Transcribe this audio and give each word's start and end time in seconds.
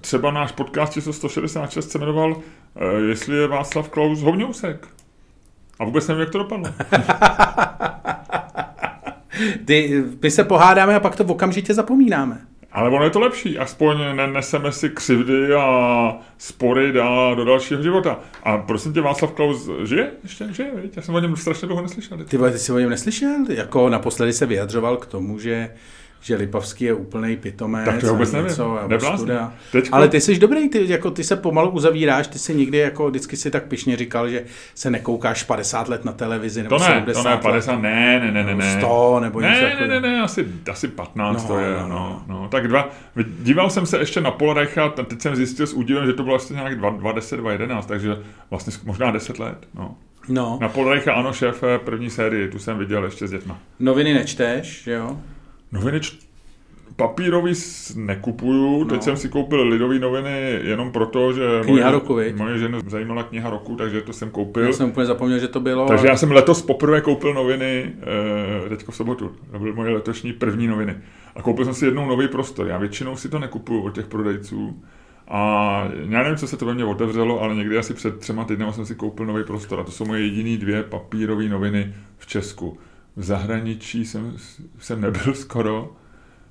třeba 0.00 0.30
náš 0.30 0.52
podcast 0.52 0.92
číslo 0.92 1.12
166 1.12 1.90
se 1.90 1.98
jmenoval 1.98 2.36
eh, 2.76 3.00
Jestli 3.08 3.36
je 3.36 3.46
Václav 3.46 3.88
Klaus 3.88 4.20
hovňousek. 4.20 4.88
A 5.78 5.84
vůbec 5.84 6.08
nevím, 6.08 6.20
jak 6.20 6.30
to 6.30 6.38
dopadlo. 6.38 6.66
Ty, 9.64 10.04
my 10.22 10.30
se 10.30 10.44
pohádáme 10.44 10.96
a 10.96 11.00
pak 11.00 11.16
to 11.16 11.24
okamžitě 11.24 11.74
zapomínáme. 11.74 12.40
Ale 12.72 12.90
ono 12.90 13.04
je 13.04 13.10
to 13.10 13.20
lepší, 13.20 13.58
aspoň 13.58 13.96
neneseme 14.16 14.72
si 14.72 14.90
křivdy 14.90 15.54
a 15.54 16.16
spory 16.38 16.92
dál 16.92 17.36
do 17.36 17.44
dalšího 17.44 17.82
života. 17.82 18.20
A 18.42 18.58
prosím 18.58 18.92
tě, 18.92 19.00
Václav 19.00 19.32
Klaus 19.32 19.68
žije? 19.84 20.10
Ještě 20.22 20.52
žije, 20.52 20.70
viď? 20.74 20.96
Já 20.96 21.02
jsem 21.02 21.14
o 21.14 21.20
něm 21.20 21.36
strašně 21.36 21.66
dlouho 21.66 21.82
neslyšel. 21.82 22.18
Ty, 22.24 22.36
vole, 22.36 22.50
ty 22.50 22.58
jsi 22.58 22.72
o 22.72 22.78
něm 22.78 22.90
neslyšel? 22.90 23.44
Jako 23.48 23.88
naposledy 23.88 24.32
se 24.32 24.46
vyjadřoval 24.46 24.96
k 24.96 25.06
tomu, 25.06 25.38
že 25.38 25.70
že 26.20 26.36
Lipavský 26.36 26.84
je 26.84 26.94
úplný 26.94 27.36
pitomec. 27.36 27.84
Tak 27.84 28.00
to 28.00 28.06
já 28.06 28.12
vůbec 28.12 28.32
nevím. 28.32 28.50
Teďko... 29.72 29.96
Ale 29.96 30.08
ty 30.08 30.20
jsi 30.20 30.38
dobrý, 30.38 30.68
ty, 30.68 30.92
jako, 30.92 31.10
ty 31.10 31.24
se 31.24 31.36
pomalu 31.36 31.70
uzavíráš, 31.70 32.26
ty 32.26 32.38
si 32.38 32.54
nikdy, 32.54 32.78
jako 32.78 33.08
vždycky 33.08 33.36
si 33.36 33.50
tak 33.50 33.64
pišně 33.64 33.96
říkal, 33.96 34.28
že 34.28 34.44
se 34.74 34.90
nekoukáš 34.90 35.42
50 35.42 35.88
let 35.88 36.04
na 36.04 36.12
televizi, 36.12 36.62
nebo 36.62 36.78
to 36.78 36.84
ne, 36.84 36.88
70 36.88 37.22
to 37.22 37.28
ne, 37.28 37.36
50, 37.36 37.72
let, 37.72 37.82
ne, 37.82 38.20
ne, 38.20 38.32
ne, 38.32 38.44
ne, 38.44 38.54
ne. 38.54 38.78
100, 38.78 39.20
nebo 39.20 39.40
ne, 39.40 39.48
něco 39.48 39.80
ne, 39.80 40.00
ne, 40.00 40.00
ne, 40.00 40.22
asi, 40.22 40.46
asi 40.70 40.88
15 40.88 41.42
no, 41.42 41.48
to 41.48 41.58
je, 41.58 41.76
no, 41.80 41.88
no, 41.88 42.22
no. 42.28 42.48
Tak 42.48 42.68
dva, 42.68 42.90
díval 43.42 43.70
jsem 43.70 43.86
se 43.86 43.98
ještě 43.98 44.20
na 44.20 44.30
Polarecha, 44.30 44.88
teď 44.88 45.22
jsem 45.22 45.36
zjistil 45.36 45.66
s 45.66 45.72
údivem, 45.72 46.06
že 46.06 46.12
to 46.12 46.22
bylo 46.22 46.32
vlastně 46.32 46.54
nějak 46.54 46.78
2010, 46.78 47.36
2011, 47.36 47.86
takže 47.86 48.16
vlastně 48.50 48.72
možná 48.84 49.10
10 49.10 49.38
let, 49.38 49.68
no. 49.74 49.96
No. 50.28 50.58
Na 50.60 50.68
Polarecha, 50.68 51.12
ano, 51.12 51.32
šéf 51.32 51.64
první 51.84 52.10
sérii, 52.10 52.48
tu 52.48 52.58
jsem 52.58 52.78
viděl 52.78 53.04
ještě 53.04 53.26
s 53.26 53.30
dětma. 53.30 53.58
Noviny 53.80 54.14
nečteš, 54.14 54.86
jo? 54.86 55.18
Noviny 55.72 56.00
č- 56.00 56.16
papírový 56.96 57.52
nekupuju, 57.96 58.84
teď 58.84 58.96
no. 58.96 59.02
jsem 59.02 59.16
si 59.16 59.28
koupil 59.28 59.62
lidové 59.62 59.98
noviny 59.98 60.60
jenom 60.62 60.92
proto, 60.92 61.32
že 61.32 61.42
kniha 61.62 61.90
moje, 61.90 61.92
roku, 61.92 62.18
moje 62.36 62.58
ženu 62.58 62.80
zajímala 62.86 63.22
kniha 63.22 63.50
roku, 63.50 63.76
takže 63.76 64.00
to 64.00 64.12
jsem 64.12 64.30
koupil. 64.30 64.64
Já 64.64 64.72
jsem 64.72 64.88
úplně 64.88 65.06
zapomněl, 65.06 65.38
že 65.38 65.48
to 65.48 65.60
bylo. 65.60 65.86
Takže 65.88 66.06
já 66.06 66.16
jsem 66.16 66.32
letos 66.32 66.62
poprvé 66.62 67.00
koupil 67.00 67.34
noviny, 67.34 67.92
eh, 68.66 68.68
teďko 68.68 68.92
v 68.92 68.96
sobotu, 68.96 69.32
to 69.52 69.58
byly 69.58 69.72
moje 69.72 69.90
letošní 69.90 70.32
první 70.32 70.66
noviny. 70.66 70.96
A 71.36 71.42
koupil 71.42 71.64
jsem 71.64 71.74
si 71.74 71.84
jednou 71.84 72.06
nový 72.06 72.28
prostor. 72.28 72.66
Já 72.66 72.78
většinou 72.78 73.16
si 73.16 73.28
to 73.28 73.38
nekupuju 73.38 73.82
od 73.82 73.94
těch 73.94 74.06
prodejců. 74.06 74.82
A 75.28 75.82
já 76.08 76.22
nevím, 76.22 76.36
co 76.36 76.46
se 76.46 76.56
to 76.56 76.66
ve 76.66 76.74
mně 76.74 76.84
otevřelo, 76.84 77.42
ale 77.42 77.54
někdy 77.54 77.78
asi 77.78 77.94
před 77.94 78.18
třema 78.18 78.44
týdny 78.44 78.66
jsem 78.70 78.86
si 78.86 78.94
koupil 78.94 79.26
nový 79.26 79.44
prostor. 79.44 79.80
A 79.80 79.84
to 79.84 79.90
jsou 79.90 80.04
moje 80.04 80.20
jediné 80.20 80.56
dvě 80.56 80.82
papírové 80.82 81.44
noviny 81.44 81.94
v 82.18 82.26
Česku. 82.26 82.78
V 83.18 83.24
zahraničí 83.24 84.04
jsem, 84.04 84.36
jsem 84.78 85.00
nebyl 85.00 85.34
skoro. 85.34 85.92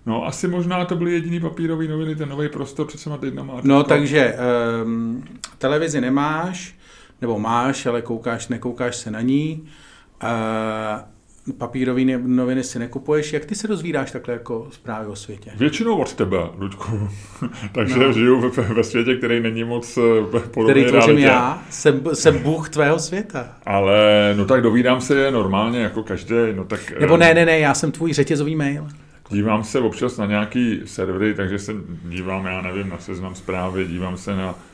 No, 0.05 0.25
asi 0.25 0.47
možná 0.47 0.85
to 0.85 0.95
byly 0.95 1.13
jediný 1.13 1.39
papírový 1.39 1.87
noviny, 1.87 2.15
ten 2.15 2.29
nový 2.29 2.49
prostor 2.49 2.87
před 2.87 3.03
těma 3.03 3.17
týdnama. 3.17 3.53
No, 3.63 3.83
takže 3.83 4.35
um, 4.83 5.23
televizi 5.57 6.01
nemáš, 6.01 6.75
nebo 7.21 7.39
máš, 7.39 7.85
ale 7.85 8.01
koukáš, 8.01 8.47
nekoukáš 8.47 8.95
se 8.95 9.11
na 9.11 9.21
ní. 9.21 9.67
Uh, 10.23 10.29
papírové 11.53 12.01
noviny 12.17 12.63
si 12.63 12.79
nekupuješ. 12.79 13.33
Jak 13.33 13.45
ty 13.45 13.55
se 13.55 13.67
dozvídáš 13.67 14.11
takhle 14.11 14.33
jako 14.33 14.67
zprávy 14.71 15.07
o 15.07 15.15
světě? 15.15 15.51
Většinou 15.55 15.97
od 15.97 16.13
tebe, 16.13 16.37
Ludku. 16.57 17.09
Takže 17.71 17.99
no. 17.99 18.13
žiju 18.13 18.49
ve, 18.49 18.61
ve 18.61 18.83
světě, 18.83 19.15
který 19.15 19.39
není 19.39 19.63
moc 19.63 19.97
eh, 19.97 20.39
podobný 20.53 20.63
Který 20.63 20.85
tvořím 20.85 21.17
já, 21.17 21.63
jsem, 21.69 22.01
jsem 22.13 22.39
bůh 22.39 22.69
tvého 22.69 22.99
světa. 22.99 23.47
Ale 23.65 24.33
no 24.37 24.45
tak 24.45 24.61
dovídám 24.61 25.01
se 25.01 25.31
normálně 25.31 25.79
jako 25.79 26.03
každý. 26.03 26.35
No 26.55 26.63
tak, 26.63 26.99
Nebo 26.99 27.17
ne, 27.17 27.33
ne, 27.33 27.45
ne, 27.45 27.59
já 27.59 27.73
jsem 27.73 27.91
tvůj 27.91 28.13
řetězový 28.13 28.55
mail. 28.55 28.87
Dívám 29.29 29.63
se 29.63 29.79
občas 29.79 30.17
na 30.17 30.25
nějaký 30.25 30.81
servery, 30.85 31.33
takže 31.33 31.59
se 31.59 31.73
dívám, 32.05 32.45
já 32.45 32.61
nevím, 32.61 32.89
na 32.89 32.97
seznam 32.97 33.35
zprávy, 33.35 33.85
dívám 33.85 34.17
se 34.17 34.35
na 34.35 34.55
eh, 34.55 34.66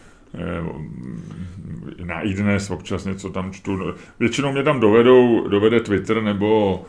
na 2.04 2.22
iDnes 2.22 2.70
občas 2.70 3.06
něco 3.06 3.30
tam 3.30 3.52
čtu. 3.52 3.94
Většinou 4.20 4.52
mě 4.52 4.64
tam 4.64 4.80
dovedou, 4.80 5.48
dovede 5.48 5.80
Twitter 5.80 6.22
nebo, 6.22 6.82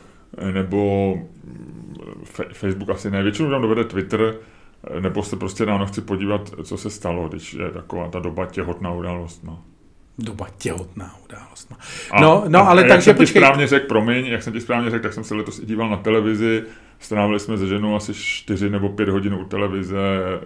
nebo 0.52 1.14
Facebook 2.52 2.91
asi 2.91 3.10
ne. 3.10 3.22
Většinou 3.22 3.50
tam 3.50 3.62
dovede 3.62 3.84
Twitter, 3.84 4.34
nebo 5.00 5.22
se 5.22 5.36
prostě 5.36 5.64
ráno 5.64 5.86
chci 5.86 6.00
podívat, 6.00 6.50
co 6.64 6.76
se 6.76 6.91
stalo, 6.91 7.28
když 7.28 7.54
je 7.54 7.70
taková 7.70 8.08
ta 8.08 8.20
doba 8.20 8.46
těhotná 8.46 8.92
událost. 8.92 9.44
No. 9.44 9.62
Doba 10.19 10.46
těhotná 10.58 11.14
událost. 11.24 11.70
No, 11.70 11.76
a, 12.10 12.20
no, 12.20 12.44
no 12.48 12.58
a, 12.58 12.62
ale 12.62 12.84
a 12.84 12.88
takže 12.88 12.94
jak 12.94 13.02
jsem 13.02 13.14
počkej. 13.16 13.40
ti 13.40 13.46
správně 13.46 13.66
řekl, 13.66 13.86
promiň, 13.86 14.26
jak 14.26 14.42
jsem 14.42 14.52
ti 14.52 14.60
správně 14.60 14.90
řekl, 14.90 15.02
tak 15.02 15.12
jsem 15.12 15.24
se 15.24 15.34
letos 15.34 15.58
i 15.58 15.66
díval 15.66 15.90
na 15.90 15.96
televizi, 15.96 16.62
strávili 16.98 17.40
jsme 17.40 17.58
se 17.58 17.66
ženou 17.66 17.96
asi 17.96 18.14
4 18.14 18.70
nebo 18.70 18.88
5 18.88 19.08
hodin 19.08 19.34
u 19.34 19.44
televize, 19.44 19.98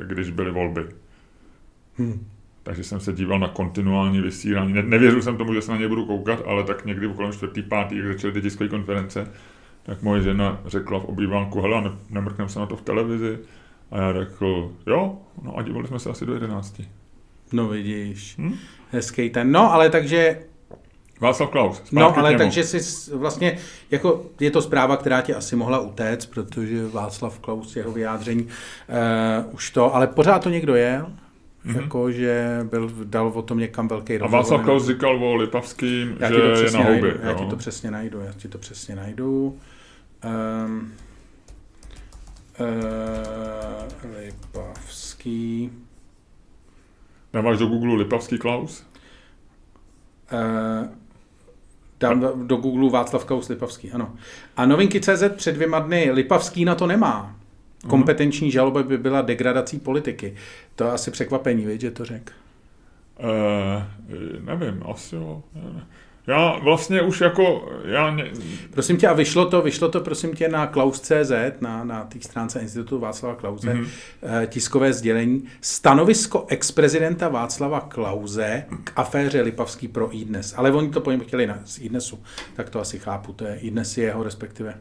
když 0.06 0.31
byly 0.31 0.50
volby. 0.50 0.87
Hmm. 1.99 2.27
Takže 2.69 2.84
jsem 2.84 3.01
se 3.01 3.12
díval 3.12 3.39
na 3.39 3.49
kontinuální 3.49 4.21
vysílání. 4.21 4.73
Ne, 4.73 4.83
nevěřil 4.83 5.23
jsem 5.23 5.37
tomu, 5.37 5.55
že 5.55 5.62
se 5.62 5.73
na 5.73 5.79
ně 5.79 5.89
budu 5.89 6.06
koukat, 6.06 6.43
ale 6.47 6.65
tak 6.65 6.84
někdy 6.84 7.09
kolem 7.09 7.33
čtvrtý, 7.33 7.62
pátý, 7.62 7.97
jak 7.97 8.06
začaly 8.06 8.33
ty 8.33 8.43
tiskové 8.43 8.69
konference, 8.69 9.31
tak 9.83 10.03
moje 10.03 10.23
žena 10.23 10.61
řekla 10.67 11.01
v 11.01 11.05
obývánku, 11.05 11.61
hele, 11.61 11.83
ne, 11.83 11.91
nemrkneme 12.11 12.49
se 12.49 12.59
na 12.59 12.67
to 12.67 12.77
v 12.77 12.83
televizi. 12.83 13.39
A 13.91 13.99
já 13.99 14.12
řekl, 14.12 14.73
jo, 14.87 15.19
no 15.43 15.59
a 15.59 15.62
dívali 15.62 15.89
jsme 15.89 15.99
se 15.99 16.11
asi 16.11 16.27
do 16.27 16.34
jedenácti. 16.34 16.89
No 17.53 17.69
vidíš, 17.69 18.39
hmm? 18.39 18.55
hezký 18.91 19.31
ten. 19.31 19.53
No, 19.53 19.73
ale 19.73 19.91
takže 19.91 20.39
Václav 21.21 21.50
Klaus. 21.50 21.83
No, 21.93 22.19
ale 22.19 22.39
takže 22.39 22.65
si 22.65 23.11
vlastně, 23.17 23.59
jako 23.91 24.27
je 24.41 24.50
to 24.50 24.62
zpráva, 24.62 24.97
která 24.97 25.21
tě 25.21 25.35
asi 25.35 25.56
mohla 25.56 25.81
utéct, 25.81 26.27
protože 26.27 26.89
Václav 26.89 27.39
Klaus, 27.39 27.77
jeho 27.77 27.93
vyjádření, 27.93 28.43
uh, 28.45 29.55
už 29.55 29.71
to, 29.71 29.95
ale 29.95 30.06
pořád 30.06 30.43
to 30.43 30.50
někdo 30.50 30.75
je, 30.75 31.05
mm-hmm. 31.67 31.83
jako, 31.83 32.13
že 32.13 32.59
byl, 32.71 32.91
dal 33.05 33.29
o 33.35 33.43
tom 33.43 33.59
někam 33.59 33.89
velký 33.89 34.19
rozhovor. 34.19 34.39
A 34.39 34.43
Václav 34.43 34.65
Klaus 34.65 34.87
říkal 34.87 35.25
o 35.25 35.35
Lipavským, 35.35 36.17
já 36.21 36.29
že 36.29 36.65
je 36.65 36.71
na 36.71 36.85
houby. 36.85 37.15
Já 37.23 37.35
ti 37.35 37.47
to 37.47 37.57
přesně 37.57 37.91
najdu, 37.91 38.21
já 38.21 38.33
ti 38.33 38.49
to 38.49 38.59
přesně 38.59 38.97
najdu. 38.97 39.59
Um, 40.67 40.93
uh, 42.61 44.11
Lipavský. 44.19 45.71
Dáváš 47.33 47.59
do 47.59 47.67
Google 47.67 47.95
Lipavský 47.95 48.39
Klaus? 48.39 48.87
Uh, 50.33 50.89
Dám 52.01 52.47
do 52.47 52.57
Google 52.57 52.91
Václav 52.91 53.25
Klaus 53.25 53.49
Lipavský, 53.49 53.93
ano. 53.93 54.15
A 54.57 54.67
novinky 54.67 55.01
CZ 55.01 55.23
před 55.37 55.53
dvěma 55.53 55.79
dny, 55.79 56.11
Lipavský 56.11 56.65
na 56.65 56.75
to 56.75 56.87
nemá. 56.87 57.37
Mhm. 57.83 57.91
Kompetenční 57.91 58.50
žaloba 58.50 58.83
by 58.83 58.99
byla 58.99 59.22
degradací 59.22 59.78
politiky. 59.78 60.34
To 60.77 60.84
je 60.84 60.91
asi 60.91 61.11
překvapení, 61.11 61.66
víš, 61.66 61.81
že 61.81 61.91
to 61.91 62.05
řekl. 62.05 62.33
Uh, 63.19 63.83
nevím, 64.44 64.83
asi 64.87 65.16
jo. 65.16 65.43
Já 66.27 66.59
vlastně 66.59 67.03
už 67.03 67.21
jako... 67.21 67.72
Já 67.84 68.11
ne... 68.11 68.25
Prosím 68.71 68.97
tě, 68.97 69.09
a 69.09 69.12
vyšlo 69.12 69.47
to, 69.47 69.62
vyšlo 69.62 69.88
to 69.88 70.00
prosím 70.00 70.34
tě 70.34 70.49
na 70.49 70.67
Klaus.cz, 70.67 71.33
na, 71.61 71.84
na 71.84 72.05
té 72.05 72.19
stránce 72.21 72.61
Institutu 72.61 72.99
Václava 72.99 73.34
Klauze, 73.34 73.75
mm-hmm. 73.75 74.47
tiskové 74.47 74.93
sdělení. 74.93 75.44
Stanovisko 75.61 76.44
ex-prezidenta 76.49 77.28
Václava 77.28 77.81
Klauze 77.81 78.65
k 78.84 78.93
aféře 78.97 79.41
Lipavský 79.41 79.88
pro 79.88 80.17
iDnes. 80.17 80.55
Ale 80.56 80.72
oni 80.72 80.91
to 80.91 81.00
po 81.00 81.11
něm 81.11 81.21
chtěli 81.21 81.47
na, 81.47 81.59
z 81.65 81.78
iDnesu, 81.78 82.19
tak 82.56 82.71
to 82.71 82.81
asi 82.81 82.99
chápu. 82.99 83.33
To 83.33 83.44
je 83.44 83.59
iDnes 83.59 83.99
jeho, 83.99 84.22
respektive 84.22 84.75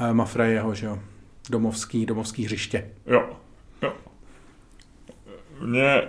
uh, 0.00 0.12
Mafra 0.12 0.44
jeho, 0.44 0.74
že 0.74 0.86
jo, 0.86 0.98
domovský, 1.50 2.06
domovský 2.06 2.44
hřiště. 2.44 2.90
Jo, 3.06 3.30
jo. 3.82 3.92
Mě, 5.64 6.02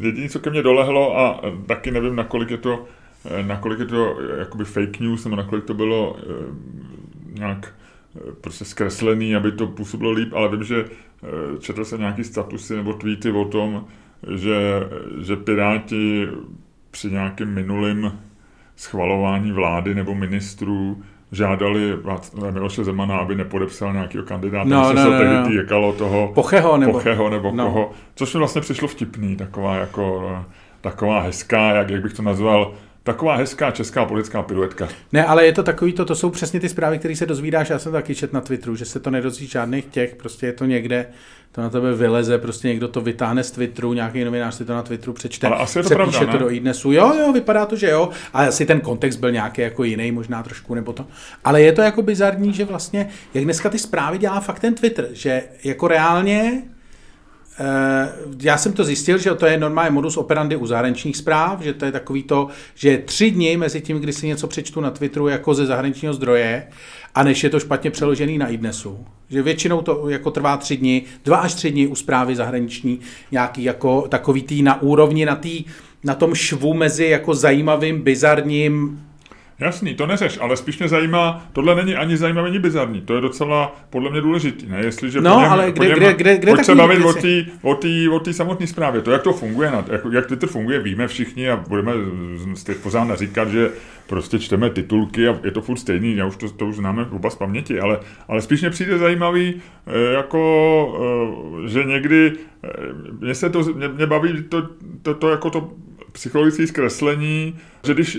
jediné, 0.00 0.28
co 0.28 0.38
ke 0.38 0.50
mně 0.50 0.62
dolehlo, 0.62 1.18
a 1.18 1.40
taky 1.66 1.90
nevím, 1.90 2.16
nakolik 2.16 2.50
je 2.50 2.58
to 2.58 2.86
Eh, 3.24 3.42
nakolik 3.42 3.78
je 3.78 3.86
to 3.86 4.18
eh, 4.20 4.38
jakoby 4.38 4.64
fake 4.64 5.00
news, 5.00 5.24
nebo 5.24 5.36
nakolik 5.36 5.64
to 5.64 5.74
bylo 5.74 6.16
eh, 6.18 6.24
nějak 7.38 7.74
prostě 8.40 8.64
zkreslený, 8.64 9.36
aby 9.36 9.52
to 9.52 9.66
působilo 9.66 10.10
líp, 10.10 10.32
ale 10.32 10.48
vím, 10.48 10.64
že 10.64 10.84
četl 11.60 11.84
jsem 11.84 12.00
nějaký 12.00 12.24
statusy 12.24 12.76
nebo 12.76 12.92
tweety 12.92 13.30
o 13.30 13.44
tom, 13.44 13.84
že, 14.36 14.56
že 15.20 15.36
Piráti 15.36 16.28
při 16.90 17.10
nějakém 17.10 17.54
minulém 17.54 18.18
schvalování 18.76 19.52
vlády 19.52 19.94
nebo 19.94 20.14
ministrů 20.14 21.02
žádali 21.34 21.98
Miloše 22.50 22.84
Zemana, 22.84 23.16
aby 23.16 23.34
nepodepsal 23.34 23.92
nějakého 23.92 24.24
kandidáta, 24.24 24.68
no, 24.68 24.92
no, 24.92 25.02
se 25.02 25.10
no, 25.10 25.18
tehdy 25.18 25.34
no. 25.34 25.62
týkalo 25.62 25.92
toho 25.92 26.32
Pocheho 26.34 26.76
nebo, 26.76 26.92
Pocheho 26.92 27.30
nebo 27.30 27.50
no. 27.54 27.64
koho, 27.64 27.90
což 28.14 28.34
mi 28.34 28.38
vlastně 28.38 28.60
přišlo 28.60 28.88
vtipný, 28.88 29.36
taková 29.36 29.76
jako 29.76 30.32
taková 30.80 31.20
hezká, 31.20 31.70
jak, 31.70 31.90
jak 31.90 32.02
bych 32.02 32.12
to 32.12 32.22
nazval, 32.22 32.72
Taková 33.04 33.36
hezká 33.36 33.70
česká 33.70 34.04
politická 34.04 34.42
piruetka. 34.42 34.88
Ne, 35.12 35.24
ale 35.24 35.46
je 35.46 35.52
to 35.52 35.62
takový, 35.62 35.92
to, 35.92 36.04
to 36.04 36.14
jsou 36.14 36.30
přesně 36.30 36.60
ty 36.60 36.68
zprávy, 36.68 36.98
které 36.98 37.16
se 37.16 37.26
dozvídáš, 37.26 37.70
já 37.70 37.78
jsem 37.78 37.92
taky 37.92 38.14
čet 38.14 38.32
na 38.32 38.40
Twitteru, 38.40 38.76
že 38.76 38.84
se 38.84 39.00
to 39.00 39.10
nedozví 39.10 39.46
žádných 39.46 39.84
těch, 39.84 40.14
prostě 40.14 40.46
je 40.46 40.52
to 40.52 40.64
někde, 40.64 41.06
to 41.52 41.60
na 41.60 41.70
tebe 41.70 41.94
vyleze, 41.94 42.38
prostě 42.38 42.68
někdo 42.68 42.88
to 42.88 43.00
vytáhne 43.00 43.44
z 43.44 43.50
Twitteru, 43.50 43.92
nějaký 43.92 44.24
novinář 44.24 44.54
si 44.54 44.64
to 44.64 44.74
na 44.74 44.82
Twitteru 44.82 45.12
přečte, 45.12 45.46
ale 45.46 45.56
asi 45.56 45.78
je 45.78 45.82
to 45.82 45.88
pravda, 45.88 46.26
to 46.26 46.38
do 46.38 46.50
iDnesu. 46.50 46.92
Jo, 46.92 47.14
jo, 47.18 47.32
vypadá 47.32 47.66
to, 47.66 47.76
že 47.76 47.90
jo, 47.90 48.08
a 48.32 48.44
asi 48.44 48.66
ten 48.66 48.80
kontext 48.80 49.20
byl 49.20 49.30
nějaký 49.30 49.60
jako 49.60 49.84
jiný, 49.84 50.12
možná 50.12 50.42
trošku, 50.42 50.74
nebo 50.74 50.92
to. 50.92 51.06
Ale 51.44 51.62
je 51.62 51.72
to 51.72 51.82
jako 51.82 52.02
bizarní, 52.02 52.52
že 52.52 52.64
vlastně, 52.64 53.08
jak 53.34 53.44
dneska 53.44 53.70
ty 53.70 53.78
zprávy 53.78 54.18
dělá 54.18 54.40
fakt 54.40 54.60
ten 54.60 54.74
Twitter, 54.74 55.08
že 55.12 55.42
jako 55.64 55.88
reálně 55.88 56.62
já 58.42 58.58
jsem 58.58 58.72
to 58.72 58.84
zjistil, 58.84 59.18
že 59.18 59.34
to 59.34 59.46
je 59.46 59.58
normální 59.58 59.94
modus 59.94 60.16
operandi 60.16 60.56
u 60.56 60.66
zahraničních 60.66 61.16
zpráv, 61.16 61.60
že 61.60 61.74
to 61.74 61.84
je 61.84 61.92
takový 61.92 62.22
to, 62.22 62.48
že 62.74 62.98
tři 62.98 63.30
dny 63.30 63.56
mezi 63.56 63.80
tím, 63.80 63.98
kdy 63.98 64.12
si 64.12 64.26
něco 64.26 64.46
přečtu 64.46 64.80
na 64.80 64.90
Twitteru 64.90 65.28
jako 65.28 65.54
ze 65.54 65.66
zahraničního 65.66 66.14
zdroje, 66.14 66.66
a 67.14 67.22
než 67.22 67.44
je 67.44 67.50
to 67.50 67.60
špatně 67.60 67.90
přeložený 67.90 68.38
na 68.38 68.48
idnesu. 68.48 69.06
Že 69.30 69.42
většinou 69.42 69.82
to 69.82 70.08
jako 70.08 70.30
trvá 70.30 70.56
tři 70.56 70.76
dny, 70.76 71.02
dva 71.24 71.36
až 71.36 71.54
tři 71.54 71.70
dny 71.70 71.86
u 71.86 71.94
zprávy 71.94 72.36
zahraniční, 72.36 73.00
nějaký 73.32 73.64
jako 73.64 74.06
takový 74.08 74.42
tý 74.42 74.62
na 74.62 74.82
úrovni, 74.82 75.26
na, 75.26 75.36
tý, 75.36 75.64
na 76.04 76.14
tom 76.14 76.34
švu 76.34 76.74
mezi 76.74 77.04
jako 77.04 77.34
zajímavým, 77.34 78.02
bizarním 78.02 79.00
Jasný, 79.58 79.94
to 79.94 80.06
neřeš, 80.06 80.38
ale 80.40 80.56
spíš 80.56 80.78
mě 80.78 80.88
zajímá, 80.88 81.46
tohle 81.52 81.74
není 81.74 81.94
ani 81.94 82.16
zajímavé, 82.16 82.48
ani 82.48 82.58
bizarní, 82.58 83.00
to 83.00 83.14
je 83.14 83.20
docela 83.20 83.76
podle 83.90 84.10
mě 84.10 84.20
důležitý, 84.20 84.66
ne? 84.66 84.80
Jestliže 84.84 85.20
no, 85.20 85.40
něm, 85.40 85.50
ale 85.50 85.72
kde, 85.72 85.88
něm, 85.88 85.96
kde, 85.96 86.14
kde, 86.14 86.38
kde 86.38 86.64
se 86.64 86.74
bavit 86.74 87.04
o 87.62 87.74
té 87.74 88.10
o 88.10 88.20
o 88.20 88.32
samotné 88.32 88.66
zprávě, 88.66 89.00
to, 89.00 89.10
jak 89.10 89.22
to 89.22 89.32
funguje, 89.32 89.72
jak, 89.92 90.00
jak 90.12 90.26
Twitter 90.26 90.48
funguje, 90.48 90.78
víme 90.78 91.08
všichni 91.08 91.50
a 91.50 91.56
budeme 91.56 91.92
teď 92.64 92.76
pořád 92.76 93.18
říkat, 93.18 93.48
že 93.48 93.70
prostě 94.06 94.38
čteme 94.38 94.70
titulky 94.70 95.28
a 95.28 95.38
je 95.44 95.50
to 95.50 95.60
furt 95.60 95.76
stejný, 95.76 96.16
já 96.16 96.26
už 96.26 96.36
to, 96.36 96.50
to 96.50 96.66
už 96.66 96.76
známe 96.76 97.06
oba 97.10 97.30
z 97.30 97.34
paměti, 97.34 97.80
ale, 97.80 98.00
ale 98.28 98.40
spíš 98.40 98.60
mě 98.60 98.70
přijde 98.70 98.98
zajímavý, 98.98 99.62
eh, 99.86 100.12
jako, 100.12 100.40
eh, 101.64 101.68
že 101.68 101.84
někdy, 101.84 102.32
eh, 102.64 102.68
mě 103.20 103.34
se 103.34 103.50
to, 103.50 103.62
mě, 103.62 103.88
mě 103.88 104.06
baví 104.06 104.42
to, 104.42 104.68
to, 105.02 105.14
to, 105.14 105.30
jako 105.30 105.50
to 105.50 105.70
psychologické 106.14 106.66
zkreslení, 106.66 107.58
že 107.86 107.94
když 107.94 108.18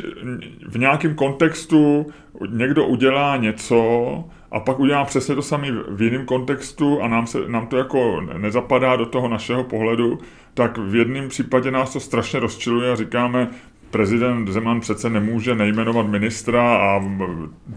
v 0.67 0.77
nějakém 0.77 1.15
kontextu 1.15 2.05
někdo 2.49 2.85
udělá 2.87 3.37
něco 3.37 4.23
a 4.51 4.59
pak 4.59 4.79
udělá 4.79 5.05
přesně 5.05 5.35
to 5.35 5.41
samé 5.41 5.71
v 5.89 6.01
jiném 6.01 6.25
kontextu 6.25 7.01
a 7.01 7.07
nám, 7.07 7.27
se, 7.27 7.39
nám 7.47 7.67
to 7.67 7.77
jako 7.77 8.21
nezapadá 8.21 8.95
do 8.95 9.05
toho 9.05 9.27
našeho 9.27 9.63
pohledu, 9.63 10.19
tak 10.53 10.77
v 10.77 10.95
jednom 10.95 11.29
případě 11.29 11.71
nás 11.71 11.93
to 11.93 11.99
strašně 11.99 12.39
rozčiluje 12.39 12.91
a 12.91 12.95
říkáme, 12.95 13.49
prezident 13.95 14.47
Zeman 14.47 14.79
přece 14.79 15.09
nemůže 15.09 15.55
nejmenovat 15.55 16.07
ministra 16.07 16.75
a 16.77 17.03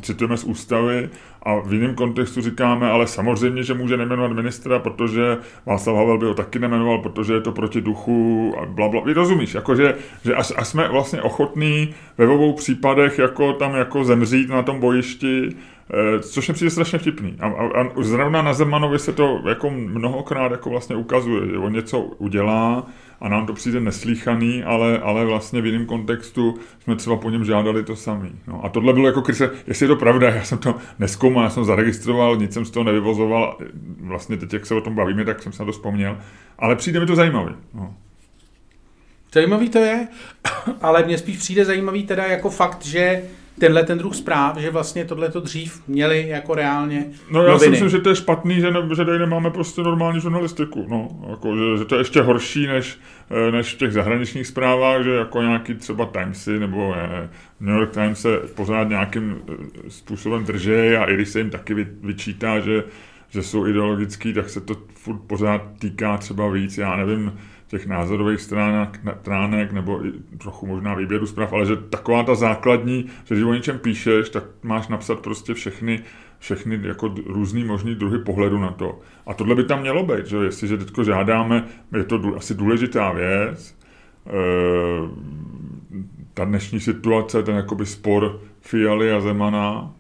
citujeme 0.02 0.36
z 0.36 0.44
ústavy 0.44 1.08
a 1.42 1.60
v 1.60 1.72
jiném 1.72 1.94
kontextu 1.94 2.40
říkáme, 2.40 2.90
ale 2.90 3.06
samozřejmě, 3.06 3.62
že 3.62 3.74
může 3.74 3.96
nejmenovat 3.96 4.32
ministra, 4.32 4.78
protože 4.78 5.36
Václav 5.66 5.96
Havel 5.96 6.18
by 6.18 6.26
ho 6.26 6.34
taky 6.34 6.58
nemenoval, 6.58 6.98
protože 6.98 7.34
je 7.34 7.40
to 7.40 7.52
proti 7.52 7.80
duchu 7.80 8.54
a 8.58 8.66
bla, 8.66 8.88
bla. 8.88 9.02
Vy 9.04 9.12
rozumíš, 9.12 9.54
jakože, 9.54 9.94
že 10.24 10.34
až, 10.34 10.52
až 10.56 10.68
jsme 10.68 10.88
vlastně 10.88 11.22
ochotní 11.22 11.94
ve 12.18 12.28
obou 12.28 12.52
případech 12.52 13.18
jako 13.18 13.52
tam 13.52 13.74
jako 13.74 14.04
zemřít 14.04 14.48
na 14.48 14.62
tom 14.62 14.80
bojišti, 14.80 15.48
eh, 15.48 16.20
což 16.20 16.48
mi 16.48 16.54
přijde 16.54 16.70
strašně 16.70 16.98
vtipný. 16.98 17.36
A, 17.40 17.46
a, 17.46 17.80
a 17.80 18.02
zrovna 18.02 18.42
na 18.42 18.52
Zemanovi 18.52 18.98
se 18.98 19.12
to 19.12 19.40
jako 19.48 19.70
mnohokrát 19.70 20.52
jako 20.52 20.70
vlastně 20.70 20.96
ukazuje, 20.96 21.48
že 21.50 21.58
on 21.58 21.72
něco 21.72 22.00
udělá, 22.00 22.86
a 23.20 23.28
nám 23.28 23.46
to 23.46 23.52
přijde 23.52 23.80
neslíchaný, 23.80 24.62
ale, 24.62 24.98
ale 24.98 25.24
vlastně 25.24 25.62
v 25.62 25.66
jiném 25.66 25.86
kontextu 25.86 26.54
jsme 26.84 26.96
třeba 26.96 27.16
po 27.16 27.30
něm 27.30 27.44
žádali 27.44 27.84
to 27.84 27.96
samý. 27.96 28.30
No, 28.46 28.64
a 28.64 28.68
tohle 28.68 28.92
bylo 28.92 29.06
jako 29.06 29.22
kryse, 29.22 29.50
jestli 29.66 29.84
je 29.84 29.88
to 29.88 29.96
pravda, 29.96 30.28
já 30.28 30.44
jsem 30.44 30.58
to 30.58 30.74
neskoumal, 30.98 31.44
já 31.44 31.50
jsem 31.50 31.64
zaregistroval, 31.64 32.36
nic 32.36 32.52
jsem 32.52 32.64
z 32.64 32.70
toho 32.70 32.84
nevyvozoval, 32.84 33.58
vlastně 34.00 34.36
teď, 34.36 34.52
jak 34.52 34.66
se 34.66 34.74
o 34.74 34.80
tom 34.80 34.94
bavíme, 34.94 35.24
tak 35.24 35.42
jsem 35.42 35.52
se 35.52 35.62
na 35.62 35.66
to 35.66 35.72
vzpomněl, 35.72 36.18
ale 36.58 36.76
přijde 36.76 37.00
mi 37.00 37.06
to 37.06 37.16
zajímavý. 37.16 37.54
No. 37.74 37.94
Zajímavý 39.32 39.68
to 39.68 39.78
je, 39.78 40.08
ale 40.80 41.04
mně 41.04 41.18
spíš 41.18 41.36
přijde 41.36 41.64
zajímavý 41.64 42.06
teda 42.06 42.24
jako 42.24 42.50
fakt, 42.50 42.84
že 42.84 43.22
tenhle 43.58 43.82
ten 43.84 43.98
druh 43.98 44.14
zpráv, 44.14 44.56
že 44.56 44.70
vlastně 44.70 45.04
tohle 45.04 45.30
to 45.30 45.40
dřív 45.40 45.82
měli 45.88 46.28
jako 46.28 46.54
reálně 46.54 47.04
No 47.30 47.42
já 47.42 47.52
noviny. 47.52 47.64
si 47.64 47.70
myslím, 47.70 47.88
že 47.88 47.98
to 47.98 48.08
je 48.08 48.16
špatný, 48.16 48.60
že, 48.60 48.70
ne, 48.70 48.80
že 48.96 49.04
tady 49.04 49.18
nemáme 49.18 49.50
prostě 49.50 49.82
normální 49.82 50.20
žurnalistiku, 50.20 50.86
no, 50.88 51.08
jako, 51.30 51.56
že, 51.56 51.78
že, 51.78 51.84
to 51.84 51.94
je 51.94 52.00
ještě 52.00 52.20
horší 52.20 52.66
než, 52.66 52.98
eh, 53.30 53.52
než 53.52 53.74
v 53.74 53.78
těch 53.78 53.92
zahraničních 53.92 54.46
zprávách, 54.46 55.04
že 55.04 55.10
jako 55.14 55.42
nějaký 55.42 55.74
třeba 55.74 56.06
Timesy 56.06 56.58
nebo 56.58 56.94
eh, 56.96 57.28
New 57.60 57.74
York 57.74 57.90
Times 57.90 58.20
se 58.20 58.36
pořád 58.38 58.88
nějakým 58.88 59.36
eh, 59.48 59.54
způsobem 59.90 60.44
drží 60.44 60.70
a 60.72 61.04
i 61.04 61.14
když 61.14 61.28
se 61.28 61.38
jim 61.38 61.50
taky 61.50 61.74
vy, 61.74 61.86
vyčítá, 62.02 62.60
že, 62.60 62.84
že 63.28 63.42
jsou 63.42 63.66
ideologický, 63.66 64.32
tak 64.32 64.48
se 64.50 64.60
to 64.60 64.74
furt 64.94 65.18
pořád 65.26 65.62
týká 65.78 66.16
třeba 66.16 66.48
víc, 66.50 66.78
já 66.78 66.96
nevím, 66.96 67.32
těch 67.68 67.86
názorových 67.86 68.40
stránek, 68.40 69.00
stránek 69.20 69.72
nebo 69.72 70.06
i 70.06 70.12
trochu 70.38 70.66
možná 70.66 70.94
výběru 70.94 71.26
zpráv, 71.26 71.52
ale 71.52 71.66
že 71.66 71.76
taková 71.76 72.22
ta 72.22 72.34
základní, 72.34 73.06
že 73.24 73.34
když 73.34 73.44
o 73.44 73.54
něčem 73.54 73.78
píšeš, 73.78 74.28
tak 74.28 74.44
máš 74.62 74.88
napsat 74.88 75.20
prostě 75.20 75.54
všechny, 75.54 76.02
všechny 76.38 76.80
jako 76.82 77.14
různý 77.26 77.64
možný 77.64 77.94
druhy 77.94 78.18
pohledu 78.18 78.58
na 78.58 78.70
to. 78.70 78.98
A 79.26 79.34
tohle 79.34 79.54
by 79.54 79.64
tam 79.64 79.80
mělo 79.80 80.06
být, 80.06 80.26
že 80.26 80.36
jestliže 80.36 80.78
teďko 80.78 81.04
žádáme, 81.04 81.64
je 81.96 82.04
to 82.04 82.34
asi 82.36 82.54
důležitá 82.54 83.12
věc, 83.12 83.76
e, 84.26 84.32
ta 86.34 86.44
dnešní 86.44 86.80
situace, 86.80 87.42
ten 87.42 87.56
jakoby 87.56 87.86
spor 87.86 88.40
Fialy 88.60 89.12
a 89.12 89.20
Zemana, 89.20 89.94
Eh, 89.94 89.97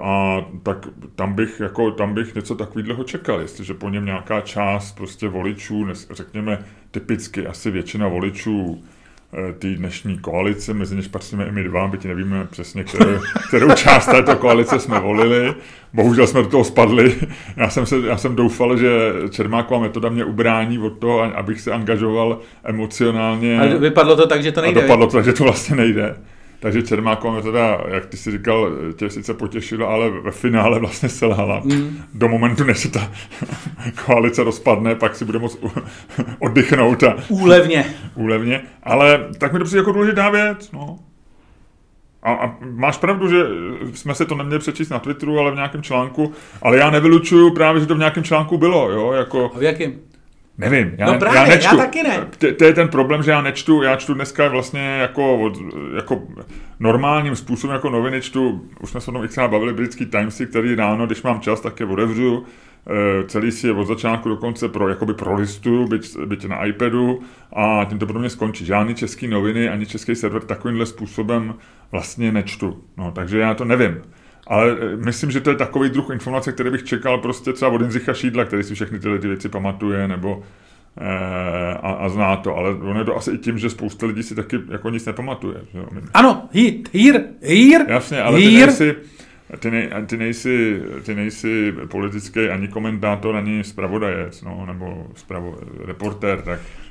a 0.00 0.44
tak 0.62 0.86
tam 1.14 1.34
bych, 1.34 1.60
jako, 1.60 1.90
tam 1.90 2.14
bych 2.14 2.34
něco 2.34 2.54
takového 2.54 3.04
čekal, 3.04 3.40
jestliže 3.40 3.74
po 3.74 3.88
něm 3.88 4.04
nějaká 4.04 4.40
část 4.40 4.92
prostě 4.92 5.28
voličů, 5.28 5.86
řekněme 6.10 6.64
typicky 6.90 7.46
asi 7.46 7.70
většina 7.70 8.08
voličů 8.08 8.84
eh, 9.32 9.52
té 9.52 9.68
dnešní 9.68 10.18
koalice, 10.18 10.74
mezi 10.74 10.96
něž 10.96 11.08
patříme 11.08 11.46
i 11.46 11.52
my 11.52 11.64
dva, 11.64 11.88
byť 11.88 12.04
nevíme 12.04 12.46
přesně, 12.50 12.84
kterou, 12.84 13.20
kterou 13.48 13.74
část 13.74 14.06
této 14.06 14.36
koalice 14.36 14.78
jsme 14.78 15.00
volili. 15.00 15.54
Bohužel 15.92 16.26
jsme 16.26 16.42
do 16.42 16.48
toho 16.48 16.64
spadli. 16.64 17.14
Já 17.56 17.70
jsem, 17.70 17.86
se, 17.86 17.96
já 18.06 18.16
jsem 18.16 18.36
doufal, 18.36 18.76
že 18.76 19.12
Čermáková 19.30 19.80
metoda 19.80 20.08
mě 20.08 20.24
ubrání 20.24 20.78
od 20.78 20.98
toho, 20.98 21.22
abych 21.36 21.60
se 21.60 21.72
angažoval 21.72 22.40
emocionálně. 22.64 23.60
Ale 23.60 23.78
vypadlo 23.78 24.16
to 24.16 24.26
tak, 24.26 24.42
že 24.42 24.52
to 24.52 24.60
nejde. 24.60 24.80
A 24.80 24.82
dopadlo 24.82 25.06
to 25.06 25.16
tak, 25.16 25.24
že 25.24 25.32
to 25.32 25.44
vlastně 25.44 25.76
nejde. 25.76 26.16
Takže 26.60 26.82
Čermáková 26.82 27.40
teda, 27.40 27.80
jak 27.88 28.06
ty 28.06 28.16
si 28.16 28.30
říkal, 28.30 28.70
tě 28.96 29.10
sice 29.10 29.34
potěšila, 29.34 29.86
ale 29.86 30.10
ve 30.10 30.30
finále 30.30 30.78
vlastně 30.78 31.08
selhala. 31.08 31.60
Mm. 31.64 31.98
Do 32.14 32.28
momentu, 32.28 32.64
než 32.64 32.78
se 32.78 32.90
ta 32.90 33.12
koalice 34.04 34.44
rozpadne, 34.44 34.94
pak 34.94 35.16
si 35.16 35.24
bude 35.24 35.38
moct 35.38 35.58
oddychnout. 36.38 37.02
A, 37.02 37.16
úlevně. 37.28 37.84
úlevně. 38.14 38.62
Ale 38.82 39.28
tak 39.38 39.52
mi 39.52 39.58
to 39.58 39.64
přijde 39.64 39.78
jako 39.78 39.92
důležitá 39.92 40.30
věc. 40.30 40.72
No. 40.72 40.98
A, 42.22 42.32
a 42.32 42.56
máš 42.60 42.96
pravdu, 42.96 43.28
že 43.28 43.44
jsme 43.94 44.14
se 44.14 44.24
to 44.24 44.34
neměli 44.34 44.58
přečíst 44.58 44.88
na 44.88 44.98
Twitteru, 44.98 45.38
ale 45.38 45.50
v 45.50 45.54
nějakém 45.54 45.82
článku. 45.82 46.32
Ale 46.62 46.76
já 46.76 46.90
nevylučuju 46.90 47.54
právě, 47.54 47.80
že 47.80 47.86
to 47.86 47.94
v 47.94 47.98
nějakém 47.98 48.24
článku 48.24 48.58
bylo. 48.58 48.90
Jo? 48.90 49.12
Jako, 49.12 49.50
a 49.54 49.58
v 49.58 49.62
jakém? 49.62 49.92
Nevím, 50.58 50.94
já, 50.98 51.12
no 51.12 51.18
právě, 51.18 51.40
já 51.40 51.46
nečtu. 51.46 51.76
Já 51.76 51.82
taky 51.84 52.02
ne. 52.02 52.26
To, 52.38 52.46
to 52.54 52.64
je 52.64 52.72
ten 52.72 52.88
problém, 52.88 53.22
že 53.22 53.30
já 53.30 53.42
nečtu, 53.42 53.82
já 53.82 53.96
čtu 53.96 54.14
dneska 54.14 54.48
vlastně 54.48 54.80
jako, 54.80 55.52
jako 55.96 56.22
normálním 56.80 57.36
způsobem 57.36 57.74
jako 57.74 57.90
noviny 57.90 58.20
čtu, 58.20 58.68
už 58.80 58.90
jsme 58.90 59.00
se 59.00 59.10
o 59.10 59.14
tom 59.14 59.28
xkrát 59.28 59.50
bavili, 59.50 59.72
britský 59.72 60.06
Timesy, 60.06 60.46
který 60.46 60.74
ráno, 60.74 61.06
když 61.06 61.22
mám 61.22 61.40
čas, 61.40 61.60
tak 61.60 61.80
je 61.80 61.86
otevřu, 61.86 62.44
e, 62.86 63.26
celý 63.28 63.52
si 63.52 63.66
je 63.66 63.72
od 63.72 63.84
začátku 63.84 64.28
do 64.28 64.36
konce 64.36 64.68
pro, 64.68 64.88
jakoby 64.88 65.14
prolistuju, 65.14 65.88
byť, 65.88 66.18
byť 66.24 66.44
na 66.44 66.64
iPadu 66.64 67.20
a 67.52 67.86
tím 67.88 67.98
to 67.98 68.06
pro 68.06 68.18
mě 68.18 68.30
skončí. 68.30 68.64
Žádný 68.64 68.94
český 68.94 69.28
noviny, 69.28 69.68
ani 69.68 69.86
český 69.86 70.14
server 70.14 70.42
takovýmhle 70.42 70.86
způsobem 70.86 71.54
vlastně 71.92 72.32
nečtu. 72.32 72.84
No, 72.96 73.12
takže 73.12 73.38
já 73.38 73.54
to 73.54 73.64
nevím. 73.64 74.02
Ale 74.48 74.76
eh, 74.80 74.96
myslím, 74.96 75.30
že 75.30 75.40
to 75.40 75.50
je 75.50 75.56
takový 75.56 75.90
druh 75.90 76.10
informace, 76.10 76.52
který 76.52 76.70
bych 76.70 76.84
čekal 76.84 77.18
prostě 77.18 77.52
třeba 77.52 77.70
od 77.70 77.80
Jindřicha 77.80 78.14
Šídla, 78.14 78.44
který 78.44 78.62
si 78.62 78.74
všechny 78.74 78.98
tyhle 78.98 79.18
ty 79.18 79.28
věci 79.28 79.48
pamatuje, 79.48 80.08
nebo 80.08 80.42
e, 81.00 81.74
a, 81.74 81.92
a 81.92 82.08
zná 82.08 82.36
to, 82.36 82.56
ale 82.56 82.74
ono 82.74 82.98
je 82.98 83.04
to 83.04 83.16
asi 83.16 83.30
i 83.30 83.38
tím, 83.38 83.58
že 83.58 83.70
spousta 83.70 84.06
lidí 84.06 84.22
si 84.22 84.34
taky 84.34 84.58
jako 84.70 84.90
nic 84.90 85.06
nepamatuje. 85.06 85.56
Že? 85.72 85.80
Ano, 86.14 86.48
hit, 86.52 86.88
hír, 86.92 87.20
hír, 87.42 87.80
Jasně, 87.88 88.22
ale 88.22 88.38
hír. 88.38 88.50
ty 88.50 88.66
nejsi, 88.66 88.94
ty, 89.58 89.70
nej, 89.70 89.90
ty, 90.06 90.16
nejsi, 90.16 90.82
ty 91.02 91.14
nejsi 91.14 91.74
politický 91.90 92.40
ani 92.40 92.68
komentátor, 92.68 93.36
ani 93.36 93.64
zpravodajec, 93.64 94.42
no, 94.42 94.66
nebo 94.66 95.06
spravo, 95.14 95.58
reportér, 95.84 96.42
tak 96.42 96.60
Eh, 96.60 96.87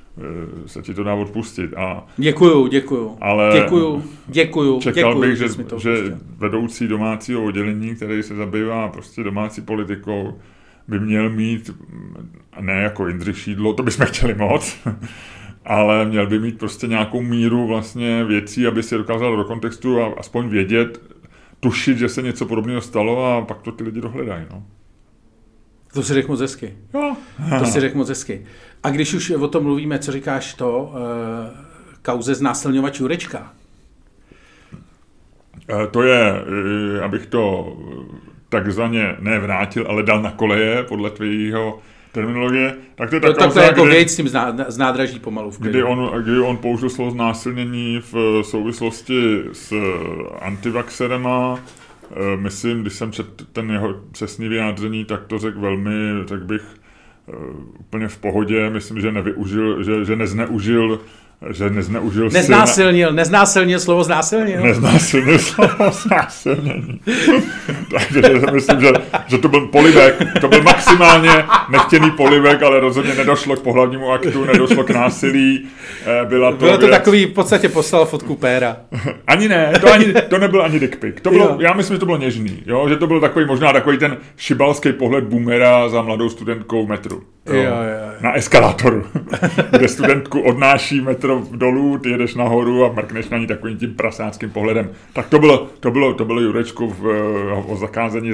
se 0.65 0.81
ti 0.81 0.93
to 0.93 1.03
dá 1.03 1.13
odpustit. 1.13 1.73
A, 1.77 2.05
děkuju, 2.17 2.67
děkuju. 2.67 3.17
Ale 3.21 3.59
děkuju, 3.61 4.03
děkuju. 4.27 4.79
Čekal 4.79 5.13
děkuju, 5.13 5.29
bych, 5.29 5.37
že, 5.37 5.47
že, 5.77 5.97
že 5.97 6.17
vedoucí 6.37 6.87
domácího 6.87 7.43
oddělení, 7.43 7.95
který 7.95 8.23
se 8.23 8.35
zabývá 8.35 8.87
prostě 8.87 9.23
domácí 9.23 9.61
politikou, 9.61 10.39
by 10.87 10.99
měl 10.99 11.29
mít, 11.29 11.71
ne 12.61 12.73
jako 12.73 13.07
Jindřich 13.07 13.37
Šídlo, 13.37 13.73
to 13.73 13.83
bychom 13.83 14.05
chtěli 14.05 14.33
moc, 14.33 14.77
ale 15.65 16.05
měl 16.05 16.27
by 16.27 16.39
mít 16.39 16.59
prostě 16.59 16.87
nějakou 16.87 17.21
míru 17.21 17.67
vlastně 17.67 18.23
věcí, 18.23 18.67
aby 18.67 18.83
si 18.83 18.97
dokázal 18.97 19.37
do 19.37 19.43
kontextu 19.43 20.01
a 20.01 20.13
aspoň 20.17 20.49
vědět, 20.49 21.01
tušit, 21.59 21.97
že 21.97 22.09
se 22.09 22.21
něco 22.21 22.45
podobného 22.45 22.81
stalo 22.81 23.25
a 23.25 23.41
pak 23.41 23.61
to 23.61 23.71
ty 23.71 23.83
lidi 23.83 24.01
dohledají. 24.01 24.45
No. 24.51 24.63
To 25.93 26.03
si 26.03 26.13
řekl 26.13 26.27
moc 26.31 26.39
hezky. 26.39 26.77
Jo. 26.93 27.15
To 27.59 27.65
si 27.65 27.79
řekl 27.79 27.97
moc 27.97 28.09
hezky. 28.09 28.45
A 28.83 28.89
když 28.89 29.13
už 29.13 29.29
o 29.29 29.47
tom 29.47 29.63
mluvíme, 29.63 29.99
co 29.99 30.11
říkáš 30.11 30.53
to, 30.53 30.81
uh, 30.81 30.97
kauze 32.01 32.35
znásilňovač 32.35 32.99
Jurečka? 32.99 33.53
Eh, 35.69 35.87
to 35.87 36.01
je, 36.03 36.43
eh, 36.97 37.01
abych 37.01 37.25
to 37.25 37.73
takzvaně 38.49 39.15
nevrátil, 39.19 39.85
ale 39.89 40.03
dal 40.03 40.21
na 40.21 40.31
koleje 40.31 40.83
podle 40.83 41.09
tvýho 41.09 41.79
terminologie, 42.11 42.75
tak 42.95 43.09
to 43.09 43.15
je 43.15 43.19
To, 43.19 43.27
taková 43.27 43.45
tak 43.45 43.53
to 43.53 43.59
je 43.59 43.65
jako 43.65 43.83
kdy, 43.83 43.95
věc 43.95 44.11
s 44.11 44.15
tím 44.15 44.27
zná, 44.27 44.55
z 44.67 44.77
nádraží 44.77 45.19
pomalu. 45.19 45.51
Kdy, 45.59 45.83
on, 45.83 46.11
kdy 46.23 46.39
on 46.39 46.57
použil 46.57 46.89
slovo 46.89 47.11
znásilnění 47.11 48.01
v 48.11 48.43
souvislosti 48.43 49.43
s 49.53 49.73
antivaxerema. 50.41 51.59
Eh, 52.11 52.37
Myslím, 52.37 52.81
když 52.81 52.93
jsem 52.93 53.11
četl 53.11 53.45
ten 53.53 53.71
jeho 53.71 53.95
přesný 54.11 54.47
vyjádření, 54.47 55.05
tak 55.05 55.25
to 55.27 55.39
řekl 55.39 55.59
velmi, 55.59 55.91
řekl 56.25 56.43
bych, 56.43 56.61
eh, 57.29 57.33
úplně 57.79 58.07
v 58.07 58.17
pohodě. 58.17 58.69
Myslím, 58.69 59.01
že 59.01 59.11
nevyužil, 59.11 59.83
že, 59.83 60.05
že 60.05 60.15
nezneužil, 60.15 60.99
že 61.51 61.69
nezneužil 61.69 62.29
Neznásilnil, 62.29 63.13
neznásilnil 63.13 63.79
slovo 63.79 64.03
znásilnil. 64.03 64.63
Neznásilnil 64.63 65.39
slovo 65.53 65.91
znásilnění. 65.91 67.01
Takže 67.91 68.51
myslím, 68.53 68.81
že, 68.81 68.91
že 69.27 69.37
to 69.37 69.47
byl 69.47 69.67
polivek, 69.67 70.15
to 70.41 70.47
byl 70.47 70.61
maximálně 70.61 71.29
nechtěný 71.69 72.11
polivek, 72.11 72.63
ale 72.63 72.79
rozhodně 72.79 73.13
nedošlo 73.15 73.55
k 73.55 73.61
pohlavnímu 73.61 74.11
aktu, 74.11 74.45
nedošlo 74.45 74.83
k 74.83 74.89
násilí. 74.89 75.67
eh, 76.05 76.25
Byla 76.25 76.51
to, 76.51 76.57
Bylo 76.57 76.77
to 76.77 76.87
věc- 76.87 76.91
takový, 76.97 77.25
v 77.25 77.33
podstatě 77.33 77.69
poslal 77.69 78.05
fotku 78.05 78.35
péra. 78.35 78.77
Ani 79.27 79.47
ne, 79.49 79.73
to, 79.81 79.93
ani, 79.93 80.05
to 80.29 80.37
nebyl 80.37 80.61
ani 80.63 80.79
dick 80.79 80.95
pic. 80.99 81.15
To 81.21 81.29
bylo, 81.29 81.45
Jo. 81.45 81.57
já 81.59 81.73
myslím, 81.73 81.95
že 81.95 81.99
to 81.99 82.05
bylo 82.05 82.17
něžný, 82.17 82.63
jo? 82.65 82.89
že 82.89 82.95
to 82.95 83.07
byl 83.07 83.19
takový 83.19 83.45
možná 83.45 83.73
takový 83.73 83.97
ten 83.97 84.17
šibalský 84.37 84.93
pohled 84.93 85.23
boomera 85.23 85.89
za 85.89 86.01
mladou 86.01 86.29
studentkou 86.29 86.85
v 86.85 86.89
metru. 86.89 87.23
Jo, 87.47 87.53
jo, 87.55 87.63
jo. 87.63 88.11
Na 88.21 88.37
eskalátoru, 88.37 89.03
kde 89.71 89.87
studentku 89.87 90.39
odnáší 90.41 91.01
metro 91.01 91.41
dolů, 91.51 91.97
ty 91.97 92.09
jedeš 92.09 92.35
nahoru 92.35 92.85
a 92.85 92.91
mrkneš 92.93 93.29
na 93.29 93.37
ní 93.37 93.47
takovým 93.47 93.77
tím 93.77 93.93
prasáckým 93.95 94.49
pohledem. 94.49 94.89
Tak 95.13 95.27
to 95.29 95.39
bylo, 95.39 95.67
to 95.79 95.91
bylo, 95.91 96.13
to 96.13 96.25
bylo 96.25 96.41
Jurečku 96.41 96.89
v, 96.99 97.11
eh, 97.11 97.53
o 97.53 97.77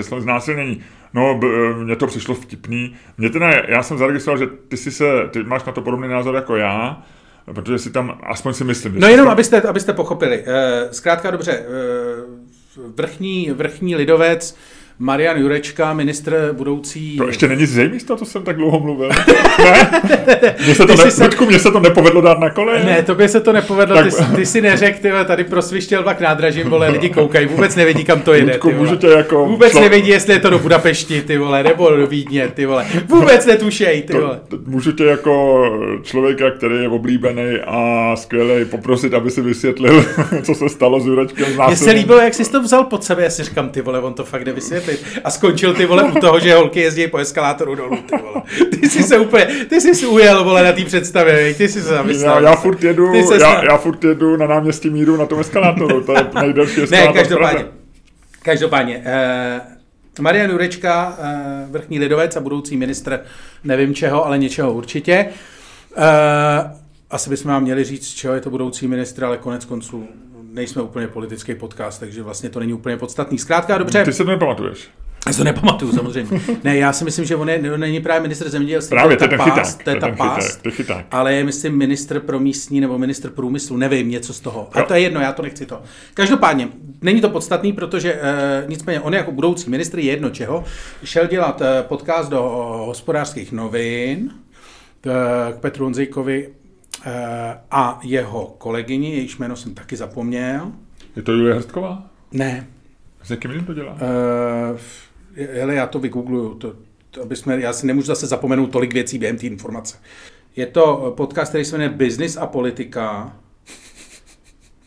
slovem 0.03 0.23
znásilnění. 0.23 0.81
No, 1.13 1.35
b, 1.37 1.47
eh, 1.47 1.83
mně 1.83 1.95
to 1.95 2.07
přišlo 2.07 2.35
vtipný. 2.35 2.95
Mě 3.17 3.29
teda, 3.29 3.51
já 3.67 3.83
jsem 3.83 3.97
zaregistroval, 3.97 4.37
že 4.39 4.47
ty 4.67 4.77
si 4.77 4.91
se, 4.91 5.05
ty 5.31 5.43
máš 5.43 5.63
na 5.63 5.71
to 5.71 5.81
podobný 5.81 6.07
názor 6.07 6.35
jako 6.35 6.55
já, 6.55 7.03
protože 7.53 7.79
si 7.79 7.89
tam, 7.91 8.19
aspoň 8.23 8.53
si 8.53 8.63
myslím, 8.63 8.99
No 8.99 9.07
jsi 9.07 9.11
jenom, 9.13 9.25
tam- 9.25 9.31
abyste, 9.33 9.61
abyste 9.61 9.93
pochopili. 9.93 10.43
Eh, 10.47 10.87
Zkrátka 10.91 11.31
dobře, 11.31 11.51
eh, 11.51 11.65
vrchní, 12.95 13.51
vrchní 13.51 13.95
lidovec 13.95 14.57
Marian 14.99 15.37
Jurečka, 15.37 15.93
ministr 15.93 16.49
budoucí... 16.53 17.17
To 17.17 17.27
ještě 17.27 17.47
není 17.47 17.65
zřejmé 17.65 17.99
z 17.99 18.03
toho, 18.03 18.17
co 18.17 18.25
jsem 18.25 18.43
tak 18.43 18.55
dlouho 18.55 18.79
mluvil. 18.79 19.09
Ne? 19.63 19.89
Mně 20.65 20.75
se 20.75 20.85
to, 20.87 20.95
ne, 20.95 21.11
se- 21.11 21.23
Ludku, 21.23 21.45
mně 21.45 21.59
se 21.59 21.71
to 21.71 21.79
nepovedlo 21.79 22.21
dát 22.21 22.39
na 22.39 22.49
kole. 22.49 22.83
Ne, 22.83 23.03
tobě 23.03 23.29
se 23.29 23.39
to 23.39 23.53
nepovedlo, 23.53 23.95
Tak- 23.95 24.05
ty, 24.29 24.35
ty 24.35 24.45
si 24.45 24.61
neřekl, 24.61 24.99
ty 25.01 25.11
tady 25.25 25.43
prosvištěl 25.43 26.03
vlak 26.03 26.19
nádražím, 26.21 26.69
vole, 26.69 26.89
lidi 26.89 27.09
koukají, 27.09 27.47
vůbec 27.47 27.75
nevědí, 27.75 28.03
kam 28.03 28.21
to 28.21 28.33
jede, 28.33 28.51
Ludku, 28.51 28.67
ty 28.67 28.73
vole. 28.73 28.85
můžu 28.87 28.97
tě 28.99 29.07
jako... 29.07 29.45
Vůbec 29.45 29.73
šlo- 29.73 29.81
nevědí, 29.81 30.09
jestli 30.09 30.33
je 30.33 30.39
to 30.39 30.49
do 30.49 30.59
Budapešti, 30.59 31.21
ty 31.21 31.37
vole, 31.37 31.63
nebo 31.63 31.89
do 31.95 32.07
Vídně, 32.07 32.47
ty 32.53 32.65
vole. 32.65 32.85
Vůbec 33.05 33.45
netušej, 33.45 34.01
ty 34.01 34.13
vole. 34.13 34.39
To, 34.49 34.57
to, 34.57 34.63
můžu 34.65 34.91
tě 34.91 35.03
jako 35.03 35.63
člověka, 36.03 36.51
který 36.51 36.75
je 36.75 36.89
oblíbený 36.89 37.57
a 37.67 38.11
skvělý, 38.15 38.65
poprosit, 38.65 39.13
aby 39.13 39.31
si 39.31 39.41
vysvětlil, 39.41 40.05
co 40.43 40.55
se 40.55 40.69
stalo 40.69 40.99
s 40.99 41.05
Jurečkem 41.05 41.45
Mně 41.67 41.75
se 41.75 41.91
líbilo, 41.91 42.19
jak 42.19 42.33
jsi 42.33 42.51
to 42.51 42.61
vzal 42.61 42.83
pod 42.83 43.03
sebe, 43.03 43.23
já 43.23 43.29
si 43.29 43.43
říkám, 43.43 43.69
ty 43.69 43.81
vole, 43.81 43.99
on 43.99 44.13
to 44.13 44.23
fakt 44.23 44.43
jde 44.45 44.53
vysvětlit. 44.91 45.21
A 45.23 45.31
skončil 45.31 45.73
ty 45.73 45.85
vole 45.85 46.03
u 46.03 46.19
toho, 46.19 46.39
že 46.39 46.55
holky 46.55 46.79
jezdí 46.79 47.07
po 47.07 47.17
eskalátoru 47.17 47.75
dolů, 47.75 47.97
ty 48.09 48.15
vole. 48.17 48.41
Ty 48.69 48.89
jsi 48.89 49.03
se 49.03 49.17
úplně, 49.17 49.45
ty 49.45 49.81
jsi 49.81 49.95
si 49.95 50.05
ujel, 50.05 50.43
vole, 50.43 50.63
na 50.63 50.71
té 50.71 50.85
představě, 50.85 51.53
ty 51.53 51.67
jsi 51.67 51.81
se 51.81 51.89
zamyslel. 51.89 52.43
Já, 52.43 52.49
já, 52.49 52.55
furt 52.55 52.83
jedu, 52.83 53.13
já, 53.39 53.63
já 53.65 53.77
furt 53.77 54.03
jedu 54.03 54.37
na 54.37 54.47
náměstí 54.47 54.89
Míru 54.89 55.17
na 55.17 55.25
tom 55.25 55.39
eskalátoru, 55.39 56.03
to 56.03 56.11
je 56.11 56.27
nejdelší 56.41 56.79
Ne, 56.79 56.83
eskalátor 56.83 57.11
v 57.11 57.15
každopádně. 57.15 57.65
Každopádně. 58.41 59.01
Eh, 59.05 59.61
Marian 60.21 60.49
Jurečka, 60.49 61.17
eh, 61.21 61.65
vrchní 61.69 61.99
lidovec 61.99 62.35
a 62.35 62.39
budoucí 62.39 62.77
ministr 62.77 63.19
nevím 63.63 63.95
čeho, 63.95 64.25
ale 64.25 64.37
něčeho 64.37 64.73
určitě. 64.73 65.25
Eh, 65.97 66.71
asi 67.09 67.29
bychom 67.29 67.51
vám 67.51 67.63
měli 67.63 67.83
říct, 67.83 68.07
z 68.07 68.13
čeho 68.13 68.33
je 68.33 68.41
to 68.41 68.49
budoucí 68.49 68.87
ministr, 68.87 69.25
ale 69.25 69.37
konec 69.37 69.65
konců 69.65 70.07
nejsme 70.53 70.81
úplně 70.81 71.07
politický 71.07 71.55
podcast, 71.55 71.99
takže 71.99 72.23
vlastně 72.23 72.49
to 72.49 72.59
není 72.59 72.73
úplně 72.73 72.97
podstatný. 72.97 73.37
Zkrátka 73.37 73.77
dobře. 73.77 74.05
Ty 74.05 74.13
se 74.13 74.23
to 74.23 74.29
nepamatuješ. 74.29 74.89
Já 75.27 75.33
to 75.33 75.43
nepamatuju 75.43 75.91
samozřejmě. 75.91 76.41
Ne, 76.63 76.77
já 76.77 76.93
si 76.93 77.03
myslím, 77.03 77.25
že 77.25 77.35
on, 77.35 77.49
je, 77.49 77.73
on 77.73 77.79
není 77.79 78.01
právě 78.01 78.21
ministr 78.21 78.49
zemědělství. 78.49 78.89
Právě, 78.89 79.17
to 79.17 79.23
je 79.23 79.27
ta 79.27 79.37
ten 79.37 79.45
past, 79.45 79.77
chyták. 79.77 79.83
To 79.83 79.89
je 79.89 79.95
ta 79.95 80.07
ten 80.07 80.15
past. 80.15 80.61
chyták. 80.69 81.05
Ale 81.11 81.33
je, 81.33 81.43
myslím, 81.43 81.77
ministr 81.77 82.19
pro 82.19 82.39
místní 82.39 82.81
nebo 82.81 82.97
ministr 82.97 83.29
průmyslu, 83.29 83.77
nevím, 83.77 84.09
něco 84.09 84.33
z 84.33 84.39
toho. 84.39 84.69
A 84.73 84.81
to 84.81 84.93
je 84.93 84.99
jedno, 84.99 85.21
já 85.21 85.31
to 85.31 85.41
nechci 85.41 85.65
to. 85.65 85.81
Každopádně, 86.13 86.69
není 87.01 87.21
to 87.21 87.29
podstatný, 87.29 87.73
protože 87.73 88.13
e, 88.13 88.65
nicméně 88.67 89.01
on 89.01 89.13
jako 89.13 89.31
budoucí 89.31 89.69
ministr 89.69 89.99
je 89.99 90.05
jedno 90.05 90.29
čeho, 90.29 90.63
šel 91.03 91.27
dělat 91.27 91.61
e, 91.61 91.83
podcast 91.83 92.29
do 92.29 92.43
o, 92.43 92.85
hospodářských 92.85 93.51
novin 93.51 94.31
k 95.51 95.57
Petru 95.59 95.85
Honzejkovi 95.85 96.49
a 97.71 97.99
jeho 98.03 98.55
kolegyni, 98.57 99.11
jejíž 99.15 99.37
jméno 99.37 99.55
jsem 99.55 99.73
taky 99.73 99.95
zapomněl. 99.95 100.71
Je 101.15 101.21
to 101.21 101.31
Julie 101.31 101.55
Hrstková? 101.55 102.09
Ne, 102.31 102.67
S 103.23 103.29
jakým 103.29 103.51
jiným 103.51 103.65
to 103.65 103.73
dělá? 103.73 103.93
Uh, 103.93 103.99
hele, 105.53 105.75
já 105.75 105.87
to 105.87 105.99
vygoogluju, 105.99 106.53
to, 106.53 106.75
to, 107.11 107.21
aby 107.21 107.35
jsme, 107.35 107.59
já 107.59 107.73
si 107.73 107.87
nemůžu 107.87 108.07
zase 108.07 108.27
zapomenout 108.27 108.71
tolik 108.71 108.93
věcí 108.93 109.17
během 109.17 109.37
té 109.37 109.45
informace. 109.45 109.97
Je 110.55 110.65
to 110.65 111.13
podcast, 111.17 111.49
který 111.49 111.65
se 111.65 111.77
jmenuje 111.77 111.97
Business 111.97 112.37
a 112.37 112.45
politika. 112.45 113.35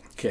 OK. 0.11 0.25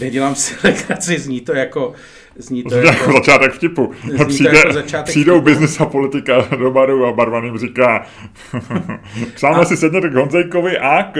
Nedělám 0.00 0.34
si 0.34 0.54
legraci, 0.64 1.18
zní 1.18 1.40
to 1.40 1.54
jako... 1.54 1.94
Zní 2.36 2.62
to 2.62 2.68
To 2.68 2.74
je 2.76 2.86
jako 2.86 2.98
jako 2.98 3.12
začátek 3.12 3.52
vtipu. 3.52 3.92
Zní 4.08 4.18
to 4.18 4.24
Přijde, 4.24 4.56
jako 4.56 4.72
začátek 4.72 5.06
přijdou 5.06 5.32
vtipu. 5.34 5.44
biznis 5.44 5.80
a 5.80 5.86
politika 5.86 6.48
do 6.58 6.70
baru 6.70 7.06
a 7.06 7.12
barman 7.12 7.44
jim 7.44 7.58
říká 7.58 8.06
Přáme 9.34 9.64
si 9.66 9.76
sedněte 9.76 10.08
k 10.08 10.14
Honzejkovi 10.14 10.78
a 10.78 11.02
k... 11.02 11.18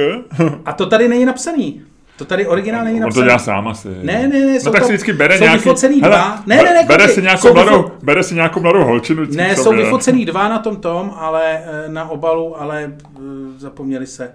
a 0.64 0.72
to 0.72 0.86
tady 0.86 1.08
není 1.08 1.24
napsaný. 1.24 1.82
To 2.16 2.24
tady 2.24 2.46
originál 2.46 2.84
není 2.84 2.96
On 2.96 3.00
to 3.00 3.04
napsaný. 3.06 3.26
dělá 3.26 3.38
sám 3.38 3.68
asi. 3.68 3.88
Ne, 3.88 4.28
ne, 4.28 4.28
ne, 4.28 4.60
jsou 4.60 4.66
no 4.66 4.72
tak 4.72 4.80
to- 4.80 4.86
si 4.86 4.92
vždycky 4.92 5.12
bere 5.12 5.38
jsou 5.38 5.42
nějaký... 5.44 5.58
vyfocený 5.58 6.00
Hele, 6.00 6.16
dva. 6.16 6.42
Ne, 6.46 6.56
ne, 6.56 6.62
ne, 6.74 6.84
bere 6.88 7.08
si, 7.08 7.22
nějakou 7.22 7.48
jsou 7.48 7.54
mladou, 7.54 7.82
vyfo- 7.82 7.90
bere 8.02 8.22
si 8.22 8.34
nějakou 8.34 8.60
mladou 8.60 8.84
holčinu 8.84 9.24
Ne, 9.30 9.56
jsou 9.56 9.62
sobě. 9.62 9.84
vyfocený 9.84 10.24
dva 10.24 10.48
na 10.48 10.58
tom 10.58 10.76
tom, 10.76 11.12
ale 11.16 11.42
eh, 11.64 11.88
na 11.88 12.10
obalu, 12.10 12.60
ale 12.62 12.92
eh, 13.16 13.18
zapomněli 13.58 14.06
se, 14.06 14.30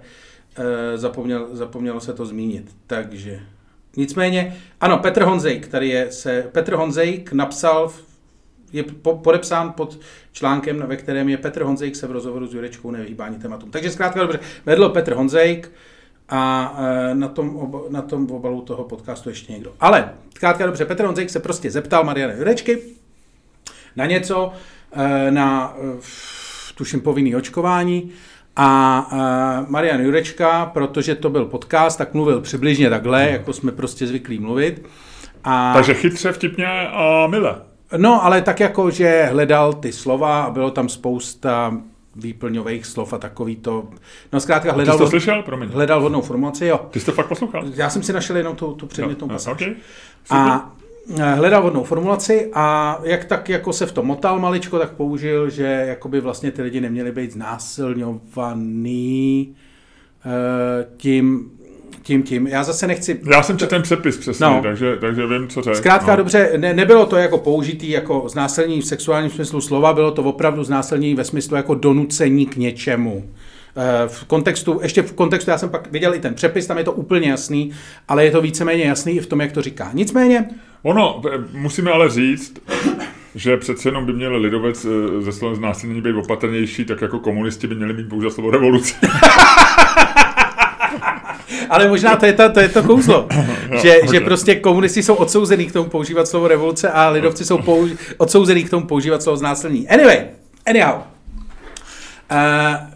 eh, 0.58 0.98
zapomněl, 0.98 1.46
zapomnělo 1.52 2.00
se 2.00 2.12
to 2.12 2.26
zmínit. 2.26 2.70
Takže 2.86 3.40
nicméně, 3.98 4.56
ano, 4.80 4.98
Petr 4.98 5.22
Honzejk, 5.22 5.68
tady 5.68 5.88
je 5.88 6.12
se, 6.12 6.42
Petr 6.52 6.74
Honzejk 6.74 7.32
napsal, 7.32 7.92
je 8.72 8.82
po, 8.82 9.16
podepsán 9.16 9.72
pod 9.72 9.98
článkem, 10.32 10.84
ve 10.86 10.96
kterém 10.96 11.28
je 11.28 11.36
Petr 11.36 11.62
Honzejk 11.62 11.96
se 11.96 12.06
v 12.06 12.10
rozhovoru 12.10 12.46
s 12.46 12.54
Jurečkou 12.54 12.90
nevyhýbání 12.90 13.38
tématům. 13.38 13.70
Takže 13.70 13.90
zkrátka 13.90 14.20
dobře, 14.20 14.40
vedl 14.66 14.88
Petr 14.88 15.14
Honzejk 15.14 15.72
a 16.28 16.74
eh, 16.78 17.14
na 17.14 17.28
tom, 17.28 17.56
oba, 17.56 17.80
na 17.88 18.02
tom 18.02 18.30
obalu 18.30 18.60
toho 18.60 18.84
podcastu 18.84 19.28
ještě 19.28 19.52
někdo. 19.52 19.74
Ale 19.80 20.14
zkrátka 20.36 20.66
dobře, 20.66 20.84
Petr 20.84 21.04
Honzejk 21.04 21.30
se 21.30 21.40
prostě 21.40 21.70
zeptal 21.70 22.04
Mariany 22.04 22.34
Jurečky, 22.38 22.82
na 23.96 24.06
něco, 24.06 24.52
eh, 24.92 25.30
na 25.30 25.76
eh, 25.78 26.00
tuším 26.74 27.00
povinný 27.00 27.36
očkování 27.36 28.12
a 28.60 29.08
eh, 29.12 29.66
Marian 29.68 30.00
Jurečka, 30.00 30.66
protože 30.66 31.14
to 31.14 31.30
byl 31.30 31.44
podcast, 31.44 31.98
tak 31.98 32.14
mluvil 32.14 32.40
přibližně 32.40 32.90
takhle, 32.90 33.30
jako 33.30 33.52
jsme 33.52 33.72
prostě 33.72 34.06
zvyklí 34.06 34.38
mluvit. 34.38 34.86
A, 35.44 35.72
Takže 35.74 35.94
chytře, 35.94 36.32
vtipně 36.32 36.66
a 36.88 37.26
mile. 37.26 37.62
No, 37.96 38.24
ale 38.24 38.42
tak 38.42 38.60
jako, 38.60 38.90
že 38.90 39.28
hledal 39.32 39.72
ty 39.72 39.92
slova 39.92 40.42
a 40.42 40.50
bylo 40.50 40.70
tam 40.70 40.88
spousta 40.88 41.76
výplňových 42.16 42.86
slov 42.86 43.12
a 43.12 43.18
takový 43.18 43.56
to. 43.56 43.88
No 44.32 44.40
zkrátka 44.40 44.68
Ty 44.70 44.74
hledal, 44.74 44.94
jsi 44.94 44.98
to 45.04 45.10
slyšel? 45.10 45.42
Promiň. 45.42 45.68
hledal 45.68 46.00
hodnou 46.00 46.20
formulaci, 46.20 46.66
jo. 46.66 46.80
Ty 46.90 47.00
jsi 47.00 47.06
to 47.06 47.12
fakt 47.12 47.26
poslouchal? 47.28 47.64
Já 47.74 47.90
jsem 47.90 48.02
si 48.02 48.12
našel 48.12 48.36
jenom 48.36 48.56
tu, 48.56 48.72
tu 48.74 48.86
předmětnou 48.86 49.26
Jo, 49.28 49.32
pasáž. 49.32 49.52
okay. 49.52 49.74
A 50.30 50.70
hledal 51.16 51.60
vhodnou 51.60 51.84
formulaci 51.84 52.50
a 52.54 52.98
jak 53.02 53.24
tak 53.24 53.48
jako 53.48 53.72
se 53.72 53.86
v 53.86 53.92
tom 53.92 54.06
motal 54.06 54.40
maličko, 54.40 54.78
tak 54.78 54.90
použil, 54.90 55.50
že 55.50 55.84
jakoby 55.88 56.20
vlastně 56.20 56.50
ty 56.50 56.62
lidi 56.62 56.80
neměli 56.80 57.12
být 57.12 57.32
znásilňovaný 57.32 59.54
eh, 60.26 60.86
tím, 60.96 61.50
tím, 62.02 62.22
tím. 62.22 62.46
Já 62.46 62.64
zase 62.64 62.86
nechci... 62.86 63.20
Já 63.30 63.42
jsem 63.42 63.58
četl 63.58 63.70
ten 63.70 63.82
přepis 63.82 64.16
přesně, 64.16 64.46
No. 64.46 64.60
takže, 64.62 64.96
takže 65.00 65.26
vím, 65.26 65.48
co 65.48 65.62
řekl. 65.62 65.76
Zkrátka 65.76 66.10
no. 66.10 66.16
dobře, 66.16 66.50
ne, 66.56 66.74
nebylo 66.74 67.06
to 67.06 67.16
jako 67.16 67.38
použitý 67.38 67.90
jako 67.90 68.24
znásilnění 68.28 68.80
v 68.80 68.86
sexuálním 68.86 69.30
smyslu 69.30 69.60
slova, 69.60 69.92
bylo 69.92 70.10
to 70.10 70.22
opravdu 70.22 70.64
znásilnění 70.64 71.14
ve 71.14 71.24
smyslu 71.24 71.56
jako 71.56 71.74
donucení 71.74 72.46
k 72.46 72.56
něčemu. 72.56 73.24
Eh, 73.76 74.08
V 74.08 74.24
kontextu, 74.24 74.80
ještě 74.82 75.02
v 75.02 75.12
kontextu, 75.12 75.50
já 75.50 75.58
jsem 75.58 75.68
pak 75.70 75.92
viděl 75.92 76.14
i 76.14 76.20
ten 76.20 76.34
přepis, 76.34 76.66
tam 76.66 76.78
je 76.78 76.84
to 76.84 76.92
úplně 76.92 77.30
jasný, 77.30 77.70
ale 78.08 78.24
je 78.24 78.30
to 78.30 78.40
víceméně 78.40 78.84
jasný 78.84 79.12
i 79.12 79.20
v 79.20 79.26
tom, 79.26 79.40
jak 79.40 79.52
to 79.52 79.62
říká. 79.62 79.90
Nicméně, 79.94 80.48
Ono, 80.82 81.22
eh, 81.34 81.38
musíme 81.52 81.90
ale 81.90 82.10
říct, 82.10 82.58
že 83.34 83.56
přece 83.56 83.88
jenom 83.88 84.06
by 84.06 84.12
měl 84.12 84.36
lidovec 84.36 84.84
eh, 84.84 84.88
ze 85.22 85.32
slovem 85.32 85.56
znásilnění 85.56 86.00
být 86.00 86.14
opatrnější, 86.14 86.84
tak 86.84 87.00
jako 87.00 87.18
komunisti 87.18 87.66
by 87.66 87.74
měli 87.74 87.94
mít 87.94 88.08
pouze 88.08 88.30
slovo 88.30 88.50
revoluce. 88.50 88.94
Ale 91.70 91.88
možná 91.88 92.16
to 92.16 92.26
je 92.26 92.32
to, 92.32 92.52
to, 92.52 92.60
je 92.60 92.68
to 92.68 92.82
kouzlo, 92.82 93.28
že, 93.82 93.98
možná. 94.02 94.12
že 94.12 94.20
prostě 94.20 94.54
komunisti 94.54 95.02
jsou 95.02 95.14
odsouzený 95.14 95.66
k 95.66 95.72
tomu 95.72 95.88
používat 95.88 96.28
slovo 96.28 96.48
revoluce 96.48 96.90
a 96.90 97.08
lidovci 97.08 97.44
jsou 97.44 97.58
použ- 97.58 97.96
odsouzený 98.16 98.64
k 98.64 98.70
tomu 98.70 98.86
používat 98.86 99.22
slovo 99.22 99.36
znásilnění. 99.36 99.88
Anyway, 99.88 100.18
anyhow. 100.66 101.17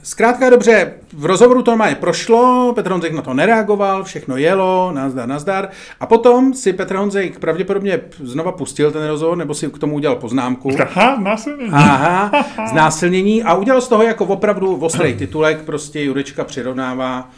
Zkrátka 0.03 0.51
dobře, 0.51 0.93
v 1.13 1.25
rozhovoru 1.25 1.63
to 1.63 1.71
normálně 1.71 1.95
prošlo, 1.95 2.73
Petr 2.75 2.91
Honzek 2.91 3.13
na 3.13 3.23
to 3.23 3.35
nereagoval, 3.35 4.05
všechno 4.05 4.37
jelo, 4.37 4.93
nazdar, 4.93 5.29
nazdar. 5.29 5.69
A 6.01 6.07
potom 6.07 6.55
si 6.55 6.73
Petr 6.73 6.97
Honzek 6.97 7.39
pravděpodobně 7.39 8.01
znova 8.23 8.53
pustil 8.53 8.91
ten 8.91 9.07
rozhovor, 9.07 9.37
nebo 9.39 9.55
si 9.55 9.69
k 9.71 9.79
tomu 9.79 9.95
udělal 9.95 10.17
poznámku. 10.17 10.71
Aha, 10.81 11.17
znásilnění. 11.21 11.71
Aha, 11.73 12.31
znásilnění. 12.71 13.43
A 13.43 13.55
udělal 13.55 13.81
z 13.81 13.89
toho 13.89 14.03
jako 14.03 14.25
opravdu 14.25 14.77
ostrý 14.77 15.15
titulek, 15.15 15.61
prostě 15.63 16.03
Jurečka 16.03 16.45
přirovnává 16.45 17.31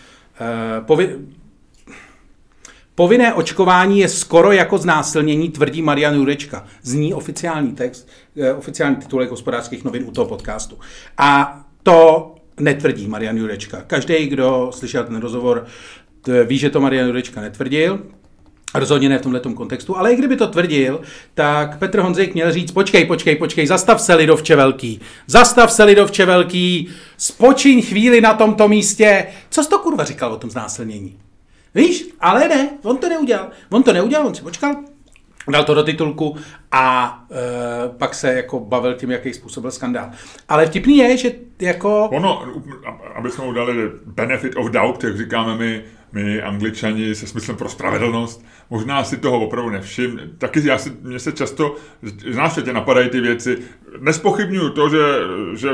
uh, 0.81 0.87
povi- 0.87 1.19
Povinné 2.97 3.35
očkování 3.35 3.99
je 4.01 4.09
skoro 4.09 4.53
jako 4.53 4.79
znásilnění, 4.79 5.51
tvrdí 5.51 5.83
Marian 5.83 6.15
Jurečka. 6.15 6.65
Zní 6.83 7.15
oficiální 7.15 7.73
text, 7.73 8.09
eh, 8.37 8.53
oficiální 8.55 8.97
titulek 8.97 9.31
hospodářských 9.31 9.85
novin 9.85 10.05
u 10.07 10.11
toho 10.11 10.29
podcastu. 10.29 10.79
A 11.19 11.61
to 11.85 12.35
netvrdí 12.61 13.07
Marian 13.07 13.37
Jurečka. 13.37 13.83
Každý, 13.87 14.26
kdo 14.26 14.71
slyšel 14.75 15.05
ten 15.05 15.17
rozhovor, 15.17 15.67
ví, 16.45 16.59
že 16.59 16.71
to 16.71 16.81
Marian 16.81 17.07
Jurečka 17.07 17.41
netvrdil. 17.41 18.00
Rozhodně 18.75 19.09
ne 19.09 19.19
v 19.19 19.23
tomhle 19.23 19.41
kontextu, 19.41 19.97
ale 19.97 20.12
i 20.12 20.17
kdyby 20.17 20.37
to 20.37 20.47
tvrdil, 20.47 21.00
tak 21.35 21.79
Petr 21.79 22.00
Honzik 22.00 22.35
měl 22.35 22.53
říct, 22.53 22.73
počkej, 22.73 23.05
počkej, 23.05 23.37
počkej, 23.37 23.67
zastav 23.67 24.00
se 24.00 24.14
lidovče 24.14 24.57
velký, 24.57 25.00
zastav 25.26 25.73
se 25.73 25.85
lidovče 25.85 26.25
velký, 26.25 26.88
spočiň 27.17 27.83
chvíli 27.83 28.21
na 28.21 28.35
tomto 28.35 28.69
místě. 28.69 29.26
Co 29.50 29.64
jsi 29.64 29.69
to 29.69 29.79
kurva 29.79 30.05
říkal 30.05 30.33
o 30.33 30.37
tom 30.37 30.50
znásilnění? 30.50 31.19
Víš, 31.75 32.05
ale 32.21 32.49
ne, 32.49 32.71
on 32.83 32.99
to 32.99 33.09
neudělal. 33.09 33.49
On 33.71 33.83
to 33.83 33.93
neudělal, 33.93 34.26
on 34.26 34.35
si 34.35 34.43
počkal, 34.43 34.76
dal 35.53 35.65
to 35.65 35.75
do 35.75 35.83
titulku 35.83 36.37
a 36.73 37.19
e, 37.31 37.99
pak 37.99 38.15
se 38.15 38.35
jako 38.35 38.61
bavil 38.61 38.95
tím, 38.95 39.11
jaký 39.11 39.35
způsobil 39.35 39.71
skandál. 39.71 40.11
Ale 40.49 40.67
vtipný 40.67 40.97
je, 40.97 41.17
že 41.17 41.33
jako... 41.61 42.09
Ono, 42.09 42.47
aby 43.15 43.31
jsme 43.31 43.45
udali 43.45 43.91
benefit 44.07 44.57
of 44.57 44.71
doubt, 44.71 45.05
jak 45.05 45.17
říkáme 45.17 45.57
my, 45.57 45.85
my 46.14 46.42
angličani 46.42 47.14
se 47.14 47.26
smyslem 47.26 47.56
pro 47.56 47.68
spravedlnost, 47.68 48.44
možná 48.71 49.04
si 49.04 49.16
toho 49.16 49.40
opravdu 49.40 49.71
nevšim. 49.71 50.21
Taky 50.38 50.66
já 50.66 50.78
si, 50.78 50.92
mě 51.02 51.18
se 51.18 51.33
často, 51.33 51.76
znáš, 52.30 52.54
že 52.54 52.62
tě 52.62 52.73
napadají 52.73 53.09
ty 53.09 53.21
věci. 53.21 53.59
Nespochybnuju 54.00 54.71
to, 54.71 54.88
že, 54.88 55.02
že 55.54 55.71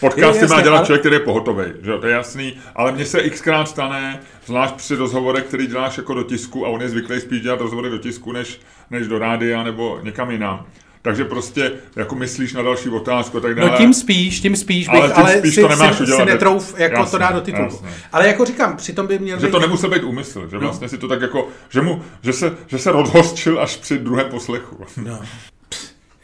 podcasty 0.00 0.46
má 0.46 0.60
dělat 0.60 0.76
ale... 0.76 0.86
člověk, 0.86 1.00
který 1.00 1.14
je 1.14 1.20
pohotový, 1.20 1.64
že 1.82 1.98
to 1.98 2.06
je 2.06 2.12
jasný, 2.12 2.56
ale 2.74 2.92
mně 2.92 3.04
se 3.04 3.30
xkrát 3.30 3.68
stane, 3.68 4.20
zvlášť 4.46 4.74
při 4.74 4.94
rozhovorech, 4.94 5.44
který 5.44 5.66
děláš 5.66 5.98
jako 5.98 6.14
do 6.14 6.22
tisku 6.22 6.66
a 6.66 6.68
on 6.68 6.80
je 6.80 6.88
zvyklý 6.88 7.20
spíš 7.20 7.40
dělat 7.40 7.60
rozhovory 7.60 7.90
do 7.90 7.98
tisku, 7.98 8.32
než, 8.32 8.60
než 8.90 9.08
do 9.08 9.18
rádia 9.18 9.62
nebo 9.62 10.00
někam 10.02 10.30
jinam 10.30 10.66
takže 11.08 11.24
prostě 11.24 11.72
jako 11.96 12.14
myslíš 12.14 12.52
na 12.52 12.62
další 12.62 12.88
otázku 12.88 13.40
tak 13.40 13.54
dále. 13.54 13.70
No 13.70 13.76
tím 13.76 13.94
spíš, 13.94 14.40
tím 14.40 14.56
spíš 14.56 14.88
bych, 14.88 15.00
ale, 15.00 15.08
tím 15.08 15.16
ale 15.16 15.38
spíš 15.38 15.54
si, 15.54 15.60
to 15.60 15.68
nemáš 15.68 15.96
si, 15.96 16.02
udělat. 16.02 16.18
si 16.18 16.24
netrouf 16.26 16.74
jako 16.78 16.94
jasně, 16.94 17.10
to 17.10 17.18
dá 17.18 17.32
do 17.32 17.40
titulku. 17.40 17.74
Jasně. 17.74 17.88
Ale 18.12 18.26
jako 18.26 18.44
říkám, 18.44 18.76
přitom 18.76 19.06
by 19.06 19.18
měl 19.18 19.40
Že 19.40 19.46
být... 19.46 19.52
to 19.52 19.58
nemusel 19.58 19.90
být 19.90 20.02
úmysl, 20.02 20.48
že 20.48 20.56
no. 20.56 20.60
vlastně 20.60 20.88
si 20.88 20.98
to 20.98 21.08
tak 21.08 21.20
jako, 21.20 21.48
že, 21.68 21.80
mu, 21.80 22.02
že, 22.22 22.32
se, 22.32 22.56
že 22.66 22.78
se 22.78 22.92
rozhostčil 22.92 23.60
až 23.60 23.76
při 23.76 23.98
druhém 23.98 24.26
poslechu. 24.30 24.84
No. 24.96 25.20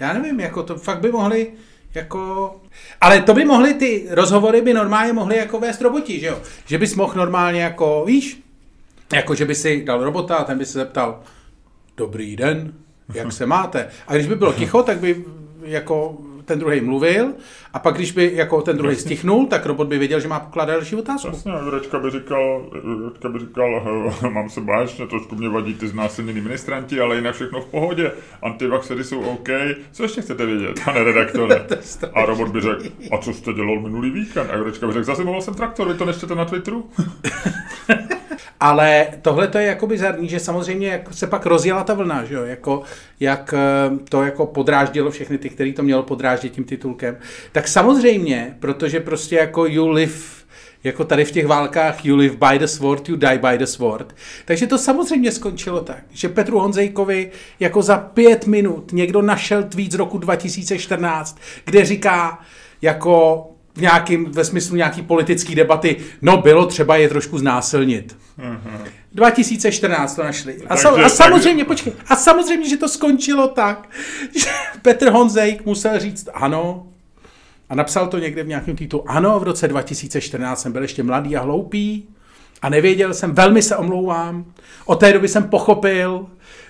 Já 0.00 0.12
nevím, 0.12 0.40
jako 0.40 0.62
to 0.62 0.76
fakt 0.76 1.00
by 1.00 1.12
mohli 1.12 1.52
jako... 1.94 2.54
Ale 3.00 3.20
to 3.20 3.34
by 3.34 3.44
mohli, 3.44 3.74
ty 3.74 4.06
rozhovory 4.10 4.60
by 4.60 4.74
normálně 4.74 5.12
mohli 5.12 5.36
jako 5.36 5.60
vést 5.60 5.82
roboti, 5.82 6.20
že 6.20 6.26
jo? 6.26 6.38
Že 6.66 6.78
bys 6.78 6.94
mohl 6.94 7.14
normálně 7.16 7.62
jako, 7.62 8.04
víš, 8.06 8.40
jako 9.14 9.34
že 9.34 9.44
by 9.44 9.54
si 9.54 9.84
dal 9.84 10.04
robota 10.04 10.36
a 10.36 10.44
ten 10.44 10.58
by 10.58 10.66
se 10.66 10.78
zeptal, 10.78 11.20
dobrý 11.96 12.36
den, 12.36 12.72
jak 13.14 13.32
se 13.32 13.46
máte. 13.46 13.88
A 14.06 14.14
když 14.14 14.26
by 14.26 14.34
bylo 14.34 14.52
ticho, 14.52 14.82
tak 14.82 14.98
by 14.98 15.24
jako 15.62 16.18
ten 16.44 16.58
druhý 16.58 16.80
mluvil 16.80 17.32
a 17.72 17.78
pak, 17.78 17.94
když 17.94 18.12
by 18.12 18.32
jako 18.34 18.62
ten 18.62 18.76
druhý 18.76 18.96
stichnul, 18.96 19.46
tak 19.46 19.66
robot 19.66 19.88
by 19.88 19.98
věděl, 19.98 20.20
že 20.20 20.28
má 20.28 20.40
pokládat 20.40 20.72
další 20.72 20.96
otázku. 20.96 21.26
Jasně, 21.26 21.52
Jurečka 21.64 21.98
by 21.98 22.10
říkal, 22.10 22.70
Jurečka 22.84 23.28
by 23.28 23.38
říkal, 23.38 23.82
mám 24.30 24.50
se 24.50 24.60
báječně, 24.60 25.06
trošku 25.06 25.36
mě 25.36 25.48
vadí 25.48 25.74
ty 25.74 25.88
znásilnění 25.88 26.40
ministranti, 26.40 27.00
ale 27.00 27.16
jinak 27.16 27.34
všechno 27.34 27.60
v 27.60 27.66
pohodě. 27.66 28.12
Antivaxery 28.42 29.04
jsou 29.04 29.20
OK. 29.20 29.48
Co 29.92 30.02
ještě 30.02 30.22
chcete 30.22 30.46
vědět, 30.46 30.80
pane 30.84 31.04
redaktore? 31.04 31.66
a 32.14 32.24
robot 32.24 32.48
by 32.48 32.60
řekl, 32.60 32.84
a 33.12 33.18
co 33.18 33.32
jste 33.32 33.52
dělal 33.52 33.80
minulý 33.80 34.10
víkend? 34.10 34.50
A 34.50 34.56
Jurečka 34.56 34.86
by 34.86 34.92
řekl, 34.92 35.04
zase 35.04 35.22
jsem 35.40 35.54
traktor, 35.54 35.88
vy 35.88 35.98
to 35.98 36.04
nečtete 36.04 36.34
na 36.34 36.44
Twitteru? 36.44 36.90
Ale 38.64 39.06
tohle 39.22 39.48
to 39.48 39.58
je 39.58 39.66
jako 39.66 39.86
bizarní, 39.86 40.28
že 40.28 40.40
samozřejmě 40.40 41.04
se 41.10 41.26
pak 41.26 41.46
rozjela 41.46 41.84
ta 41.84 41.94
vlna, 41.94 42.24
že 42.24 42.34
jo? 42.34 42.44
Jako, 42.44 42.82
jak 43.20 43.54
eh, 43.54 43.98
to 44.08 44.22
jako 44.22 44.46
podráždilo 44.46 45.10
všechny 45.10 45.38
ty, 45.38 45.50
který 45.50 45.72
to 45.72 45.82
mělo 45.82 46.02
podráždit 46.02 46.52
tím 46.52 46.64
titulkem. 46.64 47.16
Tak 47.52 47.68
samozřejmě, 47.68 48.56
protože 48.60 49.00
prostě 49.00 49.36
jako 49.36 49.66
you 49.66 49.88
live 49.88 50.14
jako 50.84 51.04
tady 51.04 51.24
v 51.24 51.30
těch 51.30 51.46
válkách 51.46 52.04
you 52.04 52.16
live 52.16 52.36
by 52.36 52.58
the 52.58 52.64
sword, 52.64 53.08
you 53.08 53.16
die 53.16 53.38
by 53.38 53.58
the 53.58 53.64
sword. 53.64 54.14
Takže 54.44 54.66
to 54.66 54.78
samozřejmě 54.78 55.32
skončilo 55.32 55.80
tak, 55.80 56.02
že 56.10 56.28
Petru 56.28 56.58
Honzejkovi 56.58 57.30
jako 57.60 57.82
za 57.82 57.96
pět 57.96 58.46
minut 58.46 58.92
někdo 58.92 59.22
našel 59.22 59.62
tweet 59.62 59.92
z 59.92 59.94
roku 59.94 60.18
2014, 60.18 61.38
kde 61.64 61.84
říká 61.84 62.38
jako 62.82 63.46
v 63.74 63.80
nějakým, 63.80 64.24
ve 64.24 64.44
smyslu 64.44 64.76
nějaký 64.76 65.02
politický 65.02 65.54
debaty, 65.54 65.96
no 66.22 66.36
bylo 66.36 66.66
třeba 66.66 66.96
je 66.96 67.08
trošku 67.08 67.38
znásilnit. 67.38 68.16
Uh-huh. 68.38 68.88
2014 69.12 70.14
to 70.14 70.22
našli. 70.22 70.56
A, 70.68 70.76
takže, 70.76 71.04
a 71.04 71.08
samozřejmě, 71.08 71.64
takže... 71.64 71.64
počkej, 71.64 71.92
a 72.08 72.16
samozřejmě, 72.16 72.68
že 72.68 72.76
to 72.76 72.88
skončilo 72.88 73.48
tak, 73.48 73.88
že 74.38 74.50
Petr 74.82 75.10
Honzejk 75.10 75.66
musel 75.66 76.00
říct 76.00 76.28
ano, 76.34 76.86
a 77.68 77.74
napsal 77.74 78.06
to 78.06 78.18
někde 78.18 78.42
v 78.42 78.48
nějakém 78.48 78.76
titulu, 78.76 79.10
ano, 79.10 79.40
v 79.40 79.42
roce 79.42 79.68
2014 79.68 80.62
jsem 80.62 80.72
byl 80.72 80.82
ještě 80.82 81.02
mladý 81.02 81.36
a 81.36 81.40
hloupý 81.40 82.08
a 82.62 82.68
nevěděl 82.68 83.14
jsem, 83.14 83.34
velmi 83.34 83.62
se 83.62 83.76
omlouvám, 83.76 84.44
od 84.84 84.94
té 85.00 85.12
doby 85.12 85.28
jsem 85.28 85.48
pochopil, 85.48 86.26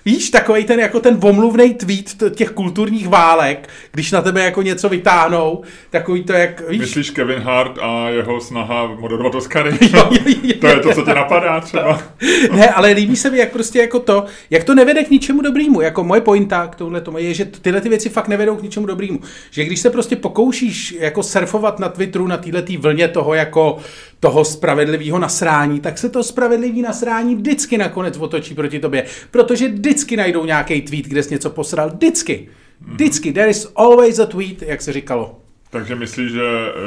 Víš, 0.07 0.29
takový 0.29 0.63
ten 0.63 0.79
jako 0.79 0.99
ten 0.99 1.17
omluvný 1.21 1.73
tweet 1.73 2.35
těch 2.35 2.51
kulturních 2.51 3.07
válek, 3.07 3.69
když 3.91 4.11
na 4.11 4.21
tebe 4.21 4.43
jako 4.43 4.61
něco 4.61 4.89
vytáhnou, 4.89 5.61
takový 5.89 6.23
to 6.23 6.33
jak, 6.33 6.69
víš... 6.69 6.79
Myslíš 6.79 7.09
Kevin 7.09 7.39
Hart 7.39 7.77
a 7.81 8.09
jeho 8.09 8.41
snaha 8.41 8.95
moderovat 8.99 9.35
Oscary? 9.35 9.69
jo, 9.81 10.09
jo, 10.11 10.35
jo, 10.43 10.53
to 10.61 10.67
je 10.67 10.79
to, 10.79 10.93
co 10.93 11.01
tě 11.01 11.13
napadá 11.13 11.59
třeba. 11.59 12.01
ne, 12.51 12.69
ale 12.69 12.91
líbí 12.91 13.15
se 13.15 13.29
mi 13.29 13.37
jak 13.37 13.51
prostě 13.51 13.79
jako 13.79 13.99
to, 13.99 14.25
jak 14.49 14.63
to 14.63 14.75
nevede 14.75 15.03
k 15.03 15.09
ničemu 15.09 15.41
dobrému. 15.41 15.81
Jako 15.81 16.03
moje 16.03 16.21
pointa 16.21 16.67
k 16.67 16.75
tohle 16.75 17.01
tomu 17.01 17.17
je, 17.17 17.33
že 17.33 17.45
tyhle 17.45 17.81
ty 17.81 17.89
věci 17.89 18.09
fakt 18.09 18.27
nevedou 18.27 18.55
k 18.55 18.63
ničemu 18.63 18.85
dobrému. 18.85 19.19
Že 19.51 19.65
když 19.65 19.79
se 19.79 19.89
prostě 19.89 20.15
pokoušíš 20.15 20.95
jako 20.99 21.23
surfovat 21.23 21.79
na 21.79 21.89
Twitteru 21.89 22.27
na 22.27 22.37
této 22.37 22.73
vlně 22.79 23.07
toho 23.07 23.33
jako 23.33 23.77
toho 24.19 24.45
spravedlivého 24.45 25.19
nasrání, 25.19 25.79
tak 25.79 25.97
se 25.97 26.09
to 26.09 26.23
spravedlivý 26.23 26.81
nasrání 26.81 27.35
vždycky 27.35 27.77
nakonec 27.77 28.17
otočí 28.17 28.55
proti 28.55 28.79
tobě. 28.79 29.05
Protože 29.31 29.69
vždycky 29.95 30.17
najdou 30.17 30.45
nějaký 30.45 30.81
tweet, 30.81 31.05
kde 31.05 31.23
jsi 31.23 31.33
něco 31.33 31.49
posral. 31.49 31.89
Vždycky. 31.89 32.47
Vždycky. 32.81 33.33
There 33.33 33.49
is 33.49 33.71
always 33.75 34.19
a 34.19 34.25
tweet, 34.25 34.61
jak 34.61 34.81
se 34.81 34.93
říkalo. 34.93 35.39
Takže 35.69 35.95
myslíš, 35.95 36.31
že 36.31 36.41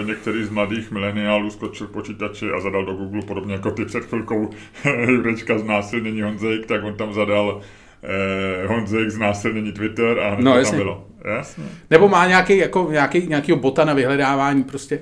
některý 0.05 0.44
z 0.44 0.51
mladých 0.51 0.90
mileniálů 0.90 1.51
skočil 1.51 1.87
k 1.87 1.90
počítači 1.90 2.51
a 2.51 2.61
zadal 2.61 2.85
do 2.85 2.92
Google, 2.92 3.23
podobně 3.23 3.55
jako 3.55 3.71
ty 3.71 3.85
před 3.85 4.05
chvilkou 4.05 4.51
Jurečka 5.09 5.59
z 5.59 5.64
násilnění 5.64 6.23
Honzejk, 6.23 6.66
tak 6.66 6.85
on 6.85 6.94
tam 6.94 7.14
zadal 7.14 7.61
eh, 8.03 8.66
Honzejk 8.66 9.11
z 9.11 9.18
násilnění 9.18 9.73
Twitter 9.73 10.21
a 10.21 10.37
no, 10.40 10.53
to 10.53 10.59
jasně. 10.59 10.71
tam 10.71 10.79
bylo. 10.79 11.07
Jasně. 11.25 11.64
Nebo 11.90 12.09
má 12.09 12.27
nějaký, 12.27 12.57
jako, 12.57 12.88
nějaký, 12.90 13.27
nějakýho 13.27 13.59
bota 13.59 13.85
na 13.85 13.94
vyhledávání 13.94 14.64
prostě 14.64 15.01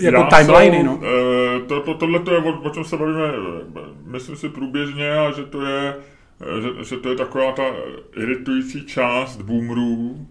jako 0.00 0.20
Já 0.20 0.38
timeliny, 0.38 0.82
no. 0.82 1.00
E, 1.02 1.60
to, 1.60 1.80
to, 1.80 1.94
tohle 1.94 2.20
to 2.20 2.32
je, 2.32 2.38
o, 2.38 2.60
o 2.60 2.70
čem 2.70 2.84
se 2.84 2.96
bavíme, 2.96 3.32
myslím 4.06 4.36
si 4.36 4.48
průběžně 4.48 5.12
a 5.12 5.30
že 5.30 5.42
to 5.42 5.66
je, 5.66 5.94
že, 6.40 6.84
že 6.84 6.96
to 6.96 7.08
je 7.08 7.16
taková 7.16 7.52
ta 7.52 7.62
iritující 8.16 8.84
část 8.84 9.42
boomerů, 9.42 10.26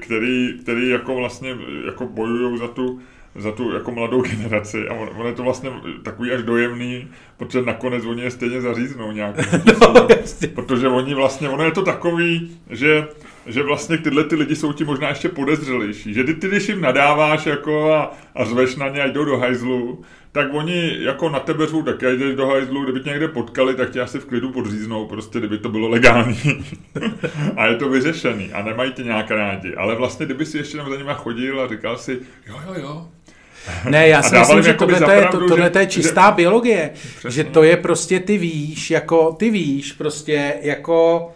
který, 0.00 0.58
který 0.62 0.88
jako 0.88 1.14
vlastně 1.14 1.56
jako 1.86 2.06
bojují 2.06 2.58
za 2.58 2.68
tu, 2.68 3.00
za 3.34 3.52
tu 3.52 3.72
jako 3.72 3.92
mladou 3.92 4.22
generaci 4.22 4.88
a 4.88 4.94
on, 4.94 5.08
on 5.16 5.26
je 5.26 5.32
to 5.32 5.42
vlastně 5.42 5.70
takový 6.02 6.32
až 6.32 6.42
dojemný, 6.42 7.08
protože 7.36 7.62
nakonec 7.62 8.04
oni 8.04 8.22
je 8.22 8.30
stejně 8.30 8.60
zaříznou 8.60 9.12
nějak. 9.12 9.36
no, 9.80 10.08
protože 10.54 10.88
oni 10.88 11.14
vlastně, 11.14 11.48
ono 11.48 11.64
je 11.64 11.70
to 11.70 11.82
takový, 11.82 12.58
že 12.70 13.08
že 13.46 13.62
vlastně 13.62 13.98
tyhle 13.98 14.24
ty 14.24 14.34
lidi 14.34 14.56
jsou 14.56 14.72
ti 14.72 14.84
možná 14.84 15.08
ještě 15.08 15.28
podezřelejší. 15.28 16.14
Že 16.14 16.24
ty, 16.24 16.34
ty 16.34 16.48
když 16.48 16.68
jim 16.68 16.80
nadáváš 16.80 17.46
jako 17.46 17.92
a, 17.92 18.14
a 18.34 18.44
zveš 18.44 18.76
na 18.76 18.88
ně 18.88 19.02
a 19.02 19.06
jdou 19.06 19.24
do 19.24 19.38
hajzlu, 19.38 20.04
tak 20.36 20.54
oni 20.54 20.96
jako 21.00 21.28
na 21.28 21.40
tebe 21.40 21.66
řvou 21.66 21.82
tak 21.82 22.02
jdeš 22.02 22.36
do 22.36 22.46
hajzlu, 22.46 22.84
kdyby 22.84 23.00
tě 23.00 23.10
někde 23.10 23.28
potkali, 23.28 23.74
tak 23.74 23.90
tě 23.90 24.00
asi 24.00 24.18
v 24.18 24.24
klidu 24.24 24.52
podříznou, 24.52 25.06
prostě 25.06 25.38
kdyby 25.38 25.58
to 25.58 25.68
bylo 25.68 25.88
legální. 25.88 26.66
a 27.56 27.66
je 27.66 27.76
to 27.76 27.88
vyřešený 27.88 28.52
a 28.52 28.62
nemají 28.62 28.92
tě 28.92 29.02
nějak 29.02 29.30
rádi. 29.30 29.74
Ale 29.74 29.94
vlastně, 29.94 30.26
kdyby 30.26 30.46
si 30.46 30.58
ještě 30.58 30.76
tam 30.76 30.90
za 30.90 30.96
nimi 30.96 31.10
chodil 31.14 31.60
a 31.60 31.68
říkal 31.68 31.98
si, 31.98 32.20
jo, 32.46 32.56
jo, 32.66 32.74
jo, 32.82 33.08
ne, 33.90 34.08
já 34.08 34.22
si 34.22 34.38
myslím, 34.38 34.62
že 34.62 34.74
tohle, 34.74 35.00
to 35.00 35.10
je, 35.10 35.26
to, 35.30 35.48
tohle 35.48 35.70
že, 35.74 35.80
je 35.80 35.86
čistá 35.86 36.30
že, 36.30 36.34
biologie. 36.36 36.90
Přesně. 37.18 37.30
Že 37.30 37.44
to 37.44 37.62
je 37.62 37.76
prostě, 37.76 38.20
ty 38.20 38.38
víš, 38.38 38.90
jako, 38.90 39.32
ty 39.32 39.50
víš, 39.50 39.92
prostě, 39.92 40.54
jako 40.62 41.30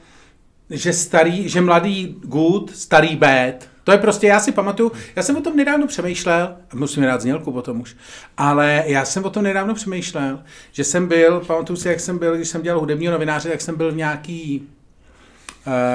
že 0.70 0.92
starý, 0.92 1.48
že 1.48 1.60
mladý 1.60 2.16
good, 2.22 2.76
starý 2.76 3.16
bad, 3.16 3.68
To 3.90 3.94
je 3.94 3.98
prostě, 3.98 4.26
já 4.26 4.40
si 4.40 4.52
pamatuju, 4.52 4.92
já 5.16 5.22
jsem 5.22 5.36
o 5.36 5.40
tom 5.40 5.56
nedávno 5.56 5.86
přemýšlel, 5.86 6.56
musím 6.74 7.02
dát 7.02 7.20
znělku 7.20 7.52
potom 7.52 7.80
už, 7.80 7.96
ale 8.36 8.84
já 8.86 9.04
jsem 9.04 9.24
o 9.24 9.30
tom 9.30 9.42
nedávno 9.42 9.74
přemýšlel, 9.74 10.42
že 10.72 10.84
jsem 10.84 11.08
byl, 11.08 11.40
pamatuju 11.40 11.76
si, 11.76 11.88
jak 11.88 12.00
jsem 12.00 12.18
byl, 12.18 12.36
když 12.36 12.48
jsem 12.48 12.62
dělal 12.62 12.80
hudebního 12.80 13.12
novináře, 13.12 13.48
tak 13.48 13.60
jsem 13.60 13.76
byl 13.76 13.92
v 13.92 13.96
nějaký 13.96 14.68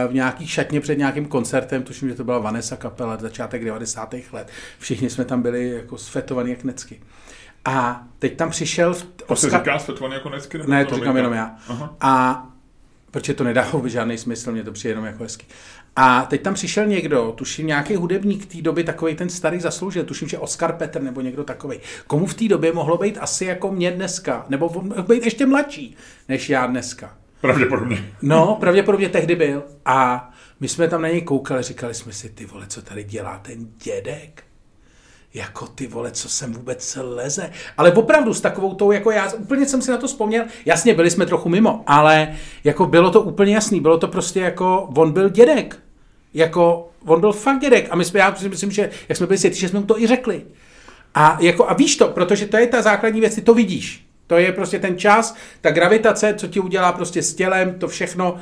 v 0.08 0.14
nějaký 0.14 0.48
šatně 0.48 0.82
před 0.82 0.98
nějakým 0.98 1.26
koncertem, 1.26 1.84
tuším, 1.84 2.10
že 2.10 2.16
to 2.16 2.24
byla 2.24 2.40
Vanessa 2.40 2.76
kapela, 2.76 3.18
začátek 3.18 3.66
90. 3.66 4.16
let. 4.32 4.48
Všichni 4.80 5.10
jsme 5.10 5.26
tam 5.26 5.42
byli 5.42 5.70
jako 5.70 5.98
sfetovaní 5.98 6.50
jak 6.50 6.64
necky. 6.64 7.02
A 7.66 8.04
teď 8.20 8.38
tam 8.38 8.50
přišel... 8.50 8.94
V 8.94 9.04
to 9.04 9.36
se 9.36 9.50
říká 9.50 9.80
sfetovaný 9.80 10.14
jako 10.14 10.30
necky? 10.30 10.60
Ne, 10.68 10.86
to 10.86 10.96
říkám 10.96 11.18
jenom 11.18 11.34
já. 11.34 11.56
Aha. 11.68 11.96
A 12.02 12.46
protože 13.12 13.34
to 13.34 13.44
nedá 13.44 13.70
vůbec 13.72 13.92
žádný 13.92 14.18
smysl, 14.18 14.52
mě 14.52 14.64
to 14.64 14.72
přijde 14.72 14.92
jenom 14.92 15.06
jako 15.06 15.24
hezky. 15.24 15.46
A 15.96 16.26
teď 16.30 16.42
tam 16.42 16.54
přišel 16.54 16.86
někdo, 16.86 17.34
tuším 17.38 17.68
nějaký 17.68 17.96
hudebník 17.96 18.46
té 18.46 18.62
doby, 18.62 18.84
takový 18.84 19.16
ten 19.16 19.30
starý 19.30 19.60
zasloužil, 19.60 20.04
tuším, 20.04 20.28
že 20.28 20.38
Oscar 20.38 20.74
Petr 20.74 21.02
nebo 21.02 21.22
někdo 21.22 21.44
takový. 21.44 21.80
Komu 22.08 22.26
v 22.26 22.34
té 22.34 22.48
době 22.48 22.74
mohlo 22.74 22.98
být 22.98 23.18
asi 23.22 23.46
jako 23.46 23.72
mě 23.72 23.92
dneska, 23.92 24.46
nebo 24.50 24.70
být 25.08 25.26
ještě 25.26 25.46
mladší 25.46 25.96
než 26.30 26.50
já 26.50 26.68
dneska. 26.68 27.18
Pravděpodobně. 27.42 28.14
No, 28.22 28.58
pravděpodobně 28.60 29.10
tehdy 29.10 29.36
byl. 29.36 29.64
A 29.86 30.30
my 30.60 30.68
jsme 30.68 30.88
tam 30.88 31.02
na 31.02 31.08
něj 31.08 31.22
koukali, 31.22 31.64
říkali 31.64 31.94
jsme 31.94 32.14
si, 32.14 32.30
ty 32.30 32.46
vole, 32.46 32.68
co 32.68 32.82
tady 32.82 33.04
dělá 33.04 33.38
ten 33.38 33.68
dědek? 33.84 34.44
Jako 35.34 35.68
ty 35.68 35.88
vole, 35.88 36.12
co 36.12 36.30
sem 36.30 36.54
vůbec 36.54 36.98
leze. 37.02 37.52
Ale 37.78 37.92
opravdu 37.92 38.34
s 38.34 38.42
takovou 38.42 38.74
tou, 38.74 38.92
jako 38.92 39.12
já 39.12 39.34
úplně 39.34 39.66
jsem 39.66 39.82
si 39.82 39.92
na 39.92 39.98
to 39.98 40.08
vzpomněl, 40.08 40.46
jasně, 40.66 40.94
byli 40.94 41.10
jsme 41.10 41.26
trochu 41.26 41.50
mimo, 41.50 41.84
ale 41.88 42.36
jako 42.64 42.86
bylo 42.86 43.12
to 43.12 43.22
úplně 43.22 43.54
jasný, 43.54 43.82
bylo 43.82 43.98
to 43.98 44.08
prostě 44.08 44.40
jako, 44.40 44.90
on 44.98 45.12
byl 45.12 45.30
dědek. 45.30 45.85
Jako, 46.36 46.90
on 47.06 47.20
byl 47.20 47.34
fakt 47.34 47.60
dědek. 47.60 47.88
A 47.90 47.96
my 47.96 48.06
jsme, 48.06 48.20
já 48.20 48.36
myslím, 48.50 48.72
že 48.72 48.90
jak 49.10 49.18
jsme 49.18 49.28
byli 49.28 49.38
světí, 49.38 49.60
že 49.60 49.70
jsme 49.70 49.80
mu 49.80 49.86
to 49.86 50.00
i 50.00 50.08
řekli. 50.08 50.46
A, 51.16 51.38
jako, 51.42 51.70
a 51.70 51.74
víš 51.74 51.96
to, 51.96 52.08
protože 52.08 52.46
to 52.46 52.58
je 52.58 52.68
ta 52.68 52.82
základní 52.82 53.22
věc, 53.22 53.36
ty 53.36 53.42
to 53.42 53.54
vidíš. 53.54 54.06
To 54.28 54.38
je 54.38 54.52
prostě 54.52 54.80
ten 54.80 54.98
čas, 54.98 55.36
ta 55.62 55.72
gravitace, 55.72 56.34
co 56.38 56.48
ti 56.48 56.60
udělá 56.60 56.92
prostě 56.92 57.22
s 57.22 57.34
tělem, 57.34 57.80
to 57.80 57.88
všechno, 57.88 58.38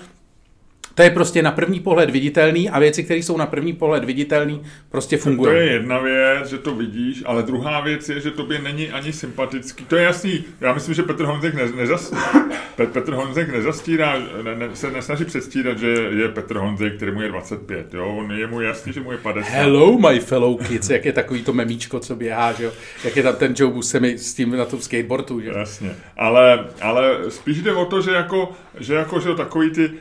to 0.95 1.01
je 1.01 1.09
prostě 1.09 1.41
na 1.41 1.51
první 1.51 1.79
pohled 1.79 2.09
viditelný 2.09 2.69
a 2.69 2.79
věci, 2.79 3.03
které 3.03 3.19
jsou 3.19 3.37
na 3.37 3.45
první 3.45 3.73
pohled 3.73 4.03
viditelný, 4.03 4.61
prostě 4.89 5.17
fungují. 5.17 5.51
To 5.51 5.57
je 5.57 5.71
jedna 5.71 5.99
věc, 5.99 6.49
že 6.49 6.57
to 6.57 6.75
vidíš, 6.75 7.23
ale 7.25 7.43
druhá 7.43 7.81
věc 7.81 8.09
je, 8.09 8.19
že 8.19 8.31
tobě 8.31 8.59
není 8.59 8.89
ani 8.89 9.13
sympatický. 9.13 9.85
To 9.85 9.95
je 9.95 10.03
jasný. 10.03 10.43
Já 10.61 10.73
myslím, 10.73 10.95
že 10.95 11.03
Petr 11.03 11.23
Honzek 11.23 11.53
ne, 11.53 11.71
nezas, 11.75 12.13
Petr 12.75 13.13
Honzek 13.13 13.51
nezastírá, 13.51 14.19
ne, 14.43 14.55
ne, 14.55 14.69
se 14.73 14.91
nesnaží 14.91 15.25
předstírat, 15.25 15.77
že 15.77 15.87
je 15.87 16.29
Petr 16.29 16.57
Honzek, 16.57 16.95
který 16.95 17.11
mu 17.11 17.21
je 17.21 17.29
25. 17.29 17.93
Jo? 17.93 18.15
On 18.17 18.31
je 18.31 18.47
mu 18.47 18.61
jasný, 18.61 18.93
že 18.93 18.99
mu 18.99 19.11
je 19.11 19.17
50. 19.17 19.49
Hello, 19.49 19.97
my 19.97 20.19
fellow 20.19 20.57
kids, 20.67 20.89
jak 20.89 21.05
je 21.05 21.13
takový 21.13 21.43
to 21.43 21.53
memíčko, 21.53 21.99
co 21.99 22.15
běhá, 22.15 22.53
že 22.53 22.63
jo? 22.63 22.71
Jak 23.03 23.15
je 23.15 23.23
tam 23.23 23.35
ten 23.35 23.53
Joe 23.57 23.73
Buscemi 23.73 24.17
s 24.17 24.33
tím 24.33 24.57
na 24.57 24.65
tom 24.65 24.81
skateboardu, 24.81 25.41
že 25.41 25.51
Jasně. 25.55 25.95
Ale, 26.17 26.67
ale 26.81 27.17
spíš 27.29 27.61
jde 27.61 27.73
o 27.73 27.85
to, 27.85 28.01
že 28.01 28.11
jako, 28.11 28.51
že 28.79 28.93
jako, 28.93 29.19
že 29.19 29.35
takový 29.35 29.69
ty 29.69 29.91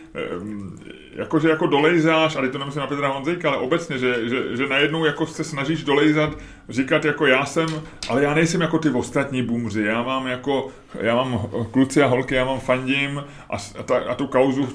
um, 0.41 0.82
jakože 1.17 1.49
jako 1.49 1.67
dolejzáš, 1.67 2.37
ale 2.37 2.49
to 2.49 2.59
nemyslím 2.59 2.81
na 2.81 2.87
Petra 2.87 3.09
Honzejka, 3.09 3.49
ale 3.49 3.59
obecně, 3.59 3.99
že, 3.99 4.29
že, 4.29 4.57
že 4.57 4.67
najednou 4.67 5.05
jako 5.05 5.27
se 5.27 5.45
snažíš 5.45 5.85
dolejzat, 5.85 6.39
říkat 6.69 7.05
jako 7.05 7.27
já 7.27 7.47
jsem, 7.47 7.69
ale 8.09 8.23
já 8.23 8.35
nejsem 8.35 8.61
jako 8.61 8.79
ty 8.79 8.91
ostatní 8.91 9.43
bumři, 9.43 9.83
já 9.83 10.03
mám 10.03 10.27
jako, 10.27 10.69
já 11.01 11.15
mám 11.15 11.47
kluci 11.71 12.03
a 12.03 12.07
holky, 12.07 12.35
já 12.35 12.45
mám 12.45 12.61
fandím 12.61 13.25
a, 13.51 13.57
a, 13.79 13.83
ta, 13.83 13.97
a 13.97 14.15
tu 14.15 14.27
kauzu 14.27 14.69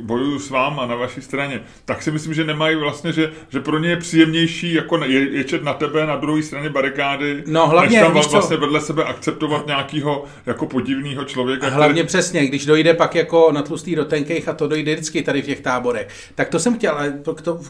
bojuju 0.00 0.38
s 0.38 0.50
váma 0.50 0.86
na 0.86 0.94
vaší 0.94 1.22
straně, 1.22 1.60
tak 1.84 2.02
si 2.02 2.10
myslím, 2.10 2.34
že 2.34 2.44
nemají 2.44 2.76
vlastně, 2.76 3.12
že, 3.12 3.32
že 3.48 3.60
pro 3.60 3.78
ně 3.78 3.88
je 3.88 3.96
příjemnější 3.96 4.74
jako 4.74 5.04
je, 5.04 5.30
ječet 5.36 5.62
na 5.62 5.74
tebe 5.74 6.06
na 6.06 6.16
druhé 6.16 6.42
straně 6.42 6.70
barikády, 6.70 7.44
no, 7.46 7.68
hlavně, 7.68 8.00
než 8.00 8.06
tam 8.06 8.12
vlastně 8.12 8.56
vedle 8.56 8.80
sebe 8.80 9.04
akceptovat 9.04 9.66
nějakého 9.66 10.24
jako 10.46 10.66
podivného 10.66 11.24
člověka. 11.24 11.68
Hlavně 11.68 12.02
který... 12.02 12.06
přesně, 12.06 12.46
když 12.46 12.66
dojde 12.66 12.94
pak 12.94 13.14
jako 13.14 13.52
na 13.52 13.62
tlustý 13.62 13.94
do 13.94 14.04
tenkejch 14.04 14.48
a 14.48 14.52
to 14.52 14.68
dojde 14.68 14.94
vždycky 14.94 15.22
tady 15.22 15.42
v 15.42 15.46
těch 15.46 15.60
táborech. 15.76 16.08
Tak 16.34 16.48
to 16.48 16.58
jsem 16.58 16.78
chtěl, 16.78 16.92
ale 16.92 17.18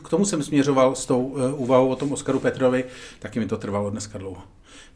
k 0.05 0.09
tomu 0.09 0.25
jsem 0.25 0.43
směřoval 0.43 0.95
s 0.95 1.07
tou 1.07 1.23
uh, 1.23 1.63
úvahou 1.63 1.89
o 1.89 1.97
tom 1.97 2.13
Oskaru 2.13 2.41
Petrovi, 2.41 2.85
taky 3.19 3.41
mi 3.41 3.47
to 3.47 3.57
trvalo 3.57 3.91
dneska 3.91 4.19
dlouho 4.19 4.43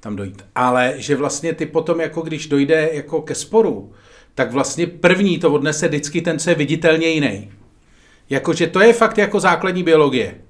tam 0.00 0.16
dojít. 0.16 0.44
Ale 0.54 0.94
že 0.96 1.16
vlastně 1.16 1.52
ty 1.52 1.66
potom, 1.66 2.00
jako 2.00 2.22
když 2.22 2.46
dojde 2.46 2.90
jako 2.92 3.22
ke 3.22 3.34
sporu, 3.34 3.92
tak 4.34 4.52
vlastně 4.52 4.86
první 4.86 5.38
to 5.38 5.52
odnese 5.52 5.88
vždycky 5.88 6.20
ten, 6.20 6.38
co 6.38 6.50
je 6.50 6.56
viditelně 6.56 7.06
jiný. 7.06 7.50
Jakože 8.30 8.66
to 8.66 8.80
je 8.80 8.92
fakt 8.92 9.18
jako 9.18 9.40
základní 9.40 9.82
biologie 9.82 10.40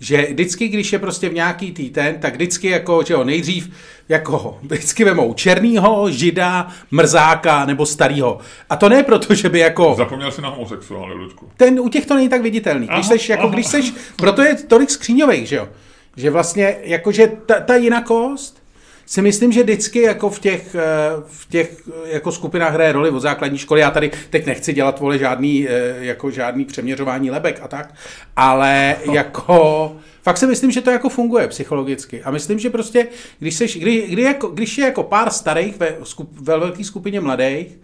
že 0.00 0.26
vždycky, 0.30 0.68
když 0.68 0.92
je 0.92 0.98
prostě 0.98 1.28
v 1.28 1.34
nějaký 1.34 1.72
tý 1.72 1.90
ten, 1.90 2.18
tak 2.18 2.34
vždycky 2.34 2.68
jako, 2.68 3.02
že 3.02 3.14
jo, 3.14 3.24
nejdřív 3.24 3.70
jako 4.08 4.58
vždycky 4.62 5.04
vemou 5.04 5.34
černýho, 5.34 6.10
žida, 6.10 6.68
mrzáka 6.90 7.64
nebo 7.64 7.86
starýho. 7.86 8.38
A 8.70 8.76
to 8.76 8.88
ne 8.88 9.02
proto, 9.02 9.34
že 9.34 9.48
by 9.48 9.58
jako... 9.58 9.94
Zapomněl 9.96 10.32
si 10.32 10.42
na 10.42 10.48
homosexuály, 10.48 11.14
Ludku. 11.14 11.50
Ten 11.56 11.80
u 11.80 11.88
těch 11.88 12.06
to 12.06 12.14
není 12.14 12.28
tak 12.28 12.42
viditelný. 12.42 12.86
Když 12.86 12.90
aha, 12.98 13.08
seš, 13.08 13.28
jako, 13.28 13.42
aha. 13.42 13.52
když 13.52 13.66
seš, 13.66 13.94
proto 14.16 14.42
je 14.42 14.54
tolik 14.54 14.90
skříňových, 14.90 15.48
že 15.48 15.56
jo. 15.56 15.68
Že 16.16 16.30
vlastně, 16.30 16.76
jakože 16.82 17.32
ta, 17.46 17.60
ta 17.60 17.76
jinakost, 17.76 18.62
si 19.08 19.22
myslím, 19.22 19.52
že 19.52 19.62
vždycky 19.62 20.02
jako 20.02 20.30
v 20.30 20.38
těch, 20.38 20.74
eh, 20.74 20.80
v 21.26 21.48
těch 21.48 21.82
eh, 21.88 22.10
jako 22.12 22.32
skupinách 22.32 22.72
hraje 22.72 22.92
roli 22.92 23.10
od 23.10 23.20
základní 23.20 23.58
školy. 23.58 23.80
Já 23.80 23.90
tady 23.90 24.10
teď 24.30 24.46
nechci 24.46 24.72
dělat 24.72 25.00
vole 25.00 25.18
žádný, 25.18 25.68
eh, 25.68 25.94
jako 25.98 26.30
žádný 26.30 26.64
přeměřování 26.64 27.30
lebek 27.30 27.60
a 27.62 27.68
tak, 27.68 27.94
ale 28.36 28.96
no. 29.06 29.14
jako 29.14 29.96
fakt 30.22 30.38
si 30.38 30.46
myslím, 30.46 30.70
že 30.70 30.80
to 30.80 30.90
jako 30.90 31.08
funguje 31.08 31.48
psychologicky. 31.48 32.22
A 32.22 32.30
myslím, 32.30 32.58
že 32.58 32.70
prostě, 32.70 33.08
když, 33.38 33.54
seš, 33.54 33.78
kdy, 33.78 34.06
kdy 34.08 34.22
jako, 34.22 34.48
když 34.48 34.78
je 34.78 34.84
jako 34.84 35.02
pár 35.02 35.30
starých 35.30 35.78
ve, 35.78 35.96
skup, 36.02 36.30
ve 36.40 36.58
velké 36.58 36.84
skupině 36.84 37.20
mladých, 37.20 37.78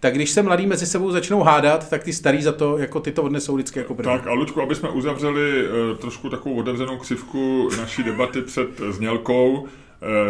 tak 0.00 0.14
když 0.14 0.30
se 0.30 0.42
mladí 0.42 0.66
mezi 0.66 0.86
sebou 0.86 1.10
začnou 1.10 1.40
hádat, 1.40 1.90
tak 1.90 2.04
ty 2.04 2.12
starý 2.12 2.42
za 2.42 2.52
to, 2.52 2.78
jako 2.78 3.00
ty 3.00 3.12
to 3.12 3.22
odnesou 3.22 3.54
vždycky 3.54 3.78
jako 3.78 3.94
první. 3.94 4.12
Tak 4.12 4.26
a 4.26 4.32
Lučku, 4.32 4.62
aby 4.62 4.74
jsme 4.74 4.88
uzavřeli 4.88 5.68
uh, 5.68 5.98
trošku 5.98 6.30
takovou 6.30 6.54
otevřenou 6.54 6.96
křivku 6.96 7.68
naší 7.78 8.02
debaty 8.02 8.42
před 8.42 8.68
znělkou, 8.90 9.66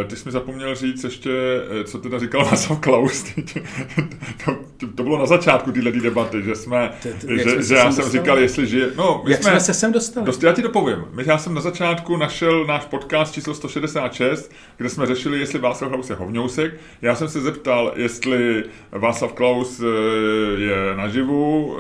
ty 0.07 0.17
jsi 0.17 0.23
mi 0.27 0.33
zapomněl 0.33 0.75
říct 0.75 1.05
ještě, 1.05 1.31
eh, 1.81 1.85
co 1.85 1.99
teda 1.99 2.19
říkal 2.19 2.45
Václav 2.51 2.81
Klaus. 2.81 3.25
to, 4.45 4.57
to, 4.95 5.03
bylo 5.03 5.19
na 5.19 5.27
začátku 5.27 5.73
téhle 5.73 5.93
debaty, 5.93 6.43
že 6.43 6.55
jsme, 6.55 6.91
že, 7.29 7.63
že 7.63 7.75
já 7.75 7.93
jsem 7.93 8.05
dostali? 8.05 8.11
říkal, 8.11 8.39
jestli 8.39 8.67
žije... 8.67 8.91
No, 8.97 9.23
my 9.25 9.31
jak 9.31 9.43
jsme, 9.43 9.51
jsme 9.51 9.61
se 9.61 9.75
sem 9.75 9.93
dostali? 9.93 10.27
Dost, 10.27 10.43
já 10.43 10.53
ti 10.53 10.63
to 10.63 10.69
povím. 10.69 11.05
My, 11.13 11.23
já 11.27 11.39
jsem 11.39 11.55
na 11.55 11.61
začátku 11.61 12.17
našel 12.17 12.67
náš 12.67 12.85
podcast 12.85 13.35
číslo 13.35 13.55
166, 13.55 14.53
kde 14.77 14.89
jsme 14.89 15.07
řešili, 15.07 15.39
jestli 15.39 15.59
Václav 15.59 15.91
Klaus 15.91 16.11
je 16.11 16.17
hovňousek. 16.17 16.75
Já 17.03 17.15
jsem 17.15 17.29
se 17.29 17.41
zeptal, 17.41 17.93
jestli 17.97 18.65
Václav 18.93 19.33
Klaus 19.33 19.81
eh, 19.81 19.85
je 20.61 20.97
naživu, 20.97 21.77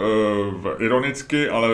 ironicky, 0.78 1.48
ale 1.48 1.68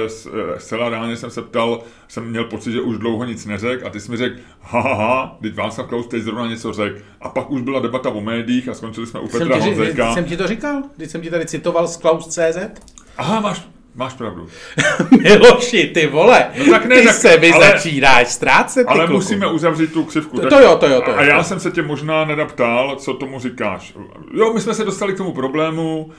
zcela 0.59 0.89
reálně 0.89 1.17
jsem 1.17 1.31
se 1.31 1.43
ptal, 1.43 1.83
jsem 2.09 2.25
měl 2.25 2.45
pocit, 2.45 2.73
že 2.73 2.81
už 2.81 2.99
dlouho 2.99 3.25
nic 3.25 3.47
neřekl 3.47 3.87
a 3.87 3.91
ty 3.91 4.01
jsi 4.01 4.11
mi 4.11 4.17
řekl, 4.17 4.37
ha, 4.61 4.81
ha, 4.81 4.95
ha, 4.95 5.39
teď 5.43 5.55
Václav 5.55 5.89
Klaus 5.89 6.07
teď 6.13 6.23
zrovna 6.23 6.47
něco 6.47 6.73
řekl. 6.73 6.99
A 7.21 7.29
pak 7.29 7.51
už 7.51 7.63
byla 7.63 7.81
debata 7.81 8.09
o 8.11 8.21
médiích 8.21 8.69
a 8.69 8.75
skončili 8.75 9.07
jsme 9.07 9.21
u 9.21 9.29
Petra 9.29 9.61
jsem 9.61 9.75
Honzeka. 9.75 10.15
Jsem 10.15 10.25
ti 10.25 10.37
to 10.37 10.47
říkal, 10.47 10.83
když 10.97 11.11
jsem 11.11 11.21
ti 11.21 11.31
tady 11.31 11.47
citoval 11.47 11.89
z 11.89 11.97
Klaus.cz. 11.97 12.59
Aha, 13.17 13.41
máš, 13.41 13.69
Máš 13.95 14.15
pravdu. 14.15 14.49
Miloši, 15.23 15.87
ty 15.95 16.07
vole, 16.07 16.51
no 16.59 16.65
tak 16.71 16.85
ne, 16.85 17.01
ty 17.01 17.07
tak, 17.07 17.15
se 17.15 17.37
vy 17.37 17.53
ale, 17.53 17.67
začínáš 17.67 18.29
ztrácet, 18.29 18.87
Ale 18.89 18.99
kluku. 19.07 19.13
musíme 19.13 19.47
uzavřít 19.47 19.93
tu 19.93 20.05
křivku. 20.05 20.41
To, 20.41 20.49
to 20.49 20.61
jo, 20.61 20.77
to 20.77 20.87
jo, 20.87 21.03
to 21.05 21.11
jo. 21.11 21.17
A 21.17 21.23
já 21.23 21.43
jsem 21.45 21.61
se 21.61 21.71
tě 21.71 21.83
možná 21.83 22.25
nedaptal, 22.25 22.97
co 22.97 23.15
tomu 23.15 23.41
říkáš. 23.41 23.95
Jo, 24.35 24.53
my 24.53 24.61
jsme 24.61 24.75
se 24.75 24.85
dostali 24.85 25.13
k 25.13 25.17
tomu 25.17 25.33
problému, 25.33 26.11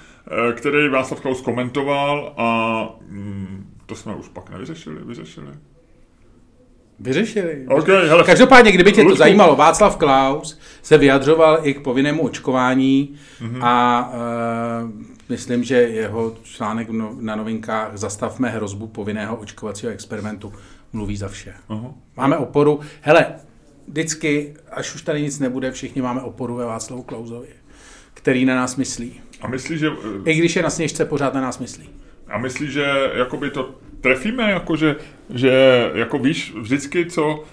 eh, 0.50 0.54
který 0.54 0.90
Václav 0.90 1.22
Klaus 1.22 1.42
komentoval 1.42 2.34
a 2.38 2.90
mm, 3.10 3.74
to 3.86 3.96
jsme 3.96 4.16
už 4.16 4.28
pak 4.28 4.50
nevyřešili, 4.50 4.96
vyřešili. 5.06 5.52
Vyřešili. 7.00 7.66
Okay, 7.68 8.08
hele. 8.08 8.24
Každopádně, 8.24 8.72
kdyby 8.72 8.92
tě 8.92 9.04
to 9.04 9.16
zajímalo, 9.16 9.56
Václav 9.56 9.98
Klaus 9.98 10.60
se 10.82 10.98
vyjadřoval 10.98 11.60
i 11.64 11.74
k 11.74 11.82
povinnému 11.82 12.22
očkování 12.22 13.16
mm-hmm. 13.42 13.60
a 13.62 14.10
uh, 14.84 14.92
myslím, 15.30 15.64
že 15.64 15.76
jeho 15.76 16.36
článek 16.44 16.88
na 17.20 17.36
novinkách 17.36 17.98
Zastavme 17.98 18.50
hrozbu 18.50 18.88
povinného 18.88 19.36
očkovacího 19.36 19.92
experimentu 19.92 20.54
mluví 20.94 21.18
za 21.18 21.28
vše. 21.28 21.54
Uh-huh. 21.70 21.94
Máme 22.18 22.38
oporu. 22.38 22.80
Hele, 23.02 23.26
vždycky, 23.88 24.54
až 24.72 24.96
už 24.96 25.02
tady 25.02 25.22
nic 25.22 25.40
nebude, 25.40 25.72
všichni 25.72 26.02
máme 26.02 26.22
oporu 26.22 26.56
ve 26.56 26.66
Václavu 26.66 27.04
Klausovi, 27.04 27.48
který 28.14 28.46
na 28.46 28.56
nás 28.56 28.76
myslí. 28.76 29.22
A 29.42 29.48
myslí, 29.48 29.78
že... 29.78 29.90
I 30.26 30.34
když 30.34 30.56
je 30.56 30.64
na 30.64 30.70
sněžce, 30.70 31.06
pořád 31.06 31.34
na 31.34 31.42
nás 31.42 31.60
myslí. 31.60 31.90
A 32.28 32.38
myslí, 32.38 32.72
že 32.72 33.12
jakoby 33.14 33.50
to 33.50 33.76
trefíme, 34.04 34.52
jako 34.52 34.76
že, 34.76 34.96
že 35.34 35.52
jako 35.94 36.20
víš 36.20 36.54
vždycky, 36.56 37.06
co 37.06 37.44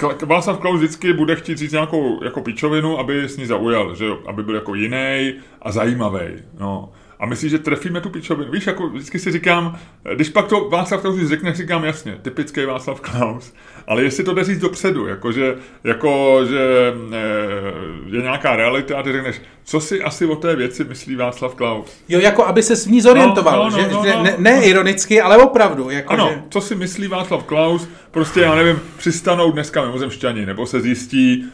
eh, 0.00 0.26
Václav 0.26 0.58
Klaus 0.58 0.78
vždycky 0.78 1.12
bude 1.12 1.36
chtít 1.36 1.58
říct 1.58 1.72
nějakou 1.72 2.24
jako 2.24 2.40
pičovinu, 2.40 2.98
aby 2.98 3.24
s 3.24 3.36
ní 3.36 3.46
zaujal, 3.46 3.94
že 3.94 4.06
aby 4.26 4.42
byl 4.42 4.54
jako 4.54 4.74
jiný 4.74 5.34
a 5.62 5.72
zajímavý. 5.72 6.26
No. 6.58 6.92
A 7.20 7.26
myslí, 7.26 7.48
že 7.48 7.58
trefíme 7.58 8.00
tu 8.00 8.10
pičovinu. 8.10 8.52
Víš, 8.52 8.66
jako 8.66 8.88
vždycky 8.88 9.18
si 9.18 9.32
říkám, 9.32 9.78
když 10.14 10.28
pak 10.28 10.46
to 10.46 10.68
Václav 10.68 11.00
Klaus 11.00 11.28
řekne, 11.28 11.54
říkám 11.54 11.84
jasně, 11.84 12.18
typický 12.22 12.64
Václav 12.64 13.00
Klaus, 13.00 13.54
ale 13.86 14.02
jestli 14.02 14.24
to 14.24 14.34
jde 14.34 14.44
říct 14.44 14.58
dopředu, 14.58 15.06
jako 15.06 15.32
že, 15.32 15.54
jako, 15.84 16.40
že 16.48 16.94
eh, 17.12 18.16
je 18.16 18.22
nějaká 18.22 18.56
realita 18.56 18.98
a 18.98 19.02
ty 19.02 19.12
řekneš, 19.12 19.42
co 19.64 19.80
si 19.80 20.02
asi 20.02 20.26
o 20.26 20.36
té 20.36 20.56
věci 20.56 20.84
myslí 20.84 21.16
Václav 21.16 21.54
Klaus. 21.54 22.04
Jo, 22.08 22.20
jako 22.20 22.46
aby 22.46 22.62
se 22.62 22.76
s 22.76 22.86
ní 22.86 23.00
zorientoval, 23.00 23.70
no, 23.70 23.70
no, 23.70 23.76
no, 23.76 23.82
že, 23.82 23.88
no, 23.94 24.04
že 24.04 24.12
no. 24.12 24.22
ne, 24.22 24.34
ne 24.38 24.64
ironicky, 24.64 25.20
ale 25.20 25.36
opravdu. 25.36 25.90
Jako 25.90 26.12
ano, 26.12 26.30
že... 26.34 26.42
co 26.48 26.60
si 26.60 26.74
myslí 26.74 27.08
Václav 27.08 27.44
Klaus, 27.44 27.88
prostě 28.10 28.40
já 28.40 28.54
nevím, 28.54 28.80
přistanou 28.96 29.52
dneska 29.52 29.84
mimozemšťani, 29.84 30.46
nebo 30.46 30.66
se 30.66 30.80
zjistí 30.80 31.44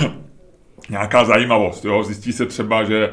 nějaká 0.90 1.24
zajímavost, 1.24 1.84
jo, 1.84 2.02
zjistí 2.02 2.32
se 2.32 2.46
třeba, 2.46 2.84
že 2.84 3.10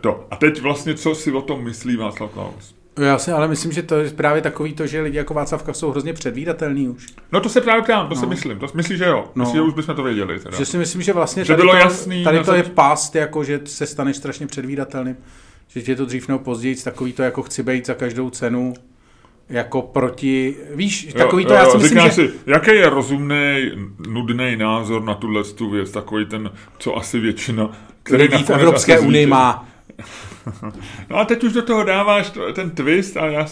to. 0.00 0.26
A 0.30 0.36
teď 0.36 0.60
vlastně, 0.60 0.94
co 0.94 1.14
si 1.14 1.32
o 1.32 1.42
tom 1.42 1.64
myslí 1.64 1.96
Václav 1.96 2.30
Klaus? 2.30 2.74
Já 3.00 3.18
si 3.18 3.32
ale 3.32 3.48
myslím, 3.48 3.72
že 3.72 3.82
to 3.82 3.94
je 3.94 4.10
právě 4.10 4.42
takový 4.42 4.72
to, 4.72 4.86
že 4.86 5.00
lidi 5.00 5.16
jako 5.16 5.34
Václav 5.34 5.62
Klaus 5.62 5.78
jsou 5.78 5.90
hrozně 5.90 6.12
předvídatelný 6.12 6.88
už. 6.88 7.06
No 7.32 7.40
to 7.40 7.48
se 7.48 7.60
právě 7.60 7.82
ptám, 7.82 8.08
to 8.08 8.14
no. 8.14 8.20
si 8.20 8.26
myslím. 8.26 8.58
To 8.58 8.66
myslíš, 8.74 8.98
že 8.98 9.04
jo? 9.04 9.24
No. 9.34 9.44
Myslím, 9.44 9.56
že 9.56 9.62
už 9.62 9.74
bychom 9.74 9.96
to 9.96 10.02
věděli. 10.02 10.40
Teda. 10.40 10.58
Že 10.58 10.66
si 10.66 10.78
myslím, 10.78 11.02
že 11.02 11.12
vlastně 11.12 11.44
že 11.44 11.52
tady, 11.52 11.62
bylo 11.62 11.72
to, 11.72 11.78
jasný, 11.78 12.24
tady 12.24 12.44
to 12.44 12.54
je 12.54 12.62
past, 12.62 13.14
jako 13.14 13.44
že 13.44 13.60
se 13.64 13.86
staneš 13.86 14.16
strašně 14.16 14.46
předvídatelným. 14.46 15.16
Že 15.68 15.92
je 15.92 15.96
to 15.96 16.06
dřív 16.06 16.28
nebo 16.28 16.38
později 16.38 16.76
takový 16.76 17.12
to, 17.12 17.22
jako 17.22 17.42
chci 17.42 17.62
být 17.62 17.86
za 17.86 17.94
každou 17.94 18.30
cenu 18.30 18.74
jako 19.48 19.82
proti, 19.82 20.56
víš, 20.74 21.08
takový 21.16 21.42
jo, 21.42 21.48
to, 21.48 21.54
já 21.54 21.66
si 21.66 21.78
myslím, 21.78 22.00
že... 22.00 22.10
si, 22.10 22.30
jaký 22.46 22.70
je 22.70 22.90
rozumný, 22.90 23.70
nudný 24.08 24.56
názor 24.56 25.04
na 25.04 25.14
tuhle 25.14 25.44
tu 25.44 25.70
věc, 25.70 25.90
takový 25.90 26.26
ten, 26.26 26.50
co 26.78 26.96
asi 26.96 27.20
většina, 27.20 27.70
který 28.06 28.22
lidí 28.22 28.44
v 28.44 28.50
Evropské 28.50 28.98
unii 28.98 29.26
má. 29.26 29.68
No 31.10 31.16
a 31.16 31.24
teď 31.24 31.44
už 31.44 31.52
do 31.52 31.62
toho 31.62 31.84
dáváš 31.84 32.32
ten 32.54 32.70
twist 32.70 33.16
a 33.16 33.26
já, 33.26 33.46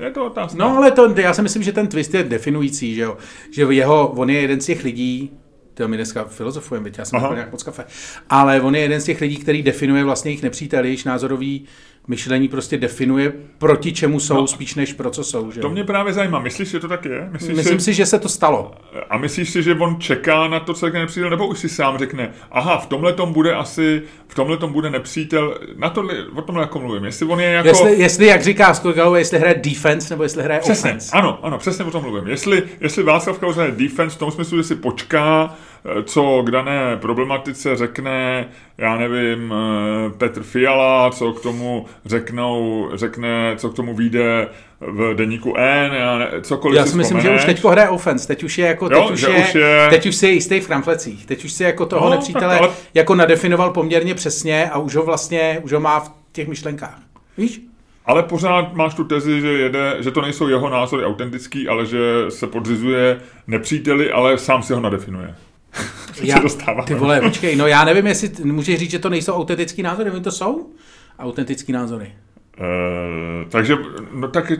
je 0.00 0.10
to 0.10 0.26
otázka. 0.26 0.58
No 0.58 0.76
ale 0.76 0.90
to, 0.90 1.14
já 1.16 1.34
si 1.34 1.42
myslím, 1.42 1.62
že 1.62 1.72
ten 1.72 1.86
twist 1.86 2.14
je 2.14 2.24
definující, 2.24 2.94
že 2.94 3.00
jo. 3.02 3.16
Že 3.50 3.62
jeho, 3.70 4.08
on 4.08 4.30
je 4.30 4.40
jeden 4.40 4.60
z 4.60 4.66
těch 4.66 4.84
lidí, 4.84 5.30
to 5.74 5.88
my 5.88 5.96
dneska 5.96 6.24
filozofujeme, 6.24 6.90
já 6.98 7.04
jsem 7.04 7.20
nějak 7.34 7.52
moc 7.52 7.62
kafe, 7.62 7.84
ale 8.30 8.60
on 8.60 8.74
je 8.74 8.80
jeden 8.80 9.00
z 9.00 9.04
těch 9.04 9.20
lidí, 9.20 9.36
který 9.36 9.62
definuje 9.62 10.04
vlastně 10.04 10.30
jejich 10.30 10.42
nepřítel, 10.42 10.84
jejich 10.84 11.04
názorový 11.04 11.64
myšlení 12.08 12.48
prostě 12.48 12.78
definuje, 12.78 13.32
proti 13.58 13.92
čemu 13.92 14.20
jsou, 14.20 14.34
no, 14.34 14.46
spíš 14.46 14.74
než 14.74 14.92
pro 14.92 15.10
co 15.10 15.24
jsou. 15.24 15.50
Že? 15.50 15.60
To 15.60 15.70
mě 15.70 15.84
právě 15.84 16.12
zajímá. 16.12 16.40
Myslíš, 16.40 16.68
že 16.68 16.80
to 16.80 16.88
tak 16.88 17.04
je? 17.04 17.28
Myslíš 17.32 17.56
Myslím 17.56 17.80
si, 17.80 17.84
si, 17.84 17.94
že 17.94 18.06
se 18.06 18.18
to 18.18 18.28
stalo. 18.28 18.74
A 19.10 19.18
myslíš 19.18 19.50
si, 19.50 19.62
že 19.62 19.74
on 19.74 19.96
čeká 20.00 20.48
na 20.48 20.60
to, 20.60 20.74
co 20.74 20.86
řekne 20.86 21.00
nepřítel, 21.00 21.30
nebo 21.30 21.46
už 21.46 21.58
si 21.58 21.68
sám 21.68 21.98
řekne, 21.98 22.32
aha, 22.50 22.78
v 22.78 22.86
tomhle 22.86 23.12
tom 23.12 23.32
bude 23.32 23.54
asi, 23.54 24.02
v 24.28 24.34
tomhle 24.34 24.56
tom 24.56 24.72
bude 24.72 24.90
nepřítel, 24.90 25.58
na 25.76 25.90
to, 25.90 26.08
o 26.34 26.42
tomhle 26.42 26.64
jako 26.64 26.78
mluvím. 26.78 27.04
Jestli 27.04 27.26
on 27.26 27.40
je 27.40 27.50
jako... 27.50 27.68
Jestli, 27.68 27.98
jestli 27.98 28.26
jak 28.26 28.42
říká 28.42 28.74
Skogalo, 28.74 29.16
jestli 29.16 29.38
hraje 29.38 29.54
defense, 29.54 30.14
nebo 30.14 30.22
jestli 30.22 30.42
hraje 30.42 30.60
přesně, 30.60 30.90
offense. 30.90 31.10
Ano, 31.12 31.38
ano, 31.42 31.58
přesně 31.58 31.84
o 31.84 31.90
tom 31.90 32.02
mluvím. 32.02 32.26
Jestli, 32.26 32.62
jestli 32.80 33.02
Václav 33.02 33.38
Klaus 33.38 33.56
hraje 33.56 33.72
defense 33.72 34.16
v 34.16 34.18
tom 34.18 34.30
smyslu, 34.30 34.56
že 34.56 34.64
si 34.64 34.74
počká, 34.74 35.56
co 36.04 36.42
k 36.46 36.50
dané 36.50 36.96
problematice 36.96 37.76
řekne, 37.76 38.48
já 38.78 38.96
nevím, 38.96 39.54
eh, 39.54 40.10
Petr 40.10 40.42
Fiala, 40.42 41.10
co 41.10 41.32
k 41.32 41.42
tomu 41.42 41.86
řeknou, 42.04 42.88
řekne, 42.94 43.54
co 43.56 43.70
k 43.70 43.74
tomu 43.74 43.94
vyjde 43.94 44.48
v 44.80 45.14
deníku 45.14 45.54
N, 45.56 45.92
já 45.92 46.18
ne, 46.18 46.30
cokoliv 46.42 46.76
Já 46.76 46.84
si, 46.84 46.90
si 46.90 46.96
myslím, 46.96 47.20
že 47.20 47.30
už 47.30 47.44
teď 47.44 47.64
hraje 47.64 47.88
offense, 47.88 48.28
teď 48.28 48.44
už 48.44 48.58
je 48.58 48.66
jako, 48.66 48.88
teď, 48.88 48.98
jo, 48.98 49.08
už, 49.12 49.22
je, 49.22 49.28
už 49.28 49.54
je, 49.54 49.86
teď 49.90 50.06
už 50.06 50.16
si 50.16 50.26
je 50.26 50.32
jistý 50.32 50.60
v 50.60 50.66
kramflecích, 50.66 51.26
teď 51.26 51.44
už 51.44 51.52
si 51.52 51.62
jako 51.62 51.86
toho 51.86 52.04
no, 52.04 52.10
nepřítele 52.10 52.58
ale... 52.58 52.68
jako 52.94 53.14
nadefinoval 53.14 53.70
poměrně 53.70 54.14
přesně 54.14 54.70
a 54.70 54.78
už 54.78 54.96
ho 54.96 55.02
vlastně, 55.02 55.60
už 55.62 55.72
ho 55.72 55.80
má 55.80 56.00
v 56.00 56.12
těch 56.32 56.48
myšlenkách. 56.48 56.98
Víš? 57.38 57.60
Ale 58.06 58.22
pořád 58.22 58.74
máš 58.74 58.94
tu 58.94 59.04
tezi, 59.04 59.40
že, 59.40 59.48
jede, 59.48 59.96
že 60.00 60.10
to 60.10 60.22
nejsou 60.22 60.48
jeho 60.48 60.68
názory 60.68 61.04
autentický, 61.04 61.68
ale 61.68 61.86
že 61.86 61.98
se 62.28 62.46
podřizuje 62.46 63.20
nepříteli, 63.46 64.12
ale 64.12 64.38
sám 64.38 64.62
si 64.62 64.72
ho 64.72 64.80
nadefinuje. 64.80 65.34
já, 66.22 66.42
ty 66.86 66.94
vole, 66.94 67.20
počkej, 67.20 67.56
no 67.56 67.66
já 67.66 67.84
nevím, 67.84 68.06
jestli 68.06 68.30
můžeš 68.44 68.78
říct, 68.78 68.90
že 68.90 68.98
to 68.98 69.10
nejsou 69.10 69.32
autentický 69.32 69.82
názory, 69.82 70.10
oni 70.10 70.20
to 70.20 70.32
jsou 70.32 70.70
autentický 71.18 71.72
názory. 71.72 72.12
Uh, 72.60 73.50
takže, 73.50 73.76
no 74.12 74.28
tak, 74.28 74.52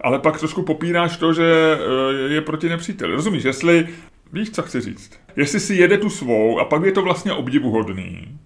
ale 0.00 0.18
pak 0.18 0.38
trošku 0.38 0.62
popíráš 0.62 1.16
to, 1.16 1.32
že 1.32 1.78
uh, 2.26 2.32
je 2.32 2.40
proti 2.40 2.68
nepříteli. 2.68 3.14
Rozumíš, 3.14 3.44
jestli, 3.44 3.88
víš, 4.32 4.50
co 4.50 4.62
chci 4.62 4.80
říct? 4.80 5.10
Jestli 5.36 5.60
si 5.60 5.74
jede 5.74 5.98
tu 5.98 6.10
svou 6.10 6.58
a 6.58 6.64
pak 6.64 6.84
je 6.84 6.92
to 6.92 7.02
vlastně 7.02 7.32
obdivuhodný, 7.32 8.38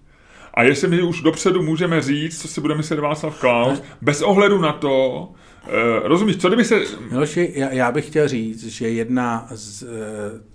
a 0.53 0.63
jestli 0.63 0.87
my 0.87 1.01
už 1.01 1.21
dopředu 1.21 1.61
můžeme 1.61 2.01
říct, 2.01 2.41
co 2.41 2.47
si 2.47 2.61
bude 2.61 2.75
myslet 2.75 2.99
Václav 2.99 3.39
Klaus, 3.39 3.83
bez 4.01 4.21
ohledu 4.21 4.61
na 4.61 4.73
to, 4.73 5.29
rozumíš, 6.03 6.37
co 6.37 6.47
kdyby 6.47 6.65
se... 6.65 6.81
Miloši, 7.11 7.51
já, 7.55 7.69
já 7.71 7.91
bych 7.91 8.07
chtěl 8.07 8.27
říct, 8.27 8.67
že 8.67 8.89
jedna 8.89 9.47
z 9.51 9.83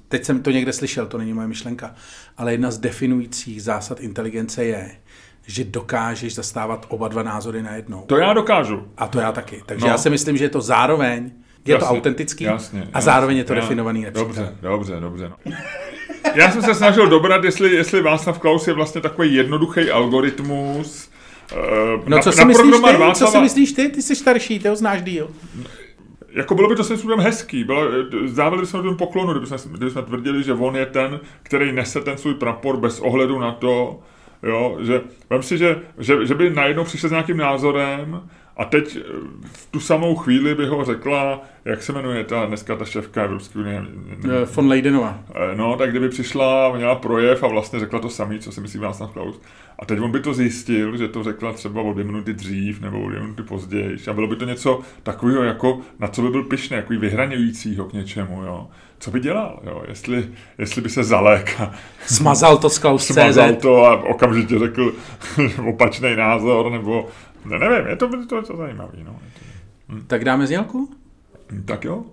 teď 0.08 0.24
jsem 0.24 0.42
to 0.42 0.50
někde 0.50 0.72
slyšel, 0.72 1.06
to 1.06 1.18
není 1.18 1.32
moje 1.32 1.48
myšlenka, 1.48 1.94
ale 2.36 2.52
jedna 2.52 2.70
z 2.70 2.78
definujících 2.78 3.62
zásad 3.62 4.00
inteligence 4.00 4.64
je, 4.64 4.90
že 5.46 5.64
dokážeš 5.64 6.34
zastávat 6.34 6.86
oba 6.88 7.08
dva 7.08 7.22
názory 7.22 7.62
najednou. 7.62 8.04
To 8.06 8.16
já 8.16 8.32
dokážu. 8.32 8.88
A 8.96 9.06
to 9.06 9.20
já 9.20 9.32
taky. 9.32 9.62
Takže 9.66 9.86
no. 9.86 9.90
já 9.90 9.98
si 9.98 10.10
myslím, 10.10 10.36
že 10.36 10.44
je 10.44 10.48
to 10.48 10.60
zároveň, 10.60 11.30
je 11.64 11.74
jasně, 11.74 11.86
to 11.88 11.94
autentický 11.94 12.44
jasně, 12.44 12.78
jasně, 12.78 12.92
a 12.94 13.00
zároveň 13.00 13.36
je 13.36 13.44
to 13.44 13.54
já, 13.54 13.60
definovaný 13.60 14.02
nepřítel. 14.02 14.26
Dobře, 14.26 14.56
dobře, 14.62 15.00
dobře. 15.00 15.32
No. 15.46 15.52
Já 16.34 16.50
jsem 16.50 16.62
se 16.62 16.74
snažil 16.74 17.08
dobrat, 17.08 17.44
jestli, 17.44 17.74
jestli 17.74 18.02
Václav 18.02 18.38
Klaus 18.38 18.68
je 18.68 18.74
vlastně 18.74 19.00
takový 19.00 19.34
jednoduchý 19.34 19.90
algoritmus, 19.90 21.10
Uh, 21.52 22.08
no, 22.08 22.22
co, 22.22 22.32
si 22.32 22.44
myslíš 22.44 22.76
ty? 22.76 22.80
Václava... 22.80 23.14
co 23.14 23.26
si 23.26 23.38
myslíš 23.38 23.72
ty? 23.72 23.88
Ty 23.88 24.02
jsi 24.02 24.16
starší, 24.16 24.58
ty 24.58 24.68
ho 24.68 24.76
znáš 24.76 25.02
díl 25.02 25.30
jako 26.36 26.54
bylo 26.54 26.68
by 26.68 26.76
to 26.76 26.84
svým 26.84 26.98
způsobem 26.98 27.24
hezký, 27.24 27.64
bylo, 27.64 27.82
zdávali 28.24 28.62
bychom 28.62 28.82
ten 28.82 28.96
poklonu, 28.96 29.32
kdyby 29.32 29.46
jsme, 29.46 29.56
kdyby 29.70 29.90
jsme 29.90 30.02
tvrdili, 30.02 30.42
že 30.42 30.52
on 30.52 30.76
je 30.76 30.86
ten, 30.86 31.20
který 31.42 31.72
nese 31.72 32.00
ten 32.00 32.18
svůj 32.18 32.34
prapor 32.34 32.76
bez 32.76 33.00
ohledu 33.00 33.38
na 33.38 33.52
to, 33.52 34.00
jo, 34.42 34.78
že 34.80 35.00
vem 35.30 35.42
si, 35.42 35.58
že, 35.58 35.76
že, 35.98 36.26
že 36.26 36.34
by 36.34 36.50
najednou 36.50 36.84
přišel 36.84 37.08
s 37.08 37.10
nějakým 37.10 37.36
názorem 37.36 38.28
a 38.56 38.64
teď 38.64 38.98
v 39.52 39.66
tu 39.70 39.80
samou 39.80 40.16
chvíli 40.16 40.54
by 40.54 40.66
ho 40.66 40.84
řekla, 40.84 41.42
jak 41.64 41.82
se 41.82 41.92
jmenuje 41.92 42.24
ta 42.24 42.46
dneska 42.46 42.76
ta 42.76 42.84
šéfka 42.84 43.22
Evropské 43.22 43.58
unie? 43.58 43.82
Eh, 44.24 44.44
von 44.54 44.68
Leidenová. 44.68 45.20
Eh, 45.34 45.56
no, 45.56 45.76
tak 45.76 45.90
kdyby 45.90 46.08
přišla, 46.08 46.76
měla 46.76 46.94
projev 46.94 47.42
a 47.42 47.48
vlastně 47.48 47.80
řekla 47.80 47.98
to 47.98 48.08
samé, 48.08 48.38
co 48.38 48.52
si 48.52 48.60
myslí 48.60 48.80
Václav 48.80 49.12
Klaus. 49.12 49.40
A 49.78 49.86
teď 49.86 50.00
on 50.00 50.10
by 50.10 50.20
to 50.20 50.34
zjistil, 50.34 50.96
že 50.96 51.08
to 51.08 51.22
řekla 51.22 51.52
třeba 51.52 51.82
o 51.82 51.92
dvě 51.92 52.04
minuty 52.04 52.32
dřív 52.32 52.80
nebo 52.80 53.00
o 53.00 53.08
dvě 53.08 53.20
minuty 53.20 53.42
později. 53.42 53.96
A 54.10 54.12
bylo 54.12 54.26
by 54.26 54.36
to 54.36 54.44
něco 54.44 54.80
takového, 55.02 55.42
jako, 55.42 55.80
na 55.98 56.08
co 56.08 56.22
by 56.22 56.28
byl 56.28 56.42
pišný, 56.42 56.76
jako 56.76 56.94
vyhraňujícího 56.94 57.84
k 57.84 57.92
něčemu. 57.92 58.42
Jo. 58.42 58.68
Co 58.98 59.10
by 59.10 59.20
dělal, 59.20 59.60
jo? 59.66 59.82
Jestli, 59.88 60.28
jestli 60.58 60.82
by 60.82 60.88
se 60.88 61.04
zalek 61.04 61.60
a 61.60 61.72
smazal 62.06 62.56
to 62.56 62.70
z 62.70 62.78
Klaus 62.78 63.06
Smazal 63.06 63.54
to 63.54 63.84
a 63.84 64.04
okamžitě 64.04 64.58
řekl 64.58 64.92
opačný 65.68 66.16
názor, 66.16 66.70
nebo 66.70 67.08
ne, 67.46 67.58
nevím, 67.58 67.86
je 67.86 67.96
to, 67.96 68.26
to, 68.26 68.42
to 68.42 68.56
zajímavé. 68.56 68.92
No. 69.04 69.20
Hm. 69.88 70.04
Tak 70.06 70.24
dáme 70.24 70.46
znělku? 70.46 70.90
Tak 71.64 71.84
jo. 71.84 72.04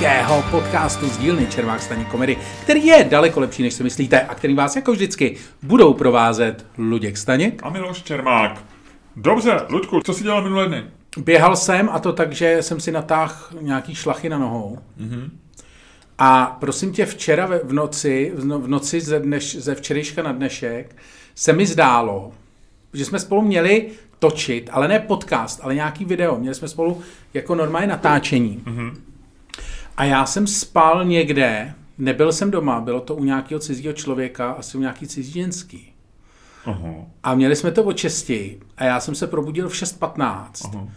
fantastického 0.00 0.42
podcastu 0.50 1.08
z 1.08 1.18
dílny 1.18 1.46
Čermák 1.46 1.82
staní 1.82 2.04
komedy, 2.04 2.36
který 2.62 2.86
je 2.86 3.04
daleko 3.04 3.40
lepší, 3.40 3.62
než 3.62 3.74
si 3.74 3.82
myslíte 3.82 4.20
a 4.20 4.34
který 4.34 4.54
vás 4.54 4.76
jako 4.76 4.92
vždycky 4.92 5.36
budou 5.62 5.94
provázet 5.94 6.66
Luděk 6.78 7.16
Staněk 7.16 7.60
a 7.62 7.70
Miloš 7.70 8.02
Čermák. 8.02 8.69
Dobře, 9.22 9.60
Luďku, 9.68 10.00
co 10.00 10.14
jsi 10.14 10.22
dělal 10.22 10.42
minulé 10.42 10.68
dny? 10.68 10.84
Běhal 11.16 11.56
jsem 11.56 11.88
a 11.92 11.98
to 11.98 12.12
tak, 12.12 12.32
že 12.32 12.62
jsem 12.62 12.80
si 12.80 12.92
natáhl 12.92 13.34
nějaký 13.60 13.94
šlachy 13.94 14.28
na 14.28 14.38
nohou. 14.38 14.78
Mm-hmm. 15.00 15.30
A 16.18 16.56
prosím 16.60 16.92
tě, 16.92 17.06
včera 17.06 17.48
v 17.64 17.72
noci, 17.72 18.32
v 18.34 18.68
noci 18.68 19.00
ze, 19.00 19.20
dneš, 19.20 19.56
ze 19.56 19.74
včerejška 19.74 20.22
na 20.22 20.32
dnešek 20.32 20.96
se 21.34 21.52
mi 21.52 21.66
zdálo, 21.66 22.32
že 22.92 23.04
jsme 23.04 23.18
spolu 23.18 23.42
měli 23.42 23.90
točit, 24.18 24.70
ale 24.72 24.88
ne 24.88 25.00
podcast, 25.00 25.60
ale 25.62 25.74
nějaký 25.74 26.04
video. 26.04 26.38
Měli 26.38 26.54
jsme 26.54 26.68
spolu 26.68 27.02
jako 27.34 27.54
normálně 27.54 27.86
natáčení. 27.86 28.62
Mm-hmm. 28.66 28.94
A 29.96 30.04
já 30.04 30.26
jsem 30.26 30.46
spal 30.46 31.04
někde, 31.04 31.74
nebyl 31.98 32.32
jsem 32.32 32.50
doma, 32.50 32.80
bylo 32.80 33.00
to 33.00 33.14
u 33.14 33.24
nějakého 33.24 33.58
cizího 33.58 33.92
člověka, 33.92 34.50
asi 34.50 34.78
u 34.78 34.80
nějaký 34.80 35.06
cizí 35.06 35.32
ženský. 35.32 35.89
Uh-huh. 36.66 37.04
A 37.22 37.34
měli 37.34 37.56
jsme 37.56 37.70
to 37.70 37.84
o 37.84 37.92
česti 37.92 38.60
a 38.76 38.84
já 38.84 39.00
jsem 39.00 39.14
se 39.14 39.26
probudil 39.26 39.68
v 39.68 39.72
6.15 39.72 40.50
uh-huh. 40.52 40.88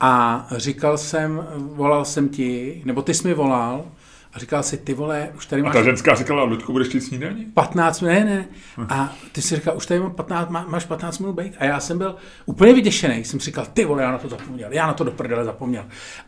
a 0.00 0.46
říkal 0.56 0.98
jsem, 0.98 1.46
volal 1.56 2.04
jsem 2.04 2.28
ti, 2.28 2.82
nebo 2.84 3.02
ty 3.02 3.14
jsi 3.14 3.28
mi 3.28 3.34
volal 3.34 3.84
A 4.32 4.38
říkal 4.38 4.62
si, 4.62 4.76
ty 4.76 4.94
vole, 4.94 5.30
už 5.36 5.46
tady 5.46 5.62
A 5.62 5.64
máš 5.64 5.74
ta 5.74 5.82
ženská 5.82 6.14
říkala, 6.14 6.42
Ludku, 6.42 6.72
budeš 6.72 6.88
ti 6.88 7.00
snídaní? 7.00 7.44
15 7.44 8.00
minut, 8.00 8.14
ne, 8.14 8.24
ne. 8.24 8.48
A 8.88 9.14
ty 9.32 9.42
si 9.42 9.56
říkal, 9.56 9.76
už 9.76 9.86
tady 9.86 10.00
mám 10.00 10.12
15, 10.12 10.50
má- 10.50 10.66
máš 10.68 10.84
15 10.84 11.18
minut 11.18 11.32
bejk. 11.32 11.54
A 11.58 11.64
já 11.64 11.80
jsem 11.80 11.98
byl 11.98 12.16
úplně 12.46 12.74
vyděšený. 12.74 13.24
Jsem 13.24 13.40
si 13.40 13.46
říkal, 13.46 13.66
ty 13.72 13.84
vole, 13.84 14.02
já 14.02 14.10
na 14.10 14.18
to 14.18 14.28
zapomněl, 14.28 14.72
já 14.72 14.86
na 14.86 14.92
to 14.92 15.04
do 15.04 15.10
prdele 15.10 15.44
zapomněl. 15.44 15.84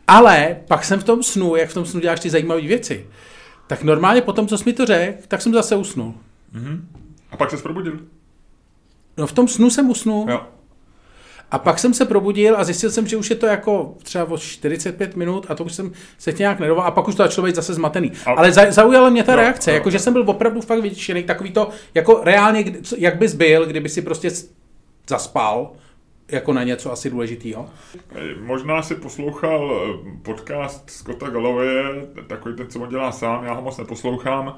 Ale 0.07 0.57
pak 0.67 0.85
jsem 0.85 0.99
v 0.99 1.03
tom 1.03 1.23
snu, 1.23 1.55
jak 1.55 1.69
v 1.69 1.73
tom 1.73 1.85
snu 1.85 1.99
děláš 1.99 2.19
ty 2.19 2.29
zajímavé 2.29 2.61
věci, 2.61 3.07
tak 3.67 3.83
normálně 3.83 4.21
po 4.21 4.33
tom, 4.33 4.47
co 4.47 4.57
jsi 4.57 4.63
mi 4.65 4.73
to 4.73 4.85
řekl, 4.85 5.17
tak 5.27 5.41
jsem 5.41 5.53
zase 5.53 5.75
usnul. 5.75 6.13
A 7.31 7.37
pak 7.37 7.51
se 7.51 7.57
probudil. 7.57 7.99
No 9.17 9.27
v 9.27 9.31
tom 9.31 9.47
snu 9.47 9.69
jsem 9.69 9.89
usnul. 9.89 10.25
Jo. 10.29 10.41
A 11.51 11.59
pak 11.59 11.79
jsem 11.79 11.93
se 11.93 12.05
probudil 12.05 12.57
a 12.57 12.63
zjistil 12.63 12.91
jsem, 12.91 13.07
že 13.07 13.17
už 13.17 13.29
je 13.29 13.35
to 13.35 13.45
jako 13.45 13.95
třeba 14.03 14.23
o 14.29 14.37
45 14.37 15.15
minut 15.15 15.45
a 15.49 15.55
to 15.55 15.63
už 15.63 15.73
jsem 15.73 15.91
se 16.17 16.31
nějak 16.39 16.59
nedoval 16.59 16.87
a 16.87 16.91
pak 16.91 17.07
už 17.07 17.15
to 17.15 17.23
začalo 17.23 17.45
být 17.47 17.55
zase 17.55 17.73
zmatený. 17.73 18.11
A- 18.25 18.31
Ale 18.31 18.51
za, 18.51 18.71
zaujala 18.71 19.09
mě 19.09 19.23
ta 19.23 19.35
No, 19.35 19.41
reakce, 19.41 19.71
no, 19.71 19.75
jako 19.75 19.89
že 19.89 19.99
jsem 19.99 20.13
byl 20.13 20.23
opravdu 20.27 20.61
fakt 20.61 20.79
vyděšený, 20.81 21.23
takový 21.23 21.51
to, 21.51 21.69
jako 21.93 22.21
reálně, 22.23 22.65
jak 22.97 23.17
bys 23.17 23.33
byl, 23.33 23.65
kdyby 23.65 23.89
si 23.89 24.01
prostě 24.01 24.29
zaspal, 25.09 25.71
jako 26.31 26.53
na 26.53 26.63
něco 26.63 26.91
asi 26.91 27.09
důležitého. 27.09 27.69
Možná 28.41 28.81
si 28.81 28.95
poslouchal 28.95 29.71
eh, 29.73 30.17
podcast 30.23 30.89
Scotta 30.89 31.29
Galloway, 31.29 31.67
takový 32.27 32.55
ten, 32.55 32.67
co 32.69 32.79
on 32.79 32.89
dělá 32.89 33.11
sám, 33.11 33.43
já 33.45 33.53
ho 33.53 33.61
moc 33.61 33.77
neposlouchám, 33.77 34.57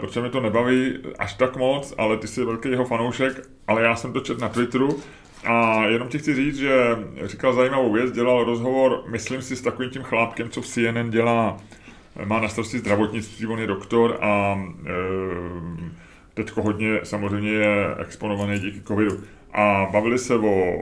protože 0.00 0.20
mi 0.20 0.30
to 0.30 0.40
nebaví 0.40 0.98
až 1.18 1.34
tak 1.34 1.56
moc, 1.56 1.94
ale 1.98 2.16
ty 2.16 2.28
jsi 2.28 2.44
velký 2.44 2.70
jeho 2.70 2.84
fanoušek, 2.84 3.48
ale 3.66 3.82
já 3.82 3.96
jsem 3.96 4.12
to 4.12 4.20
četl 4.20 4.40
na 4.40 4.48
Twitteru 4.48 4.98
a 5.44 5.86
jenom 5.86 6.08
ti 6.08 6.18
chci 6.18 6.34
říct, 6.34 6.56
že 6.56 6.96
říkal 7.24 7.52
zajímavou 7.52 7.92
věc, 7.92 8.12
dělal 8.12 8.44
rozhovor, 8.44 9.04
myslím 9.06 9.42
si, 9.42 9.56
s 9.56 9.62
takovým 9.62 9.90
tím 9.90 10.02
chlápkem, 10.02 10.50
co 10.50 10.62
v 10.62 10.66
CNN 10.66 11.10
dělá, 11.10 11.56
eh, 12.16 12.26
má 12.26 12.40
na 12.40 12.48
starosti 12.48 12.78
zdravotnictví, 12.78 13.46
on 13.46 13.58
je 13.58 13.66
doktor 13.66 14.18
a 14.20 14.64
e, 14.86 14.90
teďko 16.34 16.62
hodně 16.62 17.00
samozřejmě 17.02 17.50
je 17.50 17.94
exponovaný 17.98 18.58
díky 18.58 18.80
covidu. 18.80 19.20
A 19.52 19.86
bavili 19.92 20.18
se 20.18 20.34
o 20.34 20.74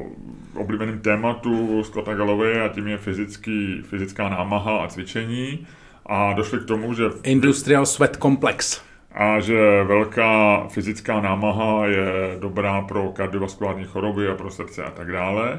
oblíbeném 0.55 0.98
tématu 0.98 1.85
Scotta 1.85 2.14
Galloway 2.14 2.61
a 2.61 2.68
tím 2.68 2.87
je 2.87 2.98
fyzický, 2.98 3.83
fyzická 3.83 4.28
námaha 4.28 4.78
a 4.78 4.88
cvičení. 4.88 5.66
A 6.06 6.32
došli 6.32 6.58
k 6.58 6.64
tomu, 6.64 6.94
že 6.94 7.04
Industrial 7.22 7.86
Sweat 7.86 8.16
Complex. 8.16 8.82
a 9.14 9.40
že 9.40 9.84
velká 9.84 10.64
fyzická 10.68 11.20
námaha 11.20 11.86
je 11.86 12.36
dobrá 12.40 12.82
pro 12.82 13.08
kardiovaskulární 13.12 13.84
choroby 13.84 14.28
a 14.28 14.34
pro 14.34 14.50
srdce 14.50 14.84
a 14.84 14.90
tak 14.90 15.12
dále, 15.12 15.58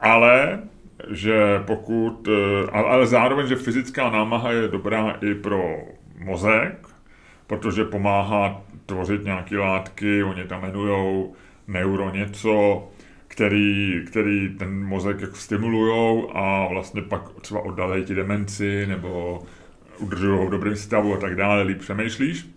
ale 0.00 0.58
že 1.10 1.62
pokud, 1.66 2.28
eh, 2.28 2.70
ale 2.72 2.88
ale 2.88 3.06
zároveň, 3.06 3.46
že 3.46 3.56
fyzická 3.56 4.10
námaha 4.10 4.52
je 4.52 4.68
dobrá 4.68 5.10
i 5.22 5.34
pro 5.34 5.78
mozek, 6.18 6.86
protože 7.46 7.84
pomáhá 7.84 8.62
tvořit 8.86 9.24
nějaké 9.24 9.58
látky, 9.58 10.22
oni 10.22 10.44
tam 10.44 10.60
jmenujou 10.62 11.34
neuro 11.68 12.10
něco, 12.10 12.84
který, 13.28 14.04
který 14.06 14.48
ten 14.58 14.84
mozek 14.84 15.20
jako 15.20 15.36
stimulujou 15.36 16.36
a 16.36 16.68
vlastně 16.68 17.02
pak 17.02 17.22
třeba 17.40 17.60
oddalejí 17.60 18.04
ti 18.04 18.14
demenci 18.14 18.86
nebo 18.86 19.42
udržují 20.00 20.46
v 20.46 20.50
dobrém 20.50 20.76
stavu 20.76 21.14
a 21.14 21.16
tak 21.16 21.36
dále, 21.36 21.62
líp 21.62 21.78
přemýšlíš. 21.78 22.50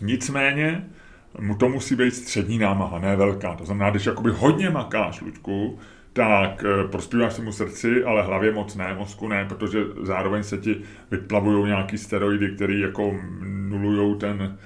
Nicméně 0.00 0.84
mu 1.38 1.54
to 1.54 1.68
musí 1.68 1.96
být 1.96 2.14
střední 2.14 2.58
námaha, 2.58 2.98
ne 2.98 3.16
velká. 3.16 3.54
To 3.54 3.64
znamená, 3.64 3.90
když 3.90 4.06
jakoby 4.06 4.30
hodně 4.30 4.70
makáš, 4.70 5.20
Luďku, 5.20 5.78
tak 6.12 6.64
eh, 6.64 6.88
prospíváš 6.88 7.32
si 7.32 7.42
mu 7.42 7.52
srdci, 7.52 8.04
ale 8.04 8.22
hlavě 8.22 8.52
moc 8.52 8.76
ne, 8.76 8.94
mozku 8.94 9.28
ne, 9.28 9.44
protože 9.44 9.78
zároveň 10.02 10.42
se 10.42 10.58
ti 10.58 10.80
vyplavují 11.10 11.66
nějaký 11.66 11.98
steroidy, 11.98 12.50
které 12.50 12.74
jako 12.74 13.14
nulují 13.68 14.18
ten, 14.18 14.58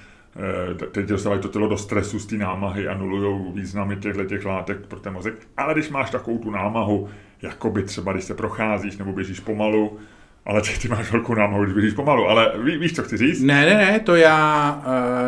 eh, 0.71 0.73
te- 0.75 0.85
teď 0.85 1.05
dostávají 1.05 1.41
to 1.41 1.47
tělo 1.47 1.67
do 1.67 1.77
stresu 1.77 2.19
z 2.19 2.25
té 2.25 2.35
námahy 2.35 2.87
a 2.87 2.97
nulují 2.97 3.51
významy 3.53 3.95
těchto 3.95 4.25
těch 4.25 4.45
látek 4.45 4.77
pro 4.87 4.99
ten 4.99 5.13
mozek. 5.13 5.33
Ale 5.57 5.73
když 5.73 5.89
máš 5.89 6.09
takovou 6.09 6.37
tu 6.37 6.51
námahu, 6.51 7.09
jako 7.41 7.69
by 7.69 7.83
třeba, 7.83 8.13
když 8.13 8.23
se 8.23 8.33
procházíš 8.33 8.97
nebo 8.97 9.13
běžíš 9.13 9.39
pomalu, 9.39 9.97
ale 10.45 10.61
ty, 10.61 10.79
ty 10.81 10.87
máš 10.87 11.11
velkou 11.11 11.35
námahu, 11.35 11.63
když 11.63 11.73
běžíš 11.73 11.93
pomalu, 11.93 12.27
ale 12.27 12.51
ví, 12.63 12.77
víš, 12.77 12.95
co 12.95 13.03
chci 13.03 13.17
říct? 13.17 13.41
Ne, 13.41 13.65
ne, 13.65 13.73
ne, 13.75 13.99
to 13.99 14.15
já, 14.15 14.81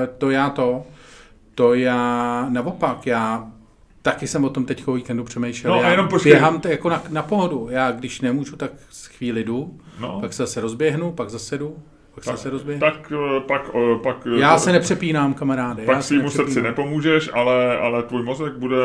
eh, 0.03 0.07
to 0.17 0.29
já 0.29 0.49
to, 0.49 0.83
to 1.55 1.73
já 1.73 2.45
naopak, 2.49 3.07
já 3.07 3.47
taky 4.01 4.27
jsem 4.27 4.43
o 4.43 4.49
tom 4.49 4.65
teď 4.65 4.87
o 4.87 4.93
víkendu 4.93 5.23
přemýšlel. 5.23 5.73
No 5.73 5.79
a 5.79 5.83
já 5.83 5.91
jenom 5.91 6.07
počkej. 6.07 6.31
běhám 6.31 6.61
to 6.61 6.67
jako 6.67 6.89
na, 6.89 7.03
na 7.09 7.21
pohodu. 7.23 7.67
Já 7.71 7.91
když 7.91 8.21
nemůžu, 8.21 8.55
tak 8.55 8.71
chvíli 9.17 9.43
jdu, 9.43 9.77
No. 9.99 10.21
pak 10.21 10.33
se 10.33 10.43
zase 10.43 10.61
rozběhnu, 10.61 11.11
pak 11.11 11.29
zase 11.29 11.57
jdu, 11.57 11.75
pak 12.15 12.23
se 12.23 12.29
zase 12.31 12.49
rozběhnu. 12.49 12.79
Tak 12.79 13.11
eh, 13.15 13.39
pak, 13.39 13.69
eh, 13.75 13.99
pak 14.03 14.27
Já 14.39 14.57
se 14.57 14.71
nepřepínám, 14.71 15.33
kamaráde. 15.33 15.83
já 15.83 15.85
pak 15.85 15.97
se 16.01 16.07
svýmu 16.07 16.29
srdci 16.29 16.61
nepomůžeš, 16.61 17.29
ale, 17.33 17.77
ale 17.77 18.03
tvůj 18.03 18.23
mozek 18.23 18.53
bude... 18.53 18.77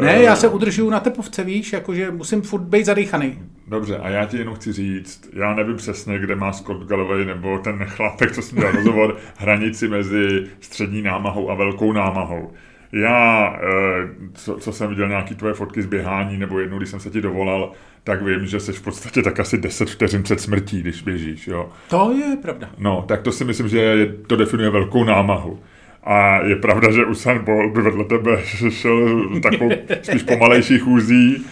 Ne, 0.00 0.22
já 0.22 0.36
se 0.36 0.48
udržuju 0.48 0.90
na 0.90 1.00
tepovce, 1.00 1.44
víš, 1.44 1.72
jakože 1.72 2.10
musím 2.10 2.42
furt 2.42 2.60
být 2.62 2.84
zadýchaný. 2.86 3.38
Dobře, 3.70 3.96
a 3.98 4.08
já 4.08 4.24
ti 4.26 4.36
jenom 4.36 4.54
chci 4.54 4.72
říct, 4.72 5.30
já 5.32 5.54
nevím 5.54 5.76
přesně, 5.76 6.18
kde 6.18 6.36
má 6.36 6.52
Scott 6.52 6.86
Galloway 6.86 7.24
nebo 7.24 7.58
ten 7.58 7.84
chlapek, 7.84 8.32
co 8.32 8.42
jsem 8.42 8.58
dělal 8.58 8.72
rozhovor, 8.74 9.16
hranici 9.38 9.88
mezi 9.88 10.44
střední 10.60 11.02
námahou 11.02 11.50
a 11.50 11.54
velkou 11.54 11.92
námahou. 11.92 12.50
Já, 12.92 13.56
eh, 13.62 14.08
co, 14.34 14.54
co 14.56 14.72
jsem 14.72 14.88
viděl 14.90 15.08
nějaký 15.08 15.34
tvoje 15.34 15.54
fotky 15.54 15.82
z 15.82 15.86
běhání, 15.86 16.38
nebo 16.38 16.58
jednou, 16.58 16.78
když 16.78 16.88
jsem 16.90 17.00
se 17.00 17.10
ti 17.10 17.20
dovolal, 17.20 17.72
tak 18.04 18.22
vím, 18.22 18.46
že 18.46 18.60
jsi 18.60 18.72
v 18.72 18.82
podstatě 18.82 19.22
tak 19.22 19.40
asi 19.40 19.58
10 19.58 19.90
vteřin 19.90 20.22
před 20.22 20.40
smrtí, 20.40 20.80
když 20.80 21.02
běžíš, 21.02 21.46
jo. 21.48 21.68
To 21.90 22.12
je 22.12 22.36
pravda. 22.42 22.70
No, 22.78 23.04
tak 23.08 23.22
to 23.22 23.32
si 23.32 23.44
myslím, 23.44 23.68
že 23.68 23.78
je- 23.78 24.14
to 24.26 24.36
definuje 24.36 24.70
velkou 24.70 25.04
námahu. 25.04 25.60
A 26.04 26.44
je 26.46 26.56
pravda, 26.56 26.90
že 26.92 27.04
Usain 27.04 27.38
Bolt 27.44 27.72
by 27.74 27.82
vedle 27.82 28.04
tebe 28.04 28.42
šel 28.68 29.28
takovou 29.42 29.70
spíš 30.02 30.22
pomalejší 30.22 30.78
chůzí, 30.78 31.44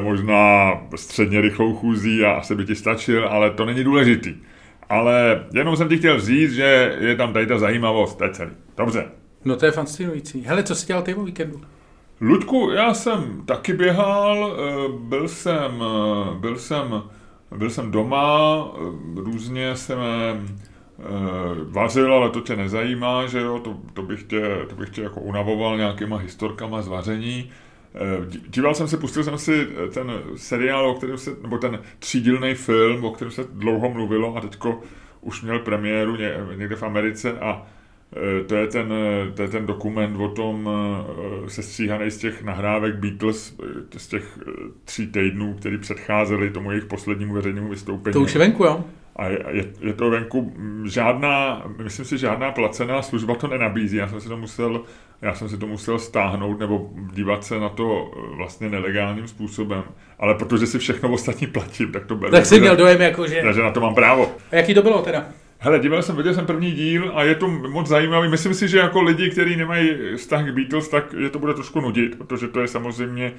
možná 0.00 0.72
středně 0.96 1.40
rychlou 1.40 1.74
chůzí 1.74 2.24
a 2.24 2.32
asi 2.32 2.54
by 2.54 2.64
ti 2.64 2.74
stačil, 2.74 3.28
ale 3.28 3.50
to 3.50 3.64
není 3.64 3.84
důležitý. 3.84 4.34
Ale 4.88 5.44
jenom 5.54 5.76
jsem 5.76 5.88
ti 5.88 5.98
chtěl 5.98 6.20
říct, 6.20 6.52
že 6.52 6.96
je 7.00 7.16
tam 7.16 7.32
tady 7.32 7.46
ta 7.46 7.58
zajímavost, 7.58 8.18
to 8.18 8.24
je 8.24 8.30
celý. 8.30 8.50
Dobře. 8.76 9.04
No 9.44 9.56
to 9.56 9.66
je 9.66 9.72
fascinující. 9.72 10.42
Hele, 10.42 10.62
co 10.62 10.74
jsi 10.74 10.86
dělal 10.86 11.02
ty 11.02 11.14
o 11.14 11.24
víkendu? 11.24 11.60
Ludku, 12.20 12.70
já 12.70 12.94
jsem 12.94 13.42
taky 13.46 13.72
běhal, 13.72 14.56
eh, 14.58 14.88
byl 14.98 15.28
jsem, 15.28 15.82
eh, 15.82 16.34
byl 16.38 16.58
jsem, 16.58 17.02
byl 17.56 17.70
jsem 17.70 17.90
doma, 17.90 18.66
eh, 18.74 18.80
různě 19.20 19.76
jsem 19.76 19.98
eh, 19.98 21.04
vařil, 21.64 22.14
ale 22.14 22.30
to 22.30 22.40
tě 22.40 22.56
nezajímá, 22.56 23.26
že 23.26 23.40
jo, 23.40 23.58
to, 23.58 23.76
to, 23.94 24.02
bych, 24.02 24.22
tě, 24.22 24.58
to 24.68 24.74
bych 24.74 24.90
tě 24.90 25.02
jako 25.02 25.20
unavoval 25.20 25.76
nějakýma 25.76 26.16
historkama 26.16 26.82
z 26.82 26.88
vaření. 26.88 27.50
Eh, 27.94 28.26
dí- 28.26 28.42
Díval 28.48 28.74
jsem 28.74 28.88
se, 28.88 28.96
pustil 28.96 29.24
jsem 29.24 29.38
si 29.38 29.66
ten 29.94 30.12
seriál, 30.36 30.86
o 30.90 30.94
kterém 30.94 31.18
se, 31.18 31.30
nebo 31.42 31.58
ten 31.58 31.78
třídílný 31.98 32.54
film, 32.54 33.04
o 33.04 33.10
kterém 33.10 33.30
se 33.32 33.44
dlouho 33.52 33.90
mluvilo 33.90 34.36
a 34.36 34.40
teďko 34.40 34.80
už 35.20 35.42
měl 35.42 35.58
premiéru 35.58 36.16
ně, 36.16 36.34
někde 36.56 36.76
v 36.76 36.82
Americe 36.82 37.32
a 37.40 37.66
Eh, 38.16 38.44
To 38.44 38.54
je, 38.54 38.66
ten, 38.66 38.92
eh, 38.92 39.32
to 39.32 39.42
je 39.42 39.48
ten 39.48 39.66
dokument 39.66 40.16
o 40.16 40.28
tom 40.28 40.70
eh, 41.46 41.50
sestříhaný 41.50 42.10
z 42.10 42.18
těch 42.18 42.42
nahrávek 42.42 42.94
Beatles, 42.96 43.56
eh, 43.94 43.98
z 43.98 44.08
těch 44.08 44.38
eh, 44.48 44.50
tří 44.84 45.06
týdnů, 45.06 45.54
který 45.54 45.78
předcházely 45.78 46.50
tomu 46.50 46.70
jejich 46.70 46.84
poslednímu 46.84 47.34
veřejnému 47.34 47.68
vystoupení. 47.68 48.12
To 48.12 48.20
už 48.20 48.34
je 48.34 48.38
venku, 48.38 48.64
jo? 48.64 48.84
A 49.16 49.26
je, 49.26 49.72
je, 49.80 49.92
to 49.92 50.10
venku 50.10 50.52
mm, 50.56 50.88
žádná, 50.88 51.62
myslím 51.82 52.04
si, 52.04 52.18
žádná 52.18 52.52
placená 52.52 53.02
služba 53.02 53.34
to 53.34 53.46
nenabízí. 53.46 53.96
Já 53.96 54.08
jsem 54.08 54.20
si 54.20 54.28
to 54.28 54.36
musel, 54.36 54.82
já 55.22 55.34
jsem 55.34 55.48
si 55.48 55.58
to 55.58 55.66
musel 55.66 55.98
stáhnout 55.98 56.60
nebo 56.60 56.90
dívat 57.12 57.44
se 57.44 57.60
na 57.60 57.68
to 57.68 58.10
eh, 58.16 58.36
vlastně 58.36 58.68
nelegálním 58.68 59.28
způsobem. 59.28 59.82
Ale 60.18 60.34
protože 60.34 60.66
si 60.66 60.78
všechno 60.78 61.12
ostatní 61.12 61.46
platím, 61.46 61.92
tak 61.92 62.06
to 62.06 62.14
beru. 62.14 62.32
Tak 62.32 62.46
jsi 62.46 62.54
že- 62.54 62.60
měl 62.60 62.76
dojem, 62.76 63.00
jako 63.00 63.26
že... 63.26 63.42
že 63.54 63.62
na 63.62 63.70
to 63.70 63.80
mám 63.80 63.94
právo. 63.94 64.32
A 64.50 64.56
jaký 64.56 64.74
to 64.74 64.82
bylo 64.82 65.02
teda? 65.02 65.26
Hele, 65.58 65.78
díval 65.78 66.02
jsem, 66.02 66.16
viděl 66.16 66.34
jsem 66.34 66.46
první 66.46 66.72
díl 66.72 67.12
a 67.14 67.22
je 67.24 67.34
to 67.34 67.48
moc 67.48 67.86
zajímavý. 67.86 68.28
Myslím 68.28 68.54
si, 68.54 68.68
že 68.68 68.78
jako 68.78 69.02
lidi, 69.02 69.30
kteří 69.30 69.56
nemají 69.56 69.90
vztah 70.16 70.44
k 70.46 70.54
Beatles, 70.54 70.88
tak 70.88 71.12
je 71.18 71.30
to 71.30 71.38
bude 71.38 71.54
trošku 71.54 71.80
nudit, 71.80 72.18
protože 72.18 72.48
to 72.48 72.60
je 72.60 72.68
samozřejmě 72.68 73.32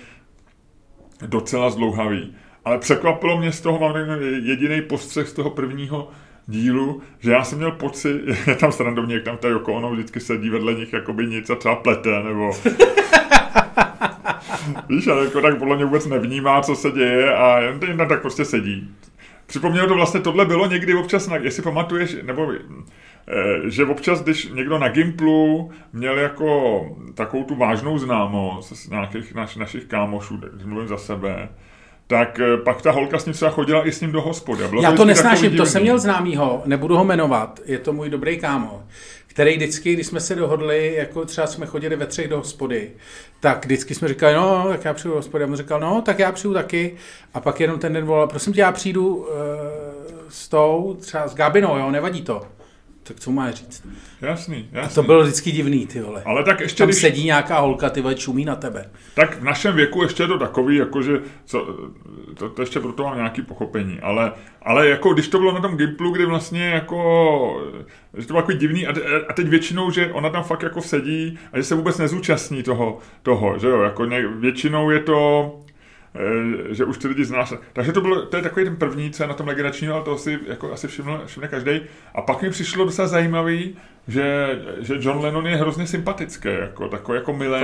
docela 1.26 1.70
zdlouhavý. 1.70 2.36
Ale 2.66 2.78
překvapilo 2.78 3.38
mě 3.38 3.52
z 3.52 3.62
toho, 3.62 3.80
mám 3.80 3.96
jediný 4.44 4.82
postřeh 4.82 5.28
z 5.28 5.34
toho 5.34 5.50
prvního 5.50 6.10
dílu, 6.48 7.02
že 7.20 7.32
já 7.32 7.44
jsem 7.44 7.58
měl 7.58 7.72
pocit, 7.72 8.22
je 8.48 8.56
tam 8.56 8.72
srandovně, 8.72 9.16
jak 9.16 9.24
tam 9.24 9.38
ta 9.38 9.48
Yoko 9.48 9.74
Ono 9.74 9.92
vždycky 9.92 10.20
sedí 10.20 10.50
vedle 10.50 10.74
nich, 10.74 10.94
jakoby 10.94 11.28
nic 11.28 11.50
a 11.50 11.56
třeba 11.56 11.76
plete, 11.76 12.24
nebo... 12.24 12.52
Víš, 14.90 15.08
ale 15.08 15.26
jako 15.26 15.42
tak 15.42 15.58
podle 15.58 15.76
mě 15.76 15.86
vůbec 15.86 16.06
nevnímá, 16.06 16.62
co 16.62 16.76
se 16.76 16.92
děje 16.92 17.36
a 17.36 17.60
jen 17.60 17.80
jen 17.88 17.98
tam 17.98 18.08
tak 18.08 18.22
prostě 18.22 18.46
sedí. 18.46 18.90
Připomnělo 19.46 19.88
to 19.88 19.96
vlastně, 19.96 20.20
tohle 20.20 20.46
bylo 20.46 20.68
někdy 20.68 20.94
občas, 20.96 21.28
na, 21.28 21.36
jestli 21.36 21.64
pamatuješ, 21.64 22.18
nebo 22.22 22.52
eh, 22.54 23.70
že 23.70 23.86
občas, 23.86 24.24
když 24.24 24.50
někdo 24.50 24.80
na 24.80 24.88
Gimplu 24.88 25.72
měl 25.94 26.18
jako 26.18 26.86
takovou 27.16 27.44
tu 27.44 27.56
vážnou 27.56 27.98
známost 27.98 28.74
z 28.76 28.90
nějakých 28.90 29.34
naš, 29.34 29.56
našich 29.56 29.86
kámošů, 29.86 30.38
když 30.38 30.66
mluvím 30.66 30.88
za 30.88 30.98
sebe, 30.98 31.50
tak 32.08 32.40
eh, 32.40 32.58
pak 32.58 32.82
ta 32.82 32.92
holka 32.92 33.20
s 33.20 33.26
ním 33.26 33.34
třeba 33.34 33.52
chodila 33.52 33.88
i 33.88 33.92
s 33.92 34.02
ním 34.02 34.12
do 34.12 34.22
hospody. 34.22 34.68
Bylo 34.68 34.82
Já 34.82 34.92
to, 34.92 34.98
to 34.98 35.06
nesnáším, 35.06 35.58
to 35.58 35.66
jsem 35.66 35.82
měl 35.82 36.00
známýho, 36.00 36.62
nebudu 36.66 36.98
ho 36.98 37.04
jmenovat, 37.06 37.60
je 37.66 37.80
to 37.80 37.94
můj 37.94 38.10
dobrý 38.10 38.38
kámo, 38.38 38.84
který 39.28 39.56
vždycky, 39.56 39.94
když 39.94 40.08
jsme 40.08 40.20
se 40.20 40.36
dohodli, 40.36 40.94
jako 40.98 41.26
třeba 41.26 41.48
jsme 41.48 41.66
chodili 41.66 41.96
ve 41.96 42.06
třech 42.06 42.28
do 42.28 42.38
hospody, 42.38 42.92
tak 43.40 43.66
vždycky 43.66 43.96
jsme 43.96 44.08
říkali, 44.08 44.34
no, 44.34 44.66
tak 44.70 44.86
já 44.86 44.94
přijdu 44.94 45.10
do 45.10 45.16
hospody. 45.16 45.44
A 45.44 45.48
on 45.48 45.56
říkal, 45.56 45.80
no, 45.80 46.02
tak 46.02 46.20
já 46.20 46.32
přijdu 46.32 46.54
taky. 46.54 46.96
A 47.34 47.40
pak 47.40 47.60
jenom 47.60 47.80
ten 47.80 47.94
den 47.94 48.06
volal, 48.06 48.28
prosím 48.28 48.54
tě, 48.54 48.62
já 48.62 48.72
přijdu 48.72 49.16
uh, 49.16 49.28
s 50.30 50.50
tou, 50.50 50.98
třeba 51.00 51.28
s 51.28 51.36
Gabinou, 51.36 51.78
jo, 51.78 51.92
nevadí 51.92 52.22
to. 52.22 52.42
Tak 53.04 53.20
co 53.20 53.32
má 53.32 53.52
říct? 53.52 53.88
Jasný, 54.22 54.70
jasný. 54.72 54.92
A 54.92 54.96
to 54.96 55.04
bylo 55.04 55.24
vždycky 55.24 55.52
divný, 55.52 55.88
ty 55.88 56.02
vole. 56.02 56.22
Ale 56.26 56.44
tak 56.44 56.60
ještě 56.60 56.78
Tam 56.78 56.88
když... 56.88 57.02
sedí 57.02 57.26
nějaká 57.26 57.60
holka, 57.60 57.90
ty 57.90 58.02
vole, 58.02 58.16
čumí 58.16 58.46
na 58.46 58.56
tebe. 58.56 58.90
Tak 59.16 59.40
v 59.40 59.44
našem 59.44 59.76
věku 59.76 60.04
ještě 60.04 60.24
je 60.24 60.28
to 60.28 60.40
takový, 60.40 60.76
jakože, 60.76 61.20
co, 61.46 61.68
to, 62.38 62.50
to, 62.50 62.62
ještě 62.62 62.80
proto 62.80 63.04
mám 63.04 63.18
nějaký 63.18 63.42
pochopení, 63.42 64.00
ale, 64.00 64.32
ale 64.62 64.90
jako 64.90 65.14
když 65.14 65.28
to 65.28 65.40
bylo 65.40 65.54
na 65.54 65.62
tom 65.62 65.78
Gimplu, 65.78 66.12
kdy 66.12 66.26
vlastně 66.26 66.70
jako, 66.70 67.62
že 68.18 68.28
to 68.28 68.34
bylo 68.34 68.42
takový 68.42 68.58
divný 68.58 68.88
a, 68.88 68.94
a 69.30 69.34
teď 69.34 69.48
většinou, 69.48 69.92
že 69.92 70.12
ona 70.14 70.30
tam 70.30 70.44
fakt 70.44 70.64
jako 70.64 70.82
sedí 70.82 71.40
a 71.54 71.58
že 71.58 71.64
se 71.64 71.76
vůbec 71.76 71.98
nezúčastní 71.98 72.64
toho, 72.64 73.00
toho 73.24 73.60
že 73.60 73.68
jo, 73.68 73.82
jako 73.82 74.06
ně, 74.06 74.28
většinou 74.28 74.90
je 74.90 75.00
to, 75.00 75.52
že 76.70 76.86
už 76.86 76.98
ty 76.98 77.08
lidi 77.08 77.26
znáš. 77.26 77.54
Takže 77.74 77.92
to, 77.92 78.02
bylo, 78.02 78.26
to 78.26 78.38
je 78.38 78.44
takový 78.44 78.66
ten 78.66 78.76
první, 78.76 79.12
co 79.12 79.24
je 79.24 79.28
na 79.28 79.34
tom 79.34 79.48
legendačním, 79.48 79.92
ale 79.92 80.04
to 80.04 80.18
si 80.18 80.40
jako 80.48 80.74
asi 80.74 80.88
všiml, 80.88 81.22
všimne 81.26 81.48
každý. 81.48 81.82
A 82.16 82.22
pak 82.22 82.42
mi 82.42 82.50
přišlo 82.50 82.86
docela 82.86 83.08
zajímavý, 83.08 83.76
že, 84.08 84.60
že 84.80 84.96
John 85.00 85.20
Lennon 85.20 85.48
je 85.48 85.56
hrozně 85.56 85.88
sympatický, 85.88 86.50
jako, 86.60 86.88
takový 86.88 87.16
jako 87.16 87.34
milý. 87.34 87.62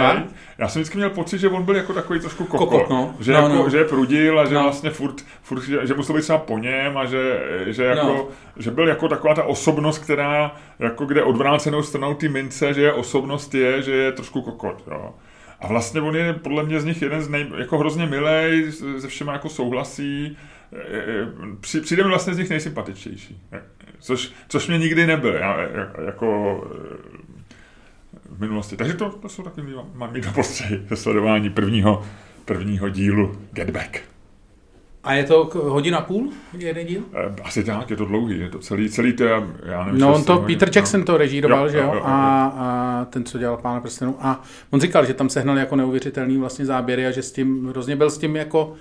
Já 0.58 0.68
jsem 0.68 0.82
vždycky 0.82 0.98
měl 0.98 1.10
pocit, 1.10 1.38
že 1.38 1.50
on 1.50 1.64
byl 1.64 1.76
jako 1.76 1.94
takový 1.94 2.20
trošku 2.20 2.46
koko, 2.46 2.66
kokot, 2.66 2.90
no. 2.90 3.16
že, 3.20 3.34
no, 3.34 3.40
jako, 3.40 3.56
no. 3.56 3.70
že 3.70 3.78
je 3.78 3.86
prudil 3.86 4.40
a 4.40 4.46
že 4.46 4.56
no. 4.56 4.64
vlastně 4.64 4.90
furt, 4.90 5.22
furt 5.42 5.62
že, 5.62 5.88
že 5.88 5.94
musel 5.94 6.16
být 6.16 6.22
třeba 6.22 6.38
po 6.38 6.58
něm 6.58 6.98
a 6.98 7.06
že, 7.06 7.42
že, 7.68 7.84
jako, 7.84 8.08
no. 8.08 8.28
že 8.58 8.72
byl 8.72 8.88
jako 8.88 9.08
taková 9.08 9.34
ta 9.34 9.44
osobnost, 9.44 10.00
která 10.00 10.56
jako 10.80 11.06
kde 11.06 11.24
odvrácenou 11.24 11.84
stranou 11.84 12.14
ty 12.14 12.30
mince, 12.30 12.74
že 12.74 12.82
je 12.82 12.94
osobnost 12.94 13.56
je, 13.56 13.82
že 13.82 13.92
je 13.92 14.12
trošku 14.12 14.42
kokot. 14.42 14.84
Jo. 14.88 15.14
A 15.60 15.68
vlastně 15.68 16.02
on 16.02 16.16
je 16.16 16.34
podle 16.34 16.64
mě 16.64 16.82
z 16.82 16.86
nich 16.86 17.02
jeden 17.02 17.22
z 17.22 17.30
nej, 17.30 17.52
jako 17.58 17.78
hrozně 17.78 18.06
milej, 18.06 18.72
se 18.72 19.08
všema 19.08 19.34
jako 19.34 19.50
souhlasí. 19.50 20.38
E, 20.74 20.98
e, 20.98 21.28
při, 21.62 21.82
přijde 21.82 22.04
mi 22.04 22.10
vlastně 22.10 22.34
z 22.34 22.38
nich 22.38 22.50
nejsympatičtější. 22.50 23.42
E, 23.52 23.62
což, 24.00 24.32
což 24.48 24.68
mě 24.68 24.78
nikdy 24.78 25.08
nebyl, 25.08 25.34
já, 25.34 25.58
jako 26.06 26.62
v 28.30 28.40
minulosti. 28.40 28.78
Takže 28.78 28.94
to, 28.94 29.10
to 29.10 29.30
jsou 29.30 29.44
takový 29.44 29.74
mám 29.94 30.14
mít 30.14 30.34
postřehy 30.34 30.82
ze 30.90 30.96
sledování 30.96 31.50
prvního, 31.50 32.06
prvního 32.46 32.90
dílu 32.90 33.42
Get 33.52 33.70
Back. 33.70 34.02
A 35.04 35.14
je 35.14 35.24
to 35.24 35.50
hodina 35.54 36.02
půl, 36.02 36.30
jeden 36.58 36.88
díl? 36.88 37.02
Asi 37.44 37.64
tak, 37.64 37.90
je 37.90 37.96
to 37.96 38.06
dlouhý, 38.06 38.40
je 38.40 38.50
to 38.50 38.60
celý, 38.60 38.90
celý 38.90 39.14
to, 39.14 39.24
já 39.24 39.84
nevím. 39.86 40.02
No 40.02 40.16
on 40.16 40.24
to, 40.24 40.38
Peter 40.38 40.68
hodin, 40.68 40.74
Jackson 40.76 41.00
no. 41.00 41.06
to 41.06 41.18
režíroval, 41.18 41.66
jo, 41.66 41.72
že 41.72 41.78
jo, 41.78 41.84
jo, 41.84 41.94
jo, 41.94 42.02
a, 42.06 42.46
a, 42.46 43.06
ten, 43.06 43.26
co 43.26 43.38
dělal 43.38 43.58
Pána 43.58 43.80
prstenů. 43.80 44.16
A 44.20 44.44
on 44.70 44.82
říkal, 44.82 45.06
že 45.06 45.14
tam 45.14 45.30
sehnal 45.30 45.58
jako 45.58 45.76
neuvěřitelný 45.76 46.38
vlastně 46.38 46.66
záběry 46.66 47.08
a 47.08 47.12
že 47.12 47.22
s 47.22 47.32
tím, 47.32 47.68
hrozně 47.68 47.96
byl 47.96 48.10
s 48.10 48.18
tím 48.18 48.36
jako, 48.36 48.74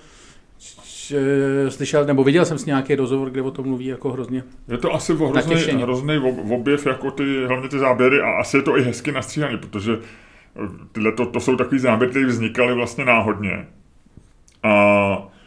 že 0.83 1.65
slyšel, 1.69 2.05
nebo 2.05 2.23
viděl 2.23 2.45
jsem 2.45 2.57
s 2.57 2.65
nějaký 2.65 2.95
rozhovor, 2.95 3.29
kde 3.29 3.41
o 3.41 3.51
tom 3.51 3.67
mluví 3.67 3.85
jako 3.85 4.11
hrozně 4.11 4.43
Je 4.67 4.77
to 4.77 4.93
asi 4.93 5.13
hrozný, 5.13 5.81
hrozný 5.81 6.17
objev, 6.49 6.85
jako 6.85 7.11
ty, 7.11 7.45
hlavně 7.47 7.69
ty 7.69 7.79
záběry 7.79 8.21
a 8.21 8.31
asi 8.31 8.57
je 8.57 8.63
to 8.63 8.77
i 8.77 8.83
hezky 8.83 9.11
nastříhaný, 9.11 9.57
protože 9.57 9.91
tyhle 10.91 11.11
to, 11.11 11.25
to 11.25 11.39
jsou 11.39 11.55
takový 11.55 11.79
záběry, 11.79 12.09
které 12.09 12.25
vznikaly 12.25 12.73
vlastně 12.73 13.05
náhodně. 13.05 13.67
A 14.63 14.69
Eh, 15.17 15.38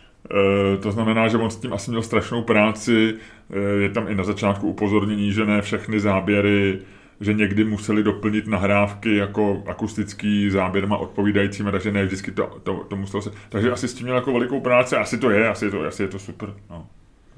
to 0.80 0.92
znamená, 0.92 1.28
že 1.28 1.36
on 1.36 1.50
s 1.50 1.56
tím 1.56 1.72
asi 1.72 1.90
měl 1.90 2.02
strašnou 2.02 2.42
práci. 2.42 3.14
Eh, 3.50 3.82
je 3.82 3.88
tam 3.88 4.08
i 4.08 4.14
na 4.14 4.24
začátku 4.24 4.68
upozornění, 4.68 5.32
že 5.32 5.46
ne 5.46 5.62
všechny 5.62 6.00
záběry, 6.00 6.78
že 7.20 7.32
někdy 7.32 7.64
museli 7.64 8.02
doplnit 8.02 8.46
nahrávky 8.46 9.16
jako 9.16 9.62
akustický 9.66 10.50
záběrma 10.50 10.96
odpovídajícíma, 10.96 11.70
takže 11.70 11.92
ne 11.92 12.04
vždycky 12.04 12.30
to, 12.30 12.58
to, 12.62 12.74
to 12.74 12.96
muselo 12.96 13.22
se... 13.22 13.30
Takže 13.48 13.72
asi 13.72 13.88
s 13.88 13.94
tím 13.94 14.04
měl 14.04 14.16
jako 14.16 14.32
velikou 14.32 14.60
práci, 14.60 14.96
asi 14.96 15.18
to 15.18 15.30
je, 15.30 15.48
asi 15.48 15.64
je 15.64 15.70
to, 15.70 15.82
asi 15.86 16.02
je 16.02 16.08
to 16.08 16.18
super. 16.18 16.54
No. 16.70 16.86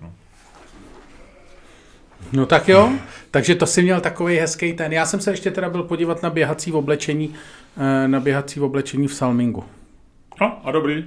No. 0.03 0.13
no 2.33 2.47
tak 2.47 2.69
jo, 2.69 2.93
takže 3.31 3.55
to 3.55 3.67
si 3.67 3.83
měl 3.83 4.01
takový 4.01 4.37
hezký 4.37 4.73
ten. 4.73 4.93
Já 4.93 5.07
jsem 5.07 5.21
se 5.21 5.31
ještě 5.31 5.51
teda 5.51 5.71
byl 5.71 5.83
podívat 5.83 6.23
na 6.23 6.31
běhací 6.31 6.71
v 6.71 6.77
oblečení, 6.77 7.35
eh, 7.77 8.09
na 8.09 8.21
běhací 8.21 8.61
v 8.61 8.65
oblečení 8.65 9.09
v 9.09 9.15
Salmingu. 9.15 9.65
A, 10.41 10.45
a 10.45 10.71
dobrý. 10.71 11.05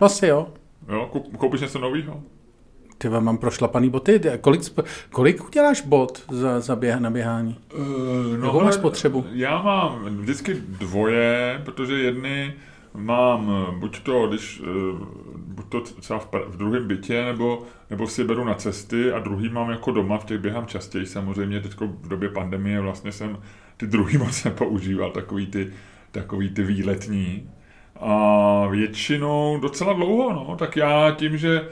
Vlastně 0.00 0.28
jo. 0.28 0.48
Jo, 0.88 1.10
koupíš 1.38 1.60
něco 1.60 1.78
nového? 1.78 2.22
Ty 2.98 3.08
mám 3.08 3.38
prošlapaný 3.38 3.90
boty. 3.90 4.20
Kolik, 4.40 4.60
kolik 5.10 5.48
uděláš 5.48 5.80
bot 5.80 6.22
za, 6.30 6.60
za 6.60 6.76
běh, 6.76 6.96
na 7.00 7.10
běhání? 7.10 7.58
Uh, 7.78 8.36
no, 8.40 8.60
máš 8.64 8.76
potřebu? 8.76 9.24
Já 9.32 9.62
mám 9.62 10.04
vždycky 10.04 10.54
dvoje, 10.54 11.62
protože 11.64 11.94
jedny 11.94 12.54
mám 12.94 13.66
buď 13.78 14.00
to, 14.02 14.26
když, 14.26 14.60
uh, 14.60 14.66
buď 15.36 15.64
to 15.68 15.80
třeba 15.80 16.18
v, 16.18 16.28
v 16.48 16.56
druhém 16.56 16.88
bytě, 16.88 17.24
nebo, 17.24 17.62
nebo 17.90 18.06
si 18.06 18.24
beru 18.24 18.44
na 18.44 18.54
cesty 18.54 19.12
a 19.12 19.18
druhý 19.18 19.48
mám 19.48 19.70
jako 19.70 19.90
doma, 19.90 20.18
v 20.18 20.24
těch 20.24 20.38
běhám 20.38 20.66
častěji 20.66 21.06
samozřejmě, 21.06 21.60
teď 21.60 21.72
v 21.80 22.08
době 22.08 22.28
pandemie 22.28 22.80
vlastně 22.80 23.12
jsem 23.12 23.38
ty 23.76 23.86
druhý 23.86 24.18
moc 24.24 24.44
nepoužíval, 24.44 25.10
takový 25.10 25.46
ty, 25.46 25.72
takový 26.10 26.50
ty 26.50 26.62
výletní. 26.62 27.50
A 28.00 28.66
většinou 28.70 29.58
docela 29.62 29.92
dlouho, 29.92 30.32
no, 30.32 30.56
tak 30.58 30.76
já 30.76 31.10
tím, 31.18 31.36
že 31.36 31.68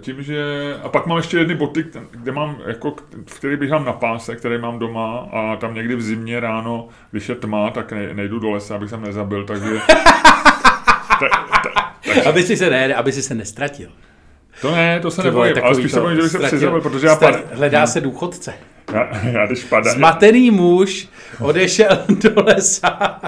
tím, 0.00 0.22
že... 0.22 0.44
A 0.82 0.88
pak 0.88 1.06
mám 1.06 1.16
ještě 1.16 1.38
jedny 1.38 1.54
boty, 1.54 1.84
kde 2.10 2.32
mám, 2.32 2.56
jako, 2.66 2.94
v 3.26 3.34
kterých 3.34 3.58
běhám 3.58 3.84
na 3.84 3.92
páse, 3.92 4.36
které 4.36 4.58
mám 4.58 4.78
doma 4.78 5.28
a 5.32 5.56
tam 5.56 5.74
někdy 5.74 5.94
v 5.96 6.02
zimě 6.02 6.40
ráno, 6.40 6.88
když 7.10 7.28
je 7.28 7.34
tma, 7.34 7.70
tak 7.70 7.92
ne, 7.92 8.14
nejdu 8.14 8.38
do 8.38 8.50
lesa, 8.50 8.74
abych 8.74 8.90
se 8.90 8.96
nezabil, 8.96 9.44
takže... 9.44 9.70
ta, 11.20 11.28
ta, 11.62 11.94
ta, 12.14 12.28
aby 12.28 12.42
si 12.42 12.56
se 12.56 12.70
ne, 12.70 12.94
aby 12.94 13.12
si 13.12 13.22
se 13.22 13.34
nestratil. 13.34 13.88
To 14.60 14.70
ne, 14.70 15.00
to 15.00 15.10
se 15.10 15.22
nebojím, 15.22 15.54
ale 15.62 15.74
spíš 15.74 15.92
se 15.92 16.00
bojím, 16.00 16.16
že 16.16 16.22
bych 16.22 16.30
se 16.30 16.38
přizabil, 16.38 16.80
protože 16.80 17.06
já 17.06 17.16
pad... 17.16 17.34
Hledá 17.52 17.86
se 17.86 18.00
důchodce. 18.00 18.54
Já, 18.92 19.28
já 19.28 19.46
když 19.46 19.64
padám... 19.64 19.94
Zmatený 19.94 20.50
muž 20.50 21.08
odešel 21.40 22.04
do 22.08 22.42
lesa. 22.42 23.18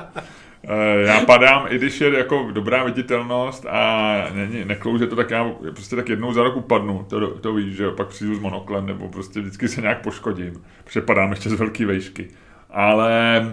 Eh, 0.68 1.02
já 1.06 1.20
padám, 1.20 1.66
i 1.68 1.78
když 1.78 2.00
je 2.00 2.18
jako 2.18 2.48
dobrá 2.52 2.84
viditelnost 2.84 3.66
a 3.66 4.26
není, 4.34 4.64
neklouže 4.64 5.06
to, 5.06 5.16
tak 5.16 5.30
já 5.30 5.52
prostě 5.74 5.96
tak 5.96 6.08
jednou 6.08 6.32
za 6.32 6.42
rok 6.42 6.56
upadnu, 6.56 7.06
to, 7.08 7.28
to 7.28 7.54
víš, 7.54 7.76
že 7.76 7.90
pak 7.90 8.08
přijdu 8.08 8.34
s 8.34 8.38
monoklem, 8.38 8.86
nebo 8.86 9.08
prostě 9.08 9.40
vždycky 9.40 9.68
se 9.68 9.80
nějak 9.80 10.02
poškodím, 10.02 10.62
protože 10.84 11.00
padám 11.00 11.30
ještě 11.30 11.50
z 11.50 11.52
velké 11.52 11.86
vejšky. 11.86 12.28
Ale, 12.70 13.46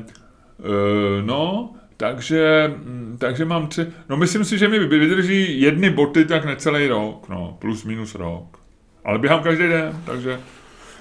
eh, 0.60 1.22
no, 1.22 1.74
takže, 1.98 2.74
hm, 2.78 3.18
takže 3.20 3.46
mám 3.46 3.68
tři, 3.68 3.88
no 4.10 4.18
myslím 4.18 4.46
si, 4.46 4.58
že 4.58 4.68
mi 4.68 4.80
vydrží 4.80 5.62
jedny 5.62 5.90
boty 5.90 6.26
tak 6.26 6.46
necelý 6.46 6.88
rok, 6.88 7.30
no, 7.30 7.58
plus 7.62 7.84
minus 7.84 8.16
rok. 8.16 8.60
Ale 9.06 9.20
běhám 9.20 9.44
každý 9.44 9.68
den, 9.68 10.02
takže... 10.06 10.40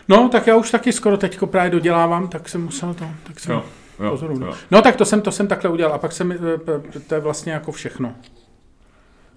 No, 0.09 0.29
tak 0.29 0.47
já 0.47 0.57
už 0.57 0.71
taky 0.71 0.93
skoro 0.93 1.17
teďko 1.17 1.47
právě 1.47 1.71
dodělávám, 1.71 2.29
tak 2.29 2.49
jsem 2.49 2.63
musel 2.63 2.95
to, 2.95 3.05
tak 3.27 3.41
jsem... 3.41 3.55
Jo. 3.55 3.65
Jo, 4.01 4.11
pozoru. 4.11 4.41
Jo. 4.41 4.55
No 4.71 4.83
tak 4.83 4.97
to 4.97 5.05
jsem, 5.05 5.21
to 5.21 5.33
jsem 5.33 5.47
takhle 5.47 5.71
udělal 5.71 5.95
a 5.95 5.99
pak 5.99 6.13
jsem, 6.13 6.33
eh, 6.33 7.01
to 7.07 7.15
je 7.15 7.21
vlastně 7.21 7.53
jako 7.53 7.73
všechno 7.73 8.15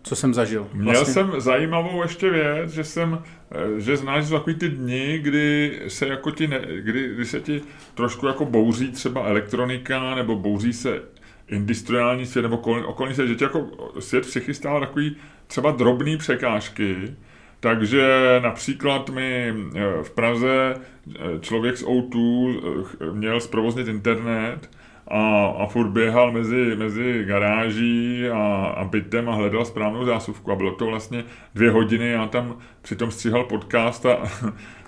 co 0.04 0.16
jsem 0.16 0.34
zažil. 0.34 0.62
Vlastně. 0.62 0.92
Měl 0.92 1.06
jsem 1.06 1.42
zajímavou 1.42 2.02
ještě 2.02 2.30
věc, 2.30 2.72
že 2.72 2.84
jsem, 2.84 3.24
eh, 3.52 3.80
že 3.82 3.98
znáš 3.98 4.30
takový 4.30 4.56
ty 4.56 4.70
dny, 4.70 5.20
kdy 5.20 5.80
se 5.88 6.08
jako 6.08 6.32
ti, 6.32 6.48
ne, 6.48 6.62
kdy, 6.82 7.14
kdy 7.16 7.26
se 7.26 7.40
ti 7.40 7.62
trošku 7.96 8.28
jako 8.28 8.46
bouří 8.46 8.92
třeba 8.92 9.26
elektronika, 9.26 10.16
nebo 10.16 10.36
bouří 10.36 10.74
se 10.74 11.02
industriální 11.48 12.26
svět, 12.26 12.42
nebo 12.42 12.58
okolní 12.86 13.14
svět, 13.14 13.28
že 13.28 13.36
ti 13.36 13.44
jako 13.44 13.68
svět 14.00 14.26
přichystá 14.28 14.80
takový 14.80 15.16
třeba 15.48 15.72
drobný 15.72 16.18
překážky, 16.18 17.16
takže 17.62 18.06
například 18.44 19.10
mi 19.10 19.54
eh, 19.76 20.04
v 20.04 20.12
Praze 20.12 20.76
eh, 20.76 21.20
člověk 21.40 21.78
z 21.78 21.86
O2 21.86 22.60
eh, 23.02 23.12
měl 23.12 23.40
zprovoznit 23.40 23.88
internet 23.88 24.70
a, 25.08 25.46
a 25.46 25.66
furt 25.68 25.90
běhal 25.90 26.32
mezi, 26.32 26.76
mezi 26.76 27.24
garáží 27.26 28.30
a, 28.30 28.74
a 28.78 28.84
bytem 28.84 29.30
a 29.30 29.36
hledal 29.36 29.66
správnou 29.66 30.06
zásuvku. 30.06 30.52
A 30.52 30.56
bylo 30.56 30.72
to 30.72 30.86
vlastně 30.86 31.24
dvě 31.56 31.72
hodiny, 31.72 32.10
já 32.10 32.28
tam 32.28 32.58
přitom 32.82 33.12
stříhal 33.12 33.44
podcast 33.44 34.06
a 34.06 34.18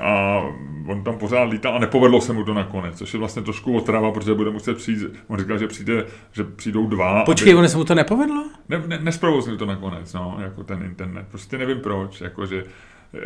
a 0.00 0.42
on 0.86 1.04
tam 1.04 1.18
pořád 1.18 1.42
lítá 1.42 1.70
a 1.70 1.78
nepovedlo 1.78 2.20
se 2.20 2.32
mu 2.32 2.44
to 2.44 2.54
nakonec, 2.54 2.98
což 2.98 3.14
je 3.14 3.18
vlastně 3.18 3.42
trošku 3.42 3.76
otrava, 3.76 4.12
protože 4.12 4.34
bude 4.34 4.50
muset 4.50 4.76
přijít, 4.76 4.98
on 5.28 5.38
říkal, 5.38 5.58
že, 5.58 5.66
přijde, 5.66 6.06
že 6.32 6.44
přijdou 6.44 6.86
dva. 6.86 7.24
Počkej, 7.24 7.52
aby... 7.52 7.58
on 7.58 7.68
se 7.68 7.76
mu 7.76 7.84
to 7.84 7.94
nepovedlo? 7.94 8.44
Ne, 8.68 8.82
ne, 8.86 8.98
nesprovoznil 9.02 9.56
to 9.56 9.66
nakonec, 9.66 10.12
no, 10.12 10.38
jako 10.42 10.64
ten 10.64 10.82
internet, 10.82 11.26
prostě 11.30 11.58
nevím 11.58 11.80
proč, 11.80 12.20
jakože 12.20 12.64
eh, 13.14 13.20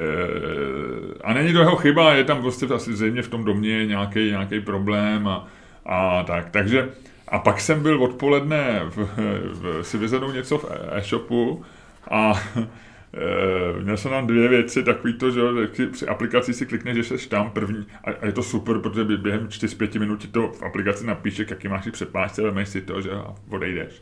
a 1.25 1.35
není 1.35 1.53
to 1.53 1.59
jeho 1.59 1.77
chyba, 1.77 2.15
je 2.15 2.25
tam 2.25 2.41
prostě 2.41 2.67
asi 2.67 2.95
zřejmě 2.95 3.23
v 3.23 3.29
tom 3.29 3.45
domě 3.45 3.87
nějaký, 3.87 4.31
nějaký 4.31 4.61
problém 4.61 5.29
a, 5.29 5.47
a 5.87 6.23
tak, 6.23 6.51
takže 6.51 6.89
a 7.29 7.39
pak 7.39 7.61
jsem 7.61 7.83
byl 7.83 8.03
odpoledne 8.03 8.81
v, 8.89 9.09
v, 9.53 9.83
si 9.83 9.99
vyzvednout 9.99 10.35
něco 10.35 10.59
v 10.59 10.67
e-shopu 10.91 11.65
A 12.11 12.41
měl 13.83 13.97
jsem 13.97 14.11
tam 14.11 14.27
dvě 14.27 14.49
věci, 14.49 14.83
takový 14.83 15.15
to, 15.15 15.31
že 15.31 15.41
při 15.93 16.07
aplikaci 16.07 16.55
si 16.55 16.67
klikneš, 16.67 16.97
že 16.97 17.19
jsi 17.19 17.29
tam 17.29 17.51
první 17.51 17.87
a, 18.05 18.11
a 18.11 18.27
je 18.27 18.33
to 18.33 18.43
super, 18.43 18.79
protože 18.79 19.05
během 19.05 19.47
4-5 19.47 20.01
minut 20.01 20.17
ti 20.21 20.29
to 20.29 20.49
v 20.49 20.63
aplikaci 20.63 21.07
napíše, 21.07 21.47
jaký 21.51 21.69
máš 21.69 21.89
přepáčce, 21.91 22.43
vemeš 22.43 22.69
si 22.69 22.81
to, 22.81 23.01
že 23.01 23.11
a 23.11 23.35
odejdeš. 23.51 24.01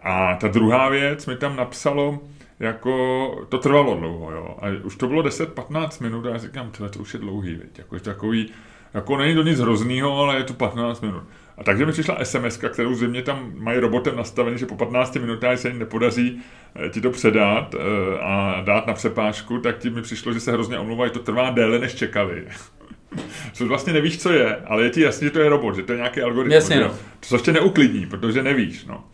A 0.00 0.34
ta 0.34 0.48
druhá 0.48 0.88
věc 0.88 1.26
mi 1.26 1.36
tam 1.36 1.56
napsalo, 1.56 2.20
jako 2.60 3.46
to 3.48 3.58
trvalo 3.58 3.96
dlouho, 3.96 4.32
jo. 4.32 4.56
A 4.60 4.66
už 4.84 4.96
to 4.96 5.06
bylo 5.06 5.22
10-15 5.22 6.02
minut 6.02 6.26
a 6.26 6.30
já 6.30 6.38
říkám, 6.38 6.70
to, 6.70 6.88
to 6.88 6.98
už 6.98 7.14
je 7.14 7.20
dlouhý, 7.20 7.54
viď? 7.54 7.78
Jako, 7.78 7.94
je 7.94 8.00
takový, 8.00 8.50
jako 8.94 9.16
není 9.16 9.34
to 9.34 9.42
nic 9.42 9.60
hroznýho, 9.60 10.18
ale 10.18 10.36
je 10.36 10.44
to 10.44 10.54
15 10.54 11.00
minut. 11.00 11.22
A 11.58 11.64
takže 11.64 11.86
mi 11.86 11.92
přišla 11.92 12.24
SMS, 12.24 12.56
kterou 12.56 12.94
země 12.94 13.22
tam 13.22 13.52
mají 13.54 13.78
robotem 13.78 14.16
nastavený, 14.16 14.58
že 14.58 14.66
po 14.66 14.76
15 14.76 15.16
minutách 15.16 15.58
se 15.58 15.68
jim 15.68 15.78
nepodaří 15.78 16.42
eh, 16.86 16.88
ti 16.88 17.00
to 17.00 17.10
předat 17.10 17.74
eh, 17.74 18.18
a 18.20 18.62
dát 18.64 18.86
na 18.86 18.92
přepážku, 18.92 19.58
tak 19.58 19.78
ti 19.78 19.90
mi 19.90 20.02
přišlo, 20.02 20.32
že 20.32 20.40
se 20.40 20.52
hrozně 20.52 20.78
omlouvají, 20.78 21.10
to 21.10 21.18
trvá 21.18 21.50
déle, 21.50 21.78
než 21.78 21.94
čekali. 21.94 22.44
Co 23.52 23.66
vlastně 23.66 23.92
nevíš, 23.92 24.18
co 24.18 24.32
je, 24.32 24.56
ale 24.56 24.82
je 24.82 24.90
ti 24.90 25.00
jasný, 25.00 25.24
že 25.24 25.30
to 25.30 25.38
je 25.38 25.48
robot, 25.48 25.76
že 25.76 25.82
to 25.82 25.92
je 25.92 25.96
nějaký 25.96 26.22
algoritmus. 26.22 26.54
Jasně, 26.54 26.80
no. 26.80 26.88
To 27.20 27.26
se 27.26 27.34
ještě 27.34 27.52
neuklidní, 27.52 28.06
protože 28.06 28.42
nevíš. 28.42 28.84
No. 28.84 29.04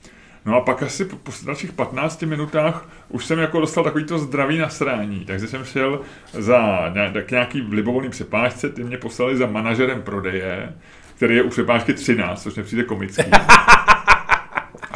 No 0.46 0.56
a 0.56 0.60
pak 0.60 0.82
asi 0.82 1.04
po, 1.04 1.16
po 1.16 1.32
dalších 1.46 1.72
15 1.72 2.22
minutách 2.22 2.88
už 3.08 3.24
jsem 3.24 3.38
jako 3.38 3.60
dostal 3.60 3.84
takový 3.84 4.04
to 4.04 4.18
zdravý 4.18 4.58
nasrání, 4.58 5.24
takže 5.24 5.46
jsem 5.46 5.64
šel 5.64 6.00
za 6.32 6.90
nějak, 6.94 7.30
nějaký 7.30 7.60
libovolný 7.60 8.10
přepážce, 8.10 8.68
ty 8.68 8.84
mě 8.84 8.98
poslali 8.98 9.36
za 9.36 9.46
manažerem 9.46 10.02
prodeje, 10.02 10.72
který 11.22 11.36
je 11.36 11.42
u 11.42 11.48
přepážky 11.48 11.94
13, 11.94 12.42
což 12.42 12.54
mi 12.54 12.62
přijde 12.62 12.84
komický. 12.84 13.22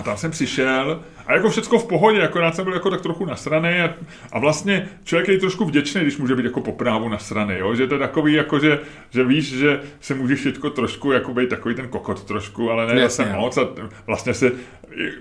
Tam 0.06 0.16
jsem 0.16 0.30
přišel 0.30 1.02
a 1.26 1.32
jako 1.32 1.50
všecko 1.50 1.78
v 1.78 1.86
pohodě, 1.86 2.22
akorát 2.22 2.54
jsem 2.54 2.64
byl 2.64 2.74
jako 2.74 2.90
tak 2.90 3.00
trochu 3.00 3.24
nasraný 3.24 3.68
a, 3.68 3.94
a 4.32 4.38
vlastně 4.38 4.88
člověk 5.04 5.28
je 5.28 5.38
trošku 5.38 5.64
vděčný, 5.64 6.00
když 6.00 6.18
může 6.18 6.36
být 6.36 6.44
jako 6.44 6.60
po 6.60 6.72
právu 6.72 7.08
nasraný, 7.08 7.54
jo? 7.58 7.74
že 7.74 7.86
to 7.86 7.94
je 7.94 7.98
takový, 7.98 8.32
jako 8.32 8.58
že, 8.58 8.78
že 9.10 9.24
víš, 9.24 9.58
že 9.58 9.80
se 10.00 10.14
můžeš 10.14 10.44
jako 10.44 10.70
trošku 10.70 11.12
jako 11.12 11.34
být 11.34 11.48
takový 11.48 11.74
ten 11.74 11.88
kokot 11.88 12.24
trošku, 12.24 12.70
ale 12.70 12.94
ne 12.94 13.02
zase 13.02 13.32
moc 13.36 13.58
a 13.58 13.68
vlastně 14.06 14.34
se, 14.34 14.52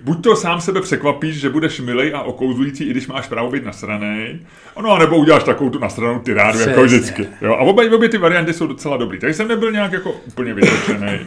buď 0.02 0.24
to 0.24 0.36
sám 0.36 0.62
sebe 0.62 0.82
překvapíš, 0.82 1.36
že 1.36 1.50
budeš 1.50 1.80
milej 1.80 2.14
a 2.16 2.22
okouzlující, 2.22 2.84
i 2.84 2.92
když 2.92 3.08
máš 3.08 3.28
právo 3.28 3.52
být 3.52 3.66
nasraný, 3.66 4.40
no 4.82 4.92
a 4.92 5.00
nebo 5.00 5.18
uděláš 5.18 5.44
takovou 5.44 5.70
tu 5.70 5.80
nasranou 5.80 6.20
tyrádu, 6.20 6.60
jako 6.60 6.84
vždycky. 6.84 7.28
Jo? 7.42 7.54
A 7.54 7.58
obě, 7.58 7.92
obě 7.92 8.10
ty 8.10 8.18
varianty 8.18 8.54
jsou 8.54 8.68
docela 8.68 8.98
dobrý. 8.98 9.20
Takže 9.20 9.34
jsem 9.34 9.48
nebyl 9.48 9.72
nějak 9.72 9.92
jako 9.92 10.12
úplně 10.12 10.54
vytočený. 10.54 11.20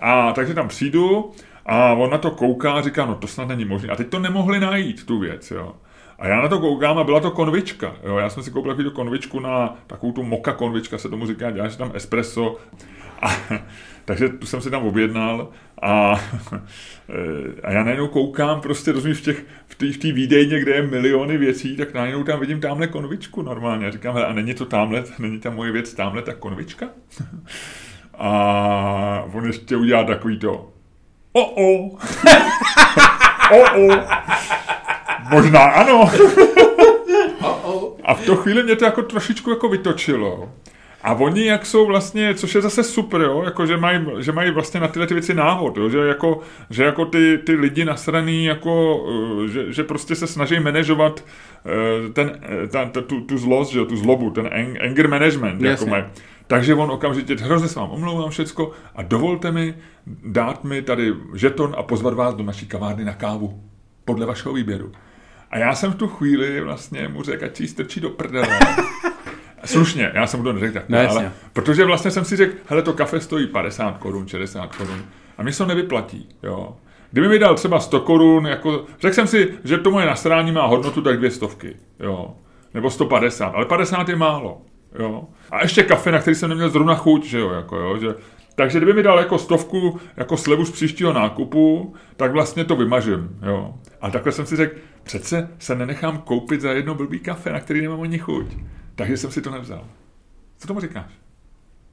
A 0.00 0.32
takže 0.32 0.54
tam 0.54 0.68
přijdu 0.68 1.32
a 1.66 1.92
on 1.92 2.10
na 2.10 2.18
to 2.18 2.30
kouká 2.30 2.72
a 2.72 2.82
říká, 2.82 3.06
no 3.06 3.14
to 3.14 3.26
snad 3.26 3.48
není 3.48 3.64
možné. 3.64 3.88
A 3.88 3.96
teď 3.96 4.08
to 4.08 4.18
nemohli 4.18 4.60
najít, 4.60 5.06
tu 5.06 5.18
věc, 5.18 5.50
jo. 5.50 5.72
A 6.18 6.28
já 6.28 6.42
na 6.42 6.48
to 6.48 6.58
koukám 6.58 6.98
a 6.98 7.04
byla 7.04 7.20
to 7.20 7.30
konvička. 7.30 7.96
Jo. 8.04 8.18
Já 8.18 8.30
jsem 8.30 8.42
si 8.42 8.50
koupil 8.50 8.72
takovou 8.72 8.90
konvičku 8.90 9.40
na 9.40 9.76
takovou 9.86 10.12
tu 10.12 10.22
moka 10.22 10.52
konvička, 10.52 10.98
se 10.98 11.08
tomu 11.08 11.26
říká, 11.26 11.50
děláš 11.50 11.76
tam 11.76 11.90
espresso. 11.94 12.56
A, 13.22 13.30
takže 14.04 14.28
tu 14.28 14.46
jsem 14.46 14.60
si 14.60 14.70
tam 14.70 14.86
objednal 14.86 15.48
a, 15.82 15.90
a 17.62 17.72
já 17.72 17.84
najednou 17.84 18.08
koukám, 18.08 18.60
prostě 18.60 18.92
rozumíš, 18.92 19.18
v 19.18 19.24
těch, 19.24 19.44
v 19.66 19.74
té 19.74 19.86
v 19.86 20.12
výdejně, 20.12 20.60
kde 20.60 20.72
je 20.72 20.82
miliony 20.82 21.38
věcí, 21.38 21.76
tak 21.76 21.94
najednou 21.94 22.24
tam 22.24 22.40
vidím 22.40 22.60
tamhle 22.60 22.86
konvičku 22.86 23.42
normálně. 23.42 23.86
A 23.86 23.90
říkám, 23.90 24.16
a 24.16 24.32
není 24.32 24.54
to 24.54 24.64
tamhle, 24.64 25.04
není 25.18 25.40
ta 25.40 25.50
moje 25.50 25.72
věc 25.72 25.94
tamhle 25.94 26.22
ta 26.22 26.34
konvička? 26.34 26.88
A 28.18 29.28
on 29.32 29.46
ještě 29.46 29.76
udělá 29.76 30.04
takový 30.04 30.38
to, 30.38 30.73
O-o. 31.36 31.90
O-o. 33.50 33.88
Možná 35.30 35.60
ano. 35.60 36.10
A 38.04 38.14
v 38.14 38.26
tu 38.26 38.36
chvíli 38.36 38.62
mě 38.62 38.76
to 38.76 38.84
jako 38.84 39.02
trošičku 39.02 39.50
jako 39.50 39.68
vytočilo. 39.68 40.48
A 41.02 41.12
oni 41.12 41.46
jak 41.46 41.66
jsou 41.66 41.86
vlastně, 41.86 42.34
což 42.34 42.54
je 42.54 42.60
zase 42.60 42.84
super, 42.84 43.20
jo, 43.20 43.42
jako 43.44 43.66
že 43.66 43.76
mají, 43.76 44.00
že 44.18 44.32
mají 44.32 44.50
vlastně 44.50 44.80
na 44.80 44.88
tyhle 44.88 45.06
ty 45.06 45.14
věci 45.14 45.34
návod, 45.34 45.76
jo, 45.76 45.88
že 45.88 45.98
jako, 45.98 46.40
že 46.70 46.84
jako 46.84 47.04
ty, 47.04 47.38
ty 47.46 47.54
lidi 47.54 47.84
nasraný, 47.84 48.44
jako, 48.44 49.04
eh, 49.44 49.48
že, 49.48 49.72
že 49.72 49.84
prostě 49.84 50.14
se 50.14 50.26
snaží 50.26 50.60
manažovat 50.60 51.24
eh, 51.66 52.12
ten, 52.12 52.40
eh, 52.42 52.66
ten, 52.66 52.90
tu, 52.90 53.20
tu 53.20 53.38
zlost, 53.38 53.72
že, 53.72 53.84
tu 53.84 53.96
zlobu, 53.96 54.30
ten 54.30 54.50
anger 54.80 55.08
management, 55.08 55.52
Jasně. 55.52 55.68
jako 55.68 55.86
mají. 55.86 56.04
Takže 56.46 56.74
on 56.74 56.90
okamžitě, 56.90 57.34
hrozně 57.34 57.68
se 57.68 57.80
vám 57.80 57.90
omlouvám 57.90 58.30
všecko 58.30 58.70
a 58.94 59.02
dovolte 59.02 59.52
mi 59.52 59.74
dát 60.24 60.64
mi 60.64 60.82
tady 60.82 61.14
žeton 61.34 61.74
a 61.78 61.82
pozvat 61.82 62.14
vás 62.14 62.34
do 62.34 62.44
naší 62.44 62.66
kavárny 62.66 63.04
na 63.04 63.12
kávu 63.12 63.62
podle 64.04 64.26
vašeho 64.26 64.54
výběru. 64.54 64.92
A 65.50 65.58
já 65.58 65.74
jsem 65.74 65.92
v 65.92 65.94
tu 65.94 66.08
chvíli 66.08 66.60
vlastně 66.60 67.08
mu 67.08 67.22
řekl, 67.22 67.44
ať 67.44 67.56
si 67.56 67.68
strčí 67.68 68.00
do 68.00 68.10
prdele. 68.10 68.60
Slušně, 69.64 70.10
já 70.14 70.26
jsem 70.26 70.40
mu 70.40 70.44
to 70.44 70.52
neřekl 70.52 70.74
tak, 70.74 70.88
no, 70.88 71.10
ale 71.10 71.32
protože 71.52 71.84
vlastně 71.84 72.10
jsem 72.10 72.24
si 72.24 72.36
řekl, 72.36 72.56
hele, 72.66 72.82
to 72.82 72.92
kafe 72.92 73.20
stojí 73.20 73.46
50 73.46 73.98
korun, 73.98 74.28
60 74.28 74.76
korun 74.76 75.04
a 75.38 75.42
mi 75.42 75.52
se 75.52 75.58
to 75.58 75.66
nevyplatí, 75.66 76.28
jo. 76.42 76.76
Kdyby 77.10 77.28
mi 77.28 77.38
dal 77.38 77.54
třeba 77.54 77.80
100 77.80 78.00
korun, 78.00 78.46
jako, 78.46 78.84
řekl 79.00 79.14
jsem 79.14 79.26
si, 79.26 79.54
že 79.64 79.78
to 79.78 79.90
moje 79.90 80.06
nasrání 80.06 80.52
má 80.52 80.66
hodnotu 80.66 81.02
tak 81.02 81.16
dvě 81.16 81.30
stovky, 81.30 81.76
jo. 82.00 82.36
Nebo 82.74 82.90
150, 82.90 83.46
ale 83.46 83.66
50 83.66 84.08
je 84.08 84.16
málo. 84.16 84.62
Jo. 84.98 85.24
A 85.50 85.62
ještě 85.62 85.82
kafe, 85.82 86.12
na 86.12 86.18
který 86.18 86.34
jsem 86.34 86.48
neměl 86.48 86.70
zrovna 86.70 86.94
chuť, 86.94 87.24
že 87.24 87.38
jo, 87.38 87.50
jako 87.50 87.76
jo, 87.76 87.98
že 87.98 88.14
takže 88.54 88.78
kdyby 88.78 88.92
mi 88.92 89.02
dal 89.02 89.18
jako 89.18 89.38
stovku 89.38 90.00
jako 90.16 90.36
slevu 90.36 90.64
z 90.64 90.70
příštího 90.70 91.12
nákupu, 91.12 91.94
tak 92.16 92.32
vlastně 92.32 92.64
to 92.64 92.76
vymažím, 92.76 93.38
jo. 93.46 93.74
A 94.00 94.10
takhle 94.10 94.32
jsem 94.32 94.46
si 94.46 94.56
řekl, 94.56 94.76
přece 95.02 95.48
se 95.58 95.74
nenechám 95.74 96.18
koupit 96.18 96.60
za 96.60 96.72
jedno 96.72 96.94
blbý 96.94 97.18
kafe, 97.18 97.52
na 97.52 97.60
který 97.60 97.82
nemám 97.82 98.00
ani 98.00 98.18
chuť. 98.18 98.46
Takže 98.94 99.16
jsem 99.16 99.30
si 99.30 99.42
to 99.42 99.50
nevzal. 99.50 99.84
Co 100.58 100.68
tomu 100.68 100.80
říkáš? 100.80 101.10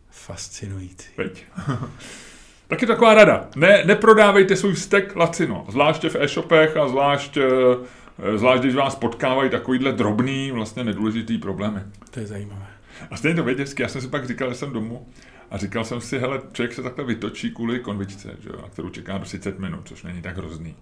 Fascinující. 0.09 1.09
Veď. 1.17 1.45
Taky 2.67 2.85
taková 2.85 3.13
rada. 3.13 3.49
Ne, 3.55 3.83
neprodávejte 3.85 4.55
svůj 4.55 4.75
stek 4.75 5.15
lacino, 5.15 5.65
zvláště 5.69 6.09
v 6.09 6.15
e-shopech 6.15 6.77
a 6.77 6.87
zvlášť, 6.87 7.37
eh, 7.37 8.37
zvlášť 8.37 8.63
když 8.63 8.75
vás 8.75 8.95
potkávají 8.95 9.49
takovýhle 9.49 9.91
drobný, 9.91 10.51
vlastně 10.51 10.83
nedůležitý 10.83 11.37
problémy. 11.37 11.79
To 12.11 12.19
je 12.19 12.27
zajímavé. 12.27 12.70
A 13.09 13.17
stejně 13.17 13.35
to 13.35 13.43
věděcky, 13.43 13.81
já 13.81 13.87
jsem 13.87 14.01
si 14.01 14.07
pak 14.07 14.27
říkal, 14.27 14.49
že 14.49 14.55
jsem 14.55 14.73
domů 14.73 15.07
a 15.51 15.57
říkal 15.57 15.85
jsem 15.85 16.01
si, 16.01 16.19
hele, 16.19 16.41
člověk 16.53 16.73
se 16.73 16.83
takhle 16.83 17.05
vytočí 17.05 17.51
kvůli 17.51 17.79
konvičce, 17.79 18.35
že 18.39 18.49
jo, 18.49 18.69
kterou 18.71 18.89
čeká 18.89 19.19
30 19.19 19.59
minut, 19.59 19.87
což 19.87 20.03
není 20.03 20.21
tak 20.21 20.37
hrozný. 20.37 20.75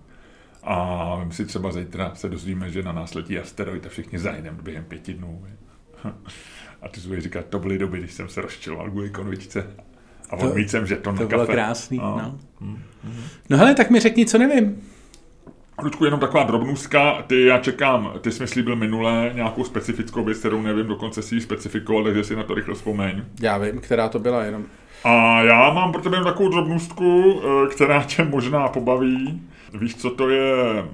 A 0.64 1.16
vím 1.20 1.32
si 1.32 1.46
třeba 1.46 1.72
zítra 1.72 2.12
se 2.16 2.30
dozvíme, 2.30 2.72
že 2.72 2.84
na 2.84 2.92
nás 2.92 3.14
letí 3.14 3.40
asteroid 3.40 3.86
a 3.86 3.90
všichni 3.90 4.20
zajdeme 4.20 4.62
během 4.62 4.84
pěti 4.84 5.14
dnů. 5.14 5.46
A 6.82 6.88
ty 6.88 7.02
jsi 7.02 7.22
říkat, 7.22 7.46
to 7.46 7.60
byly 7.60 7.78
doby, 7.78 8.00
když 8.00 8.14
jsem 8.14 8.30
se 8.30 8.42
rozčiloval 8.42 8.90
kvůli 8.90 9.10
konvičce. 9.10 9.68
A 10.30 10.36
odmít 10.36 10.70
jsem, 10.70 10.88
že 10.88 10.96
to 10.96 11.12
na 11.12 11.26
bylo 11.26 11.40
kafe. 11.40 11.54
krásný, 11.54 11.98
no. 11.98 12.18
no. 12.18 12.40
Hmm. 12.62 12.82
No 13.50 13.58
hele, 13.58 13.76
tak 13.76 13.90
mi 13.90 14.00
řekni, 14.00 14.26
co 14.26 14.38
nevím. 14.38 14.82
Ludku, 15.84 16.06
jenom 16.06 16.20
taková 16.20 16.44
drobnůstka, 16.44 17.24
ty 17.28 17.46
já 17.46 17.58
čekám, 17.60 18.14
ty 18.22 18.32
jsi 18.32 18.44
mi 18.44 18.48
slíbil 18.48 18.76
minule 18.76 19.32
nějakou 19.36 19.64
specifickou 19.64 20.24
věc, 20.24 20.38
kterou 20.38 20.62
nevím, 20.62 20.88
dokonce 20.88 21.22
si 21.22 21.36
ji 21.36 21.42
specifikoval, 21.42 22.04
takže 22.04 22.24
si 22.24 22.36
na 22.36 22.44
to 22.44 22.54
rychle 22.54 22.76
vzpomeň. 22.76 23.24
Já 23.42 23.58
vím, 23.58 23.80
která 23.82 24.10
to 24.10 24.20
byla 24.20 24.44
jenom. 24.44 24.66
A 25.04 25.42
já 25.42 25.74
mám 25.74 25.92
pro 25.92 26.02
tebe 26.02 26.18
jenom 26.18 26.32
takovou 26.32 26.50
drobnůstku, 26.50 27.42
eh, 27.44 27.68
která 27.68 28.04
tě 28.04 28.24
možná 28.24 28.68
pobaví. 28.68 29.42
Víš, 29.74 29.96
co 29.96 30.10
to 30.10 30.30
je... 30.30 30.86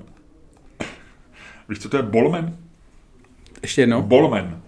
Víš, 1.69 1.79
co 1.79 1.89
to 1.89 1.97
je 1.97 2.03
Bolmen? 2.03 2.57
Ještě 3.61 3.81
jednou? 3.81 4.01
Bolmen. 4.01 4.61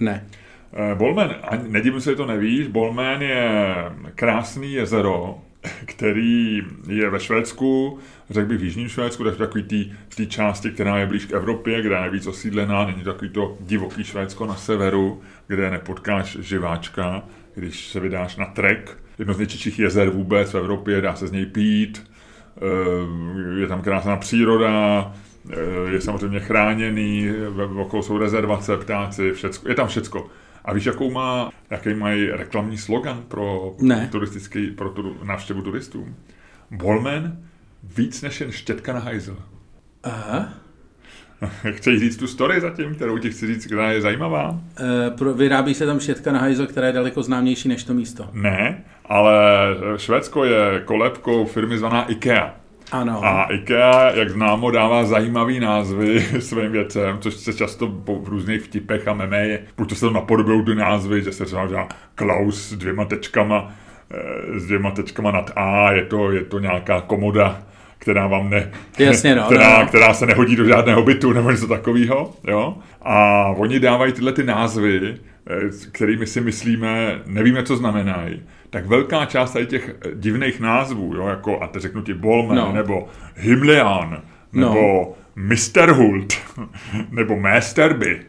Ne. 0.00 0.26
Eh, 0.72 0.94
Bolmen, 0.94 1.34
nedivím 1.66 2.00
se, 2.00 2.10
že 2.10 2.16
to 2.16 2.26
nevíš, 2.26 2.66
Bolmen 2.66 3.22
je 3.22 3.74
krásný 4.14 4.72
jezero, 4.72 5.38
který 5.84 6.62
je 6.88 7.10
ve 7.10 7.20
Švédsku, 7.20 7.98
řekl 8.30 8.48
bych 8.48 8.58
v 8.58 8.64
Jižním 8.64 8.88
Švédsku, 8.88 9.24
tak 9.24 9.36
takový 9.36 9.92
té 10.16 10.26
části, 10.26 10.70
která 10.70 10.98
je 10.98 11.06
blíž 11.06 11.26
k 11.26 11.32
Evropě, 11.32 11.82
kde 11.82 11.96
je 12.04 12.10
víc 12.10 12.26
osídlená, 12.26 12.86
není 12.86 13.02
takový 13.02 13.30
to 13.30 13.56
divoký 13.60 14.04
Švédsko 14.04 14.46
na 14.46 14.54
severu, 14.54 15.20
kde 15.46 15.70
nepotkáš 15.70 16.36
živáčka, 16.40 17.22
když 17.54 17.88
se 17.88 18.00
vydáš 18.00 18.36
na 18.36 18.46
trek. 18.46 18.98
Jedno 19.18 19.34
z 19.34 19.38
nejčistších 19.38 19.78
jezer 19.78 20.10
vůbec 20.10 20.52
v 20.52 20.58
Evropě, 20.58 21.00
dá 21.00 21.14
se 21.14 21.26
z 21.26 21.32
něj 21.32 21.46
pít, 21.46 22.10
eh, 22.56 23.60
je 23.60 23.66
tam 23.66 23.82
krásná 23.82 24.16
příroda, 24.16 25.14
eh, 25.50 25.92
je 25.92 26.00
samozřejmě 26.00 26.40
chráněný, 26.40 27.30
okolo 27.76 28.02
jsou 28.02 28.18
rezervace, 28.18 28.76
ptáci, 28.76 29.32
všecko, 29.32 29.68
je 29.68 29.74
tam 29.74 29.88
všecko. 29.88 30.30
A 30.64 30.72
víš, 30.72 30.84
jakou 30.84 31.10
má, 31.10 31.50
jaký 31.70 31.94
mají 31.94 32.30
reklamní 32.30 32.78
slogan 32.78 33.22
pro, 33.28 33.74
ne. 33.80 34.08
turistický, 34.12 34.70
pro 34.70 34.90
tu 34.90 35.16
návštěvu 35.24 35.62
turistů? 35.62 36.14
Bolmen 36.70 37.38
víc 37.96 38.22
než 38.22 38.40
jen 38.40 38.52
štětka 38.52 38.92
na 38.92 39.00
hajzl. 39.00 39.36
Aha. 40.02 40.48
Chceš 41.72 42.00
říct 42.00 42.16
tu 42.16 42.26
story 42.26 42.60
zatím, 42.60 42.94
kterou 42.94 43.18
ti 43.18 43.30
chci 43.30 43.46
říct, 43.46 43.66
která 43.66 43.92
je 43.92 44.00
zajímavá? 44.00 44.60
E, 45.06 45.10
pro, 45.10 45.34
vyrábí 45.34 45.74
se 45.74 45.86
tam 45.86 46.00
štětka 46.00 46.32
na 46.32 46.38
hajzl, 46.38 46.66
která 46.66 46.86
je 46.86 46.92
daleko 46.92 47.22
známější 47.22 47.68
než 47.68 47.84
to 47.84 47.94
místo. 47.94 48.28
Ne, 48.32 48.84
ale 49.04 49.42
Švédsko 49.96 50.44
je 50.44 50.82
kolebkou 50.84 51.46
firmy 51.46 51.78
zvaná 51.78 52.04
IKEA. 52.04 52.54
Ano. 52.92 53.24
A 53.24 53.44
IKEA, 53.44 54.10
jak 54.14 54.30
známo, 54.30 54.70
dává 54.70 55.04
zajímavý 55.04 55.60
názvy 55.60 56.20
svým 56.38 56.72
věcem, 56.72 57.18
což 57.20 57.34
se 57.34 57.52
často 57.52 57.86
v 58.06 58.28
různých 58.28 58.62
vtipech 58.62 59.08
a 59.08 59.14
meme, 59.14 59.58
buď 59.76 59.88
to 59.88 59.94
se 59.94 60.04
tam 60.06 60.14
napodobují 60.14 60.64
ty 60.64 60.74
názvy, 60.74 61.22
že 61.22 61.32
se 61.32 61.44
třeba 61.44 61.88
Klaus 62.14 62.68
s 62.68 62.76
dvěma 62.76 63.04
tečkama, 63.04 63.72
eh, 64.10 64.60
s 64.60 64.66
dvěma 64.66 64.90
tečkama 64.90 65.30
nad 65.30 65.50
A, 65.56 65.92
je 65.92 66.04
to, 66.04 66.32
je 66.32 66.44
to 66.44 66.58
nějaká 66.58 67.00
komoda, 67.00 67.62
která 67.98 68.26
vám 68.26 68.50
ne, 68.50 68.70
Jasně, 68.98 69.34
no, 69.34 69.42
která, 69.42 69.78
no, 69.78 69.86
která 69.86 70.14
se 70.14 70.26
nehodí 70.26 70.56
do 70.56 70.64
žádného 70.64 71.02
bytu 71.02 71.32
nebo 71.32 71.50
něco 71.50 71.66
takového, 71.66 72.34
jo. 72.48 72.76
A 73.02 73.44
oni 73.56 73.80
dávají 73.80 74.12
tyhle 74.12 74.32
ty 74.32 74.44
názvy, 74.44 75.14
eh, 75.46 75.88
kterými 75.92 76.26
si 76.26 76.40
myslíme, 76.40 77.20
nevíme, 77.26 77.62
co 77.62 77.76
znamenají, 77.76 78.42
tak 78.72 78.86
velká 78.86 79.24
část 79.26 79.52
tady 79.52 79.66
těch 79.66 79.88
eh, 80.06 80.10
divných 80.14 80.60
názvů, 80.60 81.14
jo, 81.16 81.26
jako, 81.26 81.60
a 81.62 81.66
teď 81.66 81.82
řeknu 81.82 82.02
ti 82.02 82.14
Bolman, 82.14 82.56
No. 82.56 82.72
nebo 82.72 83.08
Himmlian, 83.36 84.22
nebo 84.52 85.14
Mr. 85.36 85.90
Hult, 85.92 86.32
nebo 87.10 87.40
Masterby, 87.40 88.20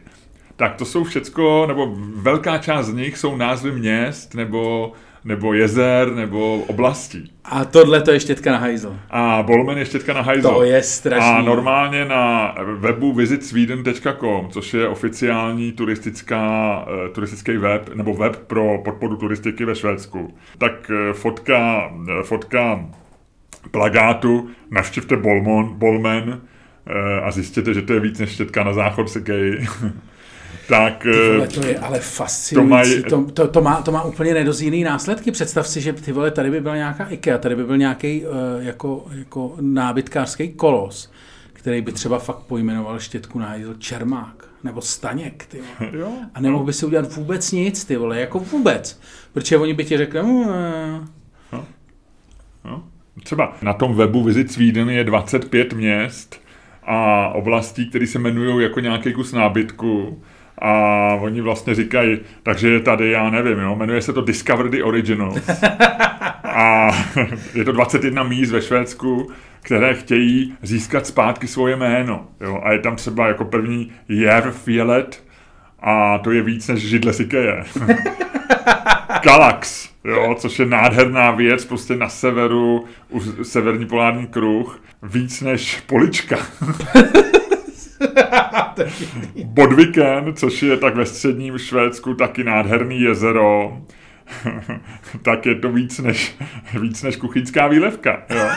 tak 0.56 0.74
to 0.74 0.84
jsou 0.84 1.04
všecko, 1.04 1.64
nebo 1.68 1.94
velká 2.16 2.58
část 2.58 2.86
z 2.86 2.94
nich 2.94 3.18
jsou 3.18 3.36
názvy 3.36 3.72
měst, 3.72 4.34
nebo, 4.34 4.92
nebo 5.24 5.54
jezer, 5.54 6.12
nebo 6.12 6.56
oblastí. 6.56 7.32
A 7.44 7.64
tohle 7.64 8.00
to 8.00 8.12
je 8.12 8.20
štětka 8.20 8.52
na 8.52 8.58
hajzl. 8.58 8.96
A 9.10 9.42
Bolman 9.42 9.78
je 9.78 9.84
štětka 9.84 10.12
na 10.12 10.20
hajzl. 10.20 10.48
To 10.48 10.62
je 10.62 10.82
strašný. 10.82 11.30
A 11.30 11.42
normálně 11.42 12.04
na 12.04 12.54
webu 12.78 13.12
visitsweden.com, 13.12 14.48
což 14.50 14.74
je 14.74 14.88
oficiální 14.88 15.72
turistická, 15.72 16.84
eh, 16.88 17.08
turistický 17.08 17.56
web, 17.56 17.94
nebo 17.94 18.14
web 18.14 18.36
pro 18.36 18.78
podporu 18.84 19.16
turistiky 19.16 19.64
ve 19.64 19.74
Švédsku, 19.74 20.34
tak 20.58 20.90
eh, 20.90 21.12
fotka, 21.12 21.90
eh, 22.08 22.22
fotka 22.22 22.86
plagátu 23.70 24.48
navštivte 24.70 25.16
Bolmon, 25.16 25.74
Bolmen 25.78 26.40
a 27.22 27.30
zjistěte, 27.30 27.74
že 27.74 27.82
to 27.82 27.92
je 27.92 28.00
víc 28.00 28.18
než 28.18 28.30
štětka 28.30 28.64
na 28.64 28.72
záchod 28.72 29.10
se 29.10 29.20
gay. 29.20 29.66
tak 30.68 31.02
Ty 31.02 31.08
vole, 31.32 31.44
eh, 31.44 31.48
to 31.48 31.66
je 31.66 31.78
ale 31.78 32.00
fascinující. 32.00 33.02
To, 33.02 33.16
mají- 33.20 33.32
to, 33.34 33.48
to, 33.48 33.60
má, 33.60 33.82
to 33.82 33.92
má 33.92 34.02
úplně 34.02 34.34
nedozírný 34.34 34.84
následky. 34.84 35.30
Představ 35.30 35.68
si, 35.68 35.80
že 35.80 35.92
ty 35.92 36.12
vole, 36.12 36.30
tady 36.30 36.50
by 36.50 36.60
byla 36.60 36.76
nějaká 36.76 37.04
IKEA, 37.06 37.38
tady 37.38 37.56
by 37.56 37.64
byl 37.64 37.76
nějaký 37.76 38.24
uh, 38.26 38.32
jako, 38.58 39.06
jako 39.14 39.56
nábytkářský 39.60 40.48
kolos, 40.52 41.12
který 41.52 41.80
by 41.80 41.92
třeba 41.92 42.18
fakt 42.18 42.38
pojmenoval 42.38 42.98
štětku 43.00 43.38
na 43.38 43.54
Čermák 43.78 44.48
nebo 44.64 44.80
Staněk, 44.80 45.46
ty 45.46 45.58
vole. 45.80 45.90
jo, 45.98 46.12
A 46.34 46.40
nemohl 46.40 46.64
by 46.64 46.72
si 46.72 46.86
udělat 46.86 47.12
vůbec 47.16 47.52
nic, 47.52 47.84
ty 47.84 47.96
vole, 47.96 48.20
jako 48.20 48.38
vůbec. 48.38 49.00
Protože 49.32 49.56
oni 49.58 49.74
by 49.74 49.84
ti 49.84 49.96
řekli, 49.96 50.22
"Mm, 50.22 50.44
eh, 51.52 51.60
No. 52.64 52.84
Třeba 53.24 53.56
na 53.62 53.72
tom 53.72 53.94
webu 53.94 54.24
Visit 54.24 54.52
Sweden 54.52 54.90
je 54.90 55.04
25 55.04 55.72
měst 55.72 56.40
a 56.82 57.28
oblastí, 57.28 57.88
které 57.90 58.06
se 58.06 58.18
jmenují 58.18 58.62
jako 58.64 58.80
nějaký 58.80 59.12
kus 59.12 59.32
nábytku. 59.32 60.22
A 60.58 60.70
oni 61.20 61.40
vlastně 61.40 61.74
říkají, 61.74 62.18
takže 62.42 62.70
je 62.70 62.80
tady, 62.80 63.10
já 63.10 63.30
nevím, 63.30 63.58
jo, 63.58 63.76
jmenuje 63.76 64.02
se 64.02 64.12
to 64.12 64.20
Discover 64.20 64.68
the 64.68 64.82
Originals. 64.82 65.40
A 66.44 66.90
je 67.54 67.64
to 67.64 67.72
21 67.72 68.22
míst 68.22 68.50
ve 68.50 68.62
Švédsku, 68.62 69.30
které 69.62 69.94
chtějí 69.94 70.54
získat 70.62 71.06
zpátky 71.06 71.46
svoje 71.46 71.76
jméno. 71.76 72.26
Jo? 72.40 72.60
A 72.64 72.72
je 72.72 72.78
tam 72.78 72.96
třeba 72.96 73.28
jako 73.28 73.44
první 73.44 73.92
Järfjellet 74.08 75.24
a 75.80 76.18
to 76.18 76.30
je 76.30 76.42
víc 76.42 76.68
než 76.68 76.88
židle 76.88 77.12
z 77.12 77.20
Ikeje. 77.20 77.64
Galax, 79.22 79.90
jo, 80.04 80.34
což 80.38 80.58
je 80.58 80.66
nádherná 80.66 81.30
věc, 81.30 81.64
prostě 81.64 81.96
na 81.96 82.08
severu, 82.08 82.84
u 83.10 83.44
severní 83.44 83.86
polární 83.86 84.26
kruh, 84.26 84.80
víc 85.02 85.40
než 85.40 85.80
polička. 85.86 86.36
Bodviken, 89.44 90.34
což 90.34 90.62
je 90.62 90.76
tak 90.76 90.94
ve 90.94 91.06
středním 91.06 91.58
Švédsku 91.58 92.14
taky 92.14 92.44
nádherný 92.44 93.00
jezero, 93.00 93.78
tak 95.22 95.46
je 95.46 95.54
to 95.54 95.72
víc 95.72 95.98
než, 95.98 96.36
víc 96.80 97.02
než 97.02 97.16
kuchyňská 97.16 97.66
výlevka. 97.66 98.22
Jo. 98.30 98.48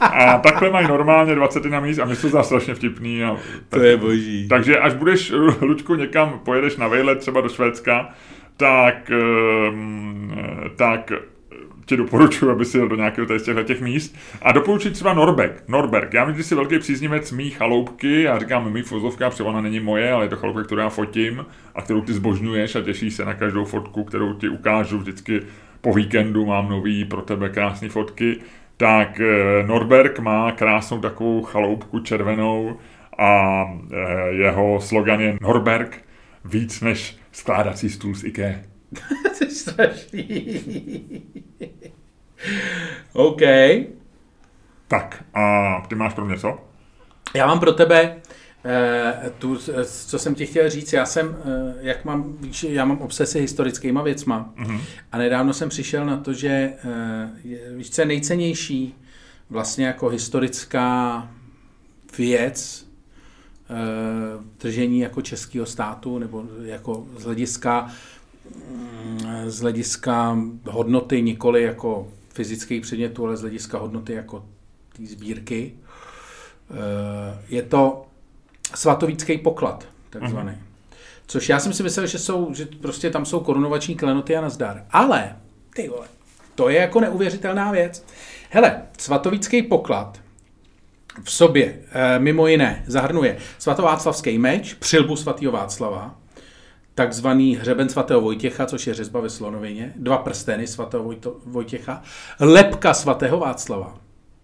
A 0.00 0.38
takhle 0.38 0.70
mají 0.70 0.88
normálně 0.88 1.34
20 1.34 1.64
na 1.64 1.80
míst 1.80 1.98
a 1.98 2.04
mě 2.04 2.16
to 2.16 2.28
zdá 2.28 2.42
strašně 2.42 2.74
vtipný. 2.74 3.24
A, 3.24 3.36
to 3.68 3.80
je 3.80 3.96
boží. 3.96 4.48
takže 4.48 4.78
až 4.78 4.94
budeš, 4.94 5.32
Luďku, 5.60 5.94
někam 5.94 6.40
pojedeš 6.44 6.76
na 6.76 6.88
vejlet, 6.88 7.18
třeba 7.18 7.40
do 7.40 7.48
Švédska, 7.48 8.08
tak, 8.56 9.10
ehm, 9.10 10.34
tak 10.76 11.12
ti 11.84 11.96
doporučuji, 11.96 12.50
aby 12.50 12.64
si 12.64 12.78
jel 12.78 12.88
do 12.88 12.96
nějakého 12.96 13.38
z 13.38 13.42
těchto 13.42 13.62
těch 13.62 13.80
míst. 13.80 14.16
A 14.42 14.52
doporučuji 14.52 14.90
třeba 14.90 15.14
Norberg. 15.14 15.64
Norberg. 15.68 16.14
Já 16.14 16.24
vím, 16.24 16.36
že 16.36 16.42
jsi 16.42 16.54
velký 16.54 16.78
příznivec 16.78 17.32
mý 17.32 17.50
chaloupky, 17.50 18.22
já 18.22 18.38
říkám 18.38 18.72
mý 18.72 18.82
fozovka, 18.82 19.30
protože 19.30 19.44
ona 19.44 19.60
není 19.60 19.80
moje, 19.80 20.12
ale 20.12 20.24
je 20.24 20.28
to 20.28 20.36
chaloupka, 20.36 20.62
kterou 20.62 20.80
já 20.80 20.88
fotím 20.88 21.46
a 21.74 21.82
kterou 21.82 22.00
ty 22.00 22.12
zbožňuješ 22.12 22.74
a 22.74 22.80
těšíš 22.80 23.14
se 23.14 23.24
na 23.24 23.34
každou 23.34 23.64
fotku, 23.64 24.04
kterou 24.04 24.34
ti 24.34 24.48
ukážu 24.48 24.98
vždycky 24.98 25.40
po 25.80 25.92
víkendu, 25.92 26.46
mám 26.46 26.68
nový 26.68 27.04
pro 27.04 27.22
tebe 27.22 27.48
krásné 27.48 27.88
fotky. 27.88 28.36
Tak 28.76 29.20
eh, 29.20 29.62
Norberg 29.66 30.18
má 30.18 30.52
krásnou 30.52 31.00
takovou 31.00 31.42
chaloupku 31.42 32.00
červenou 32.00 32.78
a 33.18 33.64
eh, 33.92 34.32
jeho 34.32 34.80
slogan 34.80 35.20
je 35.20 35.38
Norberg 35.40 36.04
víc 36.44 36.80
než 36.80 37.16
skládací 37.32 37.88
stůl 37.88 38.14
z 38.14 38.24
IKEA. 38.24 38.71
to 39.38 39.44
je 39.44 39.50
strašný. 39.50 40.62
OK. 43.12 43.40
Tak 44.88 45.24
a 45.34 45.80
ty 45.88 45.94
máš 45.94 46.14
pro 46.14 46.24
mě 46.24 46.38
co? 46.38 46.58
Já 47.34 47.46
mám 47.46 47.60
pro 47.60 47.72
tebe 47.72 48.16
eh, 48.64 49.30
tu, 49.38 49.58
eh, 49.80 49.84
co 49.84 50.18
jsem 50.18 50.34
ti 50.34 50.46
chtěl 50.46 50.70
říct, 50.70 50.92
já 50.92 51.06
jsem, 51.06 51.36
eh, 51.44 51.74
jak 51.80 52.04
mám, 52.04 52.36
víš, 52.40 52.62
já 52.64 52.84
mám 52.84 52.98
obsesi 52.98 53.40
historickýma 53.40 54.02
věcma 54.02 54.52
Mhm. 54.56 54.78
a 55.12 55.18
nedávno 55.18 55.52
jsem 55.52 55.68
přišel 55.68 56.06
na 56.06 56.16
to, 56.16 56.32
že 56.32 56.48
eh, 56.48 57.30
je, 57.44 57.58
víš, 57.76 57.90
co 57.90 58.00
je 58.02 58.06
nejcennější 58.06 58.94
vlastně 59.50 59.86
jako 59.86 60.08
historická 60.08 61.28
věc 62.18 62.86
eh, 63.70 63.74
držení 64.62 65.00
jako 65.00 65.22
českého 65.22 65.66
státu 65.66 66.18
nebo 66.18 66.44
jako 66.64 67.06
z 67.18 67.24
hlediska 67.24 67.90
z 69.46 69.60
hlediska 69.60 70.38
hodnoty 70.70 71.22
nikoli 71.22 71.62
jako 71.62 72.08
fyzických 72.28 72.82
předmětů, 72.82 73.26
ale 73.26 73.36
z 73.36 73.40
hlediska 73.40 73.78
hodnoty 73.78 74.12
jako 74.12 74.44
té 74.96 75.06
sbírky. 75.06 75.72
Eh, 76.70 77.42
Je 77.48 77.62
to 77.62 78.06
svatovícký 78.74 79.38
poklad, 79.38 79.88
takzvaný. 80.10 80.50
Mhm. 80.50 80.60
Což 81.26 81.48
já 81.48 81.60
jsem 81.60 81.72
si 81.72 81.82
myslel, 81.82 82.06
že, 82.06 82.18
jsou, 82.18 82.54
že 82.54 82.66
prostě 82.66 83.10
tam 83.10 83.24
jsou 83.26 83.40
korunovační 83.40 83.94
klenoty 83.94 84.36
a 84.36 84.40
nazdar. 84.40 84.84
Ale, 84.90 85.36
ty 85.74 85.88
vole, 85.88 86.06
to 86.54 86.68
je 86.68 86.80
jako 86.80 87.00
neuvěřitelná 87.00 87.72
věc. 87.72 88.04
Hele, 88.50 88.82
svatovícký 88.98 89.62
poklad 89.62 90.20
v 91.24 91.32
sobě 91.32 91.78
eh, 91.92 92.18
mimo 92.18 92.46
jiné 92.46 92.84
zahrnuje 92.86 93.36
svatováclavský 93.58 94.38
meč, 94.38 94.74
přilbu 94.74 95.16
svatého 95.16 95.52
Václava, 95.52 96.14
takzvaný 96.94 97.56
hřeben 97.56 97.88
svatého 97.88 98.20
Vojtěcha, 98.20 98.66
což 98.66 98.86
je 98.86 98.94
řezba 98.94 99.20
ve 99.20 99.30
Slonovině, 99.30 99.92
dva 99.96 100.18
prsteny 100.18 100.66
svatého 100.66 101.04
Vojto, 101.04 101.36
Vojtěcha, 101.46 102.02
lepka 102.40 102.94
svatého 102.94 103.38
Václava, 103.38 103.98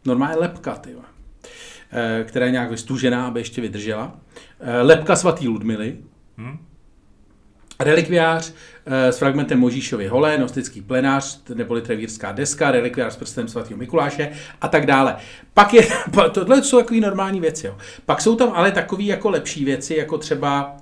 normálně 0.04 0.36
lepka, 0.36 0.74
ty 0.74 0.94
vole, 0.94 1.06
eh, 1.92 2.24
která 2.24 2.46
je 2.46 2.52
nějak 2.52 2.70
vystužená, 2.70 3.26
aby 3.26 3.40
ještě 3.40 3.60
vydržela, 3.60 4.16
eh, 4.60 4.82
lepka 4.82 5.16
svatý 5.16 5.48
Ludmily, 5.48 5.96
relikviář 7.80 8.52
eh, 8.86 9.12
s 9.12 9.18
fragmentem 9.18 9.58
Možíšovy 9.58 10.06
hole, 10.06 10.38
nostický 10.38 10.82
plenář, 10.82 11.42
neboli 11.54 11.82
trevírská 11.82 12.32
deska, 12.32 12.70
relikviář 12.70 13.12
s 13.12 13.16
prstem 13.16 13.48
svatého 13.48 13.78
Mikuláše 13.78 14.30
a 14.60 14.68
tak 14.68 14.86
dále. 14.86 15.16
Pak 15.54 15.74
je, 15.74 15.86
tohle 16.32 16.62
jsou 16.62 16.78
takové 16.78 17.00
normální 17.00 17.40
věci. 17.40 17.66
Jo. 17.66 17.76
Pak 18.06 18.20
jsou 18.20 18.36
tam 18.36 18.52
ale 18.54 18.72
takové 18.72 19.02
jako 19.02 19.30
lepší 19.30 19.64
věci, 19.64 19.94
jako 19.94 20.18
třeba 20.18 20.76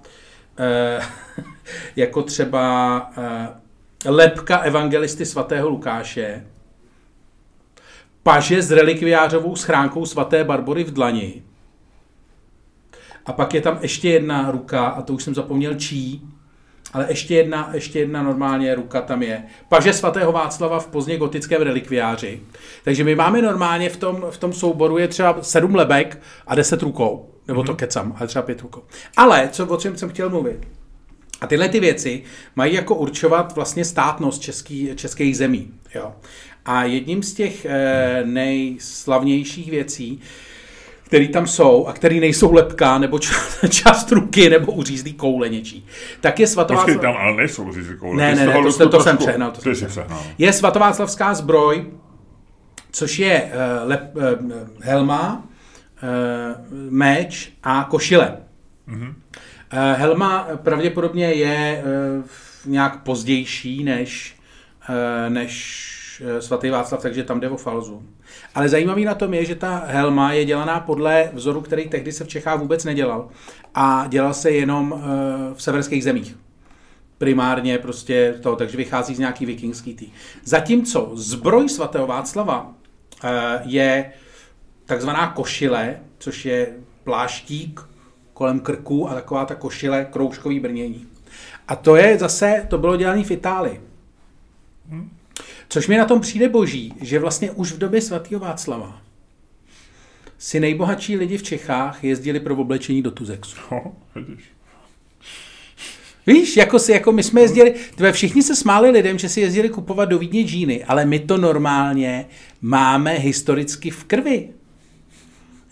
jako 1.97 2.23
třeba 2.23 3.13
eh, 3.17 4.11
lepka 4.11 4.59
evangelisty 4.59 5.27
svatého 5.27 5.69
Lukáše, 5.69 6.47
paže 8.23 8.63
s 8.63 8.71
relikviářovou 8.71 9.57
schránkou 9.57 10.07
svaté 10.07 10.45
Barbory 10.45 10.85
v 10.85 10.93
dlani. 10.93 11.43
A 13.27 13.33
pak 13.33 13.55
je 13.55 13.61
tam 13.61 13.79
ještě 13.83 14.09
jedna 14.09 14.51
ruka, 14.51 14.87
a 14.87 15.03
to 15.03 15.13
už 15.13 15.23
jsem 15.23 15.35
zapomněl 15.35 15.75
čí, 15.75 16.29
ale 16.93 17.07
ještě 17.09 17.35
jedna, 17.35 17.71
ještě 17.75 17.99
jedna 17.99 18.23
normálně 18.23 18.75
ruka 18.75 19.01
tam 19.01 19.23
je. 19.23 19.45
Paže 19.69 19.93
svatého 19.93 20.33
Václava 20.33 20.81
v 20.81 20.87
pozdně 20.87 21.19
gotickém 21.19 21.63
relikviáři. 21.63 22.41
Takže 22.85 23.05
my 23.05 23.15
máme 23.15 23.43
normálně 23.43 23.91
v 23.91 23.97
tom, 23.97 24.27
v 24.31 24.39
tom 24.39 24.53
souboru 24.53 24.99
je 24.99 25.09
třeba 25.09 25.43
sedm 25.43 25.75
lebek 25.75 26.23
a 26.47 26.55
deset 26.55 26.83
rukou. 26.83 27.36
Nebo 27.49 27.63
to 27.63 27.75
kecam, 27.75 28.17
ale 28.19 28.29
třeba 28.29 28.43
pět 28.43 28.61
rukou. 28.61 28.83
Ale, 29.17 29.49
co, 29.53 29.67
o 29.67 29.77
čem 29.77 29.97
jsem 29.97 30.09
chtěl 30.09 30.31
mluvit, 30.31 30.69
a 31.41 31.47
tyhle 31.47 31.69
ty 31.69 31.81
věci 31.81 32.23
mají 32.57 32.75
jako 32.75 32.95
určovat 32.95 33.55
vlastně 33.55 33.85
státnost 33.85 34.43
český, 34.43 34.91
českých 34.95 35.37
zemí. 35.37 35.71
Jo. 35.95 36.13
A 36.65 36.85
jedním 36.85 37.23
z 37.23 37.35
těch 37.35 37.65
eh, 37.65 38.23
nejslavnějších 38.25 39.71
věcí, 39.71 40.21
který 41.03 41.29
tam 41.29 41.47
jsou 41.47 41.87
a 41.87 41.93
který 41.93 42.21
nejsou 42.21 42.53
lepka, 42.53 42.99
nebo 42.99 43.19
část, 43.19 43.59
část 43.71 44.13
ruky, 44.13 44.51
nebo 44.51 44.73
uřízlý 44.73 45.13
koule 45.13 45.49
něčí. 45.49 45.87
Tak 46.21 46.41
je 46.41 46.47
svatová... 46.47 46.81
Počkej, 46.81 47.01
tam 47.01 47.15
ale 47.17 47.37
nejsou 47.37 47.65
uřízlý 47.65 47.99
koule. 47.99 48.17
Ne, 48.17 48.35
ne, 48.35 48.47
ne, 48.47 48.53
to, 48.53 48.61
Ludku 48.61 48.89
to, 48.89 49.03
jsem 49.03 49.17
přehnal. 49.17 49.51
To 49.51 49.75
jsem 49.75 49.89
přehnal. 49.89 50.23
Je 50.39 50.53
svatováclavská 50.53 51.35
zbroj, 51.35 51.87
což 52.93 53.19
je 53.19 53.43
uh, 53.43 53.89
lep, 53.89 54.17
uh, 54.17 54.23
helma, 54.81 55.49
meč 56.91 57.53
a 57.63 57.87
košile. 57.91 58.37
Mhm. 58.87 59.07
Uh, 59.07 59.79
helma 59.99 60.49
pravděpodobně 60.57 61.33
je 61.33 61.85
uh, 61.85 62.25
nějak 62.67 63.03
pozdější 63.03 63.85
než, 63.85 64.37
uh, 64.89 64.95
než 65.33 66.23
svatý 66.41 66.71
Václav, 66.71 67.03
takže 67.03 67.25
tam 67.25 67.41
jde 67.41 67.49
o 67.49 67.57
falzu. 67.57 68.03
Ale 68.55 68.69
zajímavý 68.69 69.05
na 69.05 69.15
tom 69.15 69.35
je, 69.35 69.45
že 69.45 69.55
ta 69.55 69.85
helma 69.87 70.33
je 70.33 70.45
dělaná 70.45 70.81
podle 70.81 71.31
vzoru, 71.33 71.61
který 71.61 71.89
tehdy 71.89 72.13
se 72.13 72.25
v 72.25 72.29
Čechách 72.29 72.61
vůbec 72.61 72.85
nedělal. 72.85 73.29
A 73.75 74.07
dělal 74.09 74.35
se 74.35 74.51
jenom 74.51 75.03
v 75.55 75.63
severských 75.63 76.05
zemích 76.05 76.37
primárně 77.19 77.79
prostě 77.79 78.35
to, 78.41 78.57
takže 78.57 78.77
vychází 78.77 79.15
z 79.15 79.19
nějaký 79.19 79.47
vikingský 79.47 79.95
tý. 79.95 80.09
Zatímco 80.45 81.11
zbroj 81.15 81.69
svatého 81.69 82.07
Václava 82.07 82.75
eh, 83.25 83.61
je 83.65 84.13
takzvaná 84.87 85.27
košile, 85.27 85.97
což 86.19 86.45
je 86.45 86.75
pláštík 87.05 87.81
kolem 88.33 88.61
krku 88.61 89.11
a 89.11 89.15
taková 89.15 89.45
ta 89.45 89.55
košile 89.55 90.07
kroužkový 90.11 90.61
brnění. 90.61 91.07
A 91.69 91.77
to 91.77 91.97
je 91.97 92.19
zase, 92.19 92.67
to 92.71 92.79
bylo 92.79 92.97
dělané 92.97 93.25
v 93.25 93.31
Itálii. 93.31 93.81
Což 95.69 95.89
mi 95.89 95.97
na 95.97 96.05
tom 96.05 96.21
přijde 96.21 96.49
boží, 96.49 96.95
že 97.01 97.19
vlastně 97.19 97.51
už 97.51 97.73
v 97.73 97.79
době 97.79 98.01
svatého 98.01 98.41
Václava 98.41 99.03
si 100.39 100.61
nejbohatší 100.61 101.17
lidi 101.17 101.39
v 101.39 101.43
Čechách 101.43 102.05
jezdili 102.05 102.41
pro 102.41 102.57
oblečení 102.57 103.03
do 103.03 103.11
Tuzexu. 103.11 103.57
No, 103.73 103.97
vidíš. 104.15 104.45
Víš, 106.27 106.57
jako, 106.57 106.79
si, 106.79 106.93
jako 106.93 107.13
my 107.13 107.23
jsme 107.23 107.41
jezdili, 107.41 107.75
tvé 107.95 108.13
všichni 108.13 108.43
se 108.43 108.57
smáli 108.57 108.91
lidem, 108.91 109.19
že 109.19 109.29
si 109.29 109.41
jezdili 109.41 109.69
kupovat 109.69 110.09
do 110.09 110.19
Vídně 110.19 110.43
džíny, 110.43 110.85
ale 110.85 111.05
my 111.05 111.19
to 111.19 111.37
normálně 111.37 112.27
máme 112.61 113.13
historicky 113.13 113.91
v 113.91 114.05
krvi. 114.05 114.49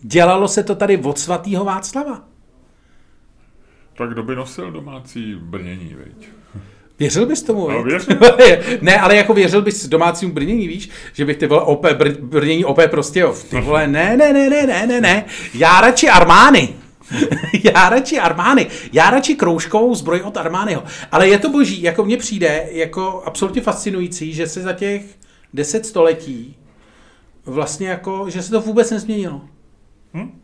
Dělalo 0.06 0.48
se 0.48 0.62
to 0.62 0.74
tady 0.74 0.98
od 0.98 1.18
svatého 1.18 1.64
Václava. 1.64 2.24
Tak 3.98 4.10
kdo 4.10 4.22
by 4.22 4.36
nosil 4.36 4.70
domácí 4.72 5.34
brnění, 5.34 5.96
viď? 6.04 6.28
Věřil 6.98 7.26
bys 7.26 7.42
tomu? 7.42 7.68
No, 7.70 7.84
ne, 8.80 9.00
ale 9.00 9.16
jako 9.16 9.34
věřil 9.34 9.62
bys 9.62 9.86
domácímu 9.86 10.32
brnění, 10.32 10.68
víš? 10.68 10.90
Že 11.12 11.24
bych 11.24 11.36
ty 11.36 11.46
vole 11.46 11.62
OP, 11.62 11.86
br, 11.86 12.10
brnění 12.10 12.64
OP 12.64 12.78
prostě, 12.90 13.20
jo. 13.20 13.34
Ty 13.50 13.60
vole, 13.60 13.86
ne, 13.86 14.16
ne, 14.16 14.32
ne, 14.32 14.50
ne, 14.50 14.66
ne, 14.66 14.86
ne, 14.86 15.00
ne. 15.00 15.24
Já 15.54 15.80
radši 15.80 16.08
Armány. 16.08 16.68
Já 17.74 17.88
radši 17.88 18.18
Armány. 18.18 18.66
Já 18.92 19.10
radši 19.10 19.34
kroužkovou 19.34 19.94
zbroj 19.94 20.20
od 20.20 20.36
Armányho. 20.36 20.82
Ale 21.12 21.28
je 21.28 21.38
to 21.38 21.48
boží, 21.48 21.82
jako 21.82 22.04
mně 22.04 22.16
přijde, 22.16 22.68
jako 22.70 23.22
absolutně 23.26 23.62
fascinující, 23.62 24.32
že 24.32 24.46
se 24.46 24.62
za 24.62 24.72
těch 24.72 25.02
deset 25.54 25.86
století 25.86 26.56
vlastně 27.46 27.88
jako, 27.88 28.30
že 28.30 28.42
se 28.42 28.50
to 28.50 28.60
vůbec 28.60 28.90
nezměnilo. 28.90 29.40
Hm? 30.14 30.40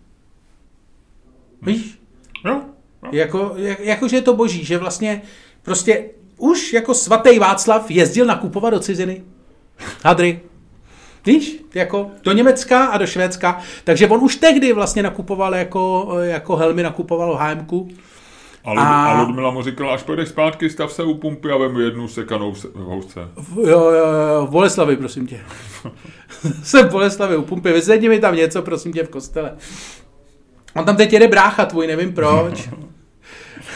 Víš? 1.63 1.99
Jo, 2.45 2.63
jo. 3.03 3.09
Jako, 3.13 3.53
jak, 3.57 3.81
jako, 3.81 4.09
že 4.09 4.17
je 4.17 4.23
to 4.23 4.37
boží, 4.37 4.65
že 4.65 4.79
vlastně 4.79 5.23
prostě 5.63 6.11
už 6.37 6.73
jako 6.73 6.95
svatý 6.95 7.39
Václav 7.39 7.91
jezdil 7.91 8.27
nakupovat 8.27 8.71
do 8.71 8.81
ciziny. 8.81 9.23
Hadry. 10.05 10.41
Víš, 11.27 11.57
jako 11.75 12.11
do 12.23 12.33
Německa 12.33 12.85
a 12.87 12.99
do 12.99 13.07
Švédska. 13.07 13.61
Takže 13.85 14.09
on 14.09 14.25
už 14.25 14.37
tehdy 14.37 14.73
vlastně 14.73 15.03
nakupoval 15.03 15.55
jako, 15.55 16.09
jako 16.21 16.57
helmy, 16.57 16.83
nakupoval 16.83 17.39
HMku. 17.41 17.89
A, 18.65 18.71
Lud, 18.73 18.79
A- 18.83 19.07
a 19.07 19.21
Ludmila 19.23 19.51
mu 19.51 19.63
říkala, 19.63 19.95
až 19.95 20.03
pojedeš 20.03 20.29
zpátky, 20.29 20.71
stav 20.71 20.93
se 20.93 21.03
u 21.05 21.15
pumpy 21.15 21.51
a 21.51 21.57
vem 21.57 21.77
jednu 21.81 22.09
sekanou 22.09 22.53
v 22.53 22.65
housce. 22.75 23.21
Jo, 23.57 23.65
jo, 23.81 23.93
jo, 24.35 24.47
v 24.47 24.51
Boleslavi, 24.51 24.97
prosím 24.97 25.27
tě. 25.27 25.41
Jsem 26.63 26.89
v 26.89 26.91
Boleslavi 26.91 27.37
u 27.37 27.43
pumpy, 27.43 27.73
vyzvedni 27.73 28.09
mi 28.09 28.19
tam 28.21 28.35
něco, 28.37 28.63
prosím 28.63 28.93
tě, 28.93 29.03
v 29.05 29.09
kostele. 29.09 29.53
On 30.77 30.85
tam 30.85 30.97
teď 30.97 31.13
jede 31.13 31.29
brácha 31.29 31.67
tvůj, 31.67 31.87
nevím 31.87 32.13
proč. 32.13 32.69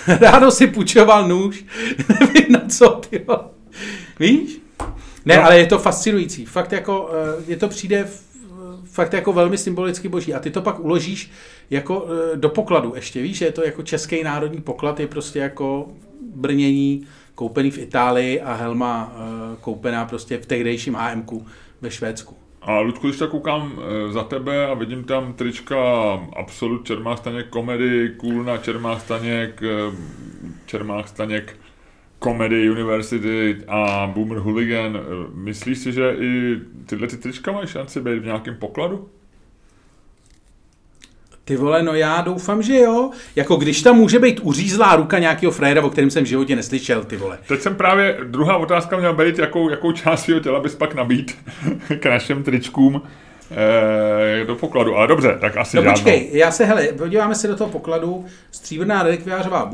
Ráno 0.21 0.51
si 0.51 0.67
půjčoval 0.67 1.29
nůž, 1.29 1.65
nevím 2.21 2.53
na 2.53 2.61
co, 2.69 2.89
ty. 3.11 3.27
Víš? 4.21 4.59
Ne, 5.25 5.37
No. 5.37 5.45
ale 5.45 5.59
je 5.59 5.67
to 5.67 5.79
fascinující. 5.79 6.45
Fakt 6.47 6.73
jako, 6.73 7.11
eh, 7.13 7.43
je 7.47 7.57
to 7.57 7.69
přijde 7.69 8.09
fakt 8.95 9.13
jako 9.13 9.33
velmi 9.33 9.59
symbolicky 9.59 10.09
boží. 10.09 10.35
A 10.35 10.39
ty 10.39 10.51
to 10.51 10.63
pak 10.63 10.81
uložíš 10.81 11.31
jako 11.71 12.07
eh, 12.33 12.37
do 12.37 12.49
pokladu 12.49 12.93
ještě, 12.95 13.23
víš, 13.23 13.37
že 13.39 13.45
je 13.45 13.53
to 13.53 13.65
jako 13.65 13.83
český 13.83 14.23
národní 14.23 14.61
poklad, 14.61 15.01
je 15.01 15.07
prostě 15.07 15.39
jako 15.39 15.89
brnění 16.35 17.07
koupený 17.35 17.71
v 17.71 17.79
Itálii 17.79 18.41
a 18.41 18.55
helma 18.55 19.13
eh, 19.17 19.57
koupená 19.61 20.05
prostě 20.05 20.39
v 20.39 20.47
tehdejším 20.47 20.97
AMku 20.97 21.47
ve 21.81 21.91
Švédsku. 21.91 22.37
A 22.63 22.81
Ludku, 22.81 23.07
když 23.07 23.19
tak 23.19 23.31
koukám 23.31 23.73
eh, 23.79 24.13
za 24.13 24.25
tebe 24.25 24.67
a 24.67 24.75
vidím 24.75 25.05
tam 25.05 25.33
trička 25.33 25.77
Absolut 26.37 26.87
Čermák 26.87 27.19
Staněk 27.19 27.49
Komedy, 27.49 28.15
Kůlna 28.17 28.57
Čermák 28.59 29.01
Staněk, 29.01 29.63
Čermák 30.67 31.09
Staněk 31.09 31.57
Comedy 32.25 32.71
University 32.71 33.57
a 33.69 34.07
Boomer 34.15 34.39
Hooligan. 34.39 34.97
Eh, 34.97 35.01
Myslíš 35.35 35.79
si, 35.79 35.93
že 35.93 36.15
i 36.19 36.59
tyhle 36.87 37.07
ty 37.09 37.17
trička 37.17 37.53
mají 37.53 37.67
šanci 37.67 38.01
být 38.01 38.19
v 38.19 38.25
nějakém 38.25 38.57
pokladu? 38.57 39.09
Ty 41.45 41.57
vole, 41.57 41.83
no 41.83 41.95
já 41.95 42.21
doufám, 42.21 42.63
že 42.63 42.79
jo. 42.79 43.11
Jako 43.37 43.57
když 43.57 43.83
tam 43.83 43.97
může 43.97 44.19
být 44.19 44.41
uřízlá 44.41 44.97
ruka 44.97 45.19
nějakého 45.19 45.53
fréra, 45.53 45.83
o 45.83 45.91
kterém 45.91 46.11
jsem 46.11 46.25
v 46.25 46.29
životě 46.29 46.57
neslyšel, 46.57 47.05
ty 47.05 47.17
vole. 47.17 47.39
Teď 47.49 47.61
jsem 47.61 47.77
právě, 47.77 48.19
druhá 48.25 48.57
otázka 48.57 48.97
měla 48.97 49.13
být, 49.13 49.39
jakou, 49.39 49.69
jakou 49.69 49.93
část 49.93 50.25
svého 50.25 50.41
těla 50.41 50.61
bys 50.61 50.75
pak 50.75 50.95
nabít 50.95 51.39
k 52.01 52.07
našim 52.07 52.43
tričkům 52.43 53.03
do 54.47 54.55
pokladu. 54.57 54.97
Ale 54.97 55.07
dobře, 55.07 55.37
tak 55.41 55.57
asi 55.57 55.77
No 55.77 55.83
žádnou. 55.83 55.95
počkej, 55.95 56.31
já 56.33 56.51
se, 56.51 56.65
hele, 56.65 56.87
podíváme 56.87 57.35
se 57.35 57.49
do 57.49 57.57
toho 57.57 57.71
pokladu. 57.71 58.25
Stříbrná 58.51 59.03
relikviářová 59.03 59.71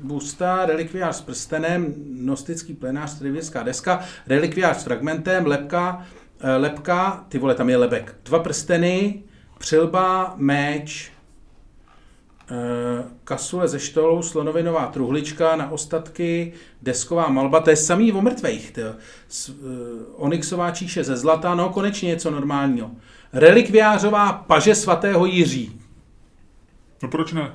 busta, 0.00 0.66
relikviář 0.66 1.16
s 1.16 1.20
prstenem, 1.20 1.94
gnostický 2.22 2.74
plenář, 2.74 3.10
strivická 3.10 3.62
deska, 3.62 4.00
relikviář 4.28 4.76
s 4.76 4.84
fragmentem, 4.84 5.46
lepka, 5.46 6.02
eh, 6.40 6.56
lepka, 6.56 7.24
ty 7.28 7.38
vole, 7.38 7.54
tam 7.54 7.70
je 7.70 7.76
lebek. 7.76 8.14
Dva 8.24 8.38
prsteny, 8.38 9.22
přilba, 9.58 10.34
meč, 10.36 11.10
eh, 11.10 11.15
kasule 13.24 13.68
ze 13.68 13.80
štolou, 13.80 14.22
slonovinová 14.22 14.86
truhlička 14.86 15.56
na 15.56 15.70
ostatky, 15.70 16.52
desková 16.82 17.28
malba, 17.28 17.60
to 17.60 17.70
je 17.70 17.76
samý 17.76 18.12
o 18.12 18.20
mrtvejch. 18.20 18.70
tyjo. 18.70 18.88
Uh, 18.90 19.54
onyxová 20.16 20.70
číše 20.70 21.04
ze 21.04 21.16
zlata, 21.16 21.54
no 21.54 21.68
konečně 21.68 22.08
něco 22.08 22.30
normálního. 22.30 22.90
Relikviářová 23.32 24.32
paže 24.32 24.74
svatého 24.74 25.26
Jiří. 25.26 25.80
No 27.02 27.08
proč 27.08 27.32
ne? 27.32 27.52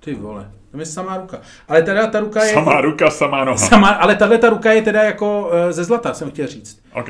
Ty 0.00 0.14
vole, 0.14 0.50
to 0.70 0.78
je 0.78 0.86
samá 0.86 1.16
ruka. 1.16 1.40
Ale 1.68 1.82
teda 1.82 2.06
ta 2.06 2.20
ruka 2.20 2.44
je... 2.44 2.54
Samá 2.54 2.80
ruka, 2.80 3.10
samá 3.10 3.44
noha. 3.44 3.58
Sama, 3.58 3.88
ale 3.88 4.16
tahle 4.16 4.38
ta 4.38 4.48
ruka 4.50 4.72
je 4.72 4.82
teda 4.82 5.02
jako 5.02 5.50
eh, 5.52 5.72
ze 5.72 5.84
zlata, 5.84 6.14
jsem 6.14 6.30
chtěl 6.30 6.46
říct. 6.46 6.82
OK. 6.92 7.08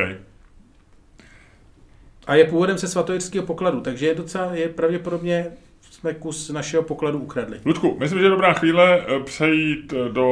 A 2.27 2.35
je 2.35 2.45
původem 2.45 2.79
se 2.79 2.89
svatojirského 2.89 3.47
pokladu, 3.47 3.81
takže 3.81 4.07
je 4.07 4.15
docela, 4.15 4.55
je 4.55 4.69
pravděpodobně 4.69 5.53
jsme 5.97 6.15
kus 6.15 6.49
našeho 6.51 6.83
pokladu 6.83 7.19
ukradli. 7.19 7.61
Ludku, 7.65 7.97
myslím, 8.01 8.19
že 8.19 8.25
je 8.25 8.31
dobrá 8.31 8.53
chvíle 8.53 9.01
eh, 9.01 9.21
přejít 9.21 9.93
eh, 9.93 10.13
do, 10.13 10.29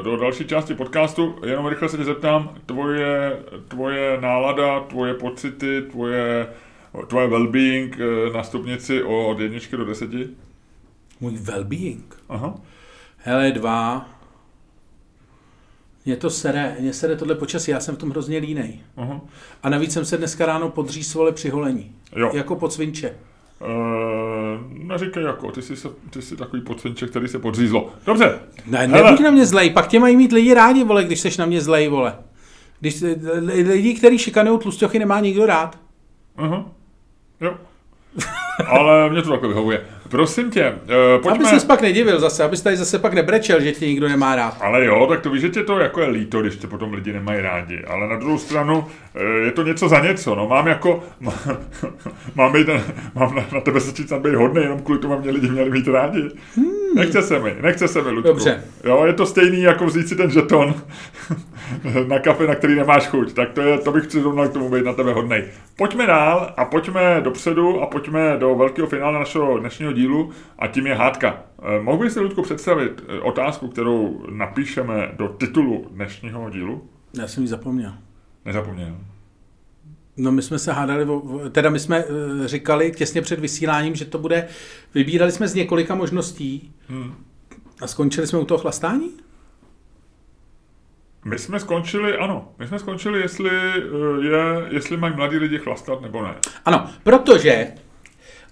eh, 0.00 0.02
do 0.04 0.16
další 0.16 0.44
části 0.44 0.74
podcastu. 0.74 1.34
Jenom 1.46 1.66
rychle 1.66 1.88
se 1.88 1.96
tě 1.96 2.04
zeptám, 2.04 2.54
tvoje, 2.66 3.38
tvoje 3.68 4.20
nálada, 4.20 4.80
tvoje 4.80 5.14
pocity, 5.14 5.82
tvoje, 5.90 6.46
tvoje 7.06 7.28
well-being 7.28 7.96
na 8.34 8.42
stupnici 8.42 9.02
od 9.02 9.40
jedničky 9.40 9.76
do 9.76 9.84
deseti? 9.84 10.28
Můj 11.20 11.32
well-being. 11.32 12.04
Aha. 12.28 12.54
Hele, 13.16 13.52
dva. 13.52 14.08
Mě 16.04 16.16
to 16.16 16.30
sere, 16.30 16.76
mě 16.80 16.92
sere 16.92 17.16
tohle 17.16 17.34
počasí, 17.34 17.70
já 17.70 17.80
jsem 17.80 17.96
v 17.96 17.98
tom 17.98 18.10
hrozně 18.10 18.38
línej. 18.38 18.80
Aha. 18.96 19.20
A 19.62 19.68
navíc 19.68 19.92
jsem 19.92 20.04
se 20.04 20.16
dneska 20.16 20.46
ráno 20.46 20.68
podřísvole 20.68 21.32
při 21.32 21.48
holení. 21.48 21.94
Jo. 22.16 22.30
Jako 22.34 22.56
pod 22.56 22.72
svinče. 22.72 23.14
Uh, 23.60 24.33
neříkej 24.68 25.22
jako, 25.22 25.50
ty 25.50 25.62
jsi, 25.62 25.76
se, 25.76 25.88
ty 26.10 26.22
jsi 26.22 26.36
takový 26.36 26.62
podcenček, 26.62 27.10
který 27.10 27.28
se 27.28 27.38
podřízlo. 27.38 27.90
Dobře. 28.06 28.38
Ne, 28.66 28.88
nebuď 28.88 29.20
na 29.20 29.30
mě 29.30 29.46
zlej, 29.46 29.70
pak 29.70 29.86
tě 29.86 30.00
mají 30.00 30.16
mít 30.16 30.32
lidi 30.32 30.54
rádi, 30.54 30.84
vole, 30.84 31.04
když 31.04 31.20
seš 31.20 31.36
na 31.36 31.46
mě 31.46 31.60
zlej, 31.60 31.88
vole. 31.88 32.14
Když 32.80 33.04
lidi, 33.64 33.94
kteří 33.94 34.18
šikanují 34.18 34.58
tlusťochy, 34.58 34.98
nemá 34.98 35.20
nikdo 35.20 35.46
rád. 35.46 35.78
Aha. 36.36 36.64
Jo. 37.40 37.54
ale 38.66 39.10
mě 39.10 39.22
to 39.22 39.30
takhle 39.30 39.48
vyhovuje. 39.48 39.86
Prosím 40.14 40.50
tě, 40.50 40.70
uh, 40.70 41.22
pojďme... 41.22 41.48
Aby 41.48 41.60
se 41.60 41.66
pak 41.66 41.82
nedivil 41.82 42.20
zase, 42.20 42.44
abys 42.44 42.62
tady 42.62 42.76
zase 42.76 42.98
pak 42.98 43.14
nebrečel, 43.14 43.60
že 43.60 43.72
tě 43.72 43.86
nikdo 43.86 44.08
nemá 44.08 44.36
rád. 44.36 44.56
Ale 44.60 44.84
jo, 44.84 45.06
tak 45.06 45.20
to 45.20 45.30
víš, 45.30 45.40
že 45.42 45.48
tě 45.48 45.62
to 45.62 45.78
jako 45.78 46.00
je 46.00 46.08
líto, 46.08 46.40
když 46.40 46.56
tě 46.56 46.66
potom 46.66 46.92
lidi 46.92 47.12
nemají 47.12 47.40
rádi. 47.40 47.84
Ale 47.84 48.08
na 48.08 48.16
druhou 48.16 48.38
stranu 48.38 48.78
uh, 48.78 49.44
je 49.44 49.52
to 49.52 49.62
něco 49.62 49.88
za 49.88 50.00
něco. 50.00 50.34
No. 50.34 50.48
Mám 50.48 50.66
jako, 50.66 51.04
mám, 52.34 52.52
být, 52.52 52.68
mám 53.14 53.34
na, 53.34 53.44
na 53.52 53.60
tebe 53.60 53.80
začít 53.80 54.12
být 54.12 54.34
hodný, 54.34 54.62
jenom 54.62 54.78
kvůli 54.82 54.98
tomu 54.98 55.20
mě 55.20 55.30
lidi 55.30 55.48
měli 55.48 55.70
mít 55.70 55.88
rádi. 55.88 56.22
Hmm. 56.56 56.84
Nechce 56.94 57.22
se 57.22 57.38
mi, 57.38 57.56
nechce 57.60 57.88
se 57.88 58.02
mi, 58.02 58.10
Ludku. 58.10 58.28
Dobře. 58.28 58.64
Jo, 58.84 59.02
je 59.06 59.12
to 59.12 59.26
stejný, 59.26 59.62
jako 59.62 59.86
vzít 59.86 60.08
si 60.08 60.16
ten 60.16 60.30
žeton 60.30 60.74
na 62.08 62.18
kafe, 62.18 62.46
na 62.46 62.54
který 62.54 62.74
nemáš 62.74 63.06
chuť. 63.06 63.32
Tak 63.32 63.52
to, 63.52 63.60
je, 63.60 63.78
to 63.78 63.92
bych 63.92 64.04
zrovna 64.04 64.48
k 64.48 64.52
tomu 64.52 64.70
být 64.70 64.84
na 64.84 64.92
tebe 64.92 65.12
hodný. 65.12 65.36
Pojďme 65.76 66.06
dál 66.06 66.54
a 66.56 66.64
pojďme 66.64 67.20
dopředu 67.20 67.82
a 67.82 67.86
pojďme 67.86 68.36
do 68.38 68.54
velkého 68.54 68.88
finále 68.88 69.18
našeho 69.18 69.58
dnešního 69.58 69.92
dílu 69.92 70.03
a 70.58 70.66
tím 70.66 70.86
je 70.86 70.94
hádka. 70.94 71.42
Eh, 71.62 71.80
mohl 71.80 71.98
bys 71.98 72.12
si, 72.12 72.20
Ludku, 72.20 72.42
představit 72.42 73.04
eh, 73.08 73.20
otázku, 73.20 73.68
kterou 73.68 74.26
napíšeme 74.30 75.12
do 75.16 75.28
titulu 75.28 75.88
dnešního 75.90 76.50
dílu? 76.50 76.88
Já 77.18 77.28
jsem 77.28 77.42
ji 77.42 77.48
zapomněl. 77.48 77.92
Nezapomněl. 78.44 78.96
No 80.16 80.32
my 80.32 80.42
jsme 80.42 80.58
se 80.58 80.72
hádali, 80.72 81.06
teda 81.52 81.70
my 81.70 81.78
jsme 81.78 81.98
eh, 81.98 82.48
říkali 82.48 82.92
těsně 82.96 83.22
před 83.22 83.40
vysíláním, 83.40 83.94
že 83.94 84.04
to 84.04 84.18
bude, 84.18 84.48
vybírali 84.94 85.32
jsme 85.32 85.48
z 85.48 85.54
několika 85.54 85.94
možností 85.94 86.74
hmm. 86.88 87.14
a 87.80 87.86
skončili 87.86 88.26
jsme 88.26 88.38
u 88.38 88.44
toho 88.44 88.58
chlastání? 88.58 89.10
My 91.24 91.38
jsme 91.38 91.60
skončili, 91.60 92.16
ano, 92.16 92.52
my 92.58 92.66
jsme 92.66 92.78
skončili, 92.78 93.20
jestli, 93.20 93.50
je, 94.20 94.66
jestli 94.68 94.96
mají 94.96 95.16
mladí 95.16 95.36
lidi 95.36 95.58
chlastat 95.58 96.00
nebo 96.00 96.22
ne. 96.22 96.34
Ano, 96.64 96.90
protože 97.02 97.68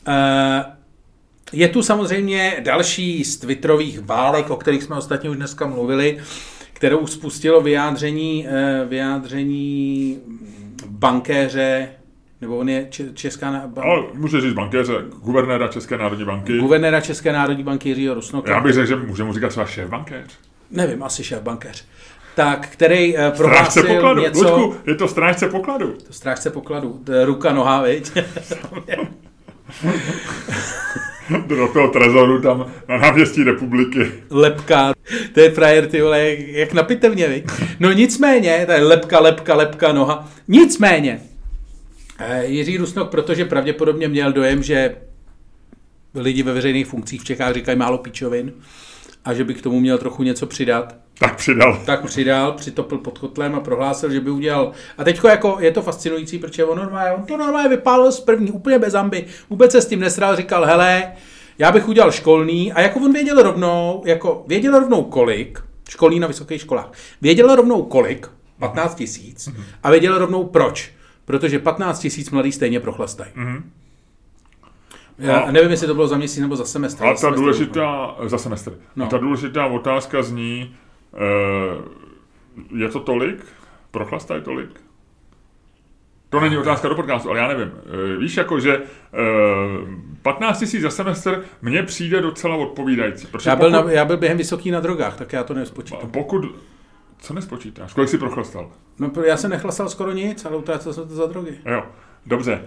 uh, 0.09 0.82
je 1.53 1.69
tu 1.69 1.83
samozřejmě 1.83 2.57
další 2.61 3.25
z 3.25 3.37
Twitterových 3.37 4.01
válek, 4.01 4.51
o 4.51 4.57
kterých 4.57 4.83
jsme 4.83 4.97
ostatně 4.97 5.31
už 5.31 5.37
dneska 5.37 5.67
mluvili, 5.67 6.19
kterou 6.73 7.07
spustilo 7.07 7.61
vyjádření, 7.61 8.47
uh, 8.47 8.89
vyjádření 8.89 10.19
bankéře, 10.87 11.89
nebo 12.41 12.59
on 12.59 12.69
je 12.69 12.89
Česká 13.15 13.51
banka. 13.51 13.83
Ale 13.83 14.03
může 14.15 14.41
říct 14.41 14.53
bankéře, 14.53 14.95
guvernéra 15.23 15.69
České 15.69 15.99
národní 15.99 16.25
banky. 16.25 16.59
Guvernéra 16.59 17.01
České 17.01 17.33
národní 17.33 17.63
banky 17.63 17.89
Jiřího 17.89 18.15
Rusnoka. 18.15 18.53
Já 18.53 18.61
bych 18.61 18.75
řekl, 18.75 18.87
že 18.87 18.97
můžeme 18.97 19.33
říkat 19.33 19.49
třeba 19.49 19.67
šéf 19.67 19.89
bankéř. 19.89 20.39
Nevím, 20.71 21.03
asi 21.03 21.25
šéf 21.25 21.43
bankéř. 21.43 21.85
Tak, 22.35 22.69
který 22.69 23.17
uh, 23.17 23.23
prohlásil 23.37 23.83
pokladu. 23.83 24.23
něco... 24.23 24.57
Ludku, 24.57 24.77
je 24.87 24.95
to 24.95 25.09
strážce 25.09 25.49
pokladu. 25.49 25.95
To 26.07 26.13
strážce 26.13 26.51
pokladu. 26.51 27.01
Ruka, 27.25 27.53
noha, 27.53 27.83
viď? 27.83 28.13
do 31.47 31.69
toho 31.69 31.89
trezoru 31.89 32.43
tam 32.43 32.73
na 32.89 32.97
náměstí 32.97 33.45
republiky. 33.45 34.13
Lepka, 34.31 34.95
to 35.35 35.41
je 35.41 35.51
frajer, 35.51 35.87
ty 35.87 36.03
vole, 36.03 36.37
jak 36.39 36.73
na 36.73 36.83
pitevně, 36.83 37.29
viď? 37.29 37.45
No 37.81 37.93
nicméně, 37.93 38.63
to 38.67 38.73
je 38.73 38.83
lepka, 38.83 39.21
lepka, 39.21 39.55
lepka, 39.55 39.93
noha. 39.93 40.29
Nicméně, 40.49 41.21
eh, 42.19 42.47
Jiří 42.47 42.77
Rusnok, 42.77 43.11
protože 43.11 43.45
pravděpodobně 43.45 44.09
měl 44.09 44.33
dojem, 44.33 44.63
že 44.63 44.97
lidi 46.15 46.43
ve 46.43 46.53
veřejných 46.53 46.87
funkcích 46.87 47.21
v 47.21 47.25
Čechách 47.25 47.55
říkají 47.55 47.79
málo 47.79 47.99
píčovin 47.99 48.53
a 49.25 49.35
že 49.35 49.45
by 49.45 49.55
k 49.55 49.63
tomu 49.63 49.81
měl 49.81 49.99
trochu 49.99 50.23
něco 50.23 50.47
přidat. 50.47 50.97
Tak 51.19 51.37
přidal. 51.37 51.83
Tak 51.87 52.07
přidal, 52.07 52.53
přitopil 52.53 52.99
pod 52.99 53.19
kotlem 53.19 53.55
a 53.55 53.61
prohlásil, 53.61 54.11
že 54.11 54.21
by 54.21 54.31
udělal. 54.31 54.73
A 54.99 55.05
teď 55.05 55.21
jako 55.25 55.57
je 55.61 55.71
to 55.71 55.83
fascinující, 55.83 56.39
protože 56.39 56.65
on, 56.65 56.79
normálně, 56.79 57.13
on 57.13 57.23
to 57.23 57.37
normálně 57.37 57.69
vypálil 57.69 58.13
z 58.13 58.21
první, 58.21 58.51
úplně 58.51 58.79
bez 58.79 58.95
amby. 58.95 59.27
Vůbec 59.51 59.73
se 59.73 59.81
s 59.81 59.87
tím 59.87 60.01
nesral, 60.01 60.37
říkal, 60.37 60.65
hele, 60.65 61.13
já 61.59 61.73
bych 61.73 61.89
udělal 61.89 62.13
školný 62.13 62.73
a 62.73 62.81
jako 62.81 63.01
on 63.01 63.13
věděl 63.13 63.43
rovnou, 63.43 64.03
jako 64.07 64.45
věděl 64.47 64.81
rovnou 64.81 65.03
kolik, 65.05 65.63
školní 65.89 66.21
na 66.21 66.27
vysokých 66.27 66.61
školách, 66.61 66.93
věděl 67.21 67.57
rovnou 67.57 67.83
kolik, 67.83 68.31
15 68.59 68.95
tisíc, 68.95 69.49
a 69.83 69.91
věděl 69.91 70.19
rovnou 70.19 70.45
proč. 70.45 70.93
Protože 71.25 71.59
15 71.59 71.99
tisíc 71.99 72.31
mladých 72.31 72.55
stejně 72.55 72.81
prochlastají. 72.81 73.31
Mm-hmm. 73.37 73.63
Já 75.19 75.51
nevím, 75.51 75.71
jestli 75.71 75.87
to 75.87 75.95
bylo 75.95 76.09
za 76.09 76.17
měsíc 76.17 76.41
nebo 76.41 76.57
za 76.57 76.65
semestr. 76.65 77.05
A 77.05 77.15
ta 77.15 77.31
důležitá, 77.31 78.17
za 78.27 78.39
semestr. 78.39 78.79
No. 78.97 79.05
A 79.05 79.09
ta 79.09 79.19
důležitá 79.19 79.67
otázka 79.67 80.23
zní, 80.23 80.75
je 82.77 82.89
to 82.89 83.01
tolik? 83.01 83.47
Prochlastají 83.91 84.43
tolik? 84.43 84.81
To 86.33 86.41
není 86.41 86.59
otázka 86.59 86.89
do 86.89 86.95
podcastu, 86.95 87.31
ale 87.31 87.39
já 87.39 87.49
nevím. 87.49 87.73
Eh, 87.77 88.17
víš, 88.17 88.37
jako, 88.37 88.61
že 88.61 88.83
15 90.23 90.57
eh, 90.57 90.59
tisíc 90.59 90.83
za 90.83 90.91
semestr 90.91 91.45
mně 91.63 91.83
přijde 91.83 92.21
docela 92.21 92.57
odpovídající. 92.57 93.29
Já 93.47 93.57
byl, 93.57 93.71
pokud, 93.71 93.87
na, 93.87 93.93
já 93.93 94.05
byl 94.05 94.17
během 94.17 94.39
vysoký 94.39 94.71
na 94.71 94.81
drogách, 94.81 95.17
tak 95.17 95.33
já 95.33 95.45
to 95.45 95.55
nespočítám. 95.55 96.11
Pokud, 96.11 96.45
co 97.19 97.35
nespočítáš? 97.35 97.93
Kolik 97.93 98.11
jsi 98.11 98.19
prochlastal? 98.19 98.71
No, 98.99 99.11
já 99.25 99.37
jsem 99.37 99.51
nechlastal 99.51 99.89
skoro 99.89 100.13
nic, 100.13 100.45
ale 100.45 100.57
utrácel 100.57 100.93
jsem 100.93 101.09
to 101.09 101.15
za 101.15 101.27
drogy. 101.27 101.59
Jo. 101.67 101.83
Dobře, 102.27 102.53
e, 102.53 102.63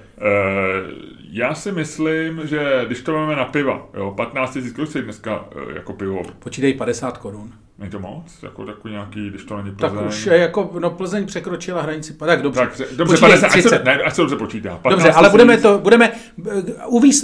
já 1.31 1.55
si 1.55 1.71
myslím, 1.71 2.41
že 2.43 2.83
když 2.87 3.01
to 3.01 3.13
máme 3.13 3.35
na 3.35 3.45
piva, 3.45 3.87
jo, 3.93 4.13
15 4.17 4.53
tisíc, 4.53 4.73
kolik 4.73 5.03
dneska 5.03 5.45
e, 5.71 5.75
jako 5.75 5.93
pivo? 5.93 6.21
Počítej 6.39 6.73
50 6.73 7.17
korun. 7.17 7.51
Není 7.77 7.91
to 7.91 7.99
moc? 7.99 8.43
Jako 8.43 8.65
takový 8.65 8.93
nějaký, 8.93 9.29
když 9.29 9.43
to 9.45 9.57
není 9.57 9.75
Plzeň? 9.75 9.97
Tak 9.97 10.07
už 10.07 10.25
je 10.25 10.37
jako, 10.37 10.71
no 10.79 10.91
Plzeň 10.91 11.25
překročila 11.25 11.81
hranici, 11.81 12.13
tak 12.13 12.41
dobře. 12.41 12.59
Tak, 12.59 12.81
dobře, 12.95 13.17
50, 13.17 13.47
30. 13.47 13.67
Ať 13.67 13.79
se, 13.79 13.83
ne, 13.85 14.03
ať 14.03 14.15
se 14.15 14.21
dobře 14.21 14.35
počítá. 14.35 14.79
Dobře, 14.89 15.11
ale 15.11 15.29
budeme 15.29 15.57
to, 15.57 15.79
budeme, 15.79 16.11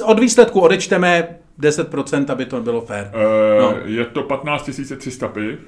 od 0.03 0.19
výsledku 0.19 0.59
odečteme 0.59 1.27
10%, 1.59 2.31
aby 2.31 2.45
to 2.45 2.61
bylo 2.61 2.81
fér. 2.81 3.11
E, 3.13 3.61
no. 3.61 3.75
Je 3.85 4.05
to 4.05 4.23
15 4.23 4.69
300 4.97 5.27
piv, 5.27 5.59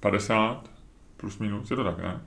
50, 0.00 0.70
plus 1.16 1.38
minus, 1.38 1.70
je 1.70 1.76
to 1.76 1.84
tak, 1.84 1.98
ne? 1.98 2.20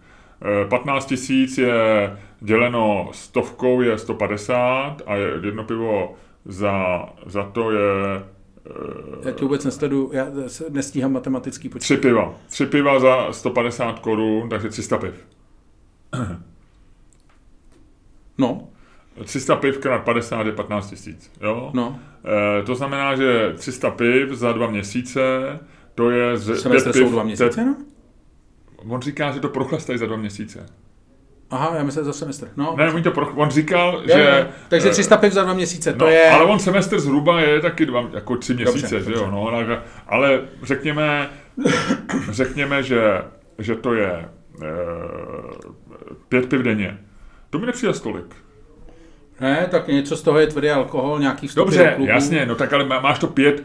15 0.70 1.06
tisíc 1.06 1.58
je 1.58 2.18
děleno 2.40 3.10
stovkou 3.14 3.82
je 3.82 3.98
150 3.98 5.02
a 5.06 5.16
jedno 5.16 5.64
pivo 5.64 6.16
za, 6.46 7.06
za 7.26 7.44
to 7.44 7.72
je 7.72 8.24
já 9.26 9.32
tě 9.32 9.44
vůbec 9.44 9.66
nesledu, 9.66 10.10
já 10.14 10.28
nestíhám 10.70 11.14
matematický 11.14 11.70
počet. 11.70 11.84
Tři 11.84 11.98
piva. 11.98 12.34
Tři 12.50 12.66
piva 12.66 13.00
za 13.00 13.34
150 13.34 14.00
korun, 14.00 14.50
takže 14.50 14.70
300 14.70 14.98
piv. 14.98 15.14
No. 18.38 18.68
300 19.24 19.56
piv 19.56 19.78
krát 19.78 20.04
50 20.04 20.46
je 20.46 20.52
15 20.52 20.90
tisíc, 20.90 21.32
jo? 21.42 21.72
No. 21.74 22.00
E, 22.60 22.64
to 22.64 22.76
znamená, 22.76 23.16
že 23.16 23.54
300 23.56 23.92
piv 23.92 24.30
za 24.30 24.52
dva 24.52 24.68
měsíce, 24.68 25.22
to 25.96 26.10
je... 26.10 26.38
Z, 26.38 26.62
Semestr 26.62 26.94
jsou 26.94 27.10
dva 27.10 27.24
měsíce, 27.24 27.66
no? 27.66 27.76
On 28.90 29.02
říká, 29.02 29.32
že 29.32 29.40
to 29.40 29.50
prochlastají 29.50 30.00
za 30.00 30.06
dva 30.06 30.18
měsíce. 30.18 30.66
Aha, 31.52 31.74
já 31.78 31.84
myslím 31.84 32.06
za 32.06 32.14
semestr. 32.14 32.50
No. 32.58 32.76
Ne, 32.78 32.92
on, 32.92 33.04
to 33.04 33.12
pro, 33.12 33.34
on 33.36 33.50
říkal, 33.50 34.02
je, 34.06 34.14
že... 34.14 34.20
Je. 34.20 34.48
Takže 34.70 34.90
300 34.90 35.18
piv 35.18 35.34
za 35.34 35.44
dva 35.44 35.54
měsíce, 35.54 35.94
to 35.94 36.06
no, 36.06 36.12
je... 36.12 36.30
Ale 36.30 36.46
on 36.46 36.60
semestr 36.60 37.00
zhruba 37.00 37.42
je 37.42 37.62
taky 37.62 37.86
dva, 37.86 38.10
jako 38.14 38.38
tři 38.38 38.54
měsíce, 38.54 38.82
dobře, 38.82 39.00
že 39.00 39.06
dobře. 39.06 39.24
jo, 39.24 39.32
no, 39.32 39.48
ale 40.08 40.42
řekněme, 40.64 41.30
řekněme, 42.32 42.84
že, 42.84 43.22
že 43.60 43.76
to 43.76 43.94
je 43.94 44.12
e, 44.12 44.26
pět 46.30 46.50
piv 46.50 46.62
denně. 46.62 46.98
To 47.50 47.60
mi 47.60 47.66
nepřijde 47.66 47.94
stolik. 47.94 48.36
Ne, 49.42 49.68
tak 49.72 49.88
něco 49.88 50.18
z 50.18 50.22
toho 50.22 50.40
je 50.40 50.48
tvrdý 50.48 50.70
alkohol, 50.70 51.20
nějaký 51.20 51.48
vstupy 51.48 51.66
Dobře, 51.66 51.96
jasně, 52.00 52.46
no 52.46 52.56
tak 52.56 52.74
ale 52.74 52.86
máš 52.86 53.20
to 53.20 53.28
pět, 53.28 53.64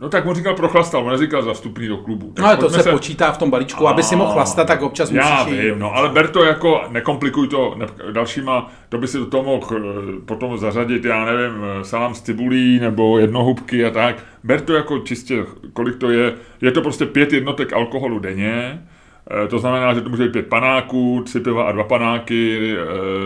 No 0.00 0.08
tak 0.08 0.26
on 0.26 0.34
říkal 0.34 0.54
prochlastal, 0.54 1.04
on 1.04 1.10
neříkal 1.10 1.42
za 1.42 1.52
vstupný 1.52 1.88
do 1.88 1.96
klubu. 1.96 2.32
Tak 2.32 2.42
no 2.42 2.48
ale 2.48 2.56
to 2.56 2.70
se, 2.70 2.82
se 2.82 2.90
počítá 2.90 3.32
v 3.32 3.38
tom 3.38 3.50
balíčku, 3.50 3.88
a, 3.88 3.90
aby 3.90 4.02
si 4.02 4.16
mohl 4.16 4.32
chlastat, 4.32 4.66
tak 4.66 4.82
občas 4.82 5.10
já 5.10 5.44
musíš 5.44 5.60
vím, 5.60 5.78
no 5.78 5.94
ale 5.94 6.08
ber 6.08 6.28
to 6.28 6.44
jako, 6.44 6.80
nekomplikuj 6.88 7.48
to 7.48 7.74
ne, 7.76 7.86
dalšíma, 8.12 8.72
to 8.88 8.98
by 8.98 9.08
si 9.08 9.18
do 9.18 9.26
toho 9.26 9.42
mohl 9.42 9.76
eh, 9.76 10.20
potom 10.24 10.58
zařadit, 10.58 11.04
já 11.04 11.24
nevím, 11.24 11.64
eh, 11.64 11.84
salám 11.84 12.14
z 12.14 12.22
cibulí 12.22 12.80
nebo 12.80 13.18
jednohubky 13.18 13.84
a 13.84 13.90
tak. 13.90 14.24
Ber 14.44 14.60
to 14.60 14.72
jako 14.72 14.98
čistě, 14.98 15.44
kolik 15.72 15.96
to 15.96 16.10
je. 16.10 16.34
Je 16.60 16.70
to 16.70 16.82
prostě 16.82 17.06
pět 17.06 17.32
jednotek 17.32 17.72
alkoholu 17.72 18.18
denně, 18.18 18.82
eh, 19.44 19.48
to 19.48 19.58
znamená, 19.58 19.94
že 19.94 20.00
to 20.00 20.08
může 20.08 20.24
být 20.24 20.32
pět 20.32 20.46
panáků, 20.46 21.22
tři 21.24 21.40
piva 21.40 21.64
a 21.64 21.72
dva 21.72 21.84
panáky, 21.84 22.74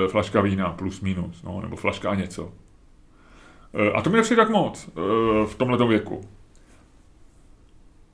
flaška 0.08 0.40
vína 0.40 0.70
plus 0.70 1.00
minus, 1.00 1.42
no, 1.42 1.60
nebo 1.62 1.76
flaška 1.76 2.10
a 2.10 2.14
něco. 2.14 2.52
Eh, 3.76 3.92
a 3.92 4.02
to 4.02 4.10
mi 4.10 4.16
nepřijde 4.16 4.42
tak 4.42 4.50
moc 4.50 4.88
eh, 4.88 5.00
v 5.46 5.54
tomhle 5.56 5.88
věku. 5.88 6.20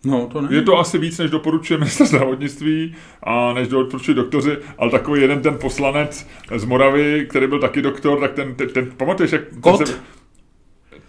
No, 0.04 0.26
to 0.26 0.40
ne. 0.40 0.48
Je 0.50 0.62
to 0.62 0.78
asi 0.78 0.98
víc, 0.98 1.18
než 1.18 1.30
doporučuje 1.30 1.78
minister 1.78 2.06
zdravotnictví 2.06 2.94
a 3.22 3.52
než 3.52 3.68
doporučují 3.68 4.14
doktoři, 4.14 4.56
ale 4.78 4.90
takový 4.90 5.20
jeden 5.20 5.42
ten 5.42 5.58
poslanec 5.58 6.28
z 6.56 6.64
Moravy, 6.64 7.26
který 7.30 7.46
byl 7.46 7.60
taky 7.60 7.82
doktor, 7.82 8.20
tak 8.20 8.32
ten, 8.32 8.54
ten, 8.54 8.68
ten 8.68 8.90
pamatuješ, 8.96 9.32
jak... 9.32 9.42
Kot? 9.60 9.86
Se, 9.86 9.94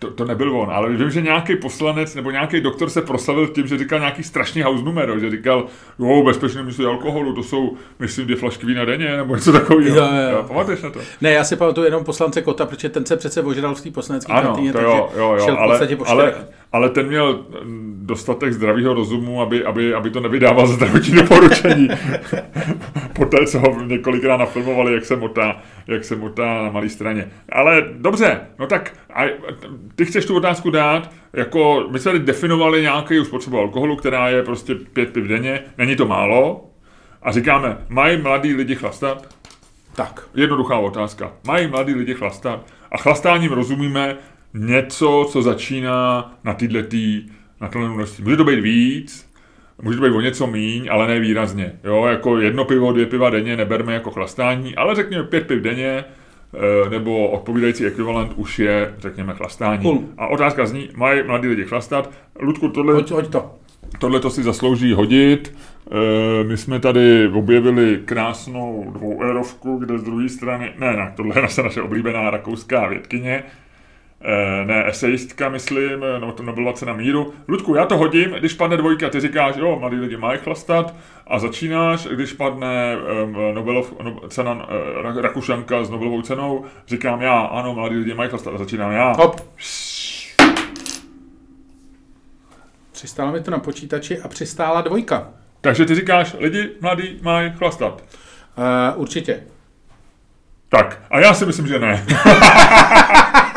to, 0.03 0.11
to 0.11 0.25
nebyl 0.25 0.57
on, 0.57 0.71
ale 0.71 0.89
vím, 0.89 1.09
že 1.09 1.21
nějaký 1.21 1.55
poslanec 1.55 2.15
nebo 2.15 2.31
nějaký 2.31 2.61
doktor 2.61 2.89
se 2.89 3.01
proslavil 3.01 3.47
tím, 3.47 3.67
že 3.67 3.77
říkal 3.77 3.99
nějaký 3.99 4.23
strašný 4.23 4.61
house 4.61 4.83
numero, 4.83 5.19
že 5.19 5.29
říkal, 5.29 5.65
jo, 5.99 6.23
bezpečné 6.25 6.63
místo 6.63 6.89
alkoholu, 6.89 7.33
to 7.33 7.43
jsou, 7.43 7.77
myslím, 7.99 8.25
dvě 8.25 8.37
flašky 8.37 8.65
vína 8.65 8.85
denně, 8.85 9.17
nebo 9.17 9.35
něco 9.35 9.51
takového. 9.51 9.97
Jo, 9.97 10.05
jo, 10.05 10.31
jo. 10.31 10.43
Pamatuješ 10.47 10.81
na 10.81 10.89
to? 10.89 10.99
Ne, 11.21 11.31
já 11.31 11.43
si 11.43 11.55
pamatuju 11.55 11.85
jenom 11.85 12.03
poslance 12.03 12.41
Kota, 12.41 12.65
protože 12.65 12.89
ten 12.89 13.05
se 13.05 13.17
přece 13.17 13.41
ožral 13.41 13.75
v 13.75 13.81
té 13.81 13.91
poslanecké 13.91 14.33
kantýně, 14.33 14.73
takže 14.73 14.87
jo, 14.87 15.09
jo, 15.17 15.33
jo, 15.33 15.45
šel 15.45 15.55
v 15.55 15.59
ale, 15.59 15.69
podstatě 15.69 15.95
po 15.95 16.07
ale. 16.07 16.33
Ale 16.73 16.89
ten 16.89 17.07
měl 17.07 17.45
mm, 17.63 17.99
dostatek 18.05 18.53
zdravého 18.53 18.93
rozumu, 18.93 19.41
aby, 19.41 19.65
aby, 19.65 19.93
aby 19.93 20.09
to 20.09 20.19
nevydával 20.19 20.67
za 20.67 20.73
zdravotní 20.73 21.13
doporučení. 21.13 21.89
Poté, 23.15 23.45
co 23.45 23.59
ho 23.59 23.81
několikrát 23.83 24.37
nafilmovali, 24.37 24.93
jak 24.93 25.05
se 25.05 25.15
motá, 25.15 25.61
jak 25.87 26.03
se 26.03 26.15
motá 26.15 26.63
na 26.63 26.71
malé 26.71 26.89
straně. 26.89 27.31
Ale 27.51 27.85
dobře, 27.93 28.41
no 28.59 28.67
tak 28.67 28.93
a, 29.13 29.23
ty 29.95 30.05
chceš 30.05 30.25
tu 30.25 30.35
otázku 30.35 30.69
dát, 30.69 31.11
jako 31.33 31.87
my 31.91 31.99
jsme 31.99 32.11
tady 32.11 32.25
definovali 32.25 32.81
nějaký 32.81 33.25
spotřebu 33.25 33.59
alkoholu, 33.59 33.95
která 33.95 34.29
je 34.29 34.43
prostě 34.43 34.75
pět 34.75 35.13
piv 35.13 35.23
denně, 35.23 35.59
není 35.77 35.95
to 35.95 36.07
málo, 36.07 36.69
a 37.21 37.31
říkáme, 37.31 37.77
mají 37.89 38.21
mladí 38.21 38.53
lidi 38.53 38.75
chlastat? 38.75 39.35
Tak. 39.95 40.27
Jednoduchá 40.35 40.77
otázka. 40.77 41.31
Mají 41.47 41.67
mladí 41.67 41.93
lidi 41.93 42.13
chlastat? 42.13 42.65
A 42.91 42.97
chlastáním 42.97 43.51
rozumíme 43.51 44.17
něco, 44.53 45.27
co 45.31 45.41
začíná 45.41 46.31
na 46.43 46.53
tyhle 46.53 46.83
tý, 46.83 47.25
na 47.61 47.67
tohle 47.67 47.89
množství. 47.89 48.23
Může 48.23 48.37
to 48.37 48.43
být 48.43 48.59
víc, 48.59 49.29
může 49.81 49.97
to 49.97 50.03
být 50.03 50.15
o 50.15 50.21
něco 50.21 50.47
míň, 50.47 50.87
ale 50.91 51.07
ne 51.07 51.19
výrazně. 51.19 51.73
Jo, 51.83 52.05
jako 52.05 52.39
jedno 52.39 52.65
pivo, 52.65 52.91
dvě 52.91 53.05
piva 53.05 53.29
denně 53.29 53.57
neberme 53.57 53.93
jako 53.93 54.11
chlastání, 54.11 54.75
ale 54.75 54.95
řekněme 54.95 55.23
pět 55.23 55.47
piv 55.47 55.61
denně, 55.61 56.03
eh, 56.53 56.89
nebo 56.89 57.27
odpovídající 57.27 57.85
ekvivalent 57.85 58.33
už 58.35 58.59
je, 58.59 58.93
řekněme, 58.97 59.33
chlastání. 59.33 59.81
Cool. 59.81 60.03
A 60.17 60.27
otázka 60.27 60.65
zní, 60.65 60.89
mají 60.95 61.23
mladí 61.23 61.47
lidi 61.47 61.63
chlastat? 61.63 62.11
Ludku, 62.39 62.69
tohle, 62.69 62.93
Hoď, 62.93 63.11
hoď 63.11 63.27
to. 63.27 63.51
Tohle 63.99 64.19
to 64.19 64.29
si 64.29 64.43
zaslouží 64.43 64.93
hodit. 64.93 65.55
E, 66.41 66.43
My 66.43 66.57
jsme 66.57 66.79
tady 66.79 67.27
objevili 67.27 67.99
krásnou 68.05 68.91
dvouérovku, 68.93 69.77
kde 69.77 69.97
z 69.97 70.03
druhé 70.03 70.29
strany, 70.29 70.73
ne, 70.79 70.93
ne, 70.93 71.13
tohle 71.15 71.37
je 71.37 71.41
naše, 71.41 71.63
naše 71.63 71.81
oblíbená 71.81 72.29
rakouská 72.29 72.87
vědkyně, 72.87 73.33
E, 73.33 73.62
ne, 74.65 74.87
esejistka, 74.87 75.49
myslím, 75.49 76.05
no 76.19 76.31
to 76.31 76.43
nebyla 76.43 76.73
cena 76.73 76.93
míru. 76.93 77.33
Ludku, 77.47 77.75
já 77.75 77.85
to 77.85 77.97
hodím, 77.97 78.31
když 78.31 78.53
padne 78.53 78.77
dvojka, 78.77 79.09
ty 79.09 79.19
říkáš, 79.19 79.55
jo, 79.55 79.79
mladí 79.79 79.95
lidi 79.95 80.17
mají 80.17 80.39
chlastat 80.39 80.95
a 81.27 81.39
začínáš, 81.39 82.07
když 82.07 82.33
padne 82.33 82.97
um, 83.23 83.55
Nobelov, 83.55 83.93
no, 84.03 84.19
cena 84.29 84.53
uh, 84.53 85.21
Rakušanka 85.21 85.83
s 85.83 85.89
Nobelovou 85.89 86.21
cenou, 86.21 86.65
říkám 86.87 87.21
já, 87.21 87.39
ano, 87.39 87.73
mladí 87.73 87.95
lidi 87.95 88.13
mají 88.13 88.29
chlastat 88.29 88.53
a 88.53 88.57
začínám 88.57 88.91
já. 88.91 89.13
Hop. 89.13 89.41
Přistála 92.91 93.31
mi 93.31 93.41
to 93.41 93.51
na 93.51 93.59
počítači 93.59 94.21
a 94.21 94.27
přistála 94.27 94.81
dvojka. 94.81 95.29
Takže 95.61 95.85
ty 95.85 95.95
říkáš, 95.95 96.35
lidi 96.39 96.69
mladí 96.81 97.19
mají 97.21 97.51
chlastat. 97.57 98.03
Uh, 98.57 99.01
určitě. 99.01 99.43
Tak, 100.69 101.01
a 101.09 101.19
já 101.19 101.33
si 101.33 101.45
myslím, 101.45 101.67
že 101.67 101.79
ne. 101.79 102.05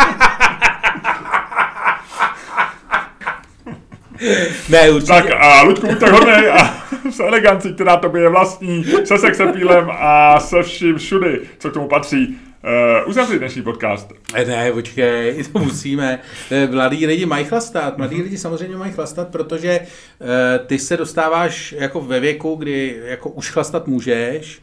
Ne, 4.69 4.91
určitě. 4.91 5.12
tak 5.12 5.27
a 5.39 5.62
Ludku, 5.62 5.87
buď 5.87 5.99
tak 5.99 6.12
hodnej 6.12 6.51
a 6.51 6.85
s 7.11 7.21
elegancí, 7.21 7.75
která 7.75 7.97
tobě 7.97 8.23
je 8.23 8.29
vlastní, 8.29 8.85
se 9.05 9.19
sexepílem 9.19 9.91
a 9.93 10.41
se 10.41 10.62
vším 10.62 10.99
všudy, 10.99 11.41
co 11.59 11.71
k 11.71 11.73
tomu 11.73 11.89
patří. 11.89 12.39
Uh, 12.67 13.09
uzavři 13.09 13.39
dnešní 13.39 13.62
podcast. 13.62 14.12
Ne, 14.35 14.45
ne, 14.45 14.73
počkej, 14.73 15.45
to 15.53 15.59
musíme. 15.59 16.19
Eh, 16.51 16.67
Mladí 16.67 17.07
lidi 17.07 17.27
mají 17.27 17.45
chlastat, 17.45 17.99
mladí 17.99 18.23
lidi 18.23 18.39
samozřejmě 18.39 18.77
mají 18.77 18.93
chlastat, 18.93 19.29
protože 19.29 19.81
eh, 19.81 20.59
ty 20.67 20.79
se 20.79 20.97
dostáváš 20.97 21.75
jako 21.79 22.01
ve 22.01 22.21
věku, 22.21 22.55
kdy 22.55 23.01
jako 23.05 23.29
už 23.31 23.51
chlastat 23.51 23.87
můžeš 23.87 24.59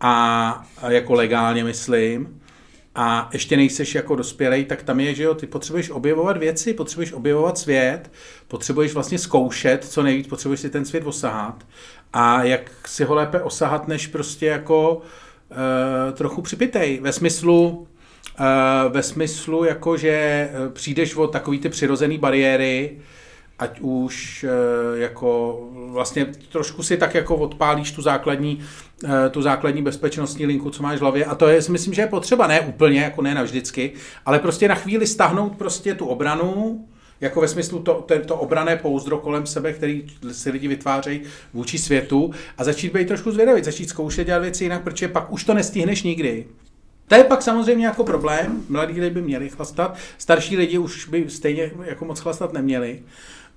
a, 0.00 0.64
a 0.82 0.90
jako 0.90 1.14
legálně 1.14 1.64
myslím, 1.64 2.41
a 2.94 3.30
ještě 3.32 3.56
nejseš 3.56 3.94
jako 3.94 4.16
dospělej, 4.16 4.64
tak 4.64 4.82
tam 4.82 5.00
je, 5.00 5.14
že 5.14 5.22
jo, 5.22 5.34
ty 5.34 5.46
potřebuješ 5.46 5.90
objevovat 5.90 6.36
věci, 6.36 6.74
potřebuješ 6.74 7.12
objevovat 7.12 7.58
svět, 7.58 8.10
potřebuješ 8.48 8.94
vlastně 8.94 9.18
zkoušet, 9.18 9.84
co 9.84 10.02
nejvíc, 10.02 10.26
potřebuješ 10.26 10.60
si 10.60 10.70
ten 10.70 10.84
svět 10.84 11.06
osahat. 11.06 11.66
A 12.12 12.42
jak 12.44 12.70
si 12.86 13.04
ho 13.04 13.14
lépe 13.14 13.40
osahat, 13.40 13.88
než 13.88 14.06
prostě 14.06 14.46
jako 14.46 14.94
uh, 14.96 15.56
trochu 16.12 16.42
připitej, 16.42 17.00
ve 17.02 17.12
smyslu, 17.12 17.68
uh, 17.68 18.92
ve 18.92 19.02
smyslu 19.02 19.64
jako, 19.64 19.96
že 19.96 20.10
eh, 20.10 20.50
přijdeš 20.72 21.16
o 21.16 21.26
takový 21.26 21.58
ty 21.58 21.68
přirozený 21.68 22.18
bariéry, 22.18 22.98
ať 23.62 23.80
už 23.80 24.44
uh, 24.44 24.98
jako 25.00 25.60
vlastně 25.72 26.26
trošku 26.52 26.82
si 26.82 26.96
tak 26.96 27.14
jako 27.14 27.36
odpálíš 27.36 27.92
tu 27.92 28.02
základní, 28.02 28.58
uh, 29.04 29.10
tu 29.30 29.42
základní 29.42 29.82
bezpečnostní 29.82 30.46
linku, 30.46 30.70
co 30.70 30.82
máš 30.82 30.98
v 30.98 31.00
hlavě. 31.00 31.24
A 31.24 31.34
to 31.34 31.48
je, 31.48 31.60
myslím, 31.70 31.94
že 31.94 32.02
je 32.02 32.06
potřeba, 32.06 32.46
ne 32.46 32.60
úplně, 32.60 33.00
jako 33.00 33.22
ne 33.22 33.34
navždycky, 33.34 33.92
ale 34.26 34.38
prostě 34.38 34.68
na 34.68 34.74
chvíli 34.74 35.06
stahnout 35.06 35.56
prostě 35.56 35.94
tu 35.94 36.06
obranu, 36.06 36.84
jako 37.20 37.40
ve 37.40 37.48
smyslu 37.48 37.78
to, 37.78 37.94
to, 37.94 38.18
to 38.18 38.36
obrané 38.36 38.76
pouzdro 38.76 39.18
kolem 39.18 39.46
sebe, 39.46 39.72
který 39.72 40.06
si 40.32 40.50
lidi 40.50 40.68
vytvářejí 40.68 41.22
vůči 41.54 41.78
světu 41.78 42.30
a 42.58 42.64
začít 42.64 42.92
být 42.92 43.08
trošku 43.08 43.30
zvědavý, 43.30 43.64
začít 43.64 43.88
zkoušet 43.88 44.26
dělat 44.26 44.38
věci 44.38 44.64
jinak, 44.64 44.82
protože 44.82 45.08
pak 45.08 45.32
už 45.32 45.44
to 45.44 45.54
nestihneš 45.54 46.02
nikdy. 46.02 46.46
To 47.08 47.14
je 47.14 47.24
pak 47.24 47.42
samozřejmě 47.42 47.86
jako 47.86 48.04
problém, 48.04 48.62
mladí 48.68 49.00
lidi 49.00 49.14
by 49.14 49.22
měli 49.22 49.48
chlastat, 49.48 49.96
starší 50.18 50.56
lidi 50.56 50.78
už 50.78 51.08
by 51.08 51.24
stejně 51.28 51.70
jako 51.84 52.04
moc 52.04 52.20
chlastat 52.20 52.52
neměli, 52.52 53.02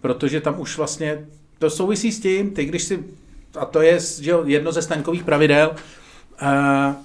protože 0.02 0.42
tam 0.42 0.60
už 0.60 0.78
vlastně 0.78 1.26
to 1.60 1.70
souvisí 1.70 2.12
s 2.12 2.20
tím, 2.20 2.52
ty 2.52 2.66
když 2.66 2.84
si, 2.84 3.04
a 3.60 3.66
to 3.66 3.82
je 3.82 4.00
že 4.00 4.34
jedno 4.46 4.72
ze 4.72 4.82
staňkových 4.82 5.24
pravidel, 5.24 5.76
uh, 6.42 6.96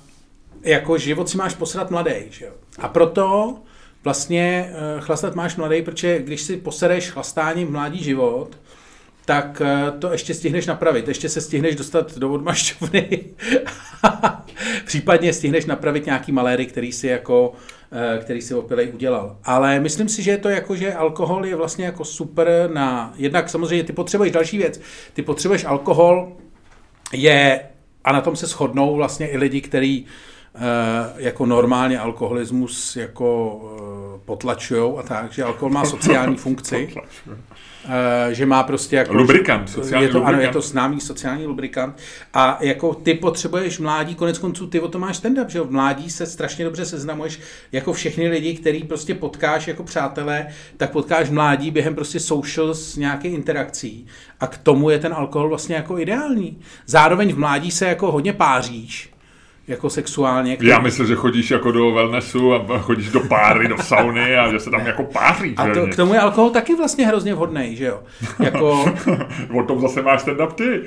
jako 0.62 0.98
život 0.98 1.28
si 1.28 1.36
máš 1.36 1.54
posrat 1.54 1.90
mladý, 1.90 2.14
že 2.30 2.44
jo. 2.44 2.52
A 2.78 2.88
proto 2.88 3.56
vlastně 4.04 4.72
uh, 4.72 5.04
chlastat 5.04 5.34
máš 5.34 5.56
mladý, 5.56 5.82
protože 5.82 6.18
když 6.18 6.42
si 6.42 6.56
posereš 6.56 7.10
chlastáním 7.10 7.68
v 7.68 7.70
mládí 7.70 8.02
život, 8.02 8.58
tak 9.30 9.60
uh, 9.60 9.98
to 9.98 10.12
ještě 10.12 10.34
stihneš 10.34 10.66
napravit. 10.66 11.08
Ještě 11.08 11.28
se 11.28 11.40
stihneš 11.40 11.76
dostat 11.76 12.18
do 12.18 12.32
odmašťovny. 12.32 13.24
Případně 14.84 15.32
stihneš 15.32 15.66
napravit 15.66 16.06
nějaký 16.06 16.32
maléry, 16.32 16.66
který 16.66 16.92
si 16.92 17.06
jako 17.06 17.52
eh, 17.92 18.18
který 18.18 18.42
si 18.42 18.54
opilej 18.54 18.90
udělal. 18.94 19.36
Ale 19.44 19.80
myslím 19.80 20.08
si, 20.08 20.22
že 20.22 20.30
je 20.30 20.38
to 20.38 20.48
jako, 20.48 20.76
že 20.76 20.94
alkohol 20.94 21.46
je 21.46 21.56
vlastně 21.56 21.84
jako 21.84 22.04
super 22.04 22.70
na, 22.72 23.14
jednak 23.16 23.48
samozřejmě 23.48 23.84
ty 23.84 23.92
potřebuješ 23.92 24.32
další 24.32 24.58
věc, 24.58 24.80
ty 25.12 25.22
potřebuješ 25.22 25.64
alkohol, 25.64 26.32
je, 27.12 27.60
a 28.04 28.12
na 28.12 28.20
tom 28.20 28.36
se 28.36 28.46
shodnou 28.46 28.96
vlastně 28.96 29.28
i 29.28 29.36
lidi, 29.36 29.60
kteří 29.60 30.06
jako 31.16 31.46
normálně 31.46 31.98
alkoholismus 31.98 32.96
jako 32.96 33.56
uh, 33.56 34.20
potlačují 34.24 34.98
a 34.98 35.02
tak, 35.02 35.32
že 35.32 35.44
alkohol 35.44 35.70
má 35.70 35.84
sociální 35.84 36.36
funkci. 36.46 36.94
Uh, 37.26 37.32
že 38.30 38.46
má 38.46 38.62
prostě 38.62 38.96
jako... 38.96 39.14
Lubrikant, 39.14 39.70
sociální 39.70 40.06
je 40.06 40.12
to, 40.12 40.18
lubrikant. 40.18 40.34
Ano, 40.34 40.42
je 40.42 40.52
to 40.52 40.60
známý 40.60 41.00
sociální 41.00 41.46
lubrikant. 41.46 41.96
A 42.34 42.58
jako 42.60 42.94
ty 42.94 43.14
potřebuješ 43.14 43.78
mládí, 43.78 44.14
konec 44.14 44.38
konců 44.38 44.66
ty 44.66 44.80
o 44.80 44.88
to 44.88 44.98
máš 44.98 45.22
stand-up, 45.22 45.48
že 45.48 45.58
jo? 45.58 45.64
V 45.64 45.70
mládí 45.70 46.10
se 46.10 46.26
strašně 46.26 46.64
dobře 46.64 46.84
seznamuješ 46.84 47.40
jako 47.72 47.92
všechny 47.92 48.28
lidi, 48.28 48.54
který 48.54 48.84
prostě 48.84 49.14
potkáš 49.14 49.68
jako 49.68 49.82
přátelé, 49.82 50.46
tak 50.76 50.90
potkáš 50.90 51.28
v 51.28 51.32
mládí 51.32 51.70
během 51.70 51.94
prostě 51.94 52.20
social 52.20 52.74
s 52.74 52.96
nějaké 52.96 53.28
interakcí. 53.28 54.06
A 54.40 54.46
k 54.46 54.58
tomu 54.58 54.90
je 54.90 54.98
ten 54.98 55.14
alkohol 55.14 55.48
vlastně 55.48 55.74
jako 55.74 55.98
ideální. 55.98 56.58
Zároveň 56.86 57.32
v 57.32 57.38
mládí 57.38 57.70
se 57.70 57.86
jako 57.86 58.12
hodně 58.12 58.32
páříš, 58.32 59.09
jako 59.70 59.90
sexuálně. 59.90 60.56
Já 60.60 60.78
myslím, 60.78 61.06
že 61.06 61.14
chodíš 61.14 61.50
jako 61.50 61.72
do 61.72 61.90
wellnessu 61.90 62.54
a 62.54 62.78
chodíš 62.78 63.08
do 63.08 63.20
páry, 63.20 63.68
do 63.68 63.78
sauny 63.78 64.36
a 64.36 64.52
že 64.52 64.60
se 64.60 64.70
tam 64.70 64.86
jako 64.86 65.04
páří. 65.04 65.54
A 65.56 65.74
to, 65.74 65.86
k 65.86 65.96
tomu 65.96 66.14
je 66.14 66.20
alkohol 66.20 66.50
taky 66.50 66.76
vlastně 66.76 67.06
hrozně 67.06 67.34
vhodný, 67.34 67.76
že 67.76 67.84
jo? 67.84 68.00
Jako, 68.38 68.84
o 69.60 69.62
tom 69.62 69.80
zase 69.80 70.02
máš 70.02 70.20
stand 70.20 70.40
up 70.40 70.52
ty. 70.52 70.80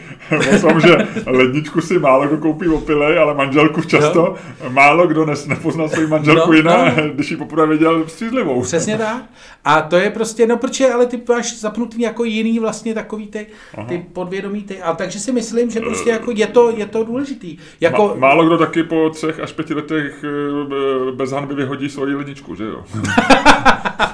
O 0.55 0.59
tom, 0.61 0.81
že 0.81 1.07
ledničku 1.25 1.81
si 1.81 1.99
málo 1.99 2.27
kdo 2.27 2.37
koupí 2.37 2.67
opilej, 2.67 3.19
ale 3.19 3.33
manželku 3.33 3.81
často 3.81 4.35
no. 4.63 4.69
málo 4.69 5.07
kdo 5.07 5.25
nes, 5.25 5.47
nepozná 5.47 5.87
svou 5.87 6.07
manželku 6.07 6.43
No, 6.47 6.53
jiná, 6.53 6.85
no. 6.85 7.09
když 7.13 7.31
ji 7.31 7.37
poprvé 7.37 7.67
viděl 7.67 8.07
střízlivou. 8.07 8.61
Přesně 8.61 8.97
tak. 8.97 9.23
A 9.65 9.81
to 9.81 9.95
je 9.95 10.09
prostě, 10.09 10.47
no 10.47 10.57
protože, 10.57 10.93
ale 10.93 11.05
ty 11.05 11.21
máš 11.29 11.59
zapnutý 11.59 12.01
jako 12.01 12.23
jiný 12.23 12.59
vlastně 12.59 12.93
takový 12.93 13.27
ty, 13.27 13.47
ty 13.87 14.05
podvědomí 14.13 14.63
ty. 14.63 14.81
A 14.81 14.93
takže 14.93 15.19
si 15.19 15.31
myslím, 15.31 15.71
že 15.71 15.79
prostě 15.79 16.09
jako 16.09 16.31
je 16.35 16.47
to, 16.47 16.71
je 16.77 16.85
to 16.85 17.03
důležitý. 17.03 17.57
Jako, 17.81 18.07
Ma, 18.07 18.15
málo 18.15 18.45
kdo 18.45 18.57
taky 18.73 18.83
po 18.83 19.09
třech 19.09 19.39
až 19.39 19.51
pěti 19.51 19.73
letech 19.73 20.23
eh, 20.23 21.11
bez 21.11 21.31
hanby 21.31 21.55
vyhodí 21.55 21.89
svoji 21.89 22.15
ledničku, 22.15 22.55
že 22.55 22.63
jo? 22.63 22.83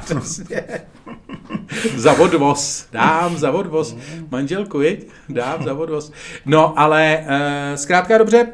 Přesně. 0.06 0.64
za 1.96 2.14
odvoz. 2.14 2.88
Dám 2.92 3.38
za 3.38 3.52
odvoz. 3.52 3.96
Manželku, 4.32 4.80
viď? 4.80 5.08
Dám 5.30 5.64
za 5.64 5.74
odvoz. 5.74 6.12
No, 6.46 6.80
ale 6.80 7.20
uh, 7.20 7.76
zkrátka 7.76 8.18
dobře, 8.18 8.48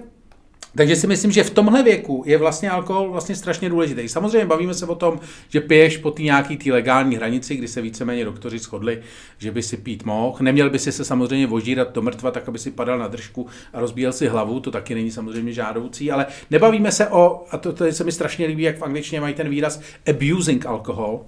Takže 0.75 0.95
si 0.95 1.07
myslím, 1.07 1.31
že 1.31 1.43
v 1.43 1.49
tomhle 1.49 1.83
věku 1.83 2.23
je 2.25 2.37
vlastně 2.37 2.69
alkohol 2.69 3.11
vlastně 3.11 3.35
strašně 3.35 3.69
důležitý. 3.69 4.09
Samozřejmě 4.09 4.45
bavíme 4.45 4.73
se 4.73 4.85
o 4.85 4.95
tom, 4.95 5.19
že 5.49 5.61
piješ 5.61 5.97
po 5.97 6.11
té 6.11 6.21
nějaký 6.21 6.57
tý 6.57 6.71
legální 6.71 7.15
hranici, 7.15 7.55
kdy 7.55 7.67
se 7.67 7.81
víceméně 7.81 8.25
doktoři 8.25 8.59
shodli, 8.59 9.01
že 9.37 9.51
by 9.51 9.63
si 9.63 9.77
pít 9.77 10.03
mohl. 10.03 10.37
Neměl 10.41 10.69
by 10.69 10.79
si 10.79 10.91
se 10.91 11.05
samozřejmě 11.05 11.47
vožírat 11.47 11.93
do 11.93 12.01
mrtva, 12.01 12.31
tak 12.31 12.47
aby 12.47 12.59
si 12.59 12.71
padal 12.71 12.99
na 12.99 13.07
držku 13.07 13.47
a 13.73 13.79
rozbíjel 13.79 14.13
si 14.13 14.27
hlavu, 14.27 14.59
to 14.59 14.71
taky 14.71 14.95
není 14.95 15.11
samozřejmě 15.11 15.53
žádoucí, 15.53 16.11
ale 16.11 16.25
nebavíme 16.51 16.91
se 16.91 17.07
o, 17.07 17.45
a 17.51 17.57
to, 17.57 17.73
to 17.73 17.91
se 17.91 18.03
mi 18.03 18.11
strašně 18.11 18.47
líbí, 18.47 18.63
jak 18.63 18.77
v 18.77 18.83
angličtině 18.83 19.21
mají 19.21 19.33
ten 19.33 19.49
výraz 19.49 19.81
abusing 20.09 20.65
alkohol, 20.65 21.25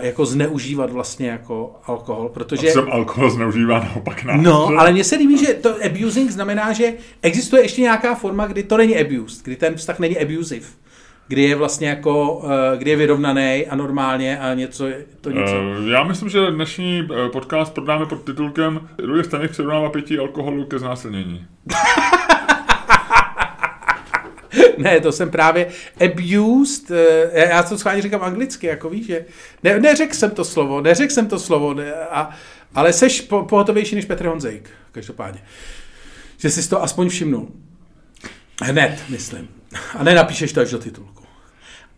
jako 0.00 0.26
zneužívat 0.26 0.92
vlastně 0.92 1.28
jako 1.28 1.74
alkohol, 1.86 2.28
protože... 2.28 2.68
A 2.68 2.72
jsem 2.72 2.92
alkohol 2.92 3.30
zneužívá 3.30 3.78
naopak 3.78 4.24
na. 4.24 4.36
No, 4.36 4.66
ale 4.78 4.92
mně 4.92 5.04
se 5.04 5.16
líbí, 5.16 5.38
že 5.38 5.54
to 5.54 5.74
abusing 5.86 6.30
znamená, 6.30 6.72
že 6.72 6.92
existuje 7.22 7.62
ještě 7.62 7.80
nějaká 7.80 8.14
forma, 8.14 8.46
kdy 8.46 8.62
to 8.62 8.76
není 8.76 8.98
abused, 8.98 9.44
kdy 9.44 9.56
ten 9.56 9.74
vztah 9.74 9.98
není 9.98 10.18
abusive 10.18 10.66
kdy 11.28 11.42
je 11.42 11.56
vlastně 11.56 11.88
jako, 11.88 12.42
eh, 12.44 12.76
kdy 12.78 12.90
je 12.90 12.96
vyrovnaný 12.96 13.66
a 13.70 13.76
normálně 13.76 14.38
a 14.38 14.54
něco, 14.54 14.88
to 15.20 15.30
něco. 15.30 15.54
Uh, 15.80 15.88
já 15.88 16.04
myslím, 16.04 16.28
že 16.28 16.50
dnešní 16.50 17.08
eh, 17.12 17.28
podcast 17.28 17.74
prodáme 17.74 18.06
pod 18.06 18.24
titulkem 18.24 18.88
Rudě 18.98 19.24
Staněk 19.24 19.50
přirovnává 19.50 19.90
pití 19.90 20.18
alkoholu 20.18 20.64
ke 20.64 20.78
znásilnění. 20.78 21.46
ne, 24.78 25.00
to 25.00 25.12
jsem 25.12 25.30
právě 25.30 25.66
abused, 26.04 26.90
eh, 26.90 27.48
já 27.48 27.62
to 27.62 27.78
schválně 27.78 28.02
říkám 28.02 28.22
anglicky, 28.22 28.66
jako 28.66 28.90
víš, 28.90 29.06
že 29.06 29.24
ne, 29.62 29.80
neřekl 29.80 30.14
jsem 30.14 30.30
to 30.30 30.44
slovo, 30.44 30.80
neřekl 30.80 31.12
jsem 31.12 31.26
to 31.26 31.38
slovo, 31.38 31.74
ne, 31.74 31.94
a, 31.94 32.30
ale 32.74 32.92
seš 32.92 33.20
po, 33.20 33.42
pohotovější 33.42 33.94
než 33.94 34.04
Petr 34.04 34.26
Honzejk, 34.26 34.70
každopádně. 34.92 35.40
Že 36.38 36.50
jsi 36.50 36.68
to 36.68 36.82
aspoň 36.82 37.08
všimnul. 37.08 37.48
Hned, 38.62 38.98
myslím. 39.08 39.48
A 39.94 40.04
nenapíšeš 40.04 40.52
to 40.52 40.60
až 40.60 40.70
do 40.70 40.78
titulku. 40.78 41.24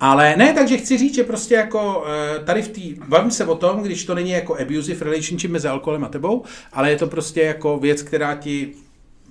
Ale 0.01 0.37
ne, 0.37 0.53
takže 0.53 0.77
chci 0.77 0.99
říct, 0.99 1.15
že 1.15 1.25
prostě 1.25 1.55
jako 1.55 2.05
eh, 2.07 2.45
tady 2.45 2.63
v 2.63 2.69
té, 2.69 3.05
bavím 3.09 3.31
se 3.31 3.47
o 3.47 3.55
tom, 3.55 3.83
když 3.83 4.05
to 4.05 4.15
není 4.15 4.31
jako 4.31 4.57
abusive 4.61 5.05
relationship 5.05 5.51
mezi 5.51 5.69
alkoholem 5.69 6.05
a 6.05 6.09
tebou, 6.09 6.45
ale 6.73 6.91
je 6.91 6.97
to 6.97 7.07
prostě 7.07 7.43
jako 7.43 7.79
věc, 7.79 8.03
která 8.03 8.35
ti 8.35 8.73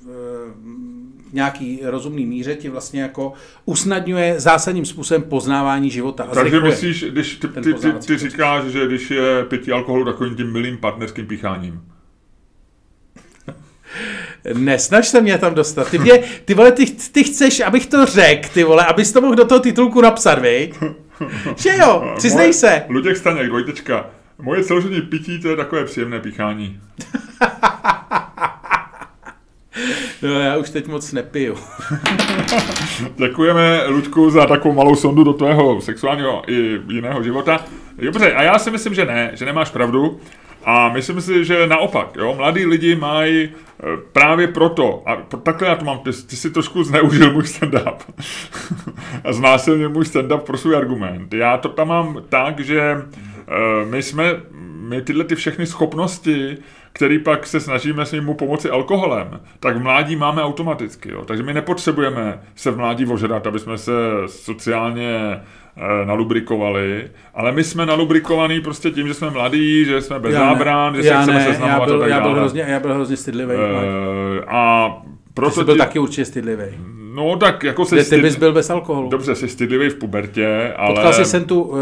eh, 0.05 0.09
nějaký 1.33 1.79
rozumný 1.83 2.25
míře 2.25 2.55
ti 2.55 2.69
vlastně 2.69 3.01
jako 3.01 3.33
usnadňuje 3.65 4.39
zásadním 4.39 4.85
způsobem 4.85 5.23
poznávání 5.23 5.89
života. 5.89 6.23
A 6.23 6.35
Takže 6.35 6.59
myslíš, 6.59 7.03
když 7.03 7.35
ty, 7.35 7.47
ty, 7.47 7.73
ty, 7.73 7.91
ty 8.07 8.17
říkáš, 8.17 8.63
že 8.63 8.87
když 8.87 9.11
je 9.11 9.45
pití 9.47 9.71
alkoholu 9.71 10.05
takovým 10.05 10.35
tím 10.35 10.51
milým 10.51 10.77
partnerským 10.77 11.27
pícháním? 11.27 11.81
Nesnaž 14.53 15.07
se 15.07 15.21
mě 15.21 15.37
tam 15.37 15.53
dostat. 15.53 15.89
Ty, 15.89 15.99
mě, 15.99 16.23
ty 16.45 16.53
vole, 16.53 16.71
ty, 16.71 16.85
ty 16.85 17.23
chceš, 17.23 17.59
abych 17.59 17.85
to 17.85 18.05
řekl, 18.05 18.49
ty 18.53 18.63
vole, 18.63 18.85
abys 18.85 19.11
to 19.11 19.21
mohl 19.21 19.35
do 19.35 19.45
toho 19.45 19.59
titulku 19.59 20.01
napsat, 20.01 20.39
viď? 20.39 20.75
Že 21.57 21.69
jo, 21.79 22.13
přiznej 22.17 22.53
se. 22.53 22.83
Luděk 22.89 23.17
Staněk, 23.17 23.47
dvojtečka. 23.47 24.09
Moje 24.41 24.63
celoživotní 24.63 25.01
pití, 25.01 25.39
to 25.39 25.49
je 25.49 25.55
takové 25.55 25.85
příjemné 25.85 26.19
píchání. 26.19 26.79
No, 30.21 30.39
já 30.39 30.57
už 30.57 30.69
teď 30.69 30.87
moc 30.87 31.11
nepiju. 31.11 31.55
Děkujeme, 33.15 33.87
Ludku, 33.87 34.29
za 34.29 34.45
takovou 34.45 34.73
malou 34.73 34.95
sondu 34.95 35.23
do 35.23 35.33
tvého 35.33 35.81
sexuálního 35.81 36.43
i 36.47 36.81
jiného 36.89 37.23
života. 37.23 37.65
Dobře, 37.97 38.33
a 38.33 38.43
já 38.43 38.59
si 38.59 38.71
myslím, 38.71 38.93
že 38.93 39.05
ne, 39.05 39.31
že 39.33 39.45
nemáš 39.45 39.69
pravdu. 39.69 40.19
A 40.63 40.89
myslím 40.89 41.21
si, 41.21 41.45
že 41.45 41.67
naopak, 41.67 42.15
jo, 42.17 42.33
mladí 42.35 42.65
lidi 42.65 42.95
mají 42.95 43.43
e, 43.43 43.49
právě 44.11 44.47
proto, 44.47 45.03
a 45.05 45.15
takhle 45.15 45.67
já 45.67 45.75
to 45.75 45.85
mám, 45.85 45.99
ty, 45.99 46.11
ty 46.11 46.35
si 46.35 46.51
trošku 46.51 46.83
zneužil 46.83 47.33
můj 47.33 47.43
stand-up 47.43 47.95
a 49.23 49.33
znásilnil 49.33 49.89
můj 49.89 50.03
stand-up 50.03 50.39
pro 50.39 50.57
svůj 50.57 50.75
argument. 50.75 51.33
Já 51.33 51.57
to 51.57 51.69
tam 51.69 51.87
mám 51.87 52.23
tak, 52.29 52.59
že 52.59 52.95
uh, 52.95 53.89
my 53.89 54.03
jsme, 54.03 54.41
my 54.89 55.01
tyhle 55.01 55.23
ty 55.23 55.35
všechny 55.35 55.65
schopnosti, 55.65 56.57
který 56.99 57.19
pak 57.19 57.47
se 57.47 57.59
snažíme 57.59 58.05
s 58.05 58.11
ním 58.11 58.23
mu 58.23 58.33
pomoci 58.33 58.69
alkoholem, 58.69 59.39
tak 59.59 59.77
v 59.77 59.81
mládí 59.81 60.15
máme 60.15 60.43
automaticky. 60.43 61.11
Jo. 61.11 61.25
Takže 61.25 61.43
my 61.43 61.53
nepotřebujeme 61.53 62.39
se 62.55 62.71
v 62.71 62.77
mládí 62.77 63.05
ožrat, 63.05 63.47
aby 63.47 63.59
jsme 63.59 63.77
se 63.77 63.91
sociálně 64.25 65.15
e, 65.15 66.05
nalubrikovali, 66.05 67.09
ale 67.33 67.51
my 67.51 67.63
jsme 67.63 67.85
nalubrikovaní 67.85 68.61
prostě 68.61 68.91
tím, 68.91 69.07
že 69.07 69.13
jsme 69.13 69.29
mladí, 69.29 69.85
že 69.85 70.01
jsme 70.01 70.19
bez 70.19 70.33
zábran, 70.33 70.95
že 70.95 71.03
se 71.03 71.15
chceme 71.21 71.43
seznamovat 71.43 71.89
já 71.89 71.97
byl, 71.97 72.07
já 72.07 72.21
byl 72.21 72.33
hrozně, 72.33 72.65
já 72.67 72.79
byl 72.79 72.93
hrozně 72.93 73.17
stydlivý. 73.17 73.53
E, 73.55 74.45
a 74.47 74.93
proto 75.33 75.51
ty 75.51 75.55
jsi 75.55 75.63
byl 75.63 75.75
ti... 75.75 75.79
taky 75.79 75.99
určitě 75.99 76.25
stydlivý. 76.25 76.65
No 77.15 77.35
tak 77.35 77.63
jako 77.63 77.85
se... 77.85 78.03
Styd... 78.03 78.17
Ty 78.19 78.21
bys 78.21 78.35
byl 78.35 78.53
bez 78.53 78.69
alkoholu. 78.69 79.09
Dobře, 79.09 79.35
jsi 79.35 79.47
stydlivý 79.47 79.89
v 79.89 79.95
pubertě, 79.95 80.73
ale... 80.77 80.93
Potkal 80.93 81.13
jsi 81.13 81.25
jsem 81.25 81.45
tu 81.45 81.61
uh, 81.61 81.77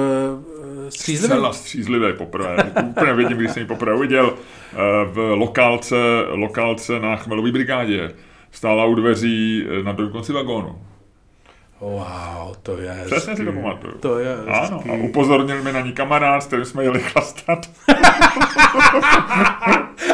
střízlivý? 0.89 1.33
Zcela 1.33 1.53
střízlivý 1.53 2.13
poprvé. 2.17 2.71
Úplně 2.89 3.13
vidím, 3.13 3.37
když 3.37 3.51
jsem 3.51 3.61
ji 3.61 3.67
poprvé 3.67 3.95
uviděl 3.95 4.33
eh, 4.33 4.75
v 5.05 5.17
lokálce, 5.35 5.95
lokálce 6.29 6.99
na 6.99 7.15
Chmelový 7.15 7.51
brigádě. 7.51 8.11
Stála 8.51 8.85
u 8.85 8.95
dveří 8.95 9.65
eh, 9.69 9.83
na 9.83 9.91
druhém 9.91 10.11
konci 10.11 10.33
vagónu. 10.33 10.86
Wow, 11.81 12.55
to 12.63 12.77
je 12.77 12.91
hezký. 12.91 13.15
Přesně 13.15 13.35
si 13.35 13.45
to 13.45 13.51
pamatuju. 13.51 13.93
To 13.97 14.19
je 14.19 14.35
hezký. 14.35 14.51
Ano, 14.51 14.83
a 14.89 14.93
upozornil 14.93 15.63
mi 15.63 15.73
na 15.73 15.81
ní 15.81 15.91
kamarád, 15.91 16.43
s 16.43 16.47
kterým 16.47 16.65
jsme 16.65 16.83
jeli 16.83 16.99
chlastat. 16.99 17.69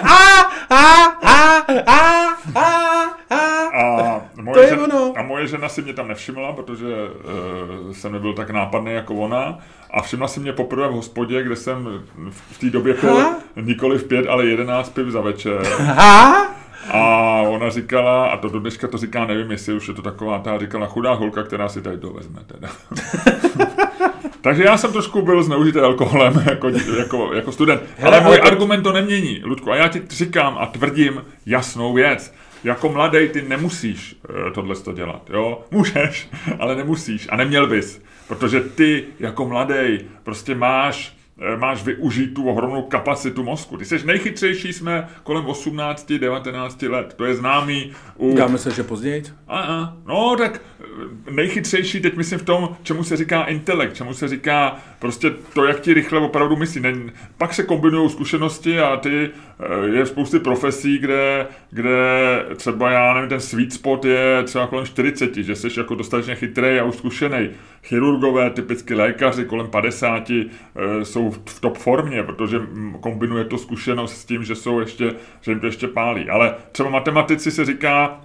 a, 0.04 0.18
a, 0.70 1.06
a, 1.24 1.58
a, 1.86 2.34
a, 2.56 2.94
a, 3.30 4.22
moje 4.36 4.54
to 4.54 4.60
je 4.60 4.70
žena, 4.70 4.84
ono. 4.84 5.14
a 5.18 5.22
moje 5.22 5.48
žena 5.48 5.70
si 5.70 5.82
mě 5.82 5.94
tam 5.94 6.08
nevšimla, 6.08 6.54
protože 6.54 6.88
uh, 6.88 7.92
jsem 7.92 8.12
nebyl 8.12 8.34
tak 8.34 8.50
nápadný 8.50 8.94
jako 8.94 9.16
ona. 9.16 9.60
A 9.92 10.02
všimla 10.02 10.28
si 10.28 10.40
mě 10.40 10.54
poprvé 10.54 10.88
v 10.88 10.92
hospodě, 10.92 11.44
kde 11.44 11.56
jsem 11.56 12.04
v 12.30 12.60
té 12.60 12.70
době 12.70 12.94
pil 12.94 13.26
nikoli 13.62 13.98
v 13.98 14.04
pět, 14.04 14.28
ale 14.28 14.46
jedenáct 14.46 14.90
piv 14.90 15.08
za 15.08 15.22
večer. 15.22 15.64
Ha? 15.66 16.63
A 16.92 17.42
ona 17.42 17.70
říkala, 17.70 18.26
a 18.26 18.38
to 18.38 18.50
do 18.50 18.60
dneška 18.60 18.88
to 18.88 18.98
říká, 18.98 19.26
nevím, 19.26 19.52
jestli 19.52 19.74
už 19.74 19.88
je 19.88 19.94
to 19.94 20.02
taková 20.02 20.40
ta, 20.40 20.60
říkala 20.60 20.88
chudá 20.88 21.14
holka, 21.14 21.44
která 21.44 21.70
si 21.70 21.82
tady 21.82 21.98
dovezme 21.98 22.40
teda. 22.48 22.70
Takže 24.42 24.64
já 24.64 24.78
jsem 24.78 24.92
trošku 24.92 25.22
byl 25.22 25.44
zneužitý 25.44 25.80
alkoholem 25.80 26.44
jako, 26.50 26.70
jako, 26.98 27.34
jako 27.34 27.52
student. 27.52 27.82
Hele, 27.98 28.18
ale 28.18 28.28
můj 28.28 28.42
argument 28.44 28.84
to 28.84 28.92
nemění, 28.92 29.42
Ludku. 29.44 29.72
A 29.72 29.76
já 29.76 29.88
ti 29.88 30.02
říkám 30.10 30.58
a 30.60 30.66
tvrdím 30.66 31.26
jasnou 31.46 31.94
věc. 31.94 32.34
Jako 32.64 32.90
mladý 32.90 33.30
ty 33.30 33.42
nemusíš 33.42 34.16
uh, 34.30 34.54
tohle 34.54 34.76
dělat, 34.94 35.30
jo? 35.30 35.62
Můžeš, 35.72 36.30
ale 36.60 36.76
nemusíš 36.76 37.28
a 37.32 37.36
neměl 37.36 37.68
bys. 37.68 38.02
Protože 38.28 38.60
ty 38.62 39.06
jako 39.20 39.48
mladý 39.48 40.00
prostě 40.24 40.56
máš 40.56 41.16
Eh, 41.16 41.23
máš 41.58 41.84
využít 41.84 42.34
tu 42.34 42.50
ohromnou 42.50 42.82
kapacitu 42.82 43.44
mozku. 43.44 43.78
Ty 43.78 43.86
jsi 43.86 44.06
nejchytřejší, 44.06 44.74
jsme 44.74 45.08
kolem 45.24 45.46
18, 45.46 46.12
19 46.14 46.82
let. 46.82 47.14
To 47.14 47.26
je 47.26 47.36
známý 47.36 47.92
u... 48.18 48.38
Já 48.38 48.48
myslím, 48.48 48.74
že 48.74 48.84
později. 48.84 49.24
A, 49.48 49.60
a, 49.60 49.94
no, 50.06 50.36
tak 50.38 50.62
eh, 50.82 51.32
nejchytřejší, 51.32 52.02
teď 52.02 52.18
myslím 52.18 52.40
v 52.40 52.44
tom, 52.44 52.78
čemu 52.84 53.04
se 53.04 53.18
říká 53.18 53.44
intelekt, 53.44 53.96
čemu 53.96 54.14
se 54.14 54.28
říká 54.28 54.78
prostě 55.00 55.30
to, 55.54 55.66
jak 55.66 55.80
ti 55.80 55.94
rychle 55.94 56.20
opravdu 56.20 56.56
myslí. 56.56 56.82
Ne, 56.82 56.94
pak 57.38 57.54
se 57.54 57.64
kombinují 57.64 58.10
zkušenosti 58.10 58.80
a 58.80 58.98
ty 58.98 59.30
eh, 59.30 59.88
je 59.88 60.06
spousty 60.06 60.40
profesí, 60.40 60.98
kde, 60.98 61.48
kde 61.72 61.96
třeba, 62.56 62.92
já 62.92 63.14
nevím, 63.14 63.30
ten 63.30 63.40
sweet 63.40 63.74
spot 63.74 64.06
je 64.06 64.44
třeba 64.44 64.68
kolem 64.68 64.86
40, 64.86 65.36
že 65.36 65.56
jsi 65.56 65.68
jako 65.78 65.96
dostatečně 65.96 66.36
chytrý 66.36 66.80
a 66.80 66.84
už 66.84 66.96
zkušený. 66.96 67.50
Chirurgové, 67.84 68.50
typicky 68.50 68.94
lékaři 68.94 69.46
kolem 69.46 69.68
50 69.68 70.32
jsou 71.04 71.32
v 71.32 71.60
top 71.60 71.78
formě, 71.78 72.24
protože 72.24 72.62
kombinuje 73.00 73.46
to 73.46 73.58
zkušenost 73.58 74.18
s 74.18 74.26
tím, 74.26 74.44
že 74.44 74.56
jsou 74.56 74.80
ještě, 74.80 75.14
že 75.42 75.52
jim 75.52 75.60
to 75.60 75.66
ještě 75.66 75.88
pálí. 75.88 76.30
Ale 76.30 76.56
třeba 76.72 76.90
matematici 76.90 77.52
se 77.52 77.66
říká, 77.66 78.22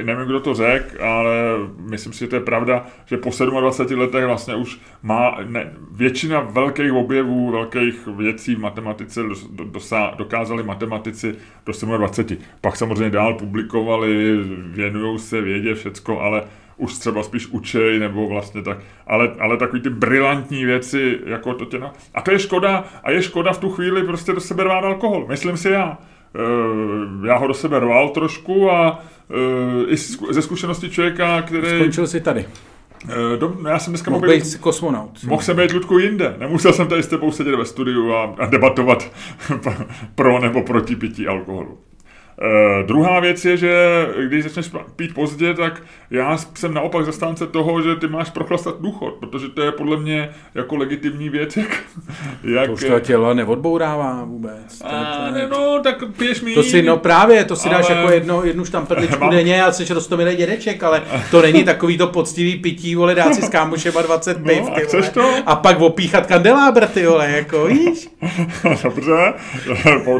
eh, 0.00 0.04
nevím, 0.04 0.26
kdo 0.26 0.40
to 0.40 0.54
řekl, 0.54 1.04
ale 1.04 1.34
myslím 1.78 2.12
si, 2.12 2.18
že 2.18 2.26
to 2.26 2.36
je 2.36 2.40
pravda, 2.40 2.86
že 3.06 3.16
po 3.16 3.30
27 3.60 3.98
letech 3.98 4.26
vlastně 4.26 4.54
už 4.54 4.80
má 5.02 5.38
ne, 5.46 5.72
většina 5.90 6.40
velkých 6.40 6.92
objevů, 6.92 7.50
velkých 7.50 8.06
věcí 8.06 8.54
v 8.54 8.60
matematice 8.60 9.20
dosa, 9.64 10.14
dokázali 10.16 10.62
matematici 10.62 11.36
do 11.66 11.96
27. 11.96 12.38
Pak 12.60 12.76
samozřejmě 12.76 13.10
dál 13.10 13.34
publikovali, 13.34 14.36
věnují 14.56 15.18
se 15.18 15.40
vědě, 15.40 15.74
všecko, 15.74 16.20
ale 16.20 16.42
už 16.76 16.98
třeba 16.98 17.22
spíš 17.22 17.46
učej, 17.46 17.98
nebo 17.98 18.28
vlastně 18.28 18.62
tak, 18.62 18.78
ale, 19.06 19.32
ale 19.40 19.56
takový 19.56 19.82
ty 19.82 19.90
brilantní 19.90 20.64
věci, 20.64 21.18
jako 21.26 21.54
to 21.54 21.64
tě 21.64 21.78
na... 21.78 21.92
A 22.14 22.20
to 22.20 22.30
je 22.30 22.38
škoda, 22.38 22.84
a 23.04 23.10
je 23.10 23.22
škoda 23.22 23.52
v 23.52 23.58
tu 23.58 23.70
chvíli 23.70 24.02
prostě 24.02 24.32
do 24.32 24.40
sebe 24.40 24.64
rvát 24.64 24.84
alkohol, 24.84 25.26
myslím 25.28 25.56
si 25.56 25.68
já. 25.68 25.98
E, 26.34 27.28
já 27.28 27.36
ho 27.36 27.46
do 27.46 27.54
sebe 27.54 27.80
rval 27.80 28.08
trošku 28.08 28.70
a 28.70 29.04
e, 29.30 29.90
i 29.90 29.96
ze 30.32 30.42
zkušenosti 30.42 30.90
člověka, 30.90 31.42
který... 31.42 31.68
Skončil 31.68 32.06
jsi 32.06 32.20
tady. 32.20 32.44
E, 33.08 33.36
do, 33.36 33.56
no 33.62 33.70
já 33.70 33.78
jsem 33.78 33.90
dneska 33.90 34.10
mohl 34.10 34.28
být 34.28 34.56
kosmonaut. 34.60 35.24
Mohl 35.24 35.42
jsem 35.42 35.56
být 35.56 35.72
Ludku 35.72 35.98
jinde. 35.98 36.34
Nemusel 36.38 36.72
jsem 36.72 36.86
tady 36.86 37.02
s 37.02 37.06
tebou 37.06 37.32
sedět 37.32 37.56
ve 37.56 37.64
studiu 37.64 38.12
a, 38.12 38.34
a 38.38 38.46
debatovat 38.46 39.12
pro 40.14 40.38
nebo 40.38 40.62
proti 40.62 40.96
pití 40.96 41.28
alkoholu. 41.28 41.78
Uh, 42.40 42.86
druhá 42.86 43.20
věc 43.20 43.44
je, 43.44 43.56
že 43.56 44.06
když 44.28 44.44
začneš 44.44 44.70
pít 44.96 45.14
pozdě, 45.14 45.54
tak 45.54 45.82
já 46.10 46.36
jsem 46.54 46.74
naopak 46.74 47.04
zastánce 47.04 47.46
toho, 47.46 47.82
že 47.82 47.96
ty 47.96 48.08
máš 48.08 48.30
prochlastat 48.30 48.80
důchod, 48.80 49.14
protože 49.14 49.48
to 49.48 49.62
je 49.62 49.72
podle 49.72 49.96
mě 49.96 50.30
jako 50.54 50.76
legitimní 50.76 51.28
věc, 51.28 51.56
jak... 51.62 51.82
jak 52.44 52.66
to 52.66 52.72
už 52.72 52.84
to 52.84 53.00
tělo 53.00 53.34
neodbourává 53.34 54.24
vůbec. 54.24 54.78
To, 54.78 54.86
a, 54.86 55.16
to, 55.16 55.34
ne, 55.34 55.48
no, 55.50 55.80
tak 55.82 55.96
piješ 56.18 56.40
mi. 56.40 56.54
To 56.54 56.62
si, 56.62 56.82
no 56.82 56.96
právě, 56.96 57.44
to 57.44 57.56
si 57.56 57.68
ale... 57.68 57.78
dáš 57.78 57.88
jako 57.88 58.10
jedno, 58.10 58.44
jednu 58.44 58.64
štamprličku 58.64 59.20
mám... 59.20 59.30
denně 59.30 59.64
a 59.64 59.72
jsi 59.72 59.94
rostomilý 59.94 60.36
dědeček, 60.36 60.82
ale 60.82 61.02
to 61.30 61.42
není 61.42 61.64
takový 61.64 61.98
to 61.98 62.06
poctivý 62.06 62.56
pití, 62.56 62.94
vole, 62.94 63.14
dát 63.14 63.34
si 63.34 63.42
s 63.42 63.48
kámošema 63.48 64.02
20 64.02 64.38
no, 64.38 64.44
piv, 64.44 64.64
ty, 64.74 64.96
vole, 64.96 65.10
to? 65.10 65.34
a 65.46 65.56
pak 65.56 65.80
opíchat 65.80 66.26
kandelábr, 66.26 66.86
ty 66.86 67.06
vole, 67.06 67.30
jako, 67.30 67.64
víš? 67.64 68.08
dobře, 68.82 69.34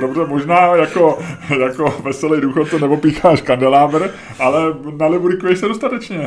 dobře, 0.01 0.21
možná 0.27 0.77
jako, 0.77 1.19
jako 1.61 2.02
veselý 2.03 2.41
důchodce 2.41 2.79
neopícháš 2.79 3.43
kandelábr, 3.43 4.09
ale 4.39 4.75
na 4.97 5.07
liburikuješ 5.07 5.59
se 5.59 5.69
dostatečně. 5.69 6.27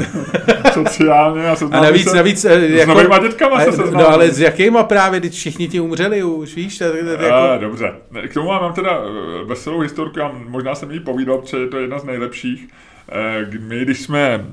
Sociálně 0.73 1.47
a 1.47 1.55
A 1.71 1.81
navíc, 1.81 2.09
se, 2.09 2.15
navíc, 2.15 2.45
eh, 2.45 2.67
jako, 2.67 2.91
s 2.91 2.95
novýma 2.95 3.19
dětkama 3.19 3.59
se 3.59 3.71
seznámil. 3.71 3.99
No 3.99 4.09
ale 4.09 4.29
s 4.29 4.39
jakýma 4.39 4.83
právě, 4.83 5.19
když 5.19 5.33
všichni 5.33 5.67
ti 5.67 5.79
umřeli 5.79 6.23
už, 6.23 6.55
víš? 6.55 6.77
Tak, 6.77 6.91
tak, 6.91 7.21
jako... 7.21 7.35
a, 7.35 7.57
dobře. 7.57 7.93
K 8.27 8.33
tomu 8.33 8.47
mám 8.47 8.73
teda 8.73 8.91
eh, 8.91 9.43
veselou 9.45 9.79
historku, 9.79 10.21
a 10.21 10.31
možná 10.47 10.75
jsem 10.75 10.91
jí 10.91 10.99
povídal, 10.99 11.37
protože 11.37 11.57
je 11.57 11.67
to 11.67 11.79
jedna 11.79 11.99
z 11.99 12.03
nejlepších. 12.03 12.67
Eh, 13.09 13.47
my, 13.59 13.81
když 13.81 14.01
jsme, 14.01 14.45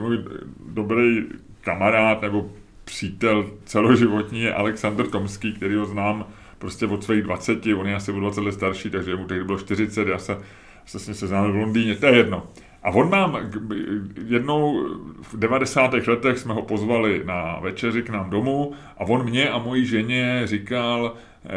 můj 0.00 0.18
dobrý 0.68 1.22
kamarád 1.60 2.22
nebo 2.22 2.50
přítel 2.84 3.46
celoživotní 3.64 4.42
je 4.42 4.54
Aleksandr 4.54 5.06
Tomský, 5.06 5.52
který 5.52 5.74
ho 5.74 5.86
znám 5.86 6.26
prostě 6.58 6.86
od 6.86 7.04
svých 7.04 7.22
20, 7.22 7.66
on 7.66 7.88
je 7.88 7.94
asi 7.94 8.12
o 8.12 8.20
20 8.20 8.40
let 8.40 8.52
starší, 8.52 8.90
takže 8.90 9.16
mu 9.16 9.26
tehdy 9.26 9.44
bylo 9.44 9.58
40, 9.58 10.08
já 10.08 10.18
se, 10.18 10.38
se 10.86 10.98
s 10.98 11.06
ním 11.06 11.14
seznámil 11.14 11.52
v 11.52 11.56
Londýně, 11.56 11.94
to 11.94 12.06
je 12.06 12.16
jedno. 12.16 12.46
A 12.82 12.90
on 12.90 13.10
nám 13.10 13.38
jednou 14.26 14.86
v 15.22 15.36
90. 15.36 15.92
letech 15.92 16.38
jsme 16.38 16.54
ho 16.54 16.62
pozvali 16.62 17.22
na 17.24 17.58
večeři 17.60 18.02
k 18.02 18.10
nám 18.10 18.30
domů 18.30 18.72
a 18.98 19.00
on 19.00 19.24
mě 19.24 19.50
a 19.50 19.58
mojí 19.58 19.86
ženě 19.86 20.42
říkal, 20.44 21.14
eh, 21.44 21.48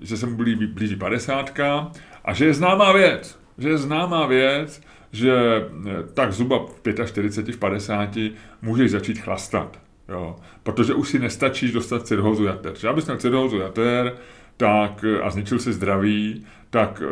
že 0.00 0.16
se 0.16 0.26
mu 0.26 0.36
blíží, 0.36 0.66
blíží 0.66 0.96
50 0.96 1.94
a 2.24 2.32
že 2.32 2.44
je 2.44 2.54
známá 2.54 2.92
věc, 2.92 3.38
že 3.58 3.68
je 3.68 3.78
známá 3.78 4.26
věc, 4.26 4.82
že 5.12 5.32
eh, 5.32 5.90
tak 6.14 6.32
zhruba 6.32 6.66
v 6.82 7.06
45, 7.06 7.54
v 7.54 7.58
50 7.58 8.32
můžeš 8.62 8.90
začít 8.90 9.18
chlastat. 9.18 9.78
Jo. 10.10 10.36
Protože 10.62 10.94
už 10.94 11.08
si 11.08 11.18
nestačíš 11.18 11.72
dostat 11.72 12.06
cirhózu 12.06 12.44
jater. 12.44 12.78
Že 12.78 12.88
abys 12.88 13.06
měl 13.06 13.16
cirhózu 13.16 13.58
jater, 13.58 14.12
tak, 14.56 15.04
eh, 15.04 15.20
a 15.20 15.30
zničil 15.30 15.58
si 15.58 15.72
zdraví, 15.72 16.46
tak 16.70 17.02
e, 17.02 17.06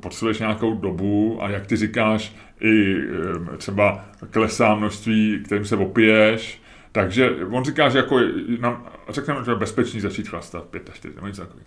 potřebuješ 0.00 0.38
nějakou 0.38 0.74
dobu 0.74 1.38
a 1.42 1.50
jak 1.50 1.66
ty 1.66 1.76
říkáš, 1.76 2.36
i 2.60 2.96
e, 2.96 3.56
třeba 3.56 4.04
klesá 4.30 4.74
množství, 4.74 5.42
kterým 5.44 5.64
se 5.64 5.76
opiješ, 5.76 6.62
takže 6.92 7.30
on 7.50 7.64
říká, 7.64 7.88
že 7.88 7.98
jako 7.98 8.20
nám, 8.60 8.86
řekneme, 9.08 9.44
že 9.44 9.50
je 9.50 9.54
bezpečný 9.54 10.00
začít 10.00 10.28
chlastat 10.28 10.64
45, 10.70 11.14
nebo 11.14 11.26
něco 11.26 11.42
takový. 11.42 11.62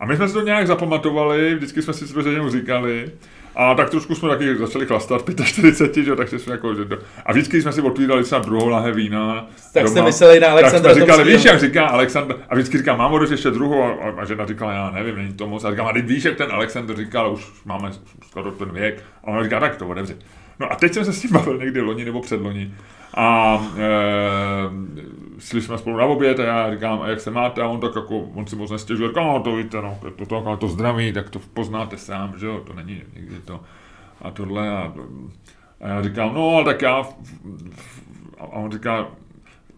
A 0.00 0.06
my 0.06 0.16
jsme 0.16 0.28
si 0.28 0.34
to 0.34 0.40
nějak 0.40 0.66
zapamatovali, 0.66 1.54
vždycky 1.54 1.82
jsme 1.82 1.94
si 1.94 2.14
to 2.14 2.50
říkali, 2.50 3.10
a 3.54 3.74
tak 3.74 3.90
trošku 3.90 4.14
jsme 4.14 4.28
taky 4.28 4.56
začali 4.56 4.86
chlastat 4.86 5.22
45, 5.44 6.04
že, 6.04 6.16
takže 6.16 6.38
jsme 6.38 6.52
jako, 6.52 6.74
že 6.74 6.84
to, 6.84 6.98
a 7.26 7.32
vždycky 7.32 7.62
jsme 7.62 7.72
si 7.72 7.80
otvírali 7.80 8.22
třeba 8.22 8.40
druhou 8.40 8.68
lahe 8.68 8.92
vína. 8.92 9.46
Tak 9.72 9.82
doma, 9.82 9.92
jste 9.92 10.02
mysleli 10.02 10.40
na 10.40 10.48
Alexandra 10.48 10.90
Tak 10.90 10.92
jsme 10.92 11.00
říkali, 11.00 11.32
víš, 11.32 11.44
jak 11.44 11.60
říká 11.60 11.86
Alexandr, 11.86 12.36
a 12.48 12.54
vždycky 12.54 12.78
říká, 12.78 12.96
mám 12.96 13.12
odeš 13.12 13.30
ještě 13.30 13.50
druhou, 13.50 13.82
a, 13.82 14.22
a, 14.22 14.24
žena 14.24 14.46
říkala, 14.46 14.72
já 14.72 14.90
nevím, 14.90 15.16
není 15.16 15.32
to 15.32 15.48
moc. 15.48 15.64
A 15.64 15.70
říkám, 15.70 15.86
a 15.86 15.92
teď 15.92 16.04
víš, 16.04 16.24
jak 16.24 16.36
ten 16.36 16.52
Alexandr 16.52 16.96
říkal, 16.96 17.32
už 17.32 17.46
máme 17.64 17.90
skoro 18.26 18.50
ten 18.50 18.70
věk. 18.70 19.04
A 19.24 19.26
on 19.26 19.44
říká, 19.44 19.60
tak 19.60 19.76
to 19.76 19.88
odevři. 19.88 20.16
No 20.60 20.72
a 20.72 20.74
teď 20.74 20.94
jsem 20.94 21.04
se 21.04 21.12
s 21.12 21.20
tím 21.20 21.30
bavil 21.32 21.58
někdy 21.58 21.80
loni 21.80 22.04
nebo 22.04 22.20
předloni. 22.20 22.74
A 23.14 23.58
e, 23.76 23.82
šli 25.44 25.62
jsme 25.62 25.78
spolu 25.78 25.96
na 25.96 26.04
oběd 26.04 26.40
a 26.40 26.44
já 26.44 26.74
říkám, 26.74 27.02
a 27.02 27.08
jak 27.08 27.20
se 27.20 27.30
máte? 27.30 27.62
A 27.62 27.68
on 27.68 27.80
tak 27.80 27.96
jako, 27.96 28.18
on 28.18 28.46
si 28.46 28.56
moc 28.56 28.70
nestěžuje, 28.70 29.08
říká, 29.08 29.20
no 29.20 29.40
to 29.40 29.56
víte, 29.56 29.82
no, 29.82 29.98
to, 30.02 30.26
to, 30.26 30.42
to, 30.42 30.56
to 30.56 30.68
zdraví, 30.68 31.12
tak 31.12 31.30
to 31.30 31.38
poznáte 31.38 31.96
sám, 31.96 32.34
že 32.38 32.46
jo, 32.46 32.62
to 32.66 32.72
není 32.72 33.02
někdy 33.14 33.36
to 33.44 33.60
a 34.22 34.30
tohle. 34.30 34.70
A, 34.70 34.92
a 35.80 35.88
já 35.88 36.02
říkám, 36.02 36.34
no, 36.34 36.64
tak 36.64 36.82
já, 36.82 37.06
a 38.38 38.46
on 38.46 38.72
říká, 38.72 39.06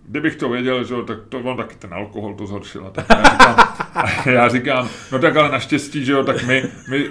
kdybych 0.08 0.36
to 0.36 0.48
věděl, 0.48 0.84
že, 0.84 0.94
tak 1.06 1.18
to 1.28 1.38
on 1.38 1.56
taky 1.56 1.74
ten 1.76 1.94
alkohol 1.94 2.34
to 2.34 2.46
zhoršil. 2.46 2.90
Tak 2.92 3.06
já 3.10 3.22
říkám, 3.24 3.56
a 3.94 4.28
já 4.30 4.48
říkám, 4.48 4.88
no 5.12 5.18
tak 5.18 5.36
ale 5.36 5.48
naštěstí, 5.48 6.04
že 6.04 6.12
jo, 6.12 6.24
tak 6.24 6.42
my, 6.46 6.64
my, 6.90 7.10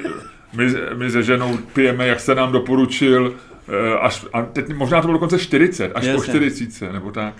my, 0.54 0.66
my 0.94 1.12
se 1.12 1.24
ženou 1.24 1.58
pijeme, 1.58 2.08
jak 2.08 2.20
se 2.20 2.36
nám 2.36 2.52
doporučil, 2.52 3.36
eh, 3.68 3.98
až, 4.00 4.26
a 4.34 4.42
teď 4.42 4.74
možná 4.74 5.02
to 5.02 5.08
bylo 5.08 5.14
dokonce 5.14 5.40
40, 5.40 5.92
až 5.96 6.06
Jasně. 6.06 6.18
po 6.18 6.24
40, 6.24 6.92
nebo 6.92 7.12
tak. 7.12 7.34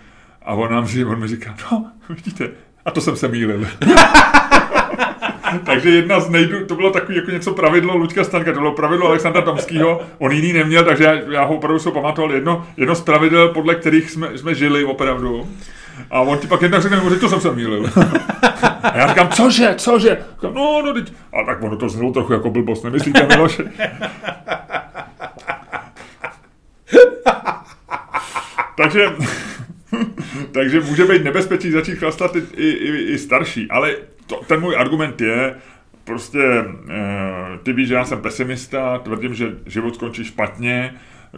A 0.46 0.54
on 0.54 0.72
nám 0.72 0.88
on 1.08 1.20
mi 1.20 1.28
říká, 1.28 1.56
no, 1.72 1.86
vidíte, 2.10 2.50
a 2.86 2.92
to 2.92 3.02
jsem 3.02 3.16
se 3.16 3.28
mýlil. 3.28 3.68
Takže 5.66 5.90
jedna 5.90 6.20
z 6.20 6.30
nejdu, 6.30 6.66
to 6.66 6.76
bylo 6.76 6.92
takový 6.92 7.16
jako 7.18 7.32
něco 7.32 7.54
pravidlo 7.54 7.98
Luďka 7.98 8.24
Stanka, 8.24 8.54
to 8.54 8.60
bylo 8.60 8.72
pravidlo 8.72 9.08
Alexandra 9.08 9.42
Tomského, 9.42 10.02
on 10.18 10.32
jiný 10.32 10.54
neměl, 10.54 10.84
takže 10.84 11.04
já, 11.04 11.14
já 11.14 11.44
ho 11.44 11.56
opravdu 11.56 11.80
se 11.80 11.92
pamatoval 11.92 12.32
jedno, 12.32 12.66
jedno 12.78 12.96
z 12.96 13.02
pravidel, 13.02 13.50
podle 13.50 13.76
kterých 13.76 14.10
jsme, 14.10 14.38
jsme 14.38 14.56
žili 14.56 14.84
opravdu. 14.84 15.48
A 16.12 16.22
on 16.22 16.38
ti 16.38 16.48
pak 16.48 16.62
jednak 16.62 16.82
řekne, 16.82 17.02
že 17.10 17.16
to 17.16 17.30
jsem 17.30 17.42
se 17.42 17.52
mýlil. 17.52 17.90
A 18.84 18.98
já 18.98 19.08
říkám, 19.08 19.30
cože, 19.30 19.76
cože? 19.78 20.18
Říkám, 20.34 20.54
no, 20.54 20.82
no, 20.86 20.94
teď. 20.94 21.14
A 21.34 21.44
tak 21.46 21.64
ono 21.64 21.78
to 21.78 21.90
znělo 21.90 22.12
trochu 22.12 22.34
jako 22.34 22.50
blbost, 22.50 22.84
nemyslíte, 22.84 23.28
Miloši? 23.28 23.64
takže, 28.78 29.06
takže 30.52 30.80
může 30.80 31.06
být 31.06 31.24
nebezpečí 31.24 31.72
začít 31.72 31.96
chlastat 31.96 32.36
i, 32.36 32.70
i, 32.70 33.14
i 33.14 33.18
starší, 33.18 33.68
ale 33.70 33.96
to, 34.28 34.42
ten 34.48 34.60
můj 34.60 34.78
argument 34.78 35.22
je, 35.22 35.56
prostě 36.04 36.40
e, 36.40 36.66
ty 37.64 37.74
víš, 37.74 37.88
že 37.88 37.94
já 37.94 38.06
jsem 38.06 38.22
pesimista, 38.22 38.98
tvrdím, 38.98 39.34
že 39.34 39.56
život 39.66 39.96
skončí 39.96 40.24
špatně, 40.24 40.94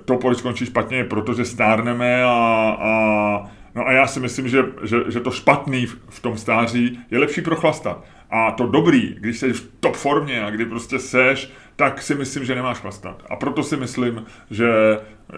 to, 0.05 0.17
proč 0.17 0.37
skončí 0.37 0.65
špatně, 0.65 0.97
je 0.97 1.03
proto, 1.03 1.33
že 1.33 1.45
stárneme 1.45 2.23
a, 2.23 2.77
a 2.79 3.51
No 3.75 3.87
a 3.87 3.91
já 3.91 4.07
si 4.07 4.19
myslím, 4.19 4.47
že, 4.47 4.65
že, 4.83 4.97
že 5.07 5.19
to 5.19 5.31
špatný 5.31 5.85
v, 5.85 5.97
v 6.09 6.19
tom 6.19 6.37
stáří 6.37 6.99
je 7.11 7.19
lepší 7.19 7.41
prochlastat. 7.41 8.05
A 8.29 8.51
to 8.51 8.67
dobrý, 8.67 9.15
když 9.19 9.39
jsi 9.39 9.53
v 9.53 9.71
top 9.79 9.95
formě 9.95 10.43
a 10.45 10.49
kdy 10.49 10.65
prostě 10.65 10.99
seš, 10.99 11.51
tak 11.75 12.01
si 12.01 12.15
myslím, 12.15 12.45
že 12.45 12.55
nemáš 12.55 12.77
chlastat. 12.77 13.23
A 13.29 13.35
proto 13.35 13.63
si 13.63 13.77
myslím, 13.77 14.25
že... 14.51 14.69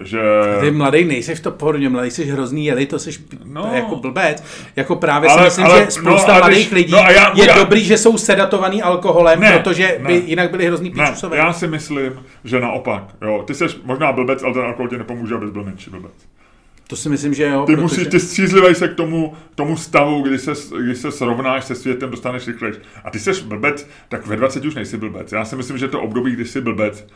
že... 0.02 0.20
Ty 0.62 0.72
mladý 0.72 1.06
nejsi 1.06 1.36
v 1.36 1.40
top 1.40 1.60
formě, 1.60 1.90
mladý 1.90 2.12
jsi 2.12 2.26
hrozný 2.26 2.66
jeli, 2.66 2.86
to 2.86 3.00
jsi 3.00 3.10
no. 3.44 3.70
jako 3.74 3.96
blbec. 3.96 4.44
Jako 4.76 4.96
právě 4.96 5.30
ale, 5.30 5.42
si 5.52 5.62
myslím, 5.62 5.66
ale, 5.66 5.86
že 5.86 5.92
spousta 5.92 6.34
no, 6.34 6.40
mladých 6.40 6.58
když, 6.58 6.72
lidí 6.72 6.92
no 6.92 6.98
já, 6.98 7.34
je 7.36 7.48
já, 7.48 7.56
dobrý, 7.56 7.84
že 7.84 7.98
jsou 7.98 8.18
sedatovaný 8.18 8.82
alkoholem, 8.82 9.40
ne, 9.40 9.60
protože 9.60 9.98
ne, 10.00 10.08
by 10.08 10.24
jinak 10.26 10.52
byli 10.52 10.66
hrozný 10.66 10.92
píčusové. 10.92 11.38
Já 11.38 11.54
si 11.54 11.68
myslím, 11.68 12.20
že 12.44 12.60
naopak. 12.60 13.04
Jo, 13.22 13.44
ty 13.48 13.54
jsi 13.54 13.66
možná 13.84 14.12
blbec, 14.12 14.44
ale 14.44 14.54
ten 14.54 14.64
alkohol 14.64 14.90
ti 14.90 14.98
nepomůže, 14.98 15.36
abys 15.36 15.50
byl 15.50 15.64
menší 15.64 15.90
blbec. 15.90 16.14
To 16.88 16.96
si 16.96 17.10
myslím, 17.10 17.34
že 17.34 17.44
jo. 17.44 17.66
Ty 17.66 17.72
protože... 17.72 17.82
musíš, 17.82 18.08
ty 18.08 18.20
střízlivej 18.20 18.76
se 18.76 18.88
k 18.88 18.96
tomu, 18.96 19.34
k 19.52 19.56
tomu 19.56 19.78
stavu, 19.78 20.22
kdy 20.22 20.40
se, 20.40 20.52
kdy 20.84 20.96
se 20.96 21.12
srovnáš 21.12 21.66
se 21.66 21.76
světem, 21.76 22.12
dostaneš 22.12 22.48
rychlejš. 22.48 22.76
A 23.04 23.12
ty 23.12 23.20
jsi 23.20 23.32
blbec, 23.44 23.90
tak 24.10 24.28
ve 24.28 24.36
20 24.36 24.66
už 24.66 24.76
nejsi 24.76 24.98
blbec. 24.98 25.32
Já 25.32 25.46
si 25.46 25.56
myslím, 25.56 25.78
že 25.78 25.88
to 25.88 26.02
období, 26.02 26.32
kdy 26.32 26.46
jsi 26.46 26.62
blbec, 26.62 27.08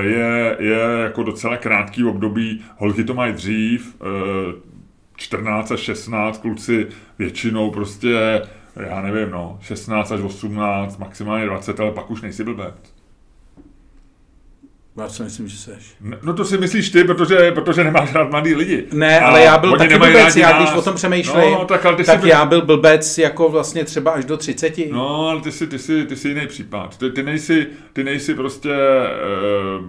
je, 0.00 0.56
je 0.60 0.80
jako 1.02 1.22
docela 1.22 1.56
krátký 1.56 2.04
období. 2.04 2.64
Holky 2.76 3.04
to 3.04 3.14
mají 3.14 3.32
dřív, 3.32 3.96
14 5.16 5.70
eh, 5.70 5.74
až 5.74 5.80
16, 5.80 6.38
kluci 6.38 6.86
většinou 7.18 7.70
prostě, 7.70 8.42
já 8.76 9.02
nevím, 9.02 9.30
no, 9.30 9.58
16 9.60 10.12
až 10.12 10.20
18, 10.20 10.98
maximálně 10.98 11.46
20, 11.46 11.80
ale 11.80 11.90
pak 11.90 12.10
už 12.10 12.22
nejsi 12.22 12.44
blbec. 12.44 12.93
Já 14.96 15.08
si 15.08 15.22
myslím, 15.22 15.48
že 15.48 15.56
seš. 15.56 15.94
No 16.22 16.32
to 16.32 16.44
si 16.44 16.58
myslíš 16.58 16.90
ty, 16.90 17.04
protože, 17.04 17.52
protože 17.52 17.84
nemáš 17.84 18.14
rád 18.14 18.30
mladý 18.30 18.54
lidi. 18.54 18.86
Ne, 18.92 19.20
ale 19.20 19.42
já 19.42 19.58
byl 19.58 19.78
taky 19.78 19.98
blbec, 19.98 20.36
já 20.36 20.58
když 20.58 20.72
o 20.72 20.82
tom 20.82 20.94
přemýšlím, 20.94 21.52
no, 21.52 21.64
tak, 21.64 21.86
ale 21.86 21.96
ty 21.96 22.04
tak 22.04 22.20
byl... 22.20 22.28
já 22.28 22.44
byl 22.44 22.62
blbec 22.62 23.18
jako 23.18 23.48
vlastně 23.48 23.84
třeba 23.84 24.10
až 24.10 24.24
do 24.24 24.36
30. 24.36 24.92
No, 24.92 25.28
ale 25.28 25.40
ty 25.40 25.52
jsi, 25.52 25.66
ty 25.66 25.78
jsi, 25.78 26.04
ty 26.04 26.16
jsi 26.16 26.28
jiný 26.28 26.46
případ. 26.46 26.98
Ty, 26.98 27.10
ty, 27.10 27.22
nejsi, 27.22 27.66
ty 27.92 28.04
nejsi 28.04 28.34
prostě... 28.34 28.70
Uh, 29.78 29.84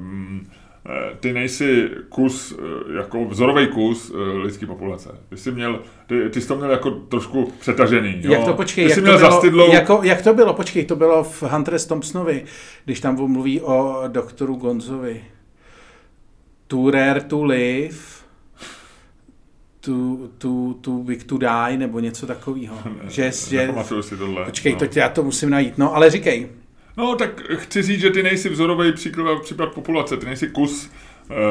ty 1.20 1.34
nejsi 1.34 1.90
kus, 2.10 2.53
eh, 2.60 2.98
jako 2.98 3.26
vzorový 3.26 3.68
kus 3.68 4.12
eh, 4.16 4.38
lidské 4.38 4.66
populace. 4.66 5.10
Ty 5.30 5.38
jsi, 5.38 5.52
měl, 5.52 5.82
ty, 6.07 6.30
ty 6.30 6.41
jsi 6.41 6.48
to 6.48 6.56
měl 6.56 6.72
jako 6.72 6.91
trošku 6.91 7.53
přetažený. 7.60 8.18
Jo? 8.22 8.32
Jak 8.32 8.45
to, 8.45 8.53
počkej, 8.53 8.86
ty 8.86 8.91
jak, 8.91 8.98
to 8.98 9.02
měl 9.02 9.18
bylo, 9.18 9.32
zastydlou... 9.32 9.74
jako, 9.74 9.99
jak 10.03 10.22
to 10.22 10.34
bylo, 10.34 10.53
počkej, 10.53 10.86
to 10.86 10.95
bylo 10.95 11.24
v 11.24 11.44
Hunter 11.44 11.80
Thompsonovi, 11.80 12.45
když 12.86 12.99
tam 12.99 13.32
mluví 13.32 13.62
o 13.62 14.03
doktoru 14.07 14.56
Gonzovi. 14.56 15.24
Too 16.68 16.91
rare 16.91 17.22
to 17.22 17.44
live, 17.44 17.98
to, 19.80 20.18
to, 20.38 20.76
to 20.82 20.91
big 20.91 21.24
to 21.24 21.38
die, 21.38 21.78
nebo 21.78 21.99
něco 21.99 22.28
takového. 22.28 22.78
Že, 23.03 23.24
že, 23.24 23.32
si 24.02 24.18
tohle. 24.18 24.45
Počkej, 24.45 24.74
no. 24.74 24.88
to 24.88 24.99
já 24.99 25.10
to 25.10 25.24
musím 25.24 25.49
najít. 25.49 25.78
No, 25.78 25.95
ale 25.95 26.10
říkej. 26.10 26.49
No, 26.98 27.16
tak 27.16 27.42
chci 27.56 27.82
říct, 27.82 28.00
že 28.00 28.10
ty 28.10 28.24
nejsi 28.24 28.50
vzorový 28.50 28.94
příklad, 28.94 29.42
případ 29.42 29.74
populace, 29.74 30.18
ty 30.18 30.26
nejsi 30.26 30.48
kus 30.48 30.90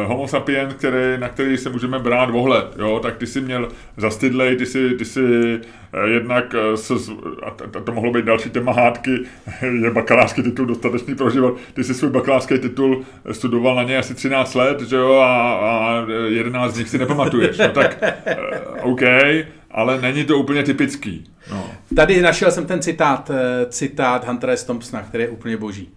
homo 0.06 0.28
sapiens, 0.28 0.74
který, 0.74 1.20
na 1.20 1.28
který 1.28 1.56
se 1.56 1.70
můžeme 1.70 1.98
brát 1.98 2.30
ohled, 2.30 2.66
jo, 2.78 3.00
tak 3.02 3.16
ty 3.16 3.26
si 3.26 3.40
měl 3.40 3.68
zastydlej, 3.96 4.56
ty 4.56 4.66
si, 4.66 4.90
ty 4.90 5.04
si 5.04 5.20
uh, 5.20 6.04
jednak, 6.04 6.54
uh, 6.54 6.74
se, 6.74 6.94
a 7.42 7.50
to, 7.84 7.92
mohlo 7.92 8.12
být 8.12 8.24
další 8.24 8.50
téma 8.50 8.72
hádky, 8.72 9.10
je 9.82 9.90
bakalářský 9.90 10.42
titul 10.42 10.66
dostatečný 10.66 11.14
pro 11.14 11.30
život, 11.30 11.56
ty 11.74 11.84
si 11.84 11.94
svůj 11.94 12.10
bakalářský 12.10 12.58
titul 12.58 13.04
studoval 13.32 13.74
na 13.74 13.82
něj 13.82 13.98
asi 13.98 14.14
13 14.14 14.54
let, 14.54 14.80
že 14.80 14.96
jo, 14.96 15.12
a, 15.14 15.54
a 15.54 16.06
11 16.28 16.74
z 16.74 16.78
nich 16.78 16.88
si 16.88 16.98
nepamatuješ, 16.98 17.58
no 17.58 17.68
tak 17.68 18.04
OK, 18.82 19.02
ale 19.70 20.00
není 20.00 20.24
to 20.24 20.38
úplně 20.38 20.62
typický. 20.62 21.30
No. 21.50 21.70
Tady 21.96 22.22
našel 22.22 22.50
jsem 22.50 22.66
ten 22.66 22.82
citát, 22.82 23.30
citát 23.68 24.26
Huntera 24.26 24.52
S. 24.52 24.64
Thompsona, 24.64 25.02
který 25.02 25.24
je 25.24 25.30
úplně 25.30 25.56
boží. 25.56 25.90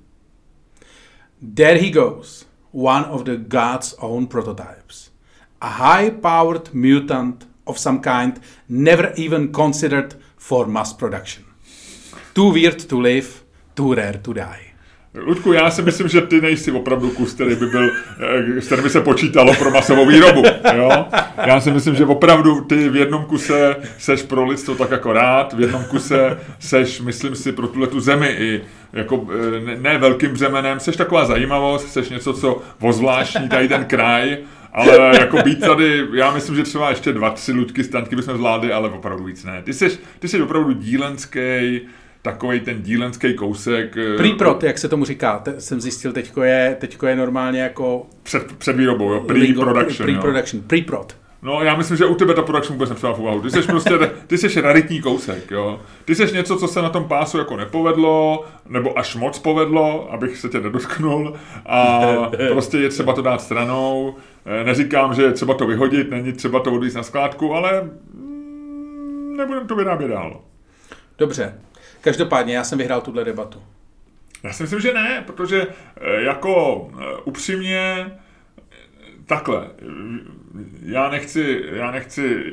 There 1.56 1.80
he 1.80 1.90
goes 1.90 2.47
one 2.72 3.06
of 3.06 3.26
the 3.26 3.38
god's 3.38 3.94
own 4.02 4.28
prototypes. 4.28 5.10
A 5.62 5.70
high 5.70 6.10
powered 6.10 6.74
mutant 6.74 7.46
of 7.66 7.78
some 7.78 8.00
kind, 8.00 8.40
never 8.70 9.14
even 9.16 9.52
considered 9.52 10.16
for 10.38 10.66
mass 10.66 10.94
production. 10.94 11.46
Too 12.34 12.52
weird 12.54 12.80
to 12.80 13.02
live, 13.02 13.44
too 13.76 13.94
rare 13.96 14.14
to 14.14 14.34
die. 14.34 14.67
Ludku, 15.26 15.54
já 15.54 15.72
si 15.72 15.82
myslím, 15.82 16.08
že 16.08 16.22
ty 16.22 16.42
nejsi 16.42 16.72
opravdu 16.72 17.10
kus, 17.10 17.34
který 17.34 17.56
by 17.56 17.66
byl, 17.66 17.92
eh, 18.20 18.62
s 18.62 18.66
kterým 18.66 18.84
by 18.84 18.90
se 18.90 19.02
počítalo 19.02 19.56
pro 19.56 19.72
masovou 19.72 20.06
výrobu. 20.06 20.44
Jo? 20.76 21.06
Já 21.46 21.60
si 21.60 21.72
myslím, 21.72 21.96
že 21.96 22.06
opravdu 22.06 22.62
ty 22.62 22.90
v 22.90 22.96
jednom 22.96 23.26
kuse 23.26 23.76
seš 23.98 24.22
pro 24.22 24.46
lidstvo 24.46 24.76
tak 24.76 24.92
jako 24.92 25.14
rád, 25.14 25.54
v 25.54 25.62
jednom 25.62 25.84
kuse 25.84 26.40
seš, 26.60 27.02
myslím 27.02 27.36
si, 27.36 27.52
pro 27.52 27.68
tuhle 27.68 27.88
tu 27.88 28.00
zemi 28.00 28.28
i 28.28 28.62
jako 28.94 29.28
eh, 29.56 29.60
ne, 29.60 29.76
ne 29.76 29.98
velkým 29.98 30.32
břemenem, 30.32 30.80
seš 30.80 30.96
taková 30.96 31.26
zajímavost, 31.26 31.92
seš 31.92 32.10
něco, 32.10 32.34
co 32.34 32.62
ozvláštní 32.80 33.50
tady 33.50 33.68
ten 33.68 33.86
kraj, 33.86 34.38
ale 34.74 35.20
jako 35.20 35.38
být 35.38 35.60
tady, 35.60 36.06
já 36.14 36.32
myslím, 36.32 36.56
že 36.56 36.64
třeba 36.64 36.90
ještě 36.90 37.14
dva, 37.14 37.30
tři 37.30 37.52
ludky 37.52 37.84
stantky 37.84 38.16
bychom 38.16 38.38
zvládli, 38.38 38.74
ale 38.74 38.90
opravdu 38.90 39.24
víc 39.24 39.44
ne. 39.44 39.62
Ty 39.64 39.74
jsi, 39.74 40.00
ty 40.20 40.28
jsi 40.28 40.42
opravdu 40.42 40.72
dílenský, 40.72 41.82
takový 42.32 42.60
ten 42.60 42.82
dílenský 42.82 43.34
kousek. 43.34 43.98
Eh, 43.98 44.18
Pre-prod, 44.18 44.64
jak 44.64 44.78
se 44.78 44.90
tomu 44.90 45.06
říká, 45.06 45.40
te, 45.40 45.62
jsem 45.62 45.82
zjistil, 45.82 46.14
teďko 46.14 46.44
je, 46.44 46.78
teďko 46.80 47.08
je 47.08 47.16
normálně 47.16 47.62
jako... 47.62 48.06
Před, 48.24 48.58
před 48.58 48.76
výrobou, 48.76 49.14
jo, 49.14 49.20
pre-production. 49.22 50.06
Pre-production, 50.08 50.62
pre-prod. 50.68 51.16
No, 51.42 51.64
já 51.64 51.76
myslím, 51.76 51.98
že 51.98 52.06
u 52.06 52.16
tebe 52.16 52.34
ta 52.34 52.42
production 52.42 52.74
vůbec 52.74 52.90
nepřišla 52.90 53.14
v 53.14 53.20
úvahu. 53.20 53.42
Ty 53.42 53.50
jsi 53.50 53.62
prostě, 53.62 54.00
ty 54.28 54.38
jsi 54.38 54.62
raritní 54.62 55.02
kousek, 55.02 55.52
jo. 55.52 55.80
Ty 56.06 56.16
jsi 56.16 56.34
něco, 56.34 56.58
co 56.58 56.68
se 56.68 56.82
na 56.82 56.90
tom 56.90 57.04
pásu 57.04 57.38
jako 57.38 57.58
nepovedlo, 57.58 58.46
nebo 58.70 59.00
až 59.00 59.16
moc 59.16 59.40
povedlo, 59.40 60.14
abych 60.14 60.38
se 60.38 60.50
tě 60.50 60.60
nedotknul. 60.60 61.34
A 61.66 62.02
prostě 62.52 62.78
je 62.78 62.90
třeba 62.90 63.14
to 63.14 63.22
dát 63.22 63.42
stranou. 63.42 64.16
Eh, 64.46 64.64
neříkám, 64.64 65.14
že 65.14 65.24
je 65.24 65.32
třeba 65.32 65.54
to 65.54 65.68
vyhodit, 65.68 66.10
není 66.10 66.34
třeba 66.34 66.60
to 66.60 66.74
odvíct 66.74 66.96
na 66.96 67.04
skládku, 67.04 67.54
ale 67.54 67.90
mm, 68.14 69.34
nebudem 69.38 69.68
to 69.68 69.76
vyrábět 69.76 70.08
dál. 70.08 70.42
Dobře. 71.18 71.54
Každopádně 72.08 72.56
já 72.56 72.64
jsem 72.64 72.78
vyhrál 72.78 73.02
tuhle 73.02 73.24
debatu. 73.24 73.62
Já 74.44 74.54
si 74.54 74.64
myslím, 74.64 74.80
že 74.80 74.94
ne, 74.94 75.24
protože 75.28 75.68
eh, 75.98 76.22
jako 76.22 76.88
eh, 76.94 77.04
upřímně 77.24 78.12
takhle, 79.26 79.68
já 80.86 81.10
nechci, 81.10 81.64
já 81.72 81.92
nechci 81.92 82.44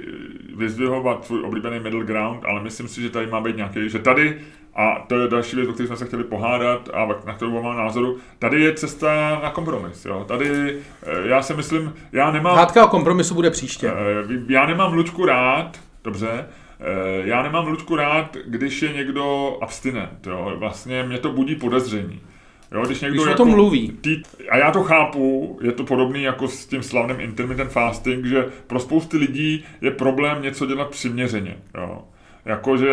vyzdvihovat 0.57 1.27
tvůj 1.27 1.43
oblíbený 1.43 1.81
middle 1.81 2.05
ground, 2.05 2.45
ale 2.45 2.63
myslím 2.63 2.89
si, 2.89 3.03
že 3.03 3.11
tady 3.11 3.27
má 3.27 3.41
být 3.41 3.57
nějaký, 3.57 3.89
že 3.89 3.99
tady, 3.99 4.41
a 4.75 5.05
to 5.09 5.19
je 5.19 5.29
další 5.29 5.57
věc, 5.57 5.69
o 5.69 5.73
které 5.73 5.87
jsme 5.87 5.97
se 5.97 6.07
chtěli 6.07 6.25
pohádat 6.25 6.89
a 6.95 7.09
na 7.27 7.35
kterou 7.35 7.63
mám 7.63 7.77
názoru, 7.77 8.19
tady 8.39 8.63
je 8.63 8.75
cesta 8.75 9.41
na 9.43 9.51
kompromis. 9.51 10.05
Jo. 10.05 10.25
Tady, 10.29 10.79
eh, 11.03 11.29
já 11.29 11.43
si 11.43 11.55
myslím, 11.55 11.95
já 12.13 12.31
nemám... 12.31 12.57
Hádka 12.57 12.85
o 12.85 12.89
kompromisu 12.89 13.35
bude 13.35 13.51
příště. 13.51 13.93
Já 14.49 14.67
nemám 14.67 14.93
Lučku 14.93 15.27
rád, 15.27 15.81
dobře, 16.05 16.47
já 17.25 17.43
nemám 17.43 17.67
Lučku 17.67 17.97
rád, 17.97 18.37
když 18.47 18.83
je 18.83 18.93
někdo 18.93 19.57
abstinent. 19.61 20.27
Jo. 20.27 20.53
Vlastně 20.57 21.03
mě 21.03 21.19
to 21.19 21.33
budí 21.33 21.57
podezření. 21.57 22.21
Jo, 22.73 22.83
když 22.87 23.01
někdo 23.01 23.15
když 23.15 23.31
jako, 23.31 23.43
o 23.43 23.47
tom 23.47 23.55
mluví. 23.55 23.93
Tý, 24.01 24.23
a 24.51 24.57
já 24.57 24.71
to 24.71 24.83
chápu, 24.83 25.59
je 25.63 25.73
to 25.73 25.85
podobný 25.85 26.23
jako 26.23 26.49
s 26.49 26.67
tím 26.67 26.83
slavným 26.83 27.21
intermittent 27.21 27.71
fasting, 27.71 28.27
že 28.27 28.47
pro 28.67 28.81
spousty 28.81 29.17
lidí 29.17 29.65
je 29.81 29.91
problém 29.91 30.43
něco 30.43 30.67
dělat 30.67 30.91
přiměřeně. 30.91 31.57
Jo. 31.75 32.05
Jakože 32.45 32.91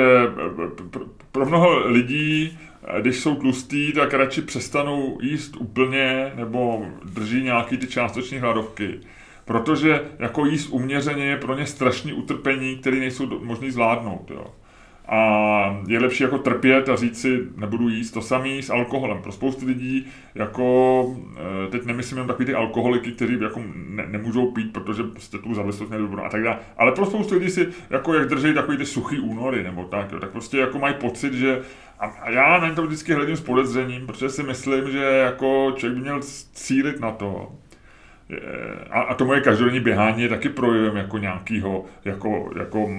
pro 1.31 1.45
mnoho 1.45 1.87
lidí, 1.87 2.59
když 3.01 3.15
jsou 3.15 3.35
tlustý, 3.35 3.93
tak 3.93 4.13
radši 4.13 4.41
přestanou 4.41 5.17
jíst 5.21 5.55
úplně 5.59 6.31
nebo 6.35 6.85
drží 7.05 7.43
nějaký 7.43 7.77
ty 7.77 7.87
částeční 7.87 8.37
hladovky. 8.37 8.99
Protože 9.51 10.01
jako 10.19 10.45
jíst 10.45 10.67
uměřeně 10.67 11.25
je 11.25 11.37
pro 11.37 11.57
ně 11.57 11.65
strašný 11.65 12.13
utrpení, 12.13 12.75
které 12.75 12.99
nejsou 12.99 13.39
možný 13.43 13.71
zvládnout. 13.71 14.31
Jo. 14.31 14.45
A 15.07 15.81
je 15.87 15.99
lepší 15.99 16.23
jako 16.23 16.37
trpět 16.37 16.89
a 16.89 16.95
říct 16.95 17.21
si, 17.21 17.39
nebudu 17.55 17.89
jíst 17.89 18.11
to 18.11 18.21
samý 18.21 18.61
s 18.61 18.69
alkoholem. 18.69 19.21
Pro 19.21 19.31
spoustu 19.31 19.65
lidí, 19.65 20.07
jako, 20.35 21.15
eh, 21.35 21.71
teď 21.71 21.85
nemyslím 21.85 22.17
jen 22.17 22.27
takový 22.27 22.45
ty 22.45 22.53
alkoholiky, 22.53 23.11
kteří 23.11 23.37
jako 23.41 23.61
ne, 23.75 24.05
nemůžou 24.07 24.51
pít, 24.51 24.73
protože 24.73 25.03
prostě 25.03 25.37
tu 25.37 25.53
závislost 25.53 25.89
nedobrou 25.89 26.23
a 26.23 26.29
tak 26.29 26.43
dále. 26.43 26.59
Ale 26.77 26.91
pro 26.91 27.05
spoustu 27.05 27.35
lidí 27.35 27.49
si, 27.49 27.67
jako 27.89 28.13
jak 28.13 28.27
drží 28.27 28.53
takový 28.53 28.77
ty 28.77 28.85
suchý 28.85 29.19
únory, 29.19 29.63
nebo 29.63 29.83
tak, 29.83 30.11
jo, 30.11 30.19
tak 30.19 30.29
prostě 30.29 30.57
jako 30.57 30.79
mají 30.79 30.95
pocit, 30.95 31.33
že 31.33 31.61
a 31.99 32.29
já 32.29 32.59
na 32.59 32.75
to 32.75 32.85
vždycky 32.85 33.13
hledím 33.13 33.35
s 33.35 33.41
podezřením, 33.41 34.07
protože 34.07 34.29
si 34.29 34.43
myslím, 34.43 34.91
že 34.91 35.03
jako 35.03 35.73
člověk 35.75 35.97
by 35.97 36.01
měl 36.01 36.19
cílit 36.53 36.99
na 36.99 37.11
to, 37.11 37.51
a, 38.89 39.01
a 39.01 39.13
to 39.13 39.25
moje 39.25 39.41
každodenní 39.41 39.79
běhání 39.79 40.23
je 40.23 40.29
taky 40.29 40.49
projevem 40.49 40.97
jako 40.97 41.17
nějakého, 41.17 41.85
jako, 42.05 42.51
jako 42.59 42.89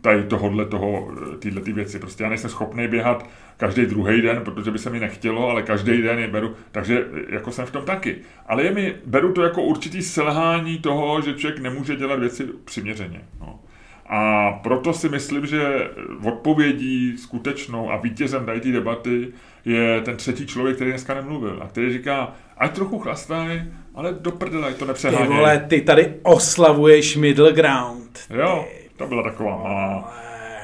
tady 0.00 0.22
tohohle 0.22 0.64
toho, 0.64 1.12
tyhle 1.38 1.60
ty 1.60 1.72
věci. 1.72 1.98
Prostě 1.98 2.22
já 2.22 2.28
nejsem 2.28 2.50
schopný 2.50 2.88
běhat 2.88 3.30
každý 3.56 3.86
druhý 3.86 4.22
den, 4.22 4.40
protože 4.44 4.70
by 4.70 4.78
se 4.78 4.90
mi 4.90 5.00
nechtělo, 5.00 5.48
ale 5.48 5.62
každý 5.62 6.02
den 6.02 6.18
je 6.18 6.28
beru, 6.28 6.54
takže 6.72 7.06
jako 7.28 7.52
jsem 7.52 7.66
v 7.66 7.70
tom 7.70 7.84
taky. 7.84 8.16
Ale 8.46 8.62
je 8.62 8.70
mi, 8.70 8.94
beru 9.06 9.32
to 9.32 9.42
jako 9.42 9.62
určitý 9.62 10.02
selhání 10.02 10.78
toho, 10.78 11.20
že 11.20 11.34
člověk 11.34 11.60
nemůže 11.60 11.96
dělat 11.96 12.20
věci 12.20 12.48
přiměřeně. 12.64 13.20
No. 13.40 13.60
A 14.08 14.52
proto 14.62 14.92
si 14.92 15.08
myslím, 15.08 15.46
že 15.46 15.90
odpovědí 16.24 17.18
skutečnou 17.18 17.90
a 17.90 17.96
vítězem 17.96 18.46
tady 18.46 18.60
té 18.60 18.72
debaty 18.72 19.28
je 19.64 20.00
ten 20.00 20.16
třetí 20.16 20.46
člověk, 20.46 20.76
který 20.76 20.90
dneska 20.90 21.14
nemluvil 21.14 21.58
a 21.62 21.68
který 21.68 21.92
říká, 21.92 22.32
ať 22.58 22.74
trochu 22.74 22.98
chlastají, 22.98 23.62
ale 23.94 24.12
do 24.20 24.30
prdele, 24.30 24.74
to 24.74 24.84
nepřeháněj. 24.84 25.28
Ty 25.28 25.34
vole, 25.34 25.66
ty 25.68 25.80
tady 25.80 26.14
oslavuješ 26.22 27.16
middle 27.16 27.52
ground. 27.52 28.18
Jo, 28.30 28.66
to 28.96 29.06
byla 29.06 29.22
taková 29.22 29.56
malá 29.56 30.14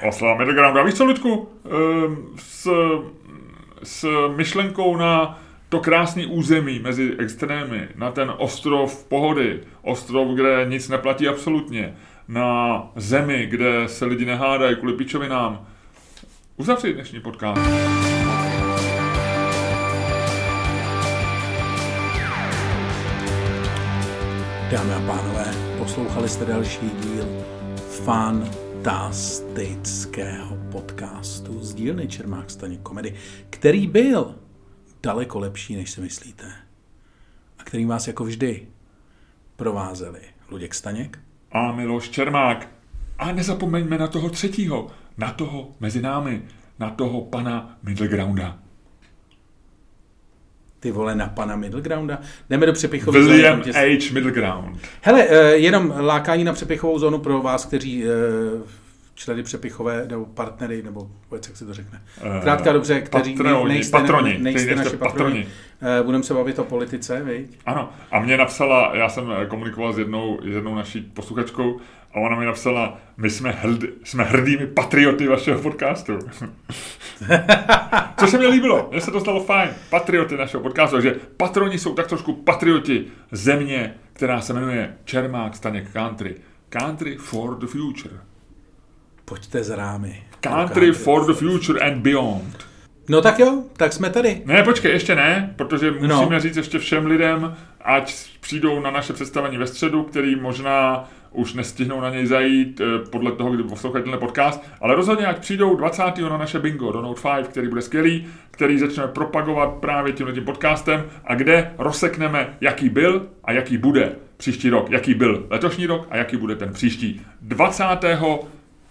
oslava 0.08 0.38
middle 0.38 0.54
ground. 0.54 0.76
A 0.76 0.82
víš 0.82 0.94
co, 0.94 1.04
Ludku, 1.04 1.48
ehm, 1.64 2.16
s, 2.36 2.70
s 3.82 4.28
myšlenkou 4.36 4.96
na 4.96 5.40
to 5.68 5.80
krásné 5.80 6.26
území 6.26 6.78
mezi 6.78 7.12
extrémy, 7.18 7.88
na 7.96 8.10
ten 8.10 8.32
ostrov 8.38 9.04
pohody, 9.04 9.60
ostrov, 9.82 10.28
kde 10.34 10.66
nic 10.68 10.88
neplatí 10.88 11.28
absolutně, 11.28 11.94
na 12.28 12.92
zemi, 12.96 13.46
kde 13.46 13.88
se 13.88 14.04
lidi 14.04 14.24
nehádají 14.24 14.76
kvůli 14.76 14.92
pičovinám. 14.92 15.66
Uzavři 16.56 16.92
dnešní 16.92 17.20
podcast. 17.20 17.62
Dámy 24.70 24.94
a 24.94 25.00
pánové, 25.06 25.54
poslouchali 25.78 26.28
jste 26.28 26.44
další 26.44 26.90
díl 26.90 27.44
fantastického 28.04 30.56
podcastu 30.72 31.64
z 31.64 31.74
dílny 31.74 32.08
Čermák 32.08 32.50
Staněk 32.50 32.80
komedy, 32.80 33.14
který 33.50 33.86
byl 33.86 34.34
daleko 35.02 35.38
lepší, 35.38 35.76
než 35.76 35.90
si 35.90 36.00
myslíte. 36.00 36.52
A 37.58 37.64
který 37.64 37.84
vás 37.84 38.06
jako 38.06 38.24
vždy 38.24 38.68
provázeli 39.56 40.20
Luděk 40.50 40.74
Staněk 40.74 41.18
a 41.54 41.72
Miloš 41.72 42.08
Čermák. 42.10 42.68
A 43.18 43.32
nezapomeňme 43.32 43.98
na 43.98 44.06
toho 44.06 44.30
třetího, 44.30 44.86
na 45.18 45.32
toho 45.32 45.68
mezi 45.80 46.02
námi, 46.02 46.42
na 46.78 46.90
toho 46.90 47.20
pana 47.20 47.76
Middlegrounda. 47.82 48.58
Ty 50.80 50.90
vole, 50.90 51.14
na 51.14 51.26
pana 51.26 51.56
Middlegrounda? 51.56 52.18
Jdeme 52.50 52.66
do 52.66 52.72
přepichovou 52.72 53.22
zóny. 53.22 53.26
William 53.26 53.62
H. 53.62 54.12
Middleground. 54.12 54.78
Hele, 55.02 55.26
uh, 55.26 55.34
jenom 55.52 55.94
lákání 56.00 56.44
na 56.44 56.52
přepichovou 56.52 56.98
zónu 56.98 57.18
pro 57.18 57.42
vás, 57.42 57.64
kteří 57.66 58.04
uh, 58.04 58.10
členy 59.14 59.42
přepichové 59.42 60.06
nebo 60.08 60.24
partnery, 60.24 60.82
nebo 60.82 61.10
vůbec, 61.24 61.48
jak 61.48 61.56
se 61.56 61.66
to 61.66 61.74
řekne. 61.74 62.02
Eh, 62.22 62.40
Krátka 62.42 62.72
dobře, 62.72 63.00
kteří 63.00 63.36
patroni, 63.36 63.68
nejste, 63.74 63.98
patroni, 63.98 64.38
nejste, 64.38 64.42
nejste 64.42 64.74
naši 64.74 64.96
patroni. 64.96 65.46
patroni. 65.80 66.02
Budeme 66.04 66.24
se 66.24 66.34
bavit 66.34 66.58
o 66.58 66.64
politice, 66.64 67.22
viď? 67.22 67.58
Ano, 67.66 67.90
a 68.10 68.20
mě 68.20 68.36
napsala, 68.36 68.96
já 68.96 69.08
jsem 69.08 69.32
komunikoval 69.48 69.92
s 69.92 69.98
jednou, 69.98 70.40
s 70.42 70.46
jednou 70.46 70.74
naší 70.74 71.00
posluchačkou 71.00 71.80
a 72.14 72.20
ona 72.20 72.36
mi 72.36 72.46
napsala, 72.46 72.98
my 73.16 73.30
jsme, 73.30 73.50
hrd, 73.50 73.80
jsme 74.04 74.24
hrdými 74.24 74.66
patrioty 74.66 75.28
vašeho 75.28 75.62
podcastu. 75.62 76.18
Co 78.16 78.26
se 78.26 78.38
mi 78.38 78.46
líbilo, 78.46 78.88
mně 78.90 79.00
se 79.00 79.10
to 79.10 79.20
stalo 79.20 79.44
fajn. 79.44 79.70
Patrioty 79.90 80.36
našeho 80.36 80.62
podcastu, 80.62 81.00
že 81.00 81.16
patroni 81.36 81.78
jsou 81.78 81.94
tak 81.94 82.06
trošku 82.06 82.32
patrioti 82.32 83.04
země, 83.32 83.94
která 84.12 84.40
se 84.40 84.52
jmenuje 84.52 84.94
Čermák 85.04 85.56
Staněk 85.56 85.92
Country. 85.92 86.34
Country 86.68 87.16
for 87.16 87.58
the 87.58 87.66
future. 87.66 88.14
Pojďte 89.24 89.64
z 89.64 89.70
rámy. 89.70 90.22
Country 90.40 90.92
for 90.92 91.26
the 91.26 91.32
future 91.32 91.80
and 91.80 92.02
beyond. 92.02 92.66
No 93.08 93.22
tak 93.22 93.38
jo, 93.38 93.62
tak 93.76 93.92
jsme 93.92 94.10
tady. 94.10 94.42
Ne, 94.44 94.62
počkej, 94.62 94.92
ještě 94.92 95.14
ne, 95.14 95.54
protože 95.56 95.90
musíme 95.90 96.08
No. 96.08 96.40
říct 96.40 96.56
ještě 96.56 96.78
všem 96.78 97.06
lidem, 97.06 97.54
ať 97.84 98.14
přijdou 98.40 98.80
na 98.80 98.90
naše 98.90 99.12
představení 99.12 99.58
ve 99.58 99.66
středu, 99.66 100.02
který 100.02 100.36
možná 100.36 101.08
už 101.32 101.54
nestihnou 101.54 102.00
na 102.00 102.10
něj 102.10 102.26
zajít 102.26 102.80
eh, 102.80 102.84
podle 103.10 103.32
toho, 103.32 103.50
kdy 103.50 103.62
poslouchají 103.62 104.04
tenhle 104.04 104.18
podcast, 104.20 104.64
ale 104.80 104.94
rozhodně 104.94 105.26
ať 105.26 105.38
přijdou 105.38 105.76
20. 105.76 106.02
na 106.18 106.38
naše 106.38 106.58
bingo 106.58 106.92
do 106.92 107.02
Note 107.02 107.20
5, 107.36 107.48
který 107.48 107.68
bude 107.68 107.82
skvělý, 107.82 108.26
který 108.50 108.78
začneme 108.78 109.08
propagovat 109.08 109.68
právě 109.74 110.12
tímhle 110.12 110.34
tím 110.34 110.44
podcastem 110.44 111.04
a 111.24 111.34
kde 111.34 111.70
rozsekneme, 111.78 112.56
jaký 112.60 112.88
byl 112.88 113.26
a 113.44 113.52
jaký 113.52 113.78
bude 113.78 114.12
příští 114.36 114.70
rok, 114.70 114.90
jaký 114.90 115.14
byl 115.14 115.46
letošní 115.50 115.86
rok 115.86 116.06
a 116.10 116.16
jaký 116.16 116.36
bude 116.36 116.56
ten 116.56 116.72
příští. 116.72 117.20
20. 117.42 117.84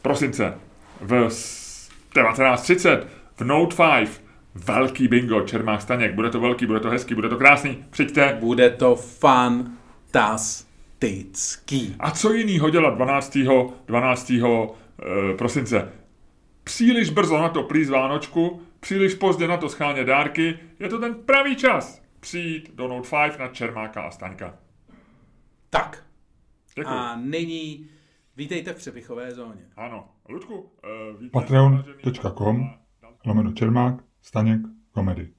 prosince 0.03 0.53
v 1.01 1.13
s- 1.29 1.89
19.30 2.15 3.07
v 3.35 3.41
Note 3.41 3.75
5 3.75 4.21
velký 4.55 5.07
bingo 5.07 5.41
Čermák 5.41 5.81
Staněk. 5.81 6.13
Bude 6.13 6.29
to 6.29 6.39
velký, 6.39 6.65
bude 6.65 6.79
to 6.79 6.89
hezký, 6.89 7.15
bude 7.15 7.29
to 7.29 7.37
krásný. 7.37 7.85
Přijďte. 7.89 8.37
Bude 8.39 8.69
to 8.69 8.95
fantastický. 8.95 11.95
A 11.99 12.11
co 12.11 12.33
jinýho 12.33 12.69
dělat 12.69 12.95
12. 12.95 13.37
12. 13.85 14.31
eh, 14.31 14.67
prosince? 15.37 15.91
Příliš 16.63 17.09
brzo 17.09 17.37
na 17.37 17.49
to 17.49 17.63
plíz 17.63 17.89
Vánočku, 17.89 18.61
příliš 18.79 19.15
pozdě 19.15 19.47
na 19.47 19.57
to 19.57 19.69
schánět 19.69 20.07
dárky, 20.07 20.59
je 20.79 20.89
to 20.89 20.99
ten 20.99 21.15
pravý 21.15 21.55
čas 21.55 22.01
přijít 22.19 22.71
do 22.75 22.87
Note 22.87 23.09
5 23.09 23.39
na 23.39 23.47
Čermáka 23.47 24.01
a 24.01 24.11
Staňka. 24.11 24.53
Tak. 25.69 26.03
Děkuji. 26.75 26.89
A 26.89 27.15
nyní 27.15 27.87
vítejte 28.35 28.73
v 28.73 28.77
přepichové 28.77 29.31
zóně. 29.31 29.69
Ano. 29.75 30.09
Ludku, 30.29 30.55
uh, 30.55 31.29
Patreon.com 31.31 32.69
lomeno 33.25 33.51
Čermák, 33.53 34.03
Staněk, 34.21 34.61
komedy. 34.91 35.32